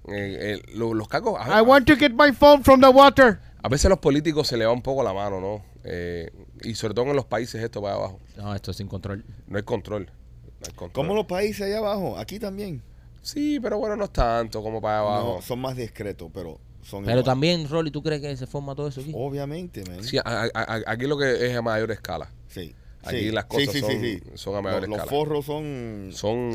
eh, 0.08 0.62
lo- 0.74 0.94
los 0.94 1.08
cacos, 1.08 1.36
a, 1.40 1.58
I 1.58 1.62
want 1.62 1.86
to 1.86 1.96
get 1.96 2.12
my 2.12 2.32
phone 2.32 2.62
from 2.64 2.80
the 2.80 2.88
water. 2.88 3.38
a 3.62 3.68
veces 3.68 3.86
a 3.86 3.88
los 3.90 3.98
políticos 3.98 4.48
se 4.48 4.56
le 4.56 4.64
va 4.66 4.72
un 4.72 4.82
poco 4.82 5.02
la 5.02 5.12
mano, 5.12 5.40
¿no? 5.40 5.64
Eh, 5.84 6.30
y 6.62 6.74
sobre 6.74 6.94
todo 6.94 7.06
en 7.06 7.16
los 7.16 7.24
países 7.26 7.62
estos 7.62 7.82
para 7.82 7.94
abajo. 7.94 8.18
No, 8.36 8.54
esto 8.54 8.70
es 8.70 8.76
sin 8.76 8.88
control. 8.88 9.24
No 9.46 9.56
hay 9.56 9.62
control. 9.62 10.06
No 10.06 10.66
hay 10.66 10.72
control. 10.74 10.92
Como 10.92 11.14
los 11.14 11.26
países 11.26 11.62
allá 11.62 11.78
abajo, 11.78 12.18
aquí 12.18 12.38
también. 12.38 12.82
Sí, 13.22 13.58
pero 13.60 13.78
bueno, 13.78 13.96
no 13.96 14.04
es 14.04 14.10
tanto 14.12 14.62
como 14.62 14.80
para 14.80 15.00
abajo. 15.00 15.34
No, 15.36 15.42
son 15.42 15.60
más 15.60 15.76
discretos, 15.76 16.30
pero 16.34 16.58
son 16.82 17.04
Pero 17.04 17.20
igual. 17.20 17.24
también, 17.24 17.68
Rolly, 17.68 17.90
¿tú 17.90 18.02
crees 18.02 18.20
que 18.22 18.36
se 18.36 18.46
forma 18.46 18.74
todo 18.74 18.88
eso 18.88 19.00
aquí? 19.00 19.12
Obviamente, 19.14 19.84
man. 19.88 20.02
Sí, 20.02 20.18
a- 20.18 20.22
a- 20.24 20.50
a- 20.54 20.82
aquí 20.86 21.06
lo 21.06 21.16
que 21.18 21.46
es 21.46 21.56
a 21.56 21.62
mayor 21.62 21.90
escala. 21.92 22.30
Sí. 22.48 22.74
Aquí 23.02 23.18
sí. 23.18 23.30
las 23.30 23.46
cosas 23.46 23.64
Sí, 23.66 23.72
sí, 23.72 23.80
son- 23.80 23.90
sí, 23.90 23.98
sí. 24.18 24.22
son 24.34 24.56
a 24.56 24.60
mayor 24.62 24.80
los, 24.82 24.88
los 24.90 24.98
escala. 24.98 25.10
forros 25.10 25.46
son, 25.46 26.10
Son 26.12 26.52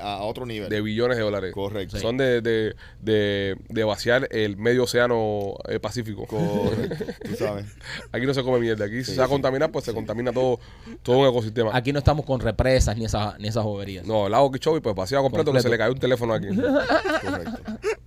a, 0.00 0.14
a 0.14 0.22
otro 0.22 0.46
nivel. 0.46 0.68
De 0.68 0.80
billones 0.80 1.16
de 1.16 1.24
dólares. 1.24 1.52
Correcto. 1.52 1.98
Son 1.98 2.16
de, 2.16 2.40
de, 2.40 2.76
de, 3.00 3.56
de 3.68 3.84
vaciar 3.84 4.28
el 4.30 4.56
medio 4.56 4.84
océano 4.84 5.54
eh, 5.68 5.80
Pacífico. 5.80 6.26
Correcto. 6.26 7.04
Tú 7.28 7.34
sabes. 7.36 7.66
Aquí 8.12 8.26
no 8.26 8.34
se 8.34 8.42
come 8.44 8.60
mierda. 8.60 8.84
Aquí 8.84 8.98
si 8.98 9.04
Sí, 9.06 9.12
se 9.14 9.18
va 9.18 9.24
a 9.26 9.28
contaminar, 9.28 9.72
pues 9.72 9.84
se 9.86 9.92
contamina 9.92 10.32
todo, 10.32 10.60
todo 11.02 11.18
un 11.18 11.26
ecosistema. 11.28 11.70
Aquí 11.76 11.92
no 11.92 11.98
estamos 11.98 12.24
con 12.24 12.40
represas 12.40 12.96
ni 12.96 13.04
esas, 13.04 13.38
ni 13.40 13.48
esas 13.48 13.64
boberías. 13.64 14.06
No, 14.06 14.26
el 14.26 14.32
lago 14.32 14.52
Kichobi, 14.52 14.80
pues 14.80 14.94
vaciado 14.94 15.24
completo, 15.24 15.50
que 15.52 15.58
Completo. 15.58 15.68
se 15.68 15.70
le 15.70 15.78
cayó 15.78 15.92
un 15.92 15.98
teléfono 15.98 16.34
aquí. 16.34 16.46
Correcto. 16.54 17.58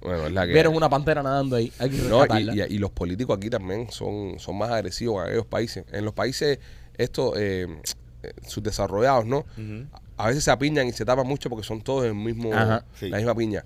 Bueno, 0.01 0.25
es 0.27 0.31
la 0.33 0.47
que 0.47 0.53
Vieron 0.53 0.75
una 0.75 0.89
pantera 0.89 1.21
nadando 1.21 1.55
ahí. 1.57 1.71
Hay 1.79 1.89
que 1.89 1.97
No, 1.97 2.25
y, 2.39 2.49
y- 2.59 2.75
y 2.75 2.77
los 2.79 2.91
políticos 2.91 3.37
aquí 3.37 3.49
también 3.49 3.91
son, 3.91 4.39
son 4.39 4.57
más 4.57 4.71
agresivos 4.71 5.21
en 5.23 5.27
aquellos 5.27 5.45
países. 5.45 5.85
En 5.91 6.05
los 6.05 6.13
países 6.13 6.59
estos 7.03 7.33
eh, 7.37 7.67
eh, 8.23 8.31
subdesarrollados, 8.47 9.25
¿no? 9.25 9.45
A 10.17 10.27
veces 10.27 10.43
se 10.43 10.51
apiñan 10.51 10.87
y 10.87 10.91
se 10.93 11.03
tapan 11.05 11.25
mucho 11.27 11.49
porque 11.49 11.65
son 11.65 11.81
todos 11.81 12.05
el 12.05 12.13
mismo, 12.13 12.53
Ajá. 12.53 12.85
Sí. 12.99 13.09
la 13.09 13.17
misma 13.17 13.33
piña. 13.35 13.65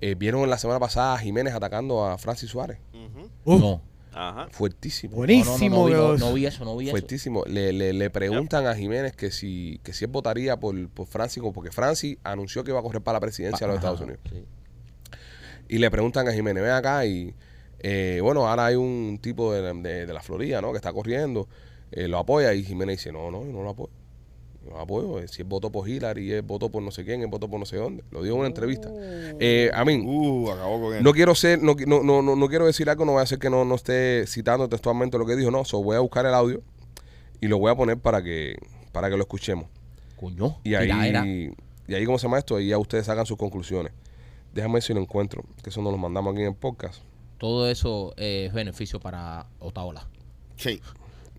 Eh, 0.00 0.14
Vieron 0.14 0.48
la 0.48 0.58
semana 0.58 0.78
pasada 0.78 1.14
a 1.14 1.18
Jiménez 1.18 1.54
atacando 1.54 2.04
a 2.04 2.16
Francis 2.18 2.50
Suárez. 2.50 2.78
Ujú. 2.92 3.30
Uf, 3.44 3.60
no. 3.60 3.82
Ajá. 4.12 4.46
Fuertísimo. 4.50 5.16
Buenísimo. 5.16 5.88
No, 5.88 5.94
no, 5.94 6.02
no, 6.08 6.12
vi, 6.14 6.20
no, 6.20 6.32
vi 6.34 6.46
eso, 6.46 6.64
no 6.64 6.76
vi 6.76 6.86
eso. 6.86 6.92
Fuertísimo. 6.92 7.44
Le, 7.46 7.72
le, 7.72 7.92
le 7.92 8.08
preguntan 8.10 8.66
a 8.66 8.74
Jiménez 8.74 9.14
que 9.16 9.30
si, 9.30 9.80
que 9.82 9.92
si 9.92 10.04
él 10.04 10.10
votaría 10.10 10.56
por, 10.58 10.88
por 10.90 11.06
Francis, 11.06 11.40
como- 11.40 11.52
porque 11.52 11.70
Francis 11.72 12.16
anunció 12.24 12.62
que 12.64 12.70
iba 12.70 12.80
a 12.80 12.82
correr 12.82 13.02
para 13.02 13.16
la 13.16 13.20
presidencia 13.20 13.66
de 13.66 13.72
los 13.72 13.76
Estados 13.76 14.00
Unidos. 14.00 14.20
sí. 14.30 14.44
Y 15.68 15.78
le 15.78 15.90
preguntan 15.90 16.28
a 16.28 16.32
Jiménez, 16.32 16.62
ven 16.62 16.72
acá 16.72 17.04
y 17.06 17.34
eh, 17.80 18.20
bueno, 18.22 18.46
ahora 18.48 18.66
hay 18.66 18.76
un 18.76 19.18
tipo 19.20 19.52
de, 19.52 19.60
de- 19.82 20.06
de 20.06 20.12
la 20.12 20.22
Florida, 20.22 20.60
¿no? 20.62 20.70
Que 20.70 20.76
está 20.76 20.92
corriendo, 20.92 21.48
eh, 21.92 22.08
lo 22.08 22.18
apoya 22.18 22.52
y 22.54 22.62
Jiménez 22.64 22.98
dice, 22.98 23.12
no, 23.12 23.30
no, 23.30 23.44
yo 23.44 23.52
no 23.52 23.62
lo 23.62 23.70
apoyo. 23.70 23.90
No 24.64 24.72
lo 24.72 24.80
apoyo. 24.80 25.18
Eh, 25.20 25.28
Si 25.28 25.42
él 25.42 25.48
votó 25.48 25.70
por 25.70 25.88
Hillary, 25.88 26.32
él 26.32 26.42
votó 26.42 26.68
por 26.70 26.82
no 26.82 26.90
sé 26.90 27.04
quién, 27.04 27.20
él 27.22 27.28
votó 27.28 27.48
por 27.48 27.60
no 27.60 27.66
sé 27.66 27.76
dónde. 27.76 28.02
Lo 28.10 28.22
dijo 28.22 28.34
en 28.34 28.40
una 28.40 28.48
entrevista. 28.48 28.90
Eh, 29.38 29.70
a 29.72 29.84
mí, 29.84 30.02
Uh, 30.04 30.50
acabó 30.50 30.80
con 30.80 30.96
él. 30.96 31.02
no 31.04 31.12
quiero 31.12 31.34
ser, 31.36 31.62
no, 31.62 31.74
no, 31.86 32.02
no, 32.02 32.34
no, 32.36 32.48
quiero 32.48 32.66
decir 32.66 32.90
algo, 32.90 33.04
no 33.04 33.12
voy 33.12 33.20
a 33.20 33.22
hacer 33.22 33.38
que 33.38 33.48
no, 33.50 33.64
no 33.64 33.74
esté 33.76 34.26
citando 34.26 34.68
textualmente 34.68 35.18
lo 35.18 35.26
que 35.26 35.36
dijo, 35.36 35.50
no. 35.50 35.64
So, 35.64 35.82
voy 35.82 35.96
a 35.96 36.00
buscar 36.00 36.26
el 36.26 36.34
audio 36.34 36.62
y 37.40 37.46
lo 37.46 37.58
voy 37.58 37.70
a 37.70 37.76
poner 37.76 37.98
para 37.98 38.22
que, 38.22 38.56
para 38.92 39.08
que 39.08 39.16
lo 39.16 39.22
escuchemos. 39.22 39.66
Coño. 40.18 40.56
Y 40.64 40.74
ahí, 40.74 40.86
tiradera. 40.86 41.26
y 41.26 41.94
ahí, 41.94 42.04
¿cómo 42.04 42.18
se 42.18 42.26
llama 42.26 42.38
esto? 42.38 42.58
Y 42.58 42.68
ya 42.68 42.78
ustedes 42.78 43.06
sacan 43.06 43.26
sus 43.26 43.36
conclusiones. 43.36 43.92
Déjame 44.52 44.74
ver 44.74 44.82
si 44.82 44.94
lo 44.94 45.00
encuentro, 45.00 45.44
que 45.62 45.70
eso 45.70 45.80
nos 45.82 45.92
lo 45.92 45.98
mandamos 45.98 46.32
aquí 46.32 46.40
en 46.42 46.48
el 46.48 46.54
podcast. 46.54 47.02
Todo 47.38 47.68
eso 47.70 48.14
es 48.16 48.52
beneficio 48.54 48.98
para 48.98 49.46
Otaola. 49.60 50.08
Sí. 50.56 50.80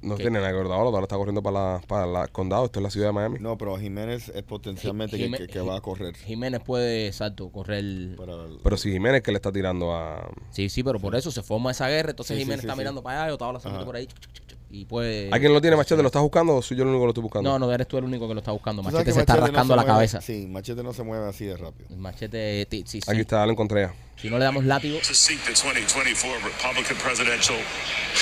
No 0.02 0.16
¿Qué? 0.16 0.24
tiene 0.24 0.40
nada 0.40 0.52
que 0.52 0.58
ver 0.58 0.66
ahora, 0.68 0.76
ahora 0.90 1.02
está 1.04 1.16
corriendo 1.16 1.42
para 1.42 1.74
la, 1.74 1.82
para 1.88 2.06
la 2.06 2.28
condado, 2.28 2.66
esto 2.66 2.80
es 2.80 2.84
la 2.84 2.90
ciudad 2.92 3.08
de 3.08 3.14
Miami. 3.14 3.40
No, 3.40 3.58
pero 3.58 3.78
Jiménez 3.78 4.30
es 4.30 4.44
potencialmente 4.44 5.18
que, 5.18 5.26
Jimé- 5.26 5.38
que- 5.38 5.48
que 5.48 5.60
va 5.62 5.78
a 5.78 5.82
correr. 5.82 6.16
Jiménez 6.16 6.62
puede, 6.64 7.08
exacto, 7.08 7.50
correr. 7.50 7.80
El- 7.80 8.18
Pero 8.64 8.78
si 8.78 8.92
Jiménez 8.92 9.22
que 9.24 9.32
le 9.32 9.38
está 9.38 9.52
tirando 9.52 9.94
a... 9.96 10.30
Sí, 10.52 10.70
sí, 10.70 10.84
pero 10.84 11.00
por 11.00 11.16
eso 11.16 11.32
se 11.32 11.42
forma 11.44 11.72
esa 11.72 11.88
guerra. 11.90 12.12
Entonces 12.12 12.36
Sí, 12.38 12.44
Jiménez 12.44 12.62
sí, 12.62 12.68
está 12.68 12.74
sí. 12.74 12.78
mirando 12.80 13.02
para 13.02 13.24
allá 13.24 13.32
y 13.32 13.34
Otaola 13.34 13.60
se 13.60 13.68
mete 13.70 13.78
Ajá. 13.78 13.86
por 13.86 13.96
ahí. 13.96 14.08
chuc, 14.08 14.32
chuc, 14.34 14.47
Y 14.70 14.84
puede. 14.86 15.30
¿Alguien 15.32 15.54
lo 15.54 15.62
tiene 15.62 15.78
machete? 15.78 16.02
¿Lo 16.02 16.08
estás 16.08 16.22
buscando 16.22 16.56
o 16.58 16.62
soy 16.62 16.76
yo 16.76 16.84
el 16.84 16.90
único 16.90 17.04
que 17.04 17.06
lo 17.06 17.12
estoy 17.12 17.24
buscando? 17.24 17.50
No, 17.50 17.58
no, 17.58 17.72
eres 17.72 17.88
tú 17.88 17.98
el 17.98 18.04
único 18.04 18.28
que 18.28 18.34
lo 18.34 18.40
está 18.42 18.52
buscando. 18.52 18.82
Tú 18.82 18.90
sabes 18.92 19.06
Machete 19.06 19.10
que 19.10 19.14
se 19.14 19.20
está 19.22 19.34
Machete 19.36 19.52
no 19.52 19.54
rascando 19.58 19.74
se 19.74 19.78
la 19.78 19.84
mueve- 19.84 19.96
cabeza. 19.96 20.22
Sí, 20.22 20.48
Machete 20.48 20.84
no 20.84 20.94
se 20.94 21.04
mueve 21.04 21.30
así 21.30 21.46
de 21.46 21.56
rápido. 21.58 21.90
Machete, 21.96 22.66
ti- 22.66 22.84
sí, 22.86 23.00
sí. 23.02 23.10
Aquí 23.10 23.22
está, 23.22 23.46
lo 23.46 23.54
encontré 23.54 23.82
ya. 23.84 23.94
Si 24.22 24.30
no 24.30 24.38
le 24.38 24.44
damos 24.46 24.66
látigo. 24.66 24.98
to 25.00 25.14
seek 25.14 25.40
the 25.46 25.54
2024 25.54 26.30
Republican 26.44 26.98
presidential 26.98 27.56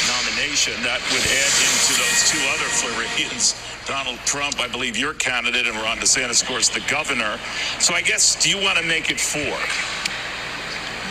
nomination. 0.05 0.75
That 0.83 0.99
would 1.09 1.23
add 1.25 1.53
into 1.65 1.93
those 1.97 2.19
two 2.29 2.43
other 2.53 2.69
Floridians, 2.83 3.55
Donald 3.87 4.19
Trump, 4.25 4.59
I 4.59 4.67
believe 4.67 4.97
your 4.99 5.15
candidate, 5.15 5.65
and 5.67 5.77
Ron 5.81 5.97
DeSantis, 5.99 6.41
of 6.43 6.47
course, 6.47 6.69
the 6.69 6.81
governor. 6.93 7.39
So 7.79 7.93
I 7.95 8.01
guess, 8.01 8.35
do 8.43 8.49
you 8.49 8.57
want 8.61 8.77
to 8.77 8.83
make 8.85 9.09
it 9.09 9.19
four? 9.19 9.57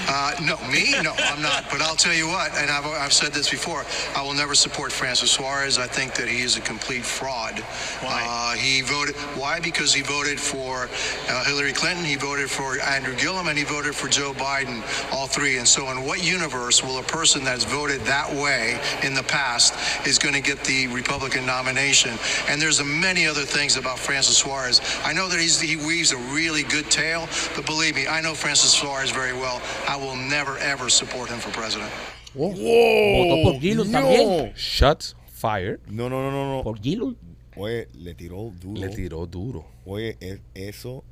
Uh, 0.08 0.34
no, 0.42 0.56
me? 0.68 0.92
No, 1.02 1.12
I'm 1.18 1.42
not. 1.42 1.64
But 1.70 1.80
I'll 1.80 1.96
tell 1.96 2.14
you 2.14 2.26
what, 2.28 2.54
and 2.56 2.70
I've, 2.70 2.86
I've 2.86 3.12
said 3.12 3.32
this 3.32 3.50
before, 3.50 3.84
I 4.14 4.22
will 4.22 4.34
never 4.34 4.54
support 4.54 4.92
Francis 4.92 5.30
Suarez. 5.30 5.78
I 5.78 5.86
think 5.86 6.14
that 6.14 6.28
he 6.28 6.42
is 6.42 6.56
a 6.56 6.60
complete 6.60 7.04
fraud. 7.04 7.60
Why? 8.00 8.24
Uh, 8.26 8.56
he 8.56 8.82
voted, 8.82 9.16
why? 9.36 9.60
Because 9.60 9.92
he 9.94 10.02
voted 10.02 10.40
for 10.40 10.88
uh, 11.28 11.44
Hillary 11.44 11.72
Clinton, 11.72 12.04
he 12.04 12.16
voted 12.16 12.50
for 12.50 12.80
Andrew 12.80 13.16
Gillum, 13.16 13.48
and 13.48 13.58
he 13.58 13.64
voted 13.64 13.94
for 13.94 14.08
Joe 14.08 14.32
Biden, 14.32 14.82
all 15.12 15.26
three. 15.26 15.58
And 15.58 15.66
so, 15.66 15.90
in 15.90 16.04
what 16.04 16.24
universe 16.24 16.82
will 16.82 16.98
a 16.98 17.02
person 17.02 17.44
that's 17.44 17.64
voted 17.64 18.00
that 18.02 18.30
way 18.32 18.80
in 19.02 19.14
the 19.14 19.22
past 19.22 19.74
is 20.06 20.18
going 20.18 20.34
to 20.34 20.42
get 20.42 20.62
the 20.64 20.86
Republican 20.88 21.46
nomination? 21.46 22.18
And 22.48 22.60
there's 22.60 22.80
a 22.80 22.84
many 22.84 23.26
other 23.26 23.42
things 23.42 23.76
about 23.76 23.98
Francis 23.98 24.38
Suarez. 24.38 24.80
I 25.04 25.12
know 25.12 25.28
that 25.28 25.40
he's, 25.40 25.60
he 25.60 25.76
weaves 25.76 26.12
a 26.12 26.18
really 26.34 26.62
good 26.62 26.90
tale, 26.90 27.28
but 27.56 27.66
believe 27.66 27.94
me, 27.96 28.06
I 28.06 28.20
know 28.20 28.34
Francis 28.34 28.72
Suarez 28.72 29.10
very 29.10 29.32
well. 29.32 29.62
I 29.88 29.93
will 29.96 30.16
never, 30.16 30.56
ever 30.58 30.90
support 30.90 31.30
him 31.30 31.38
for 31.38 31.50
president. 31.52 31.90
Votó 32.34 33.42
por 33.42 33.60
Gillum 33.60 33.90
también. 33.90 34.52
Shots 34.56 35.14
fired. 35.32 35.80
No, 35.86 36.08
no, 36.08 36.22
no, 36.22 36.30
no, 36.30 36.56
no. 36.58 36.62
Por 36.62 36.80
Gillum. 36.80 37.14
Oye, 37.56 37.88
le 37.94 38.14
tiró 38.14 38.50
duro. 38.60 38.80
Le 38.80 38.88
tiró 38.88 39.26
duro. 39.26 39.64
Oye, 39.86 40.16
es- 40.20 40.40
eso, 40.54 41.04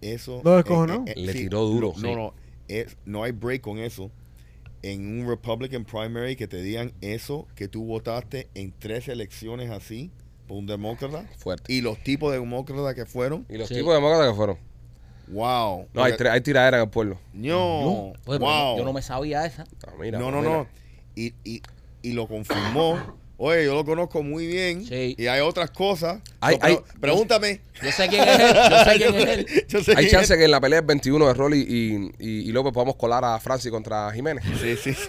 eso. 0.00 0.40
¿Lo 0.44 0.56
descojonó? 0.56 1.04
Le 1.14 1.32
tiró 1.32 1.62
duro, 1.66 1.92
No, 1.96 2.08
sí. 2.08 2.14
no, 2.14 2.34
es, 2.68 2.96
no 3.04 3.22
hay 3.22 3.32
break 3.32 3.60
con 3.60 3.78
eso. 3.78 4.10
En 4.82 5.20
un 5.22 5.28
Republican 5.28 5.84
primary 5.84 6.36
que 6.36 6.46
te 6.48 6.60
digan 6.60 6.92
eso, 7.00 7.46
que 7.54 7.68
tú 7.68 7.84
votaste 7.84 8.48
en 8.54 8.72
tres 8.78 9.08
elecciones 9.08 9.70
así 9.70 10.10
por 10.48 10.58
un 10.58 10.66
demócrata. 10.66 11.24
Fuerte. 11.38 11.72
Y 11.72 11.80
los 11.80 11.98
tipos 12.02 12.32
de 12.32 12.40
demócratas 12.40 12.94
que 12.94 13.06
fueron, 13.06 13.46
¿Y 13.48 13.56
los 13.56 13.68
Sí. 13.68 13.76
tipos 13.76 13.94
demócratas 13.94 14.28
que 14.30 14.36
fueron? 14.36 14.58
Wow. 15.28 15.86
No, 15.92 16.02
hay, 16.04 16.12
tre- 16.12 16.30
hay 16.30 16.40
tiradera 16.40 16.78
en 16.78 16.84
el 16.84 16.90
pueblo. 16.90 17.18
No, 17.32 18.08
Oye, 18.08 18.18
pero 18.26 18.38
wow. 18.40 18.78
Yo 18.78 18.84
no 18.84 18.92
me 18.92 19.02
sabía 19.02 19.44
esa. 19.46 19.64
Ah, 19.86 19.92
mira, 20.00 20.18
no, 20.18 20.30
no, 20.30 20.40
mira. 20.40 20.50
no. 20.52 20.66
Y, 21.16 21.34
y, 21.44 21.62
y 22.02 22.12
lo 22.12 22.26
confirmó. 22.26 22.98
Oye, 23.36 23.64
yo 23.64 23.74
lo 23.74 23.84
conozco 23.84 24.22
muy 24.22 24.46
bien. 24.46 24.84
Sí. 24.86 25.16
Y 25.18 25.26
hay 25.26 25.40
otras 25.40 25.70
cosas. 25.70 26.20
Hay- 26.40 26.54
So, 26.54 26.60
pre- 26.60 26.70
hay- 26.70 26.78
pregúntame. 27.00 27.60
Yo 27.82 27.90
sé 27.90 28.08
quién 28.08 28.22
es 28.28 28.38
él. 28.40 28.56
Yo 28.70 28.84
sé 28.84 28.96
quién 28.96 29.14
es 29.16 29.26
él. 29.26 29.64
Yo 29.68 29.82
sé 29.82 29.90
Hay 29.92 29.96
quién 29.96 30.10
chance 30.10 30.32
es. 30.34 30.38
que 30.38 30.44
en 30.44 30.50
la 30.52 30.60
pelea 30.60 30.78
del 30.80 30.86
21 30.86 31.26
de 31.26 31.34
Rolly 31.34 31.60
y, 31.68 32.24
y, 32.24 32.48
y 32.48 32.52
López 32.52 32.72
podamos 32.72 32.94
colar 32.96 33.24
a 33.24 33.38
Francis 33.40 33.70
contra 33.72 34.10
Jiménez. 34.12 34.44
Sí, 34.60 34.76
sí. 34.76 34.94
sí. 34.94 35.08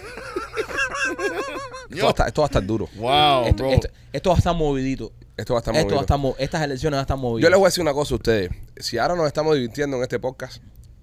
Esto, 1.90 2.02
va 2.04 2.08
a 2.08 2.10
estar, 2.10 2.26
esto 2.28 2.40
va 2.42 2.46
a 2.46 2.48
estar 2.48 2.66
duro. 2.66 2.88
Wow, 2.96 3.44
Esto, 3.46 3.62
bro. 3.62 3.72
esto- 3.72 3.88
esto 4.12 4.30
va 4.30 4.34
a 4.36 4.38
estar 4.38 4.54
movidito. 4.54 5.12
Esto 5.36 5.52
va 5.54 5.58
a 5.58 5.60
estar 5.60 5.74
Esto 5.74 5.84
movido. 5.84 5.96
va 5.96 6.00
a 6.00 6.04
estar 6.04 6.18
mo- 6.18 6.34
estas 6.38 6.62
elecciones 6.62 6.92
van 6.96 7.00
a 7.00 7.02
estar 7.02 7.16
movidas. 7.18 7.42
Yo 7.44 7.50
les 7.50 7.58
voy 7.58 7.66
a 7.66 7.68
decir 7.68 7.82
una 7.82 7.92
cosa 7.92 8.14
a 8.14 8.16
ustedes. 8.16 8.50
Si 8.78 8.96
ahora 8.98 9.14
nos 9.16 9.26
estamos 9.26 9.54
divirtiendo 9.54 9.96
en 9.98 10.02
este 10.02 10.18
podcast, 10.18 10.62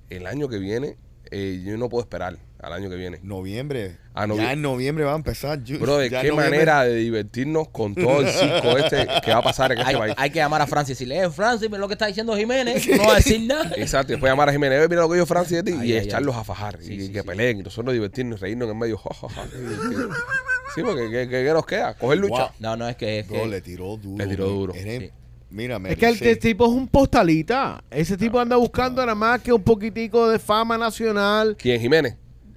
el 0.10 0.26
año 0.28 0.48
que 0.50 0.58
viene, 0.58 0.98
eh, 1.32 1.62
yo 1.66 1.78
no 1.78 1.88
puedo 1.90 2.04
esperar 2.04 2.38
al 2.60 2.74
año 2.74 2.90
que 2.90 2.96
viene. 2.96 3.20
Noviembre. 3.24 3.98
Ah, 4.14 4.26
novie- 4.26 4.38
Ya 4.38 4.54
en 4.54 4.62
noviembre 4.62 5.04
va 5.04 5.14
a 5.14 5.16
empezar. 5.16 5.64
Yo- 5.64 5.80
Bro, 5.80 5.98
de 5.98 6.10
ya 6.10 6.22
qué 6.22 6.28
en 6.30 6.36
noviembre- 6.36 6.60
manera 6.66 6.84
de 6.84 6.96
divertirnos 6.96 7.70
con 7.70 7.94
todo 7.96 8.22
el 8.22 8.28
circo 8.30 8.78
este 8.78 9.08
que 9.24 9.32
va 9.32 9.38
a 9.40 9.42
pasar 9.44 9.72
en 9.72 9.80
este 9.80 9.92
hay, 9.92 9.98
país. 9.98 10.16
hay 10.18 10.30
que 10.30 10.40
llamar 10.40 10.62
a 10.62 10.68
Francis 10.68 10.92
y 10.92 11.06
decirle, 11.06 11.24
eh, 11.24 11.30
Francis, 11.30 11.70
mira 11.70 11.80
lo 11.80 11.88
que 11.88 11.94
está 11.94 12.06
diciendo 12.08 12.36
Jiménez. 12.36 12.88
No 12.88 13.04
va 13.08 13.14
a 13.14 13.16
decir 13.18 13.42
nada. 13.42 13.72
Exacto, 13.78 14.14
después 14.14 14.32
llamar 14.32 14.50
a 14.50 14.52
Jiménez, 14.52 14.80
"Ve, 14.80 14.88
mira 14.90 15.02
lo 15.02 15.10
que 15.10 15.16
dijo 15.16 15.26
Francis 15.28 15.58
de 15.58 15.64
ti, 15.64 15.78
Ay, 15.80 15.92
y 15.92 15.98
ay, 15.98 16.06
echarlos 16.06 16.36
ay. 16.36 16.42
a 16.42 16.44
fajar, 16.44 16.80
Sí, 16.82 16.94
y 16.94 17.02
sí, 17.08 17.12
que 17.12 17.22
sí. 17.22 17.28
peleen, 17.28 17.60
y 17.60 17.64
nosotros 17.64 17.94
divertirnos, 17.94 18.40
reírnos 18.40 18.70
en 18.70 18.78
medio, 18.80 18.98
ja, 19.00 19.10
ja. 19.14 19.28
Sí, 20.76 20.82
porque 20.82 21.10
¿qué, 21.10 21.28
qué- 21.30 21.44
qué 21.44 21.54
nos 21.54 21.66
queda? 21.66 21.94
Coger 21.96 22.18
lucha. 22.18 22.44
Wow. 22.44 22.50
No, 22.60 22.76
no, 22.78 22.90
es 22.90 22.96
que... 22.96 23.20
Es 23.20 23.28
Bro, 23.28 23.42
que 23.44 23.48
le 23.48 23.62
tiró 23.62 23.98
duro. 23.98 24.24
Le 24.24 24.30
tiró 24.30 24.48
duro. 24.50 24.74
Sí. 24.74 25.10
Mira, 25.50 25.78
me 25.78 25.92
Es 25.92 25.98
que 26.00 26.08
el 26.08 26.40
tipo 26.40 26.66
es 26.66 26.72
un 26.72 26.88
postalita. 26.88 27.84
Ese 27.92 28.18
tipo 28.18 28.40
anda 28.40 28.56
buscando 28.56 29.02
nada 29.02 29.14
más 29.14 29.40
que 29.42 29.54
un 29.54 29.62
poquitico 29.62 30.28
de 30.30 30.40
fama 30.40 30.78
nacional. 30.80 31.56
¿Quién, 31.60 31.80
Jiménez? 31.80 32.16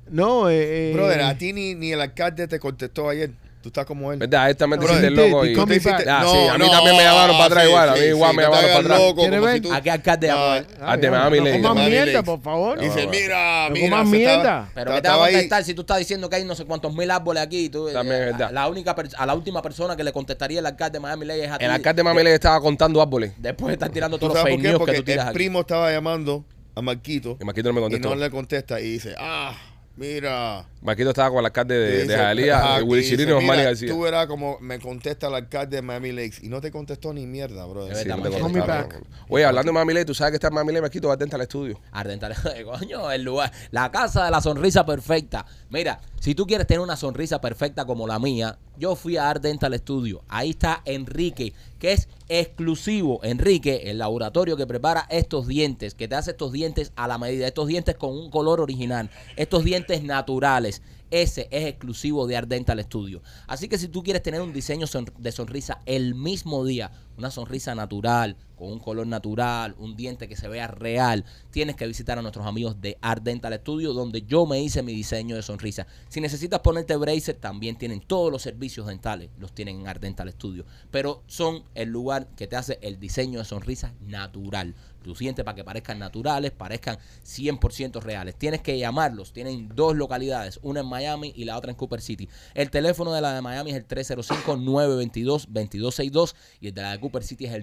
No, 0.09 0.49
eh, 0.49 0.91
eh, 0.91 0.93
Brother, 0.95 1.21
a 1.23 1.37
ti 1.37 1.53
ni, 1.53 1.75
ni 1.75 1.93
el 1.93 2.01
alcalde 2.01 2.49
te 2.49 2.59
contestó 2.59 3.09
ayer. 3.11 3.31
Tú 3.67 3.71
estás 3.71 3.85
como 3.85 4.13
él. 4.13 4.21
¿Verdad? 4.21 4.55
Te 4.55 4.65
Brother, 4.65 4.85
hiciste 4.85 5.07
el 5.09 5.15
loco 5.17 5.45
y... 5.45 5.49
te- 5.49 5.55
Tú 5.57 5.67
te 5.67 5.75
hiciste- 5.75 6.05
Ah, 6.09 6.25
sí, 6.25 6.37
a 6.49 6.57
mí 6.57 6.71
también 6.71 6.97
me 6.97 7.03
llamaron 7.03 7.35
para 7.37 7.47
atrás 7.47 7.67
igual, 7.67 7.89
a 7.89 7.93
mí 7.95 7.99
igual 8.01 8.37
me 8.37 8.43
no 8.45 8.51
te 8.51 8.55
llamaron 8.57 8.71
para 8.71 8.85
atrás. 8.95 9.01
loco, 9.09 9.21
¿Quieres 9.23 9.41
ver? 9.43 9.55
si 9.55 9.61
tú- 9.61 9.73
¿A 9.75 9.81
qué 9.81 9.91
alcalde 9.91 10.29
No, 10.29 10.87
Al 10.87 11.01
de 11.01 11.11
Miami 11.11 11.41
no 11.41 11.69
comas 11.69 11.89
mierda, 11.89 12.23
por 12.23 12.41
favor. 12.41 12.79
Dice, 12.79 13.05
No, 13.07 13.11
mira, 13.11 13.69
no 13.69 13.75
mira. 13.75 13.87
comas 13.91 14.05
estaba- 14.07 14.17
mierda. 14.17 14.71
Pero 14.73 14.95
¿qué 14.95 15.03
te 15.03 15.09
va 15.09 15.15
a 15.17 15.19
contestar 15.19 15.65
si 15.65 15.75
tú 15.75 15.81
estás 15.81 15.99
diciendo 15.99 16.31
que 16.31 16.37
hay 16.37 16.45
no 16.45 16.55
sé 16.55 16.65
cuántos 16.65 16.95
mil 16.95 17.11
árboles 17.11 17.43
aquí? 17.43 17.65
y 17.65 17.69
Tú, 17.71 17.89
También 17.93 18.15
es 18.15 18.23
eh, 18.23 18.25
verdad. 18.31 18.51
La 18.53 18.69
única 18.69 18.95
a 19.19 19.27
la 19.27 19.35
última 19.35 19.61
persona 19.63 19.97
que 19.97 20.05
le 20.05 20.13
contestaría 20.13 20.61
el 20.61 20.67
alcalde 20.67 20.99
de 20.99 21.01
Miami 21.01 21.27
Lake 21.27 21.45
es 21.47 21.51
a 21.51 21.59
ti. 21.59 21.65
El 21.65 21.71
alcalde 21.73 21.97
de 21.99 22.05
Miami 22.05 22.23
Lake 22.23 22.35
estaba 22.35 22.61
contando 22.61 23.03
árboles. 23.03 23.33
Después 23.37 23.67
de 23.67 23.73
estar 23.73 23.91
tirando 23.91 24.17
¿Tú 24.17 24.27
todos 24.29 24.35
los 24.37 24.45
fake 24.45 24.61
news 24.63 24.85
que 24.87 24.93
tú 24.95 25.03
tiras 25.03 25.25
el 25.25 25.29
aquí. 25.31 25.35
primo 25.35 25.59
estaba 25.63 25.91
llamando 25.91 26.45
a 26.77 26.83
Marquito 26.83 27.37
Y 27.41 27.45
Marquito 27.45 27.71
no 27.71 27.73
me 27.75 27.81
y 27.81 27.83
contestó. 27.83 28.11
no 28.11 28.15
le 28.15 28.31
contesta 28.31 28.79
y 28.81 28.85
dice, 28.93 29.17
ah, 29.19 29.57
mira. 29.97 30.67
Marquito 30.83 31.11
estaba 31.11 31.31
con 31.31 31.41
el 31.41 31.47
alcalde 31.47 31.75
de, 31.75 31.91
de 31.91 32.03
Dice, 32.03 32.17
Jalía, 32.17 32.75
de 32.77 32.81
y 32.81 32.83
Willy 32.85 33.05
Chirino 33.05 33.23
y 33.23 33.35
"Mira, 33.35 33.39
Osmani 33.39 33.63
García. 33.65 33.89
Tú 33.89 34.01
verás 34.03 34.27
como 34.27 34.59
me 34.61 34.79
contesta 34.79 35.27
el 35.29 35.35
alcalde 35.35 35.77
de 35.77 35.83
Miami 35.83 36.13
Lakes 36.13 36.39
y 36.43 36.49
no 36.49 36.61
te 36.61 36.71
contestó 36.71 37.13
ni 37.13 37.27
mierda, 37.27 37.65
bro. 37.67 37.89
Sí, 37.95 38.09
no 38.09 38.17
Oye, 39.29 39.45
hablando 39.45 39.71
de 39.71 39.75
Miami 39.75 39.95
Lake, 39.95 40.07
tú 40.07 40.15
sabes 40.15 40.33
que 40.33 40.37
está 40.37 40.49
en 40.49 40.55
Miami 40.55 40.73
Lake, 40.73 40.83
Marquito, 40.83 41.09
va 41.09 41.17
dentro 41.17 41.37
al 41.37 41.43
estudio. 41.43 41.81
Ardental, 41.93 42.35
coño, 42.65 43.11
el 43.11 43.23
lugar, 43.23 43.53
la 43.71 43.91
casa 43.91 44.25
de 44.25 44.31
la 44.31 44.41
sonrisa 44.41 44.87
perfecta. 44.87 45.45
Mira, 45.71 46.01
si 46.21 46.35
tú 46.35 46.47
quieres 46.47 46.67
tener 46.67 46.81
una 46.81 46.97
sonrisa 46.97 47.41
perfecta 47.41 47.85
como 47.85 48.07
la 48.07 48.19
mía, 48.19 48.59
yo 48.79 48.97
fui 48.97 49.17
a 49.17 49.29
Art 49.31 49.43
Dental 49.43 49.75
Studio. 49.79 50.23
Ahí 50.29 50.51
está 50.51 50.83
Enrique, 50.85 51.53
que 51.79 51.93
es 51.93 52.09
exclusivo. 52.29 53.21
Enrique, 53.23 53.83
el 53.91 53.99
laboratorio 53.99 54.57
que 54.57 54.67
prepara 54.67 55.07
estos 55.11 55.47
dientes, 55.47 55.95
que 55.95 56.09
te 56.09 56.15
hace 56.15 56.33
estos 56.33 56.53
dientes 56.53 56.93
a 56.97 57.09
la 57.09 57.19
medida, 57.19 57.47
estos 57.47 57.69
dientes 57.69 57.97
con 57.97 58.17
un 58.17 58.31
color 58.31 58.61
original, 58.61 59.11
estos 59.37 59.65
dientes 59.65 60.03
naturales. 60.03 60.83
Ese 61.11 61.47
es 61.53 61.67
exclusivo 61.67 62.27
de 62.27 62.37
Art 62.37 62.49
Dental 62.49 62.83
Studio. 62.83 63.23
Así 63.47 63.69
que 63.69 63.79
si 63.79 63.89
tú 63.89 64.03
quieres 64.03 64.23
tener 64.23 64.41
un 64.41 64.53
diseño 64.53 64.87
de 65.19 65.33
sonrisa 65.33 65.81
el 65.87 66.15
mismo 66.15 66.65
día, 66.65 66.91
una 67.17 67.31
sonrisa 67.31 67.75
natural, 67.75 68.37
con 68.57 68.73
un 68.73 68.79
color 68.79 69.07
natural, 69.07 69.75
un 69.79 69.97
diente 69.97 70.29
que 70.29 70.37
se 70.37 70.49
vea 70.49 70.67
real, 70.67 71.25
tienes 71.51 71.77
que 71.77 71.87
visitar 71.87 72.19
a 72.19 72.23
nuestros 72.23 72.47
amigos 72.47 72.81
de 72.81 72.97
Art 73.01 73.23
Dental 73.23 73.55
Studio, 73.55 73.93
donde 73.93 74.23
yo 74.23 74.47
me 74.47 74.61
hice 74.61 74.83
mi 74.83 74.95
diseño 74.95 75.37
de 75.37 75.43
sonrisa. 75.43 75.87
Si 76.09 76.21
necesitas 76.21 76.61
ponerte 76.61 76.97
bracer, 76.97 77.37
también 77.37 77.77
tienen 77.77 78.01
todos 78.01 78.33
los 78.33 78.43
servicios 78.43 78.87
dentales, 78.87 79.31
los 79.39 79.53
tienen 79.53 79.81
en 79.81 79.89
Art 79.89 80.01
Dental 80.01 80.31
Studio. 80.33 80.65
Pero 80.91 81.23
son 81.27 81.65
el 81.75 81.91
lugar 81.91 82.29
que 82.37 82.47
te 82.47 82.57
hace 82.57 82.79
el 82.83 82.99
diseño 82.99 83.39
de 83.39 83.45
sonrisa 83.45 83.93
natural. 84.01 84.75
Tus 85.03 85.19
dientes 85.21 85.45
para 85.45 85.55
que 85.55 85.63
parezcan 85.63 86.01
naturales, 86.01 86.51
parezcan 86.51 86.99
100% 87.25 88.03
reales. 88.03 88.35
Tienes 88.35 88.61
que 88.61 88.77
llamarlos. 88.77 89.33
Tienen 89.33 89.69
dos 89.73 89.95
localidades, 89.95 90.59
una 90.63 90.81
en 90.81 90.87
Miami 90.87 91.33
y 91.37 91.45
la 91.45 91.57
otra 91.57 91.71
en 91.71 91.77
Cooper 91.77 92.01
City. 92.01 92.29
El 92.55 92.71
teléfono 92.71 93.13
de 93.13 93.21
la 93.21 93.33
de 93.33 93.41
Miami 93.41 93.71
es 93.71 93.77
el 93.77 93.87
305-922-2262 93.87 96.35
y 96.61 96.67
el 96.67 96.75
de 96.75 96.83
la 96.83 96.91
de 96.91 96.99
Cooper 96.99 97.23
City 97.23 97.45
es 97.45 97.53
el 97.53 97.63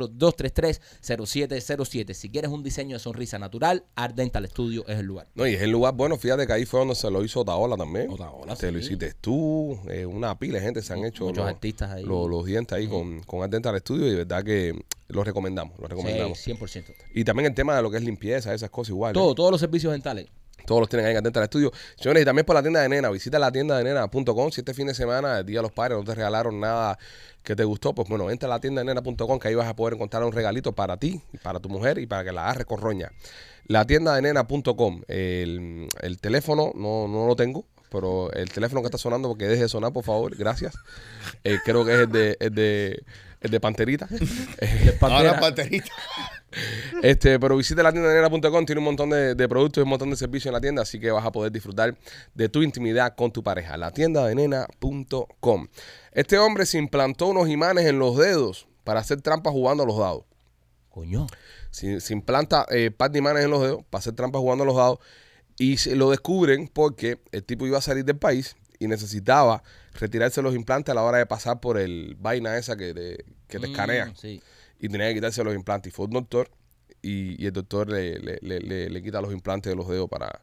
954-233-0707. 0.00 2.14
Si 2.14 2.30
quieres 2.30 2.50
un 2.50 2.62
diseño 2.62 2.96
de 2.96 3.00
sonrisa 3.00 3.38
natural, 3.38 3.84
Art 3.94 4.14
Dental 4.14 4.46
Studio 4.48 4.84
es 4.88 4.98
el 4.98 5.06
lugar. 5.06 5.28
No, 5.34 5.46
y 5.46 5.54
es 5.54 5.62
el 5.62 5.70
lugar, 5.70 5.94
bueno, 5.94 6.16
fíjate 6.16 6.46
que 6.46 6.52
ahí 6.52 6.64
fue 6.64 6.80
donde 6.80 6.94
se 6.94 7.10
lo 7.10 7.24
hizo 7.24 7.40
Otaola 7.40 7.76
también. 7.76 8.10
Otaola, 8.10 8.56
Te 8.56 8.70
lo 8.72 8.78
sí. 8.78 8.86
hiciste 8.86 9.14
tú, 9.20 9.78
eh, 9.88 10.06
una 10.06 10.38
pila 10.38 10.58
de 10.58 10.64
gente 10.64 10.82
se 10.82 10.92
han 10.92 11.04
hecho 11.04 11.24
Muchos 11.24 11.38
los, 11.38 11.46
artistas 11.48 11.90
ahí. 11.90 12.04
los- 12.04 12.28
los 12.30 12.44
dientes 12.44 12.76
ahí 12.76 12.86
con, 12.88 13.22
con 13.24 13.42
Art 13.42 13.52
Dental 13.52 13.78
Studio 13.80 14.06
y 14.06 14.10
de 14.10 14.16
verdad 14.16 14.44
que 14.44 14.74
los 15.08 15.26
recomendamos, 15.26 15.78
los 15.80 15.88
recomendamos. 15.90 16.38
Sí, 16.38 16.52
100%. 16.52 16.94
Y 17.14 17.24
también 17.24 17.46
el 17.46 17.54
tema 17.54 17.74
de 17.76 17.82
lo 17.82 17.90
que 17.90 17.96
es 17.96 18.04
limpieza, 18.04 18.54
esas 18.54 18.70
cosas 18.70 18.90
igual. 18.90 19.10
¿eh? 19.10 19.14
Todo, 19.14 19.34
todos 19.34 19.50
los 19.50 19.60
servicios 19.60 19.92
dentales. 19.92 20.26
Todos 20.66 20.80
los 20.80 20.88
tienen 20.88 21.06
ahí 21.06 21.16
en 21.16 21.24
Dental 21.24 21.44
Studio. 21.46 21.72
Señores, 21.96 22.22
y 22.22 22.24
también 22.24 22.46
por 22.46 22.54
la 22.54 22.62
tienda 22.62 22.80
de 22.80 22.88
nena. 22.88 23.10
Visita 23.10 23.38
la 23.38 23.50
tienda 23.52 23.78
de 23.78 23.84
nena.com. 23.84 24.50
Si 24.50 24.60
este 24.60 24.74
fin 24.74 24.86
de 24.86 24.94
semana, 24.94 25.38
el 25.38 25.46
día 25.46 25.58
de 25.58 25.62
los 25.62 25.72
padres, 25.72 25.98
no 25.98 26.04
te 26.04 26.14
regalaron 26.14 26.60
nada 26.60 26.98
que 27.42 27.56
te 27.56 27.64
gustó, 27.64 27.94
pues 27.94 28.06
bueno, 28.08 28.30
entra 28.30 28.48
a 28.48 28.50
la 28.50 28.60
tienda 28.60 28.82
de 28.82 28.86
nena.com 28.86 29.38
que 29.38 29.48
ahí 29.48 29.54
vas 29.54 29.66
a 29.66 29.74
poder 29.74 29.94
encontrar 29.94 30.22
un 30.24 30.32
regalito 30.32 30.72
para 30.72 30.98
ti, 30.98 31.22
para 31.42 31.58
tu 31.58 31.70
mujer 31.70 31.98
y 31.98 32.06
para 32.06 32.22
que 32.22 32.32
la 32.32 32.42
agarres 32.44 32.66
con 32.66 32.80
roña. 32.80 33.10
La 33.66 33.86
tienda 33.86 34.14
de 34.14 34.22
nena.com. 34.22 35.02
El, 35.08 35.88
el 36.02 36.18
teléfono 36.20 36.72
no, 36.74 37.08
no 37.08 37.26
lo 37.26 37.36
tengo. 37.36 37.64
Pero 37.90 38.32
el 38.32 38.50
teléfono 38.50 38.82
que 38.82 38.86
está 38.86 38.98
sonando, 38.98 39.28
porque 39.28 39.46
deje 39.46 39.62
de 39.62 39.68
sonar, 39.68 39.92
por 39.92 40.04
favor, 40.04 40.36
gracias. 40.36 40.74
Eh, 41.42 41.58
creo 41.64 41.84
que 41.84 41.94
es 41.94 42.00
el 42.00 42.12
de, 42.12 42.36
el 42.38 42.54
de, 42.54 43.02
el 43.40 43.50
de 43.50 43.60
Panterita. 43.60 44.08
Ahora 45.00 45.40
panterita. 45.40 45.90
Este, 47.02 47.38
pero 47.38 47.56
visita 47.56 47.82
la 47.82 47.92
tienda 47.92 48.10
de 48.10 48.20
nena.com, 48.20 48.66
tiene 48.66 48.80
un 48.80 48.84
montón 48.84 49.10
de, 49.10 49.34
de 49.34 49.48
productos 49.48 49.80
y 49.80 49.84
un 49.84 49.88
montón 49.88 50.10
de 50.10 50.16
servicios 50.16 50.46
en 50.46 50.52
la 50.52 50.60
tienda, 50.60 50.82
así 50.82 50.98
que 50.98 51.10
vas 51.10 51.24
a 51.24 51.32
poder 51.32 51.52
disfrutar 51.52 51.96
de 52.34 52.48
tu 52.48 52.62
intimidad 52.62 53.14
con 53.14 53.30
tu 53.32 53.42
pareja. 53.42 53.76
La 53.76 53.92
tienda 53.92 54.26
de 54.26 54.34
nena.com. 54.34 55.68
Este 56.12 56.38
hombre 56.38 56.66
se 56.66 56.78
implantó 56.78 57.28
unos 57.28 57.48
imanes 57.48 57.86
en 57.86 57.98
los 57.98 58.16
dedos 58.16 58.66
para 58.84 59.00
hacer 59.00 59.22
trampas 59.22 59.52
jugando 59.52 59.84
a 59.84 59.86
los 59.86 59.98
dados. 59.98 60.24
Coño. 60.90 61.26
Se, 61.70 62.00
se 62.00 62.12
implanta 62.12 62.66
eh, 62.68 62.90
par 62.90 63.12
de 63.12 63.20
imanes 63.20 63.44
en 63.44 63.50
los 63.50 63.62
dedos 63.62 63.84
para 63.88 64.00
hacer 64.00 64.14
trampas 64.14 64.40
jugando 64.40 64.64
a 64.64 64.66
los 64.66 64.76
dados 64.76 64.98
y 65.56 65.76
se 65.76 65.94
lo 65.94 66.10
descubren 66.10 66.68
porque 66.68 67.20
el 67.30 67.44
tipo 67.44 67.66
iba 67.66 67.78
a 67.78 67.82
salir 67.82 68.04
del 68.04 68.16
país 68.16 68.56
y 68.80 68.88
necesitaba 68.88 69.62
retirarse 69.94 70.42
los 70.42 70.56
implantes 70.56 70.90
a 70.90 70.94
la 70.94 71.02
hora 71.04 71.18
de 71.18 71.26
pasar 71.26 71.60
por 71.60 71.78
el 71.78 72.16
vaina 72.18 72.56
esa 72.58 72.76
que 72.76 72.92
te, 72.92 73.24
que 73.46 73.60
te 73.60 73.68
Mm, 73.68 73.70
escanean 73.70 74.16
Sí. 74.16 74.42
y 74.80 74.88
tenía 74.88 75.06
que 75.08 75.14
quitarse 75.14 75.44
los 75.44 75.54
implantes. 75.54 75.92
Y 75.92 75.94
fue 75.94 76.06
un 76.06 76.12
doctor 76.12 76.50
y, 77.02 77.40
y 77.40 77.46
el 77.46 77.52
doctor 77.52 77.88
le, 77.88 78.18
le, 78.18 78.38
le- 78.42 78.60
le- 78.60 78.90
le 78.90 79.02
quita 79.02 79.20
los 79.20 79.32
implantes 79.32 79.70
de 79.70 79.76
los 79.76 79.86
dedos 79.88 80.08
para... 80.08 80.42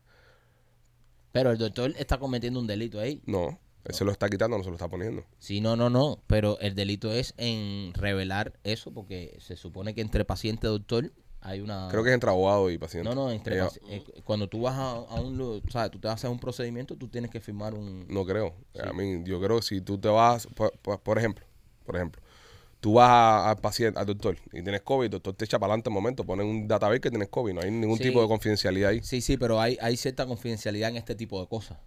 Pero 1.31 1.51
el 1.51 1.57
doctor 1.57 1.93
está 1.97 2.17
cometiendo 2.17 2.59
un 2.59 2.67
delito 2.67 2.99
ahí. 2.99 3.21
No, 3.25 3.59
él 3.85 3.93
se 3.95 4.03
lo 4.05 4.11
está 4.11 4.29
quitando, 4.29 4.57
no 4.57 4.63
se 4.63 4.69
lo 4.69 4.75
está 4.75 4.87
poniendo. 4.87 5.23
Sí, 5.39 5.61
no, 5.61 5.75
no, 5.75 5.89
no. 5.89 6.19
Pero 6.27 6.59
el 6.59 6.73
delito 6.75 7.11
es 7.11 7.33
en 7.37 7.93
revelar 7.93 8.53
eso, 8.63 8.91
porque 8.91 9.37
se 9.39 9.55
supone 9.55 9.93
que 9.93 10.01
entre 10.01 10.25
paciente 10.25 10.67
y 10.67 10.69
doctor 10.69 11.11
hay 11.47 11.61
una. 11.61 11.87
Creo 11.89 12.03
que 12.03 12.09
es 12.09 12.13
entre 12.13 12.29
abogado 12.29 12.69
y 12.69 12.77
paciente. 12.77 13.07
No, 13.09 13.15
no, 13.15 13.31
entre 13.31 13.55
Ella- 13.55 13.69
paci- 13.69 13.79
eh, 13.89 14.03
cuando 14.23 14.47
tú 14.47 14.61
vas 14.61 14.75
a, 14.75 14.91
a 14.91 15.21
un. 15.21 15.61
sea, 15.71 15.89
tú 15.89 15.99
te 15.99 16.07
vas 16.07 16.13
a 16.13 16.15
hacer 16.15 16.29
un 16.29 16.39
procedimiento, 16.39 16.95
tú 16.95 17.07
tienes 17.07 17.31
que 17.31 17.39
firmar 17.39 17.73
un. 17.73 18.05
No 18.07 18.25
creo. 18.25 18.53
A 18.83 18.93
mí, 18.93 19.21
yo 19.23 19.39
creo 19.41 19.57
que 19.57 19.63
si 19.63 19.81
tú 19.81 19.97
te 19.97 20.07
vas, 20.09 20.47
por, 20.47 20.77
por- 20.79 20.99
por 20.99 21.17
ejemplo, 21.17 21.45
por 21.85 21.95
ejemplo, 21.95 22.21
tú 22.79 22.93
vas 22.93 23.09
a- 23.09 23.49
al 23.49 23.57
paciente, 23.57 23.99
al 23.99 24.05
doctor 24.05 24.37
y 24.53 24.61
tienes 24.61 24.81
COVID, 24.81 25.05
el 25.05 25.11
doctor 25.11 25.33
te 25.33 25.45
echa 25.45 25.57
para 25.57 25.71
adelante 25.73 25.89
un 25.89 25.95
momento, 25.95 26.23
pone 26.25 26.43
un 26.43 26.67
database 26.67 26.99
que 27.01 27.09
tienes 27.09 27.29
COVID, 27.29 27.53
no 27.53 27.61
hay 27.61 27.71
ningún 27.71 27.97
Sí. 27.97 28.03
tipo 28.03 28.21
de 28.21 28.27
confidencialidad 28.27 28.91
ahí. 28.91 29.01
Sí, 29.03 29.21
sí, 29.21 29.37
pero 29.37 29.59
hay, 29.59 29.77
hay 29.81 29.97
cierta 29.97 30.25
confidencialidad 30.25 30.89
en 30.89 30.97
este 30.97 31.15
tipo 31.15 31.41
de 31.41 31.47
cosas. 31.47 31.77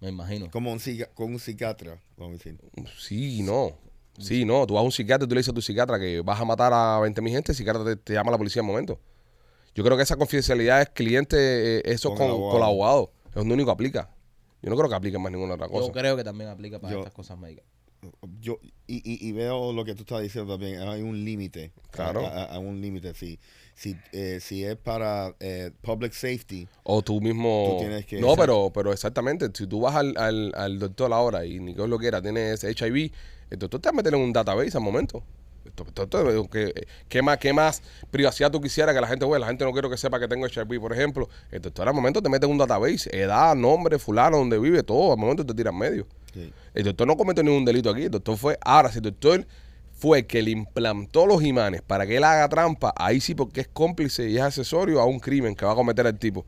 Me 0.00 0.08
imagino. 0.08 0.50
Como 0.50 0.72
un, 0.72 0.80
con 1.14 1.32
un 1.32 1.38
psiquiatra, 1.38 2.00
vamos 2.16 2.34
a 2.34 2.38
decir. 2.38 2.58
Sí, 2.98 3.42
no. 3.42 3.76
Sí, 4.20 4.44
no. 4.44 4.66
Tú 4.66 4.74
vas 4.74 4.82
a 4.82 4.84
un 4.84 4.92
psiquiatra 4.92 5.24
y 5.24 5.28
tú 5.28 5.34
le 5.34 5.40
dices 5.40 5.50
a 5.52 5.54
tu 5.54 5.62
psiquiatra 5.62 5.98
que 5.98 6.20
vas 6.20 6.40
a 6.40 6.44
matar 6.44 6.72
a 6.72 6.98
20 7.00 7.20
mil 7.22 7.32
gente, 7.32 7.52
el 7.52 7.56
psiquiatra 7.56 7.84
te, 7.84 7.96
te 7.96 8.12
llama 8.14 8.28
a 8.28 8.32
la 8.32 8.38
policía 8.38 8.60
en 8.60 8.66
momento. 8.66 8.98
Yo 9.74 9.84
creo 9.84 9.96
que 9.96 10.02
esa 10.02 10.16
confidencialidad 10.16 10.82
es 10.82 10.90
cliente, 10.90 11.36
eh, 11.78 11.82
eso 11.84 12.08
Con 12.10 12.18
con, 12.18 12.26
el 12.26 12.32
con 12.32 12.40
abogado. 12.42 12.56
el 12.58 12.62
abogado. 12.64 13.12
Es 13.28 13.34
donde 13.34 13.54
único 13.54 13.70
aplica. 13.70 14.10
Yo 14.62 14.68
no 14.70 14.76
creo 14.76 14.88
que 14.88 14.94
aplique 14.94 15.18
más 15.18 15.30
ninguna 15.32 15.54
otra 15.54 15.68
cosa. 15.68 15.86
Yo 15.86 15.92
creo 15.92 16.16
que 16.16 16.24
también 16.24 16.50
aplica 16.50 16.78
para 16.78 16.92
Yo- 16.92 16.98
estas 17.00 17.14
cosas 17.14 17.38
médicas. 17.38 17.64
Yo, 18.40 18.58
y, 18.86 18.96
y, 19.04 19.28
y 19.28 19.32
veo 19.32 19.74
lo 19.74 19.84
que 19.84 19.94
tú 19.94 20.02
estás 20.04 20.22
diciendo 20.22 20.54
también, 20.54 20.80
hay 20.80 21.02
un 21.02 21.22
límite. 21.22 21.72
Claro. 21.90 22.20
Hay, 22.26 22.46
hay 22.50 22.58
un 22.58 22.80
límite, 22.80 23.12
sí. 23.12 23.38
Si, 23.74 23.94
eh, 24.12 24.38
si 24.40 24.64
es 24.64 24.76
para 24.76 25.34
eh, 25.38 25.70
public 25.82 26.12
safety, 26.12 26.66
O 26.82 27.02
tú 27.02 27.20
mismo. 27.20 27.66
Tú 27.72 27.78
tienes 27.80 28.06
que- 28.06 28.18
no, 28.20 28.36
pero, 28.36 28.70
pero 28.72 28.92
exactamente. 28.92 29.48
Si 29.52 29.66
tú 29.66 29.80
vas 29.82 29.96
al, 29.96 30.16
al, 30.16 30.50
al 30.56 30.78
doctor 30.78 31.12
ahora 31.12 31.44
y 31.44 31.60
ni 31.60 31.72
que 31.72 31.76
Dios 31.76 31.90
lo 31.90 31.98
quiera, 31.98 32.22
tienes 32.22 32.64
HIV, 32.64 33.12
el 33.50 33.58
doctor 33.58 33.80
te 33.80 33.88
va 33.88 33.90
a 33.90 33.96
meter 33.96 34.14
en 34.14 34.20
un 34.20 34.32
database 34.32 34.76
al 34.76 34.82
momento. 34.82 35.22
Esto- 35.64 35.84
esto- 35.86 36.02
esto- 36.30 36.48
¿Qué, 36.50 36.72
qué 37.08 37.22
más, 37.22 37.36
¿Qué 37.38 37.52
más 37.52 37.82
privacidad 38.10 38.50
tú 38.50 38.60
quisieras 38.60 38.94
que 38.94 39.00
la 39.00 39.06
gente, 39.06 39.24
güey, 39.26 39.40
la 39.40 39.46
gente 39.46 39.64
no 39.64 39.72
quiero 39.72 39.90
que 39.90 39.96
sepa 39.96 40.18
que 40.18 40.26
tengo 40.26 40.46
HIV, 40.46 40.80
por 40.80 40.92
ejemplo? 40.92 41.28
El 41.50 41.60
doctor 41.60 41.86
al 41.86 41.94
momento 41.94 42.22
te 42.22 42.28
mete 42.28 42.46
en 42.46 42.52
un 42.52 42.58
database, 42.58 43.08
edad, 43.16 43.54
nombre, 43.54 43.98
fulano, 43.98 44.38
donde 44.38 44.58
vive, 44.58 44.82
todo, 44.82 45.12
al 45.12 45.18
momento 45.18 45.44
te 45.44 45.52
tira 45.54 45.70
en 45.70 45.78
medio. 45.78 46.06
sí. 46.32 46.52
El 46.72 46.84
doctor 46.84 47.06
no 47.06 47.16
cometió 47.16 47.42
ningún 47.42 47.64
delito 47.64 47.90
aquí. 47.90 48.04
El 48.04 48.10
doctor 48.12 48.36
fue. 48.36 48.56
Ahora, 48.64 48.90
si 48.92 48.98
el 48.98 49.02
doctor 49.02 49.44
fue 49.92 50.20
el 50.20 50.26
que 50.26 50.40
le 50.40 50.52
implantó 50.52 51.26
los 51.26 51.42
imanes 51.42 51.82
para 51.82 52.06
que 52.06 52.16
él 52.16 52.22
haga 52.24 52.48
trampa, 52.48 52.94
ahí 52.96 53.20
sí, 53.20 53.34
porque 53.34 53.60
es 53.62 53.68
cómplice 53.68 54.28
y 54.30 54.36
es 54.36 54.42
accesorio 54.42 55.00
a 55.00 55.04
un 55.04 55.18
crimen 55.18 55.54
que 55.56 55.66
va 55.66 55.72
a 55.72 55.74
cometer 55.74 56.06
el 56.06 56.16
tipo. 56.18 56.46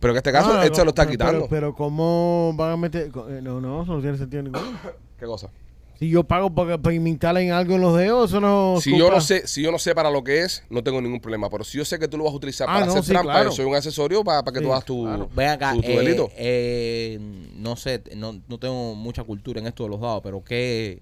Pero 0.00 0.12
en 0.12 0.16
este 0.16 0.30
caso, 0.32 0.54
No, 0.54 0.62
él 0.62 0.68
no, 0.70 0.74
se 0.76 0.84
lo 0.84 0.90
está 0.90 1.02
pero- 1.02 1.10
quitando. 1.10 1.38
Pero, 1.40 1.48
pero 1.50 1.74
¿cómo 1.74 2.52
van 2.56 2.70
a 2.72 2.76
meter? 2.76 3.10
eh, 3.28 3.40
No, 3.42 3.60
no, 3.60 3.82
eso 3.82 3.94
no 3.94 4.00
tiene 4.00 4.16
sentido 4.16 4.42
ninguno. 4.44 4.64
¿Qué 5.18 5.26
cosa? 5.26 5.50
Si 5.98 6.08
yo 6.10 6.24
pago 6.24 6.50
para, 6.52 6.76
para 6.76 6.94
imitarle 6.94 7.42
en 7.42 7.52
algo 7.52 7.74
en 7.76 7.80
los 7.80 7.96
dedos, 7.96 8.30
eso 8.30 8.40
no. 8.40 8.78
Si 8.80 8.96
yo 8.98 9.10
no 9.10 9.20
sé, 9.20 9.46
si 9.46 9.62
yo 9.62 9.70
no 9.70 9.78
sé 9.78 9.94
para 9.94 10.10
lo 10.10 10.24
que 10.24 10.40
es, 10.40 10.64
no 10.68 10.82
tengo 10.82 11.00
ningún 11.00 11.20
problema. 11.20 11.48
Pero 11.48 11.62
si 11.64 11.78
yo 11.78 11.84
sé 11.84 11.98
que 12.00 12.08
tú 12.08 12.18
lo 12.18 12.24
vas 12.24 12.32
a 12.32 12.36
utilizar 12.36 12.68
Ah, 12.68 12.74
para 12.74 12.86
no, 12.86 12.92
hacer 12.92 13.04
sí, 13.04 13.12
trampa, 13.12 13.32
claro. 13.32 13.50
yo 13.50 13.56
soy 13.56 13.64
un 13.64 13.74
accesorio 13.76 14.24
para, 14.24 14.42
para 14.42 14.54
que 14.54 14.58
Sí, 14.58 14.64
tú 14.64 14.72
hagas 14.72 14.84
tu, 14.84 15.02
claro. 15.04 15.28
Ven 15.34 15.48
acá, 15.50 15.72
tu, 15.74 15.82
tu 15.82 15.88
eh, 15.88 15.96
delito. 15.98 16.28
eh, 16.36 17.18
no 17.56 17.76
sé, 17.76 18.02
no, 18.16 18.40
no 18.48 18.58
tengo 18.58 18.94
mucha 18.96 19.22
cultura 19.22 19.60
en 19.60 19.68
esto 19.68 19.84
de 19.84 19.90
los 19.90 20.00
dados, 20.00 20.20
pero 20.24 20.42
¿qué, 20.42 21.00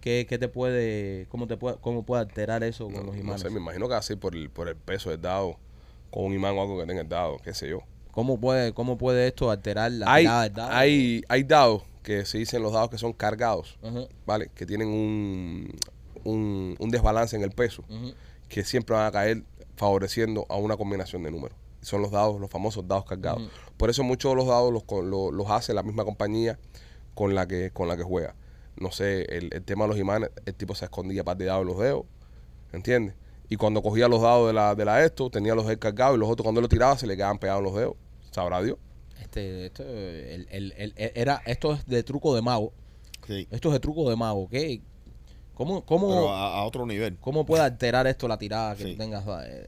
qué, 0.00 0.26
qué 0.28 0.38
te 0.38 0.48
puede, 0.48 1.26
cómo 1.28 1.46
te 1.46 1.56
puede, 1.56 1.76
cómo 1.80 2.02
puede 2.02 2.22
alterar 2.22 2.64
eso 2.64 2.86
con 2.86 3.06
los 3.06 3.14
No 3.14 3.20
imanes? 3.20 3.42
sé, 3.42 3.50
me 3.50 3.60
imagino 3.60 3.86
que 3.86 3.92
va 3.92 3.98
a 3.98 4.02
ser 4.02 4.18
por 4.18 4.34
el, 4.34 4.50
por 4.50 4.68
el 4.68 4.74
peso 4.76 5.10
del 5.10 5.20
dado, 5.20 5.56
con 6.10 6.24
un 6.24 6.32
imán 6.34 6.56
o 6.58 6.62
algo 6.62 6.78
que 6.80 6.86
tenga 6.86 7.02
el 7.02 7.08
dado, 7.08 7.36
qué 7.44 7.54
sé 7.54 7.68
yo. 7.68 7.80
¿Cómo 8.10 8.38
puede, 8.40 8.72
cómo 8.72 8.98
puede 8.98 9.28
esto 9.28 9.50
alterar 9.50 9.90
la 9.92 10.12
Hay, 10.12 10.24
tirada 10.24 10.42
del 10.42 10.54
dado? 10.54 10.70
hay, 10.72 11.22
hay 11.28 11.42
dados 11.44 11.82
que 12.04 12.24
se 12.24 12.38
dicen 12.38 12.62
los 12.62 12.72
dados 12.72 12.90
que 12.90 12.98
son 12.98 13.12
cargados, 13.12 13.76
Ujú, 13.82 14.06
¿vale? 14.26 14.50
Que 14.54 14.64
tienen 14.66 14.86
un, 14.88 15.74
un, 16.22 16.76
un 16.78 16.90
desbalance 16.90 17.34
en 17.34 17.42
el 17.42 17.50
peso, 17.50 17.82
ujú. 17.88 18.12
que 18.48 18.64
siempre 18.64 18.94
van 18.94 19.06
a 19.06 19.10
caer 19.10 19.42
favoreciendo 19.76 20.46
a 20.48 20.56
una 20.56 20.76
combinación 20.76 21.24
de 21.24 21.32
números. 21.32 21.58
Son 21.82 22.00
los 22.00 22.10
dados, 22.12 22.40
los 22.40 22.48
famosos 22.50 22.86
dados 22.86 23.04
cargados. 23.04 23.42
Ujú. 23.42 23.50
Por 23.76 23.90
eso 23.90 24.04
muchos 24.04 24.30
de 24.32 24.36
los 24.36 24.46
dados 24.46 24.72
los, 24.72 24.84
co- 24.84 25.02
lo- 25.02 25.32
los 25.32 25.50
hace 25.50 25.74
la 25.74 25.82
misma 25.82 26.04
compañía 26.04 26.58
con 27.14 27.34
la 27.34 27.46
que, 27.48 27.70
con 27.72 27.88
la 27.88 27.96
que 27.96 28.02
juega. 28.04 28.34
No 28.76 28.90
sé, 28.90 29.22
el, 29.36 29.50
el 29.52 29.62
tema 29.64 29.84
de 29.84 29.88
los 29.90 29.98
imanes, 29.98 30.30
el 30.46 30.54
tipo 30.54 30.74
se 30.74 30.84
escondía 30.84 31.24
parte 31.24 31.44
de 31.44 31.48
dados 31.48 31.62
en 31.62 31.68
los 31.68 31.78
dedos, 31.78 32.04
¿entiendes? 32.72 33.14
Y 33.48 33.56
cuando 33.56 33.82
cogía 33.82 34.08
los 34.08 34.22
dados 34.22 34.46
de 34.48 34.52
la, 34.52 34.74
de 34.74 34.84
la 34.84 35.04
esto, 35.04 35.30
tenía 35.30 35.54
los 35.54 35.66
dedos 35.66 35.78
cargados 35.80 36.16
y 36.16 36.20
los 36.20 36.28
otros 36.28 36.44
cuando 36.44 36.60
lo 36.60 36.68
tiraba 36.68 36.96
se 36.98 37.06
le 37.06 37.16
quedaban 37.16 37.38
pegados 37.38 37.60
en 37.60 37.64
los 37.64 37.74
dedos. 37.76 37.94
Sabrá 38.30 38.62
Dios. 38.62 38.78
Este, 39.34 39.66
esto, 39.66 39.82
el, 39.82 40.46
el- 40.50 40.72
el- 40.76 40.92
el- 40.96 41.12
era, 41.16 41.42
esto 41.44 41.72
es 41.74 41.84
de 41.86 42.02
truco 42.04 42.34
de 42.36 42.42
mago. 42.42 42.72
sí. 43.26 43.48
Esto 43.50 43.68
es 43.68 43.72
de 43.74 43.80
truco 43.80 44.08
de 44.08 44.14
mago. 44.16 44.48
¿Qué? 44.48 44.80
¿Cómo, 45.54 45.84
cómo, 45.84 46.08
Pero 46.08 46.28
a, 46.32 46.58
a 46.58 46.64
otro 46.64 46.86
nivel. 46.86 47.16
cómo 47.20 47.44
puede 47.46 47.62
alterar 47.64 48.06
esto 48.06 48.26
la 48.28 48.38
tirada 48.38 48.74
que 48.76 48.84
Sí. 48.84 48.92
tú 48.92 48.98
tengas 48.98 49.24
eh, 49.46 49.66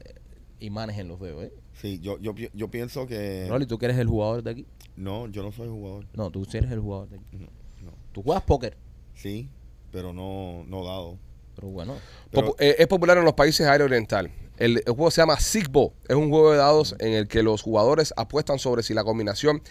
imanes 0.59 0.97
en 0.97 1.07
los 1.09 1.19
dedos? 1.19 1.45
Eh? 1.45 1.53
Sí, 1.81 1.99
yo, 1.99 2.17
yo, 2.19 2.33
yo 2.53 2.69
pienso 2.69 3.07
que... 3.07 3.45
Rolly, 3.49 3.65
¿tú 3.65 3.77
que 3.77 3.85
eres 3.85 3.97
el 3.97 4.07
jugador 4.07 4.41
de 4.43 4.51
aquí? 4.51 4.65
No, 4.95 5.27
yo 5.27 5.43
no 5.43 5.51
soy 5.51 5.67
jugador. 5.69 6.05
No, 6.13 6.29
tú 6.31 6.45
sí 6.45 6.57
eres 6.57 6.71
el 6.71 6.79
jugador 6.79 7.09
de 7.09 7.17
aquí. 7.17 7.25
No, 7.37 7.47
no. 7.81 7.91
Tú 8.13 8.23
juegas 8.23 8.43
póker, 8.43 8.77
Sí, 9.15 9.49
pero 9.91 10.13
no, 10.13 10.63
no 10.67 10.83
dado. 10.85 11.17
pero 11.55 11.67
bueno. 11.69 11.95
Pero- 12.31 12.49
Popu- 12.53 12.55
eh, 12.59 12.75
es 12.79 12.87
popular 12.87 13.17
en 13.17 13.25
los 13.25 13.33
países 13.33 13.65
área 13.67 13.85
oriental. 13.85 14.29
El, 14.57 14.77
el 14.85 14.93
juego 14.93 15.11
se 15.11 15.21
llama 15.21 15.39
Sigbo. 15.39 15.93
Es 16.07 16.15
un 16.15 16.29
juego 16.29 16.51
de 16.51 16.57
dados 16.57 16.95
en 16.99 17.13
el 17.13 17.27
que 17.27 17.43
los 17.43 17.61
jugadores 17.61 18.13
apuestan 18.17 18.59
sobre 18.59 18.83
si 18.83 18.93
la 18.93 19.03
combinación 19.03 19.61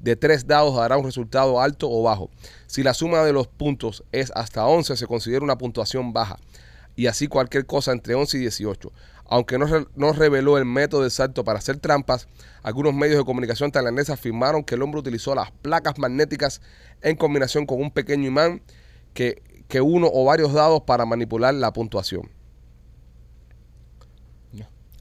de 0.00 0.16
tres 0.16 0.46
dados 0.46 0.76
dará 0.76 0.96
un 0.96 1.04
resultado 1.04 1.60
alto 1.60 1.88
o 1.90 2.02
bajo. 2.02 2.30
Si 2.66 2.82
la 2.82 2.94
suma 2.94 3.22
de 3.22 3.32
los 3.32 3.46
puntos 3.46 4.04
es 4.12 4.32
hasta 4.34 4.66
11, 4.66 4.96
se 4.96 5.06
considera 5.06 5.44
una 5.44 5.58
puntuación 5.58 6.12
baja. 6.12 6.38
y 6.98 7.08
así 7.08 7.28
cualquier 7.28 7.66
cosa 7.66 7.92
entre 7.92 8.14
11 8.14 8.38
y 8.38 8.40
18. 8.40 8.90
Aunque 9.28 9.58
no, 9.58 9.66
no 9.96 10.12
reveló 10.14 10.56
el 10.56 10.64
método 10.64 11.04
exacto 11.04 11.44
para 11.44 11.58
hacer 11.58 11.76
trampas, 11.78 12.26
algunos 12.62 12.94
medios 12.94 13.18
de 13.18 13.24
comunicación 13.24 13.70
tailandeses 13.70 14.10
afirmaron 14.14 14.64
que 14.64 14.76
el 14.76 14.82
hombre 14.82 15.00
utilizó 15.00 15.34
las 15.34 15.50
placas 15.50 15.98
magnéticas 15.98 16.62
en 17.02 17.16
combinación 17.16 17.66
con 17.66 17.82
un 17.82 17.90
pequeño 17.90 18.28
imán 18.28 18.62
que, 19.12 19.42
que 19.68 19.82
uno 19.82 20.08
o 20.10 20.24
varios 20.24 20.54
dados 20.54 20.84
para 20.86 21.04
manipular 21.04 21.52
la 21.52 21.70
puntuación. 21.70 22.30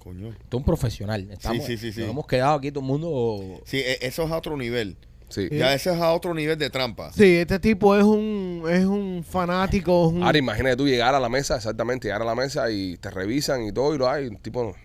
Coño. 0.06 0.34
Tú 0.49 0.58
un 0.58 0.64
profesional. 0.64 1.28
Estamos, 1.32 1.66
sí, 1.66 1.78
sí, 1.78 1.91
sí. 1.91 2.01
Nos 2.01 2.12
hemos 2.12 2.28
quedado 2.28 2.53
aquí 2.56 2.72
todo 2.72 2.82
el 2.82 2.86
mundo. 2.88 3.60
Sí, 3.66 3.78
e- 3.80 3.97
eso 4.06 4.24
es 4.24 4.32
a 4.32 4.38
otro 4.38 4.56
nivel. 4.56 4.95
Sí. 5.30 5.49
Ya 5.51 5.74
ese 5.74 5.91
es 5.91 5.99
a 5.99 6.14
otro 6.14 6.36
nivel 6.36 6.60
de 6.60 6.70
trampa. 6.70 7.12
Sí, 7.12 7.38
este 7.38 7.58
tipo 7.58 7.97
es 7.97 8.03
un, 8.03 8.64
es 8.70 8.86
un 8.86 9.24
fanático. 9.28 10.06
es 10.10 10.14
un- 10.14 10.22
Ahora 10.24 10.38
imagínate 10.38 10.76
tú 10.78 10.86
llegar 10.88 11.16
a 11.16 11.20
la 11.20 11.28
mesa, 11.28 11.56
exactamente, 11.56 12.08
llegar 12.08 12.22
a 12.22 12.26
la 12.26 12.36
mesa 12.36 12.70
y 12.70 12.97
te 12.97 13.10
revisan 13.10 13.64
y 13.64 13.72
todo 13.72 13.95
y 13.95 13.97
lo 13.97 14.08
hay, 14.08 14.28
un 14.28 14.38
tipo 14.38 14.76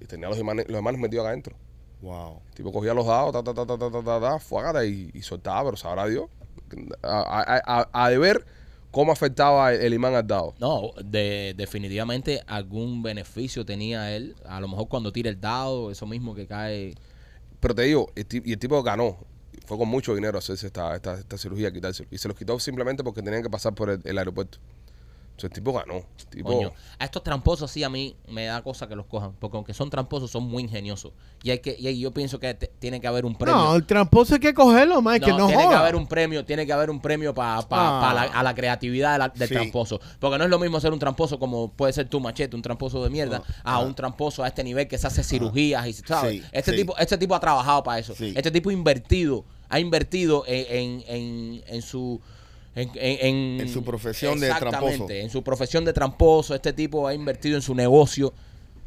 y 0.00 0.04
tenía 0.04 0.28
los 0.28 0.38
imanes, 0.38 0.66
los 0.68 0.78
imanes 0.80 1.00
metidos 1.00 1.24
acá 1.24 1.30
adentro. 1.30 1.56
Wow. 2.00 2.40
El 2.50 2.54
tipo 2.54 2.70
cogía 2.72 2.94
los 2.94 3.04
dados, 3.06 3.32
ta, 3.32 3.42
ta, 3.42 3.52
ta, 3.52 3.66
ta, 3.66 3.76
ta, 3.76 3.90
ta, 3.90 4.04
ta, 4.04 4.20
ta, 4.20 4.38
fuágata, 4.38 4.84
y, 4.84 5.10
y 5.12 5.22
soltaba, 5.22 5.64
pero 5.64 5.76
sabrá 5.76 6.06
Dios. 6.06 6.26
A, 7.02 7.18
a- 7.18 7.62
a- 7.82 8.04
a 8.04 8.10
de 8.10 8.18
ver 8.18 8.46
cómo 8.98 9.12
afectaba 9.12 9.72
el, 9.72 9.80
el 9.80 9.94
imán 9.94 10.16
al 10.16 10.26
dado. 10.26 10.54
No, 10.58 10.90
de, 11.04 11.54
definitivamente 11.56 12.42
algún 12.48 13.00
beneficio 13.00 13.64
tenía 13.64 14.12
él. 14.16 14.34
A 14.44 14.60
lo 14.60 14.66
mejor 14.66 14.88
cuando 14.88 15.12
tira 15.12 15.30
el 15.30 15.40
dado, 15.40 15.92
eso 15.92 16.04
mismo 16.04 16.34
que 16.34 16.48
cae. 16.48 16.96
Pero 17.60 17.76
te 17.76 17.82
digo, 17.82 18.10
el 18.16 18.26
y 18.44 18.52
el 18.52 18.58
tipo 18.58 18.82
ganó. 18.82 19.16
Fue 19.66 19.78
con 19.78 19.86
mucho 19.86 20.16
dinero 20.16 20.36
hacerse 20.36 20.66
esta, 20.66 20.96
esta, 20.96 21.14
esta 21.14 21.38
cirugía, 21.38 21.70
quitárselo. 21.70 22.08
Y 22.10 22.18
se 22.18 22.26
los 22.26 22.36
quitó 22.36 22.58
simplemente 22.58 23.04
porque 23.04 23.22
tenían 23.22 23.44
que 23.44 23.50
pasar 23.50 23.72
por 23.72 23.88
el, 23.88 24.00
el 24.02 24.18
aeropuerto. 24.18 24.58
Entonces 25.38 25.50
el 25.56 25.62
tipo 25.64 25.72
ganó. 25.72 25.94
El 25.94 26.26
tipo, 26.30 26.52
Coño, 26.52 26.72
a 26.98 27.04
estos 27.04 27.22
tramposos 27.22 27.70
sí 27.70 27.84
a 27.84 27.88
mí 27.88 28.16
me 28.26 28.46
da 28.46 28.60
cosa 28.60 28.88
que 28.88 28.96
los 28.96 29.06
cojan, 29.06 29.34
porque 29.38 29.56
aunque 29.56 29.72
son 29.72 29.88
tramposos 29.88 30.32
son 30.32 30.42
muy 30.42 30.64
ingeniosos. 30.64 31.12
Y 31.44 31.50
hay 31.50 31.60
que 31.60 31.76
y 31.78 32.00
yo 32.00 32.12
pienso 32.12 32.40
que 32.40 32.52
te- 32.54 32.66
tiene 32.66 33.00
que 33.00 33.06
haber 33.06 33.24
un 33.24 33.36
premio. 33.36 33.54
No, 33.54 33.76
el 33.76 33.86
tramposo 33.86 34.34
hay 34.34 34.40
que 34.40 34.52
cogerlo, 34.52 35.00
Mike, 35.00 35.26
que 35.26 35.30
no 35.30 35.46
tiene 35.46 35.62
que 35.62 35.68
joda. 35.68 35.78
haber 35.78 35.94
un 35.94 36.08
premio, 36.08 36.44
tiene 36.44 36.66
que 36.66 36.72
haber 36.72 36.90
un 36.90 37.00
premio 37.00 37.32
para 37.34 37.58
Ah. 37.70 38.12
la, 38.14 38.22
a 38.22 38.42
la 38.42 38.52
creatividad 38.52 39.12
de 39.12 39.18
la- 39.20 39.28
del 39.28 39.46
Sí. 39.48 39.54
tramposo. 39.54 40.00
Porque 40.18 40.38
no 40.38 40.44
es 40.44 40.50
lo 40.50 40.58
mismo 40.58 40.80
ser 40.80 40.92
un 40.92 40.98
tramposo 40.98 41.38
como 41.38 41.68
puede 41.70 41.92
ser 41.92 42.08
tu 42.08 42.18
machete, 42.18 42.56
un 42.56 42.62
tramposo 42.62 43.04
de 43.04 43.10
mierda, 43.10 43.40
a 43.62 43.74
Ah. 43.74 43.78
un 43.78 43.94
tramposo 43.94 44.42
a 44.42 44.48
este 44.48 44.64
nivel 44.64 44.88
que 44.88 44.98
se 44.98 45.06
hace 45.06 45.22
cirugías 45.22 45.86
y 45.86 45.92
¿sabes? 45.92 46.32
Sí, 46.32 46.42
este 46.50 46.72
sí. 46.72 46.78
tipo, 46.78 46.96
este 46.98 47.16
tipo 47.16 47.36
ha 47.36 47.40
trabajado 47.40 47.84
para 47.84 48.00
eso. 48.00 48.12
Sí. 48.12 48.32
Este 48.36 48.50
tipo 48.50 48.70
ha 48.70 48.72
invertido, 48.72 49.44
ha 49.68 49.78
invertido 49.78 50.42
en, 50.48 50.66
en, 50.68 51.04
en, 51.06 51.64
en 51.68 51.82
su 51.82 52.20
en, 52.80 52.90
en- 52.94 53.26
en- 53.56 53.60
En 53.62 53.68
su 53.68 53.82
profesión 53.82 54.38
de 54.40 54.46
Exactamente, 54.48 54.88
tramposo. 54.96 55.12
En 55.12 55.30
su 55.30 55.42
profesión 55.42 55.84
de 55.84 55.92
tramposo, 55.92 56.54
este 56.54 56.72
tipo 56.72 57.06
ha 57.06 57.14
invertido 57.14 57.56
en 57.56 57.62
su 57.62 57.74
negocio. 57.74 58.32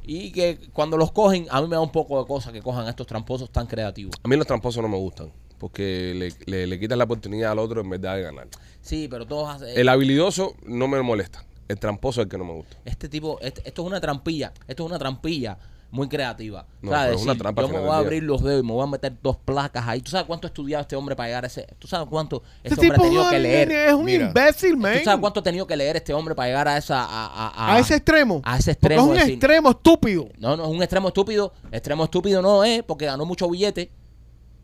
Y 0.03 0.31
que 0.31 0.57
cuando 0.73 0.97
los 0.97 1.11
cogen, 1.11 1.45
a 1.51 1.61
mí 1.61 1.67
me 1.67 1.75
da 1.75 1.81
un 1.81 1.91
poco 1.91 2.19
de 2.19 2.27
cosa 2.27 2.51
que 2.51 2.61
cojan 2.61 2.87
a 2.87 2.89
estos 2.89 3.05
tramposos 3.05 3.51
tan 3.51 3.67
creativos. 3.67 4.15
a 4.23 4.27
mí 4.27 4.35
los 4.35 4.47
tramposos 4.47 4.81
no 4.81 4.89
me 4.89 4.97
gustan. 4.97 5.31
Porque 5.59 6.13
le, 6.15 6.33
le, 6.51 6.65
le 6.65 6.79
quitan 6.79 6.97
la 6.97 7.03
oportunidad 7.03 7.51
al 7.51 7.59
otro 7.59 7.81
en 7.81 7.89
verdad 7.91 8.15
de 8.15 8.23
ganar. 8.23 8.47
Sí, 8.81 9.07
pero 9.07 9.27
todos 9.27 9.47
hacen. 9.47 9.77
El 9.77 9.89
habilidoso 9.89 10.55
no 10.65 10.87
me 10.87 10.99
molesta. 11.03 11.45
El 11.67 11.77
tramposo 11.77 12.21
es 12.21 12.25
el 12.25 12.31
que 12.31 12.37
no 12.39 12.45
me 12.45 12.53
gusta. 12.53 12.77
Este 12.83 13.07
tipo, 13.07 13.39
este- 13.41 13.61
esto 13.65 13.83
es 13.83 13.87
una 13.87 14.01
trampilla, 14.01 14.51
esto 14.67 14.83
es 14.83 14.89
una 14.89 14.97
trampilla 14.97 15.57
muy 15.91 16.07
creativa. 16.07 16.65
No, 16.81 16.89
O 16.89 16.93
sea, 16.93 17.01
pero 17.03 17.15
es 17.15 17.21
una 17.21 17.31
decir, 17.33 17.41
trampa 17.41 17.61
yo 17.63 17.67
me 17.67 17.73
final 17.73 17.85
voy 17.85 17.91
a 17.93 17.95
del 17.97 18.01
día. 18.03 18.07
abrir 18.07 18.23
los 18.23 18.43
dedos 18.43 18.63
y 18.63 18.65
me 18.65 18.73
voy 18.73 18.83
a 18.83 18.87
meter 18.87 19.13
dos 19.21 19.37
placas 19.37 19.87
ahí. 19.87 20.01
¿Tú 20.01 20.09
sabes 20.09 20.25
cuánto 20.25 20.47
ha 20.47 20.49
estudiado 20.49 20.81
este 20.81 20.95
hombre 20.95 21.15
para 21.15 21.27
llegar 21.27 21.43
a 21.43 21.47
ese? 21.47 21.67
¿Tú 21.77 21.87
sabes 21.87 22.07
cuánto 22.09 22.41
este, 22.63 22.79
hombre 22.79 22.97
ha 22.97 23.01
tenido 23.01 23.29
que 23.29 23.39
leer? 23.39 23.71
es 23.71 23.93
un 23.93 24.05
Mira. 24.05 24.27
imbécil, 24.27 24.77
man. 24.77 24.97
¿Tú 24.97 25.03
sabes 25.03 25.19
cuánto 25.19 25.41
ha 25.41 25.43
tenido 25.43 25.67
que 25.67 25.75
leer 25.75 25.97
este 25.97 26.13
hombre 26.13 26.33
para 26.33 26.47
llegar 26.47 26.67
a 26.69 26.77
esa 26.77 27.03
a, 27.03 27.47
a- 27.49 27.75
A 27.75 27.79
ese 27.79 27.95
extremo. 27.95 28.41
a 28.45 28.57
ese 28.57 28.73
Porque 28.75 28.95
extremo, 28.95 29.01
es 29.01 29.07
un 29.09 29.15
decir- 29.17 29.33
extremo 29.33 29.69
estúpido. 29.71 30.29
No, 30.37 30.55
no, 30.57 30.63
es 30.63 30.69
un 30.69 30.81
extremo 30.81 31.07
estúpido. 31.09 31.53
Extremo 31.71 32.03
estúpido 32.05 32.41
no 32.41 32.63
es 32.63 32.83
porque 32.83 33.05
ganó 33.05 33.25
mucho 33.25 33.49
billete. 33.49 33.91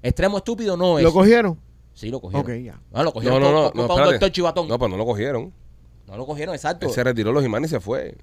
Extremo 0.02 0.38
estúpido 0.38 0.78
no 0.78 0.98
es. 0.98 1.04
¿Lo 1.04 1.12
cogieron? 1.12 1.60
Sí, 1.94 2.10
lo 2.10 2.22
cogieron. 2.22 2.46
Ok, 2.50 2.58
ya. 2.64 2.80
No, 2.92 3.04
lo 3.04 3.12
cogieron 3.12 3.42
No, 3.42 3.52
no, 3.52 3.56
con- 3.56 3.64
no. 3.64 3.72
con- 3.72 3.78
no 3.82 3.88
con 3.88 3.96
un 3.96 4.02
espérate. 4.04 4.14
doctor 4.14 4.32
chivatón. 4.32 4.68
No, 4.68 4.78
pero 4.80 4.90
no 4.90 4.98
lo 4.98 5.06
cogieron. 5.06 5.52
No 6.08 6.16
lo 6.16 6.26
cogieron, 6.26 6.56
exacto. 6.56 6.86
Él 6.88 6.94
se 6.94 7.04
retiró 7.04 7.34
los 7.34 7.44
imanes 7.44 7.70
y 7.72 7.74
se 7.74 7.80
fue. 7.82 8.16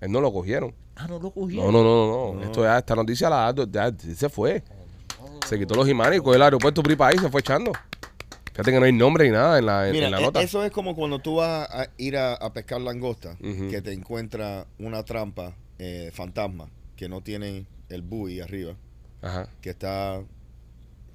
Él 0.00 0.10
no 0.12 0.20
lo 0.20 0.32
cogieron. 0.32 0.74
Ah, 0.94 1.06
no 1.08 1.14
lo 1.18 1.20
No, 1.24 1.30
cogieron. 1.30 1.72
no, 1.72 1.82
no, 1.82 2.34
no. 2.34 2.42
Esto 2.42 2.62
ya, 2.62 2.78
esta 2.78 2.94
noticia 2.94 3.28
la 3.30 3.54
ya, 3.70 3.92
se 4.14 4.28
fue. 4.28 4.62
Se 5.46 5.58
quitó 5.58 5.74
los 5.74 5.88
imanes 5.88 6.18
y 6.18 6.20
cogió 6.20 6.34
el 6.34 6.42
aeropuerto 6.42 6.82
por 6.82 7.02
ahí 7.02 7.14
y 7.16 7.20
se 7.20 7.28
fue 7.30 7.40
echando. 7.40 7.72
Fíjate 8.52 8.72
que 8.72 8.80
no 8.80 8.86
hay 8.86 8.92
nombre 8.92 9.24
ni 9.26 9.30
nada 9.32 9.58
en 9.58 9.66
la, 9.66 9.86
en, 9.86 9.92
Mira, 9.92 10.06
en 10.06 10.12
la 10.12 10.18
e- 10.18 10.22
nota. 10.22 10.42
eso 10.42 10.64
es 10.64 10.72
como 10.72 10.96
cuando 10.96 11.18
tú 11.18 11.36
vas 11.36 11.68
a 11.70 11.88
ir 11.98 12.16
a, 12.16 12.34
a 12.34 12.52
pescar 12.54 12.80
langosta, 12.80 13.36
Ujú. 13.40 13.68
que 13.68 13.82
te 13.82 13.92
encuentra 13.92 14.66
una 14.78 15.04
trampa 15.04 15.54
eh, 15.78 16.10
fantasma 16.12 16.68
que 16.96 17.08
no 17.08 17.20
tiene 17.20 17.66
el 17.90 18.00
buoy 18.00 18.40
arriba, 18.40 18.74
Ajá. 19.20 19.48
que 19.60 19.70
está 19.70 20.22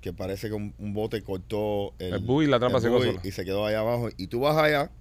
que 0.01 0.13
parece 0.13 0.47
que 0.49 0.53
un, 0.53 0.73
un 0.79 0.93
bote 0.93 1.21
cortó 1.23 1.93
El 1.99 2.19
buoy 2.19 2.45
y 2.45 2.47
la 2.47 2.59
trampa 2.59 2.77
el 2.77 2.83
se 2.83 2.89
quedó 2.89 3.19
y 3.23 3.31
se 3.31 3.43
quedó 3.45 3.65
allá 3.65 3.79
abajo 3.79 4.09
y 4.17 4.27
tú 4.27 4.41
vas 4.41 4.55
allá 4.57 4.91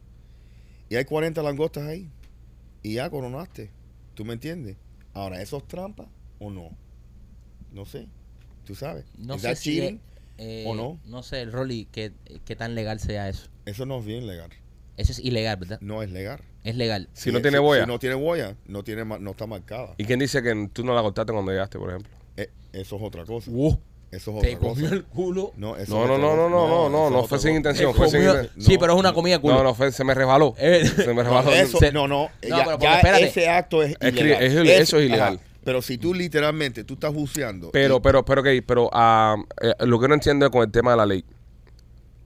y 0.88 0.96
hay 0.96 1.04
40 1.04 1.42
langostas 1.42 1.84
ahí 1.86 2.10
y 2.82 2.94
ya 2.94 3.10
coronaste. 3.10 3.70
¿Tú 4.14 4.24
me 4.24 4.34
entiendes? 4.34 4.76
Ahora, 5.14 5.40
¿eso 5.42 5.58
es 5.58 5.66
trampa 5.66 6.08
o 6.38 6.50
no? 6.50 6.70
No 7.72 7.84
sé. 7.84 8.08
¿Tú 8.64 8.74
sabes? 8.74 9.04
No 9.18 9.36
¿Is 9.36 9.42
sé 9.42 9.56
si 9.56 9.80
es- 9.80 9.94
eh, 10.38 10.64
¿O 10.66 10.74
no? 10.74 10.98
No 11.04 11.22
sé, 11.22 11.44
Rolly, 11.44 11.86
qué, 11.92 12.12
qué 12.44 12.56
tan 12.56 12.74
legal 12.74 12.98
sea 13.00 13.28
eso. 13.28 13.48
Eso 13.66 13.84
no 13.86 13.98
es 13.98 14.06
bien 14.06 14.26
legal. 14.26 14.50
Eso 14.96 15.12
es 15.12 15.18
ilegal, 15.18 15.56
¿verdad? 15.58 15.78
No 15.82 16.02
es 16.02 16.10
legal. 16.10 16.40
Es 16.64 16.76
legal. 16.76 17.08
Si 17.12 17.30
no 17.32 17.40
tiene 17.42 17.58
boya. 17.58 17.82
Si 17.84 17.88
no 17.88 17.98
tiene 17.98 18.14
boya, 18.14 18.56
no, 18.66 18.82
tiene, 18.84 19.04
no 19.04 19.30
está 19.30 19.46
marcada. 19.46 19.94
¿Y 19.98 20.04
quién 20.04 20.18
dice 20.18 20.42
que 20.42 20.68
tú 20.72 20.84
no 20.84 20.94
la 20.94 21.02
cortaste 21.02 21.32
cuando 21.32 21.52
llegaste, 21.52 21.78
por 21.78 21.90
ejemplo? 21.90 22.10
Eh, 22.36 22.50
eso 22.72 22.96
es 22.96 23.02
otra 23.02 23.24
cosa. 23.24 23.50
Uh, 23.50 23.78
Eso 24.10 24.36
es 24.36 24.42
te 24.42 24.56
otra 24.56 24.68
comió 24.68 24.84
cosa. 24.84 24.94
el 24.96 25.04
culo. 25.04 25.52
No, 25.56 25.76
eso 25.76 25.94
No, 25.94 26.06
no, 26.06 26.18
no, 26.18 26.34
no, 26.36 26.48
no, 26.50 26.68
no, 26.68 26.88
no, 26.90 27.10
no 27.10 27.26
fue 27.28 27.38
sin 27.38 27.54
intención, 27.54 27.92
Te 27.92 27.96
fue 27.98 28.08
sin 28.10 28.20
sí, 28.58 28.76
pero 28.78 28.94
es 28.94 28.98
una 28.98 29.12
comida 29.12 29.36
de 29.36 29.40
culo. 29.40 29.54
No, 29.54 29.62
no, 29.62 29.74
fue, 29.74 29.92
se 29.92 30.02
me 30.02 30.14
resbaló. 30.14 30.54
Se 30.58 31.14
me 31.14 31.22
resbaló. 31.22 31.50
eso, 31.52 31.78
Se- 31.78 31.92
no, 31.92 32.08
no, 32.08 32.28
No, 32.48 32.56
ya, 32.78 32.78
ya 32.78 33.00
ese 33.18 33.48
acto 33.48 33.82
es, 33.82 33.96
Es 34.00 34.12
ilegal. 34.12 34.42
es- 34.42 34.80
eso 34.80 34.98
es 34.98 35.06
ilegal. 35.06 35.34
ajá. 35.34 35.44
Pero 35.62 35.82
si 35.82 35.98
tú 35.98 36.14
literalmente, 36.14 36.82
tú 36.84 36.94
estás 36.94 37.12
buceando. 37.12 37.70
Pero, 37.70 37.98
y- 37.98 38.00
pero, 38.00 38.24
pero, 38.24 38.40
ok, 38.40 38.48
pero 38.66 38.90
ah, 38.92 39.36
eh, 39.62 39.74
lo 39.86 40.00
que 40.00 40.08
no 40.08 40.14
entiendo 40.14 40.46
es 40.46 40.50
con 40.50 40.62
el 40.62 40.72
tema 40.72 40.90
de 40.92 40.96
la 40.96 41.06
ley. 41.06 41.24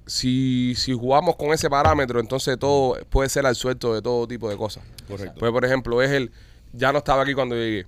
Si, 0.07 0.75
si 0.77 0.93
jugamos 0.93 1.37
con 1.37 1.53
ese 1.53 1.71
parámetro, 1.71 2.21
entonces 2.21 2.59
todo 2.59 2.97
puede 3.09 3.29
ser 3.31 3.47
al 3.47 3.55
suelto 3.57 3.95
de 3.95 4.03
todo 4.03 4.27
tipo 4.29 4.51
de 4.51 4.57
cosas. 4.57 4.85
Correcto. 5.09 5.35
Pues, 5.39 5.51
por 5.51 5.65
ejemplo, 5.65 6.03
es 6.03 6.11
el, 6.11 6.31
ya 6.73 6.93
no 6.93 6.99
estaba 6.99 7.23
aquí 7.23 7.33
cuando 7.35 7.55
llegué. 7.57 7.87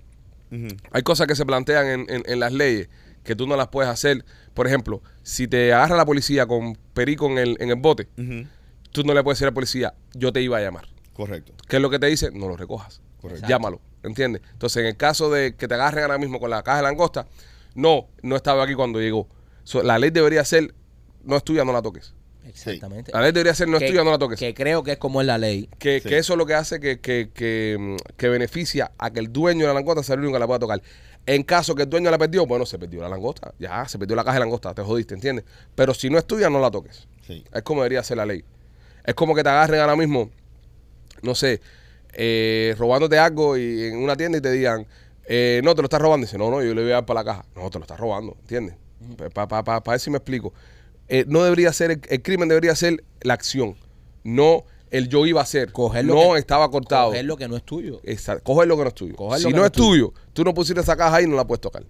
Ujú. 0.51 0.69
Hay 0.93 1.03
cosas 1.03 1.27
que 1.27 1.35
se 1.37 1.45
plantean 1.45 1.87
en, 1.87 2.07
en- 2.09 2.23
en 2.27 2.41
las 2.41 2.53
leyes 2.53 2.89
que 3.27 3.37
tú 3.37 3.47
no 3.47 3.57
las 3.57 3.69
puedes 3.69 3.91
hacer. 3.91 4.25
Por 4.55 4.67
ejemplo, 4.67 5.03
si 5.23 5.47
te 5.49 5.73
agarra 5.75 5.97
la 5.97 6.07
policía 6.07 6.47
con 6.47 6.77
perico 6.95 7.27
en 7.27 7.39
el, 7.39 7.57
en 7.61 7.69
el 7.71 7.77
bote, 7.77 8.09
Ujú. 8.17 8.47
tú 8.93 9.03
no 9.05 9.13
le 9.13 9.23
puedes 9.23 9.39
decir 9.39 9.49
al 9.49 9.55
policía, 9.55 9.95
yo 10.15 10.33
te 10.33 10.41
iba 10.41 10.57
a 10.57 10.61
llamar. 10.63 10.87
Correcto. 11.13 11.53
¿Qué 11.69 11.77
es 11.77 11.83
lo 11.83 11.91
que 11.91 11.99
te 11.99 12.07
dice? 12.07 12.31
No 12.33 12.49
lo 12.49 12.57
recojas. 12.57 13.01
Correcto. 13.21 13.47
Llámalo. 13.49 13.81
¿Entiendes? 14.03 14.43
Entonces, 14.53 14.81
en 14.83 14.87
el 14.87 14.97
caso 14.97 15.31
de 15.31 15.57
que 15.57 15.67
te 15.67 15.75
agarren 15.75 16.05
ahora 16.05 16.19
mismo 16.19 16.39
con 16.39 16.49
la 16.51 16.63
caja 16.63 16.77
de 16.79 16.83
langosta, 16.85 17.27
no, 17.75 18.07
no 18.23 18.37
estaba 18.37 18.63
aquí 18.65 18.75
cuando 18.75 19.01
llegó. 19.01 19.27
So, 19.65 19.83
la 19.83 19.99
ley 19.99 20.11
debería 20.11 20.45
ser, 20.45 20.73
no 21.25 21.37
es 21.37 21.43
tuya, 21.43 21.65
no 21.65 21.73
la 21.73 21.83
toques. 21.83 22.15
Exactamente. 22.47 23.11
La 23.13 23.21
ley 23.23 23.33
debería 23.33 23.55
ser, 23.55 23.67
no 23.69 23.77
es 23.79 23.83
que, 23.83 23.89
tuya, 23.89 24.05
no 24.05 24.13
la 24.13 24.19
toques. 24.19 24.39
que 24.39 24.55
creo 24.55 24.85
que 24.85 24.93
es 24.93 24.99
como 24.99 25.21
es 25.21 25.27
la 25.27 25.37
ley. 25.39 25.69
Que, 25.79 26.01
Sí. 26.01 26.09
que 26.09 26.19
eso 26.19 26.35
es 26.35 26.39
lo 26.39 26.47
que 26.47 26.55
hace 26.55 26.79
que, 26.79 27.01
que, 27.01 27.31
que, 27.35 27.77
mm, 27.79 27.97
que 28.17 28.29
beneficia 28.29 28.93
a 28.99 29.11
que 29.11 29.19
el 29.19 29.33
dueño 29.33 29.63
de 29.63 29.67
la 29.69 29.75
langosta 29.75 30.03
sea 30.05 30.15
el 30.15 30.21
único 30.21 30.35
que 30.35 30.39
la 30.41 30.47
pueda 30.47 30.61
tocar. 30.61 30.83
En 31.27 31.43
caso 31.43 31.75
que 31.75 31.83
el 31.83 31.91
dueño 31.91 32.09
la 32.11 32.19
perdió, 32.19 32.47
bueno, 32.47 32.65
se 32.65 32.79
perdió 32.79 33.03
la 33.03 33.09
langosta. 33.09 33.53
Ya, 33.59 33.87
se 33.89 33.99
perdió 33.99 34.15
la 34.15 34.23
caja 34.23 34.35
de 34.35 34.41
langosta, 34.41 34.73
te 34.73 34.83
jodiste, 34.83 35.15
¿entiendes? 35.15 35.45
Pero 35.75 35.93
si 35.93 36.09
no 36.09 36.19
es 36.19 36.25
tuya, 36.25 36.49
no 36.49 36.61
la 36.61 36.71
toques. 36.71 37.09
Sí. 37.27 37.45
Es 37.53 37.63
como 37.63 37.83
debería 37.83 38.03
ser 38.05 38.19
la 38.19 38.27
ley. 38.27 38.45
Es 39.05 39.15
como 39.15 39.35
que 39.35 39.43
te 39.43 39.49
agarren 39.49 39.81
ahora 39.81 39.97
mismo, 39.97 40.31
no 41.23 41.35
sé, 41.35 41.61
eh, 42.13 42.75
robándote 42.79 43.19
algo 43.19 43.57
y 43.57 43.85
en 43.85 43.99
una 43.99 44.17
tienda 44.17 44.39
y 44.39 44.41
te 44.41 44.53
digan, 44.53 44.87
eh, 45.27 45.61
no, 45.65 45.75
te 45.75 45.83
lo 45.83 45.87
estás 45.87 46.01
robando. 46.01 46.25
Y 46.25 46.27
dice, 46.27 46.39
no, 46.39 46.49
no, 46.49 46.63
yo 46.63 46.75
le 46.75 46.83
voy 46.83 46.93
a 46.93 46.95
dar 46.95 47.07
para 47.07 47.21
la 47.21 47.25
caja. 47.25 47.45
No, 47.57 47.69
te 47.71 47.79
lo 47.79 47.85
estás 47.85 47.99
robando, 47.99 48.37
¿entiendes? 48.43 48.77
Para 49.17 49.49
pa, 49.49 49.65
pa, 49.65 49.83
pa 49.83 49.91
ver 49.91 50.01
si 50.01 50.11
me 50.11 50.19
explico. 50.19 50.53
Eh, 51.09 51.25
no 51.27 51.43
debería 51.43 51.73
ser, 51.73 51.91
el, 51.91 52.01
el 52.09 52.23
crimen 52.23 52.49
debería 52.49 52.75
ser 52.77 53.03
la 53.21 53.35
acción, 53.35 53.77
no 54.23 54.65
el 54.91 55.09
yo 55.09 55.27
iba 55.27 55.41
a 55.41 55.45
hacer. 55.45 55.73
Coger 55.73 56.05
lo 56.05 56.15
no 56.15 56.33
que- 56.35 56.39
estaba 56.41 56.71
cortado. 56.71 57.09
Coger 57.09 57.25
lo 57.25 57.37
que 57.37 57.49
no 57.49 57.57
es 57.57 57.63
tuyo. 57.65 58.01
Exacto. 58.05 58.45
Coger 58.45 58.69
lo 58.69 58.77
que 58.77 58.83
no 58.83 58.89
es 58.89 58.95
tuyo. 58.95 59.17
Coger 59.17 59.39
si 59.41 59.51
no, 59.51 59.57
no 59.59 59.63
es 59.65 59.67
es 59.67 59.73
tuyo. 59.73 60.09
tuyo, 60.11 60.13
tú 60.33 60.45
no 60.45 60.55
pusiste 60.55 60.81
esa 60.81 60.97
caja 60.97 61.17
ahí 61.17 61.25
y 61.25 61.29
no 61.29 61.37
la 61.37 61.47
puedes 61.47 61.61
tocar. 61.61 61.85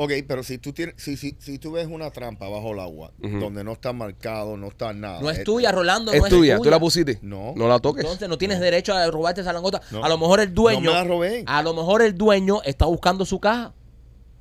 Ok, 0.00 0.12
pero 0.28 0.44
si 0.44 0.58
tú 0.58 0.72
tienes, 0.72 0.94
si, 0.96 1.16
si, 1.16 1.36
si 1.40 1.58
tú 1.58 1.72
ves 1.72 1.88
una 1.88 2.12
trampa 2.12 2.48
bajo 2.48 2.70
el 2.72 2.78
agua, 2.78 3.10
Ujú. 3.20 3.40
donde 3.40 3.64
no 3.64 3.72
está 3.72 3.92
marcado, 3.92 4.56
no 4.56 4.68
está 4.68 4.92
nada. 4.92 5.20
No 5.20 5.28
es 5.28 5.40
eh, 5.40 5.42
tuya, 5.44 5.72
Rolando. 5.72 6.12
es 6.12 6.22
no 6.22 6.28
tuya, 6.28 6.54
es 6.54 6.62
tú 6.62 6.70
la 6.70 6.78
pusiste. 6.78 7.18
No. 7.20 7.52
No 7.56 7.66
la 7.66 7.80
toques. 7.80 8.04
Entonces 8.04 8.28
no 8.28 8.38
tienes 8.38 8.60
derecho 8.60 8.94
a 8.94 9.10
robarte 9.10 9.40
esa 9.40 9.52
langota. 9.52 9.80
No. 9.90 10.04
A 10.04 10.08
lo 10.08 10.16
mejor 10.16 10.38
el 10.38 10.54
dueño. 10.54 10.82
No 10.82 10.90
me 10.92 10.96
la 10.98 11.02
robé. 11.04 11.42
A 11.48 11.62
lo 11.64 11.74
mejor 11.74 12.02
el 12.02 12.16
dueño 12.16 12.62
está 12.64 12.84
buscando 12.86 13.24
su 13.24 13.40
caja. 13.40 13.74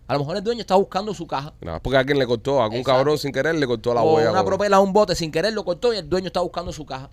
A 0.06 0.14
lo 0.14 0.20
mejor 0.20 0.38
el 0.38 0.44
dueño 0.44 0.62
está 0.62 0.76
buscando 0.76 1.12
su 1.16 1.26
caja. 1.26 1.54
Nada, 1.60 1.80
porque 1.82 1.98
alguien 1.98 2.20
le 2.20 2.28
cortó, 2.28 2.62
algún 2.62 2.78
Exacto. 2.80 2.98
cabrón 3.00 3.18
sin 3.18 3.32
querer 3.34 3.56
le 3.56 3.66
cortó 3.66 3.96
la 3.96 4.04
o 4.04 4.14
huella. 4.16 4.30
una 4.32 4.46
propela 4.46 4.78
a 4.78 4.80
un 4.80 4.94
bote 4.94 5.16
sin 5.16 5.32
querer 5.32 5.54
lo 5.54 5.66
cortó 5.66 5.92
y 5.92 5.98
el 5.98 6.08
dueño 6.08 6.28
está 6.28 6.40
buscando 6.42 6.72
su 6.72 6.86
caja. 6.86 7.10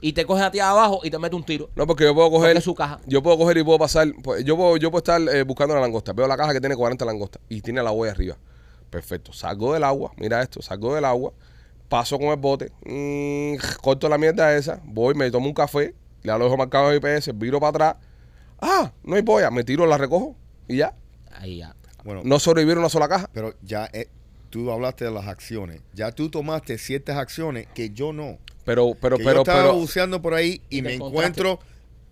Y 0.00 0.12
te 0.12 0.24
coge 0.26 0.42
a 0.42 0.50
ti 0.50 0.58
abajo 0.60 1.00
y 1.02 1.10
te 1.10 1.18
mete 1.18 1.34
un 1.36 1.44
tiro. 1.44 1.70
No, 1.74 1.86
porque 1.86 2.04
yo 2.04 2.14
puedo 2.14 2.30
coger. 2.30 2.60
Su 2.60 2.74
caja. 2.74 3.00
Yo 3.06 3.22
puedo 3.22 3.38
coger 3.38 3.56
y 3.58 3.64
puedo 3.64 3.78
pasar. 3.78 4.08
pues, 4.22 4.44
Yo 4.44 4.56
puedo, 4.56 4.76
yo 4.76 4.90
puedo 4.90 4.98
estar 4.98 5.20
eh, 5.34 5.42
buscando 5.42 5.74
la 5.74 5.80
langosta. 5.80 6.12
Veo 6.12 6.26
la 6.26 6.36
caja 6.36 6.52
que 6.52 6.60
tiene 6.60 6.76
40 6.76 7.04
langostas 7.04 7.40
y 7.48 7.60
tiene 7.60 7.82
la 7.82 7.90
huella 7.92 8.12
arriba. 8.12 8.36
Perfecto. 8.90 9.32
Salgo 9.32 9.72
del 9.72 9.84
agua. 9.84 10.12
Mira 10.16 10.42
esto. 10.42 10.60
Salgo 10.62 10.94
del 10.94 11.04
agua. 11.04 11.32
Paso 11.88 12.18
con 12.18 12.28
el 12.28 12.36
bote. 12.36 12.72
mm, 12.84 13.56
corto 13.82 14.08
la 14.08 14.18
mierda 14.18 14.54
esa. 14.56 14.80
Voy, 14.84 15.14
me 15.14 15.30
tomo 15.30 15.46
un 15.46 15.54
café. 15.54 15.94
Le 16.22 16.32
hago 16.32 16.44
dejo 16.44 16.56
marcado 16.56 16.88
en 16.92 16.94
GPS. 17.00 17.32
Viro 17.32 17.60
para 17.60 17.70
atrás. 17.70 17.96
Ah, 18.60 18.92
no 19.04 19.16
hay 19.16 19.22
polla. 19.22 19.50
Me 19.50 19.64
tiro, 19.64 19.86
la 19.86 19.96
recojo 19.98 20.34
y 20.68 20.78
ya. 20.78 20.94
Ahí 21.32 21.58
ya. 21.58 21.74
Bueno, 22.04 22.22
No 22.24 22.38
sobrevivir 22.38 22.78
una 22.78 22.88
sola 22.88 23.08
caja. 23.08 23.28
pero 23.32 23.54
ya 23.62 23.88
eh, 23.92 24.08
tú 24.50 24.70
hablaste 24.70 25.04
de 25.04 25.10
las 25.10 25.26
acciones. 25.26 25.80
Ya 25.92 26.12
tú 26.12 26.28
tomaste 26.30 26.78
ciertas 26.78 27.16
acciones 27.16 27.66
que 27.74 27.90
yo 27.90 28.12
no. 28.12 28.38
Pero, 28.66 28.92
pero, 29.00 29.16
que 29.16 29.24
pero, 29.24 29.36
yo 29.36 29.42
estaba 29.42 29.62
pero. 29.62 29.74
buceando 29.76 30.20
por 30.20 30.34
ahí 30.34 30.60
y, 30.68 30.82
me 30.82 30.92
encuentro 30.94 31.58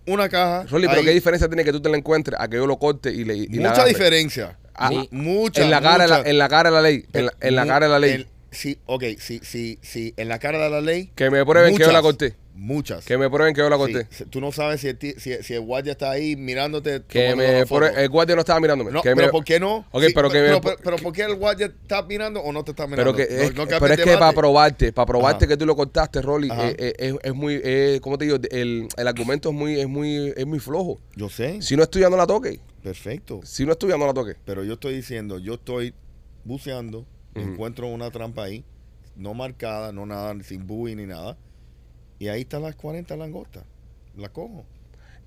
una 0.07 0.29
caja. 0.31 0.65
Rolly, 0.71 0.87
pero 0.87 1.01
ahí. 1.01 1.05
¿qué 1.07 1.13
diferencia 1.13 1.49
tiene 1.49 1.65
que 1.65 1.73
tú 1.73 1.83
te 1.83 1.89
la 1.91 1.97
encuentres 1.99 2.41
a 2.41 2.49
que 2.49 2.57
yo 2.57 2.67
lo 2.67 2.79
corte 2.79 3.11
y 3.13 3.25
le 3.25 3.35
y 3.37 3.47
la 3.49 3.57
Mucha 3.71 3.73
agarre? 3.83 3.89
diferencia. 3.91 4.57
Ah, 4.75 4.89
Sí. 4.89 5.09
Mucha. 5.11 5.63
en 5.63 5.71
la 5.71 5.81
cara 5.83 6.05
de 6.05 6.09
la, 6.09 6.17
mucha. 6.19 6.31
en 6.31 6.39
la 6.39 6.49
cara 6.49 6.71
de 6.71 6.75
la 6.77 6.83
ley. 6.83 7.05
En 7.13 7.27
la, 7.27 7.33
en 7.41 7.55
la 7.57 7.67
cara 7.67 7.87
de 7.87 7.93
la 7.93 7.99
ley. 7.99 8.11
el- 8.13 8.29
sí, 8.51 8.79
ok, 8.87 9.05
sí, 9.19 9.41
sí, 9.43 9.79
sí. 9.83 10.15
En 10.17 10.29
la 10.29 10.39
cara 10.39 10.59
de 10.59 10.71
la 10.71 10.81
ley. 10.81 11.11
que 11.15 11.29
me 11.31 11.45
prueben 11.45 11.77
que 11.77 11.83
yo 11.85 11.93
la 11.93 12.03
corté. 12.03 12.35
Muchas. 12.57 13.05
Que 13.05 13.19
me 13.19 13.29
prueben 13.29 13.53
que 13.53 13.61
yo 13.63 13.69
la 13.69 13.75
Sí, 13.77 13.93
corté. 13.93 14.07
se- 14.15 14.27
tú 14.27 14.41
no 14.41 14.53
sabes 14.53 14.81
si 14.81 14.87
el, 14.87 14.97
ti- 14.97 15.15
si, 15.19 15.35
si 15.43 15.55
el 15.55 15.61
guardia 15.63 15.91
está 15.91 16.13
ahí 16.13 16.37
mirándote. 16.37 17.03
Que 17.09 17.35
me 17.35 17.49
una 17.57 17.67
foto. 17.67 17.81
prueben- 17.81 17.99
el 17.99 18.09
guardia 18.09 18.37
no 18.37 18.41
estaba 18.43 18.61
mirándome. 18.61 18.93
No, 18.93 19.03
que 19.03 19.13
pero 19.13 19.27
me- 19.27 19.33
¿por 19.33 19.43
qué 19.45 19.59
no? 19.59 19.79
Ok, 19.91 20.03
Sí, 20.05 20.13
pero 20.15 20.29
que 20.31 20.39
pero, 20.39 20.55
me- 20.55 20.61
pero, 20.61 20.77
pero 20.85 20.97
¿por 20.99 21.13
qué 21.13 21.23
el 21.23 21.35
guardia 21.35 21.67
está 21.67 22.03
mirando 22.05 22.41
o 22.41 22.53
no 22.53 22.63
te 22.63 22.71
está 22.71 22.87
mirando? 22.87 23.13
Pero 23.13 23.29
que 23.29 23.35
No- 23.35 23.43
es, 23.43 23.55
no 23.57 23.67
pero 23.67 23.87
es 23.95 24.01
que 24.01 24.17
para 24.17 24.33
probarte, 24.33 24.93
para 24.93 25.05
probarte 25.07 25.47
Ajá. 25.47 25.53
que 25.53 25.57
tú 25.57 25.67
lo 25.67 25.75
cortaste, 25.75 26.23
Rolly, 26.23 26.49
Ajá. 26.49 26.69
eh, 26.71 26.77
eh, 26.79 26.93
es, 26.97 27.15
es 27.25 27.35
muy, 27.35 27.61
eh, 27.65 27.99
¿cómo 28.01 28.19
te 28.19 28.25
digo? 28.27 28.37
El, 28.53 28.87
el 28.97 29.09
argumento 29.09 29.49
es 29.49 29.55
muy, 29.57 29.81
es 29.81 29.89
muy, 29.89 30.33
es 30.37 30.47
muy 30.47 30.61
flojo. 30.61 31.01
Yo 31.17 31.29
sé. 31.29 31.61
Si 31.61 31.75
no 31.77 31.83
es 31.83 31.91
tuya, 31.91 32.09
no 32.09 32.17
la 32.17 32.27
toques. 32.27 32.61
Perfecto. 32.85 33.41
Si 33.43 33.67
no 33.67 33.73
es 33.73 33.79
tuya, 33.79 33.97
no 33.99 34.07
la 34.07 34.15
toques. 34.15 34.37
Pero 34.45 34.63
yo 34.63 34.75
estoy 34.75 34.95
diciendo, 34.95 35.41
yo 35.41 35.55
estoy 35.55 35.93
buceando, 36.45 37.01
Ujú. 37.35 37.41
encuentro 37.41 37.89
una 37.89 38.13
trampa 38.13 38.45
ahí, 38.45 38.65
no 39.17 39.35
marcada, 39.35 39.91
no 39.93 40.07
nada, 40.07 40.35
sin 40.45 40.69
buoy 40.69 40.95
ni 40.95 41.07
nada. 41.07 41.37
Y 42.25 42.29
ahí 42.29 42.41
están 42.41 42.63
las 42.63 42.75
40 42.75 43.15
langostas. 43.19 43.65
La 44.17 44.31
cojo. 44.31 44.65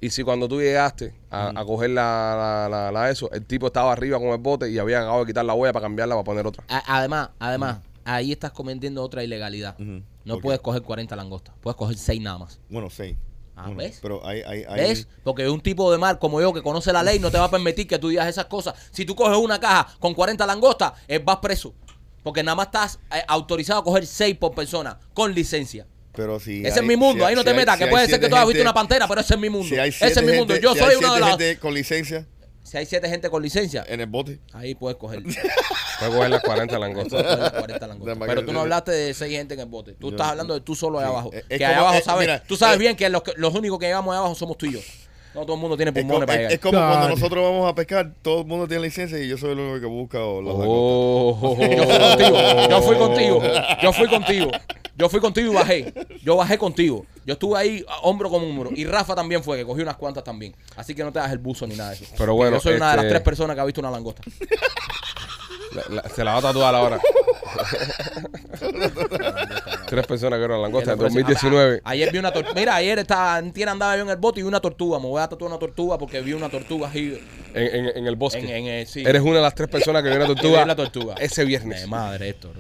Y 0.02 0.10
si 0.10 0.24
cuando 0.24 0.48
tú 0.48 0.60
llegaste 0.60 1.14
a, 1.30 1.50
a 1.60 1.64
coger 1.64 1.92
la, 1.92 2.34
la, 2.36 2.70
la- 2.70 2.92
la 2.92 3.10
eso, 3.12 3.32
el 3.32 3.46
tipo 3.46 3.68
estaba 3.68 3.92
arriba 3.92 4.18
con 4.18 4.30
el 4.30 4.40
bote 4.40 4.68
y 4.72 4.80
habían 4.80 5.02
acabado 5.04 5.24
de 5.24 5.28
quitar 5.30 5.46
la 5.46 5.54
huella 5.54 5.74
para 5.74 5.84
cambiarla 5.84 6.16
para 6.16 6.24
poner 6.24 6.48
otra. 6.48 6.64
A- 6.68 6.98
Además, 6.98 7.30
además, 7.38 7.78
ahí 8.04 8.32
estás 8.32 8.52
cometiendo 8.52 9.04
otra 9.04 9.24
ilegalidad. 9.24 9.76
Ujú. 9.80 10.02
No 10.26 10.40
puedes 10.40 10.60
coger 10.60 10.82
40 10.82 11.16
langostas, 11.16 11.54
puedes 11.62 11.78
coger 11.78 11.98
6 11.98 12.20
nada 12.20 12.40
más. 12.40 12.60
Bueno, 12.68 12.90
seis. 12.90 13.16
Ah, 13.56 13.66
Bueno, 13.66 13.78
¿ves? 13.78 14.00
Pero 14.02 14.26
hay, 14.26 14.42
hay, 14.42 14.64
hay- 14.68 14.82
¿Ves? 14.82 15.08
Porque 15.24 15.48
un 15.48 15.62
tipo 15.62 15.92
de 15.92 16.00
mar 16.00 16.18
como 16.18 16.42
yo 16.42 16.52
que 16.52 16.64
conoce 16.64 16.92
la 16.92 17.04
ley 17.04 17.20
no 17.20 17.30
te 17.30 17.38
va 17.38 17.46
a 17.46 17.52
permitir 17.52 17.88
que 17.88 18.00
tú 18.00 18.08
digas 18.10 18.28
esas 18.28 18.46
cosas. 18.46 18.74
Si 18.92 19.06
tú 19.06 19.16
coges 19.16 19.38
una 19.38 19.60
caja 19.60 19.88
con 20.00 20.16
40 20.16 20.46
langostas, 20.48 20.94
eh, 21.08 21.20
vas 21.20 21.38
preso. 21.38 21.76
Porque 22.24 22.42
nada 22.44 22.56
más 22.56 22.66
estás 22.68 23.00
eh, 23.16 23.22
autorizado 23.28 23.80
a 23.80 23.84
coger 23.84 24.06
6 24.06 24.36
por 24.38 24.54
persona, 24.54 25.00
con 25.14 25.34
licencia. 25.34 25.88
Pero 26.18 26.40
si 26.42 26.60
ese 26.66 26.74
hay- 26.74 26.80
es 26.80 26.84
mi 26.86 26.98
mundo, 26.98 27.24
si 27.24 27.30
ahí 27.30 27.36
no 27.36 27.42
si 27.42 27.46
te 27.46 27.54
metas, 27.54 27.78
si 27.78 27.84
que 27.86 27.90
puede 27.90 28.06
ser 28.08 28.16
que 28.16 28.26
siete 28.26 28.30
tú 28.30 28.36
hayas 28.36 28.48
visto 28.50 28.62
una 28.64 28.74
pantera, 28.74 29.08
pero 29.08 29.22
ese 29.22 29.36
es 29.36 29.40
mi 29.40 29.50
mundo. 29.50 29.70
Si 29.70 29.78
hay 29.80 29.90
ese 29.90 30.06
es 30.08 30.14
siete 30.14 30.30
mi 30.30 30.38
mundo. 30.38 30.54
gente- 30.54 30.68
Yo 30.68 30.74
si 30.74 30.80
soy 30.80 30.96
uno 30.96 31.14
de 31.14 31.14
siete 31.14 31.20
los... 31.20 31.30
gente 31.30 31.60
con 31.60 31.74
licencia 31.74 32.26
Si 32.64 32.76
hay 32.76 32.86
7 32.86 33.08
gente 33.08 33.30
con 33.30 33.42
licencia, 33.42 33.86
en 33.88 34.02
el 34.02 34.08
bote. 34.08 34.40
ahí 34.52 34.76
puedes 34.76 34.98
coger. 34.98 35.24
Puedes 35.24 36.14
coger 36.14 36.30
las 36.30 36.42
40 36.42 36.78
langostas. 36.78 37.24
Las 37.40 37.52
40 37.54 37.88
langostas. 37.88 38.18
Pero 38.28 38.44
tú 38.46 38.52
no 38.52 38.60
hablaste 38.60 38.92
de 38.92 39.14
6 39.14 39.32
gente 39.32 39.54
en 39.54 39.62
el 39.62 39.68
bote. 39.68 39.94
Tú 39.94 40.08
Yo- 40.10 40.16
estás 40.18 40.28
hablando 40.32 40.54
de 40.54 40.60
tú 40.60 40.76
solo 40.76 41.00
ahí 41.00 41.06
Sí, 41.06 41.12
abajo. 41.12 41.32
es- 41.34 41.44
que 41.48 41.58
como- 41.60 41.72
abajo 41.80 41.98
es- 41.98 42.04
sabes. 42.04 42.22
mira, 42.28 42.44
tú 42.44 42.58
sabes 42.58 42.74
es- 42.74 42.80
bien 42.80 42.96
que 42.98 43.08
los, 43.10 43.22
los 43.38 43.54
únicos 43.56 43.80
que 43.80 43.86
llegamos 43.86 44.12
ahí 44.14 44.18
abajo 44.20 44.36
somos 44.36 44.58
tú 44.58 44.66
y 44.66 44.74
yo. 44.74 44.80
No 45.34 45.44
todo 45.46 45.54
el 45.56 45.62
mundo 45.62 45.78
tiene 45.78 45.94
pulmones 45.94 46.26
para 46.26 46.38
llegar. 46.40 46.52
es 46.54 46.60
como 46.60 46.80
cuando 46.80 47.02
God. 47.08 47.10
nosotros 47.16 47.44
vamos 47.44 47.72
a 47.72 47.76
pescar, 47.76 48.12
todo 48.24 48.42
el 48.42 48.48
mundo 48.48 48.68
tiene 48.68 48.82
licencia 48.84 49.20
y 49.20 49.28
yo 49.30 49.38
soy 49.38 49.52
el 49.52 49.60
único 49.60 49.80
que 49.80 49.86
busca 49.86 50.20
o 50.24 50.42
las 50.42 50.56
langostas. 50.58 51.52
Oh, 51.54 51.58
Yo 51.78 51.86
fui 51.86 51.98
contigo, 52.00 52.70
yo 52.70 52.82
fui 52.82 52.96
contigo, 52.98 53.42
yo 53.84 53.94
fui 53.94 54.08
contigo, 54.08 54.52
yo 54.98 55.10
fui 55.10 55.20
contigo 55.20 55.52
y 55.52 55.56
bajé, 55.56 55.94
yo 56.24 56.36
bajé 56.36 56.58
contigo, 56.58 57.06
yo 57.26 57.34
estuve 57.34 57.58
ahí 57.60 57.86
a- 57.88 58.00
hombro 58.00 58.30
con 58.30 58.44
hombro 58.44 58.72
y 58.76 58.86
Rafa 58.86 59.16
también 59.16 59.44
fue, 59.44 59.58
que 59.58 59.66
cogió 59.66 59.84
unas 59.84 59.96
cuantas 59.98 60.24
también, 60.24 60.56
así 60.76 60.94
que 60.96 61.04
no 61.04 61.12
te 61.12 61.20
hagas 61.20 61.32
el 61.32 61.38
buzo 61.40 61.68
ni 61.68 61.76
nada 61.76 61.92
de 61.92 61.96
eso. 61.98 62.06
Pero 62.18 62.34
bueno, 62.36 62.58
yo 62.58 62.62
soy 62.62 62.76
una 62.76 62.92
de 62.92 62.96
las 62.98 63.06
este- 63.06 63.14
tres 63.16 63.24
personas 63.24 63.56
que 63.56 63.62
ha 63.62 63.66
visto 63.66 63.82
una 63.82 63.92
langosta. 63.92 64.24
La- 65.76 66.02
la- 66.02 66.10
se 66.10 66.24
la 66.24 66.32
va 66.32 66.40
a 66.40 66.42
tatuar 66.42 66.74
ahora. 66.74 67.00
Tres 69.88 70.08
personas 70.08 70.40
que 70.40 70.46
eran 70.46 70.62
langosta 70.62 70.92
en 70.94 70.98
Que 70.98 71.04
la 71.04 71.10
próxima- 71.10 71.28
2019. 71.28 71.82
A- 71.84 71.90
Ayer 71.92 72.12
vi 72.12 72.18
una 72.18 72.32
tortuga, 72.32 72.56
mira, 72.56 72.76
ayer 72.76 73.00
estaba, 73.00 73.36
antier 73.36 73.70
andaba 73.70 73.96
yo 73.96 74.04
en 74.04 74.10
el 74.10 74.18
bote 74.18 74.40
y 74.40 74.44
vi 74.44 74.48
una 74.50 74.60
tortuga, 74.60 75.00
me 75.00 75.08
voy 75.08 75.22
a 75.22 75.28
tatuar 75.28 75.52
una 75.52 75.60
tortuga 75.60 75.98
porque 75.98 76.22
vi 76.22 76.34
una 76.34 76.50
tortuga 76.50 76.90
ahí 76.94 77.22
En, 77.54 77.64
en- 77.86 77.98
en 77.98 78.08
el 78.08 78.16
bosque. 78.16 78.40
en, 78.40 78.50
en, 78.50 78.68
eh, 78.68 78.86
sí. 78.86 79.04
Eres 79.06 79.22
una 79.22 79.36
de 79.36 79.42
las 79.42 79.54
tres 79.56 79.70
personas 79.70 80.02
que 80.04 80.10
vio 80.10 80.18
una 80.18 80.28
tortuga, 80.28 80.66
la 80.66 80.76
tortuga. 80.76 81.16
ese 81.20 81.46
viernes. 81.46 81.82
De 81.82 81.88
madre 81.88 82.30
esto. 82.30 82.52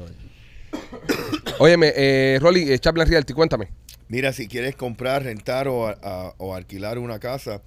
Óyeme, 1.60 1.91
eh, 1.95 2.38
Rolly, 2.41 2.72
eh, 2.72 2.80
Chaplin 2.80 3.08
Realty, 3.08 3.34
cuéntame. 3.34 3.70
Mira, 4.10 4.32
si 4.32 4.47
quieres 4.47 4.76
comprar, 4.76 5.24
rentar 5.24 5.68
o, 5.68 5.88
a- 5.88 6.34
o 6.38 6.53
alquilar 6.55 6.97
una 6.99 7.20
casa, 7.20 7.62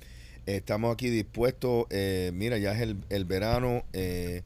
eh, 0.47 0.57
estamos 0.57 0.93
aquí 0.93 1.11
dispuestos. 1.11 1.86
eh, 1.91 2.30
mira, 2.34 2.59
ya 2.59 2.72
es 2.72 2.80
el, 2.80 2.97
el 3.11 3.24
verano, 3.24 3.84
eh, 3.93 4.43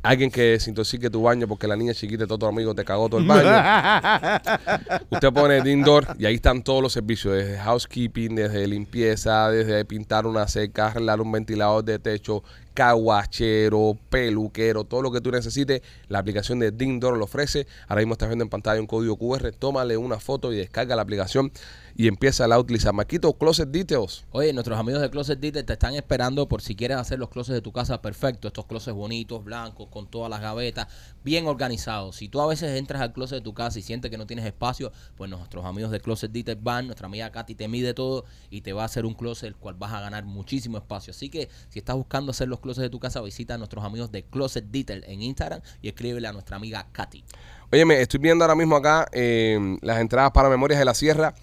Alguien 0.00 0.30
que 0.30 0.42
desintoxique 0.42 1.10
tu 1.10 1.22
baño 1.22 1.48
porque 1.48 1.66
la 1.66 1.74
niña 1.74 1.92
chiquita 1.92 2.22
de 2.22 2.28
todo 2.28 2.38
tu 2.38 2.46
amigo 2.46 2.72
te 2.72 2.84
cagó 2.84 3.08
todo 3.08 3.20
el 3.20 3.26
baño. 3.26 3.48
Usted 5.10 5.32
pone 5.32 5.60
Dindor 5.60 6.06
y 6.18 6.26
ahí 6.26 6.36
están 6.36 6.62
todos 6.62 6.80
los 6.80 6.92
servicios, 6.92 7.34
desde 7.34 7.58
housekeeping, 7.58 8.36
desde 8.36 8.66
limpieza, 8.68 9.50
desde 9.50 9.84
pintar 9.84 10.26
una 10.26 10.46
cerca, 10.46 10.86
arreglar 10.86 11.20
un 11.20 11.32
ventilador 11.32 11.84
de 11.84 11.98
techo, 11.98 12.44
caguachero, 12.74 13.98
peluquero, 14.08 14.84
todo 14.84 15.02
lo 15.02 15.10
que 15.10 15.20
tú 15.20 15.32
necesites. 15.32 15.82
La 16.06 16.20
aplicación 16.20 16.60
de 16.60 16.70
Dindor 16.70 17.16
lo 17.16 17.24
ofrece. 17.24 17.66
Ahora 17.88 18.02
mismo 18.02 18.12
estás 18.12 18.28
viendo 18.28 18.44
en 18.44 18.50
pantalla 18.50 18.80
un 18.80 18.86
código 18.86 19.16
QR. 19.16 19.50
Tómale 19.50 19.96
una 19.96 20.20
foto 20.20 20.52
y 20.52 20.56
descarga 20.58 20.94
la 20.94 21.02
aplicación 21.02 21.50
y 21.98 22.06
empieza 22.06 22.44
a 22.44 22.58
utilizar. 22.58 22.94
Maquito, 22.94 23.36
Closet 23.36 23.68
Details. 23.68 24.24
Oye, 24.30 24.52
nuestros 24.52 24.78
amigos 24.78 25.02
de 25.02 25.10
Closet 25.10 25.40
Detail 25.40 25.66
te 25.66 25.72
están 25.72 25.96
esperando 25.96 26.46
por 26.46 26.62
si 26.62 26.76
quieres 26.76 26.96
hacer 26.96 27.18
los 27.18 27.28
closets 27.28 27.54
de 27.54 27.60
tu 27.60 27.72
casa 27.72 28.00
perfectos. 28.00 28.50
Estos 28.50 28.66
closets 28.66 28.96
bonitos, 28.96 29.42
blancos, 29.42 29.88
con 29.90 30.06
todas 30.06 30.30
las 30.30 30.40
gavetas, 30.40 30.86
bien 31.24 31.48
organizados. 31.48 32.14
Si 32.14 32.28
tú 32.28 32.40
a 32.40 32.46
veces 32.46 32.78
entras 32.78 33.02
al 33.02 33.12
closet 33.12 33.38
de 33.38 33.40
tu 33.42 33.52
casa 33.52 33.80
y 33.80 33.82
sientes 33.82 34.12
que 34.12 34.16
no 34.16 34.28
tienes 34.28 34.46
espacio, 34.46 34.92
pues 35.16 35.28
nuestros 35.28 35.64
amigos 35.64 35.90
de 35.90 35.98
Closet 35.98 36.30
Detail 36.30 36.56
van, 36.62 36.86
nuestra 36.86 37.08
amiga 37.08 37.32
Katy 37.32 37.56
te 37.56 37.66
mide 37.66 37.94
todo 37.94 38.24
y 38.48 38.60
te 38.60 38.72
va 38.72 38.82
a 38.82 38.84
hacer 38.84 39.04
un 39.04 39.14
closet 39.14 39.48
el 39.48 39.56
cual 39.56 39.74
vas 39.74 39.92
a 39.92 40.00
ganar 40.00 40.24
muchísimo 40.24 40.78
espacio. 40.78 41.10
Así 41.10 41.30
que 41.30 41.48
si 41.68 41.80
estás 41.80 41.96
buscando 41.96 42.30
hacer 42.30 42.46
los 42.46 42.60
closets 42.60 42.82
de 42.82 42.90
tu 42.90 43.00
casa, 43.00 43.20
visita 43.22 43.54
a 43.54 43.58
nuestros 43.58 43.84
amigos 43.84 44.12
de 44.12 44.22
Closet 44.22 44.66
Detail 44.66 45.02
en 45.08 45.20
Instagram 45.20 45.62
y 45.82 45.88
escríbele 45.88 46.28
a 46.28 46.32
nuestra 46.32 46.58
amiga 46.58 46.86
Katy. 46.92 47.24
Óyeme, 47.72 48.00
estoy 48.00 48.20
viendo 48.20 48.44
ahora 48.44 48.54
mismo 48.54 48.76
acá 48.76 49.08
eh, 49.10 49.76
las 49.82 49.98
entradas 49.98 50.30
para 50.30 50.48
Memorias 50.48 50.78
de 50.78 50.84
la 50.84 50.94
Sierra. 50.94 51.34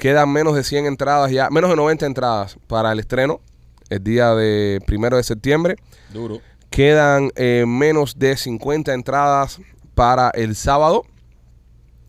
Quedan 0.00 0.32
menos 0.32 0.54
de 0.54 0.64
100 0.64 0.86
entradas 0.86 1.30
ya, 1.30 1.50
menos 1.50 1.68
de 1.68 1.76
90 1.76 2.06
entradas 2.06 2.56
para 2.66 2.90
el 2.90 2.98
estreno, 2.98 3.42
el 3.90 4.02
día 4.02 4.34
de 4.34 4.80
primero 4.86 5.18
de 5.18 5.22
septiembre. 5.22 5.76
Duro. 6.08 6.40
Quedan 6.70 7.30
eh, 7.36 7.66
menos 7.68 8.18
de 8.18 8.34
50 8.34 8.94
entradas 8.94 9.60
para 9.94 10.30
el 10.30 10.56
sábado. 10.56 11.04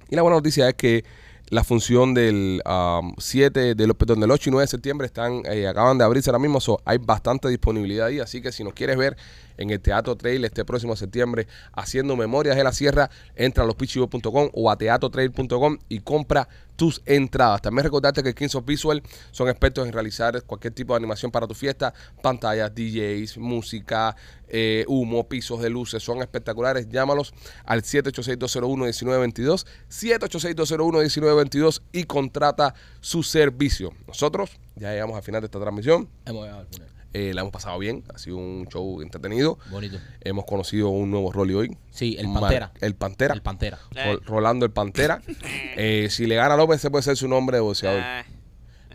Y 0.10 0.16
la 0.16 0.22
buena 0.22 0.38
noticia 0.38 0.70
es 0.70 0.76
que 0.76 1.04
la 1.50 1.66
función 1.66 2.14
del 2.14 2.62
um, 2.66 3.14
7, 3.18 3.76
del, 3.76 3.94
perdón, 3.96 4.22
del 4.22 4.32
8 4.32 4.50
y 4.50 4.52
9 4.52 4.64
de 4.64 4.68
septiembre 4.68 5.06
están, 5.06 5.42
eh, 5.52 5.68
acaban 5.68 5.98
de 5.98 6.06
abrirse 6.06 6.30
ahora 6.30 6.40
mismo. 6.40 6.62
so, 6.62 6.80
hay 6.86 6.98
bastante 6.98 7.50
disponibilidad 7.50 8.08
ahí. 8.08 8.22
Así 8.22 8.42
que 8.42 8.54
si 8.54 8.64
nos 8.64 8.74
quieres 8.74 8.96
ver 8.96 9.18
en 9.62 9.70
el 9.70 9.80
Teatro 9.80 10.16
Trail 10.16 10.44
este 10.46 10.66
próximo 10.66 10.96
septiembre 10.96 11.48
haciendo 11.74 12.16
Memorias 12.16 12.56
de 12.56 12.64
la 12.64 12.74
Sierra, 12.74 13.10
entra 13.36 13.64
a 13.64 13.68
lospichivos.com 13.68 14.50
o 14.54 14.72
a 14.72 14.78
teatrotrail.com 14.78 15.78
y 15.90 16.00
compra 16.00 16.48
tus 16.76 17.02
entradas. 17.06 17.62
También 17.62 17.84
recordarte 17.84 18.24
que 18.24 18.34
Kings 18.34 18.56
of 18.56 18.66
Visual 18.66 19.04
son 19.32 19.50
expertos 19.50 19.86
en 19.86 19.94
realizar 19.94 20.42
cualquier 20.44 20.74
tipo 20.74 20.94
de 20.94 20.98
animación 20.98 21.32
para 21.32 21.46
tu 21.46 21.54
fiesta, 21.54 21.94
pantallas, 22.24 22.74
DJs, 22.74 23.38
música, 23.38 24.16
eh, 24.48 24.84
humo, 24.88 25.28
pisos 25.28 25.62
de 25.62 25.70
luces, 25.70 26.02
son 26.02 26.24
espectaculares. 26.24 26.90
Llámalos 26.90 27.34
al 27.66 27.84
786-201-1922, 27.84 29.68
786-201-1922 29.90 31.82
y 31.92 32.06
contrata 32.06 32.74
su 33.00 33.22
servicio. 33.22 33.94
Nosotros 34.08 34.58
ya 34.76 34.92
llegamos 34.92 35.16
al 35.16 35.24
final 35.24 35.42
de 35.42 35.46
esta 35.46 35.60
transmisión. 35.60 36.10
Hemos 36.26 36.46
llegado 36.46 36.62
al 36.62 36.68
final. 36.68 36.91
Eh, 37.14 37.34
la 37.34 37.42
hemos 37.42 37.52
pasado 37.52 37.78
bien, 37.78 38.04
ha 38.14 38.18
sido 38.18 38.38
un 38.38 38.68
show 38.72 39.02
entretenido. 39.02 39.58
Bonito. 39.70 39.98
Hemos 40.22 40.46
conocido 40.46 40.90
un 40.90 41.12
nuevo 41.12 41.32
Rolly 41.32 41.54
hoy. 41.54 41.78
Sí, 41.92 42.16
el 42.18 42.28
Mar- 42.30 42.42
Pantera. 42.44 42.72
El 42.80 42.96
Pantera. 42.96 43.34
El 43.34 43.42
Pantera. 43.42 43.80
Eh. 43.96 44.14
Ro- 44.14 44.20
Rolando 44.26 44.66
el 44.66 44.72
Pantera. 44.72 45.22
Eh, 45.78 46.08
si 46.10 46.26
le 46.26 46.36
gana 46.36 46.56
López, 46.56 46.78
ese 46.78 46.90
puede 46.92 47.04
ser 47.04 47.18
su 47.18 47.28
nombre 47.28 47.58
de 47.58 47.62
boxeador. 47.62 48.00
Eh, 48.02 48.24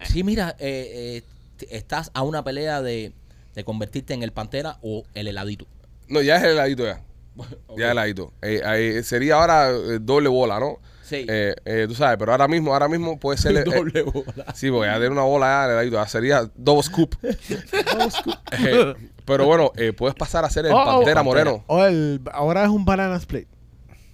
Sí, 0.04 0.22
mira, 0.22 0.54
eh, 0.58 1.22
eh, 1.22 1.22
t- 1.56 1.74
estás 1.76 2.10
a 2.14 2.22
una 2.22 2.44
pelea 2.44 2.82
de, 2.82 3.12
de 3.54 3.64
convertirte 3.64 4.12
en 4.14 4.22
el 4.22 4.30
Pantera 4.32 4.78
o 4.82 5.04
el 5.14 5.26
heladito. 5.28 5.66
No, 6.08 6.20
ya 6.22 6.36
es 6.36 6.42
el 6.44 6.50
heladito 6.50 6.84
ya. 6.84 7.02
Ya 7.36 7.44
es 7.46 7.78
el 7.78 7.82
heladito. 7.92 8.32
Eh, 8.42 9.02
sería 9.04 9.36
ahora 9.36 9.70
eh, 9.70 9.98
doble 10.00 10.28
bola, 10.28 10.60
¿no? 10.60 10.78
Sí. 11.06 11.24
Eh, 11.28 11.54
eh, 11.64 11.84
tú 11.86 11.94
sabes, 11.94 12.18
pero 12.18 12.32
ahora 12.32 12.48
mismo, 12.48 12.72
ahora 12.72 12.88
mismo 12.88 13.18
puede 13.18 13.38
ser. 13.38 13.56
eh, 13.56 13.62
Doble 13.64 14.02
bola. 14.02 14.52
Sí, 14.54 14.70
porque 14.70 14.88
ya 14.88 14.94
tiene 14.96 15.10
una 15.10 15.22
bola 15.22 15.46
ya 15.46 15.64
el 15.66 15.70
heladito. 15.70 15.96
Ya 15.96 16.08
sería 16.08 16.50
double 16.56 16.82
scoop. 16.82 17.14
Eh, 18.58 18.94
pero 19.24 19.44
bueno, 19.46 19.72
eh, 19.76 19.92
puedes 19.92 20.14
pasar 20.14 20.44
a 20.44 20.50
ser 20.50 20.66
el 20.66 20.72
Oh, 20.72 20.76
oh, 20.76 20.84
Pantera 20.84 21.22
Pantera. 21.22 21.22
Moreno. 21.22 21.64
O 21.66 21.84
el, 21.84 22.20
ahora 22.32 22.62
es 22.64 22.68
un 22.70 22.84
banana 22.84 23.16
split. 23.16 23.48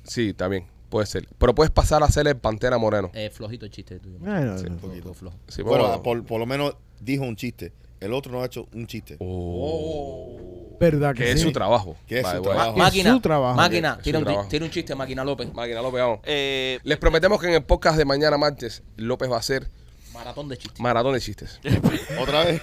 Sí, 0.05 0.33
también. 0.35 0.67
Puede 0.89 1.07
ser. 1.07 1.27
Pero 1.39 1.55
puedes 1.55 1.71
pasar 1.71 2.03
a 2.03 2.09
ser 2.09 2.27
el 2.29 2.37
Pantera 2.37 2.77
Moreno. 2.79 3.11
Eh, 3.15 3.31
flojito 3.31 3.65
el 3.65 3.71
chiste 3.71 3.99
tuyo. 3.99 4.19
Bueno, 4.21 4.59
Sí. 4.59 4.67
no. 4.69 4.79
Flojo, 4.79 5.15
flojo. 5.15 5.37
Sí, 5.49 5.63
Bueno, 5.63 6.03
por, 6.03 6.25
por 6.25 6.39
lo 6.39 6.47
menos 6.47 6.77
dijo 7.01 7.25
un 7.25 7.37
chiste. 7.37 7.73
El 8.05 8.13
otro 8.13 8.33
no 8.33 8.43
ha 8.43 8.47
hecho 8.47 8.67
un 8.75 8.87
chiste. 8.87 9.17
Oh. 9.21 10.77
verdad 10.81 11.15
que, 11.15 11.25
Que 11.25 11.31
es 11.33 11.41
sí. 11.41 11.47
su 11.47 11.53
trabajo. 11.53 11.97
Que 12.07 12.21
es 12.21 12.27
su 12.29 12.43
trabajo. 12.43 12.77
Máquina, 12.77 13.13
su 13.13 13.21
trabajo. 13.21 13.57
máquina, 13.57 13.99
Es 14.01 14.11
su 14.11 14.17
un, 14.19 14.25
trabajo. 14.25 14.49
tira 14.49 14.65
un 14.65 14.71
chiste, 14.71 14.95
máquina 14.95 15.25
López. 15.25 15.53
Máquina 15.55 15.81
López, 15.83 16.01
vamos. 16.01 16.19
eh, 16.25 16.79
Les 16.83 16.99
prometemos 16.99 17.41
que 17.41 17.47
en 17.49 17.55
el 17.55 17.65
podcast 17.65 17.97
de 17.97 18.05
mañana 18.05 18.37
martes, 18.37 18.83
López 18.97 19.31
va 19.31 19.37
a 19.37 19.41
hacer 19.41 19.69
Maratón 20.13 20.49
de 20.49 20.59
chistes. 20.59 20.81
maratón 20.81 21.15
de 21.15 21.21
chistes. 21.21 21.61
Otra 22.21 22.45
vez. 22.45 22.63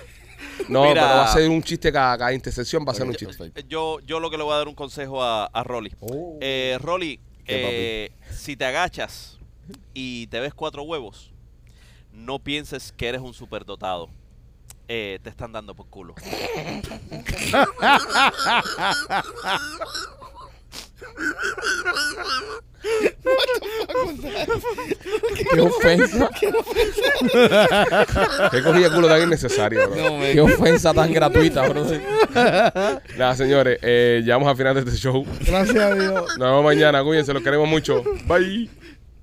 No, 0.68 0.84
Mira. 0.84 0.94
pero 0.94 1.06
va 1.06 1.26
a 1.26 1.34
ser 1.34 1.50
un 1.50 1.64
chiste 1.64 1.92
cada, 1.92 2.18
cada 2.18 2.34
intersección, 2.34 2.86
va 2.88 2.92
a 2.92 2.96
ser 2.96 3.08
un 3.08 3.16
chiste. 3.16 3.52
Yo, 3.68 4.00
yo 4.02 4.20
lo 4.20 4.30
que 4.30 4.38
le 4.38 4.44
voy 4.44 4.54
a 4.54 4.58
dar 4.58 4.68
un 4.68 4.76
consejo 4.76 5.24
a, 5.24 5.46
a 5.46 5.64
Rolly. 5.64 5.92
Eh, 6.42 6.78
Rolly, 6.82 7.20
¿Qué, 7.46 8.06
eh, 8.06 8.12
si 8.32 8.56
te 8.56 8.66
agachas 8.66 9.38
y 9.94 10.28
te 10.28 10.40
ves 10.40 10.54
cuatro 10.54 10.84
huevos, 10.84 11.32
no 12.14 12.40
pienses 12.40 12.92
que 12.92 13.08
eres 13.08 13.22
un 13.22 13.34
superdotado. 13.34 14.10
Eh, 14.92 15.20
te 15.22 15.30
están 15.30 15.52
dando 15.52 15.76
por 15.76 15.88
culo. 15.88 16.16
Qué 25.52 25.62
ofensa. 25.62 26.30
Qué 28.50 28.64
cogida 28.64 28.92
culo 28.92 29.08
tan 29.08 29.22
innecesaria, 29.22 29.86
bro. 29.86 30.20
Qué 30.22 30.42
ofensa 30.42 30.92
tan 30.92 31.14
gratuita, 31.14 31.70
bro. 31.70 31.86
Nada, 33.16 33.36
señores, 33.36 33.78
eh, 33.84 34.22
llegamos 34.24 34.50
al 34.50 34.58
final 34.58 34.74
de 34.74 34.80
este 34.80 34.96
show. 34.96 35.24
Gracias 35.46 35.78
a 35.78 35.94
Dios. 35.94 36.38
Nos 36.40 36.48
vemos 36.48 36.64
mañana, 36.64 37.04
cuídense, 37.04 37.32
los 37.32 37.44
queremos 37.44 37.70
mucho. 37.70 38.04
Bye. 38.26 38.68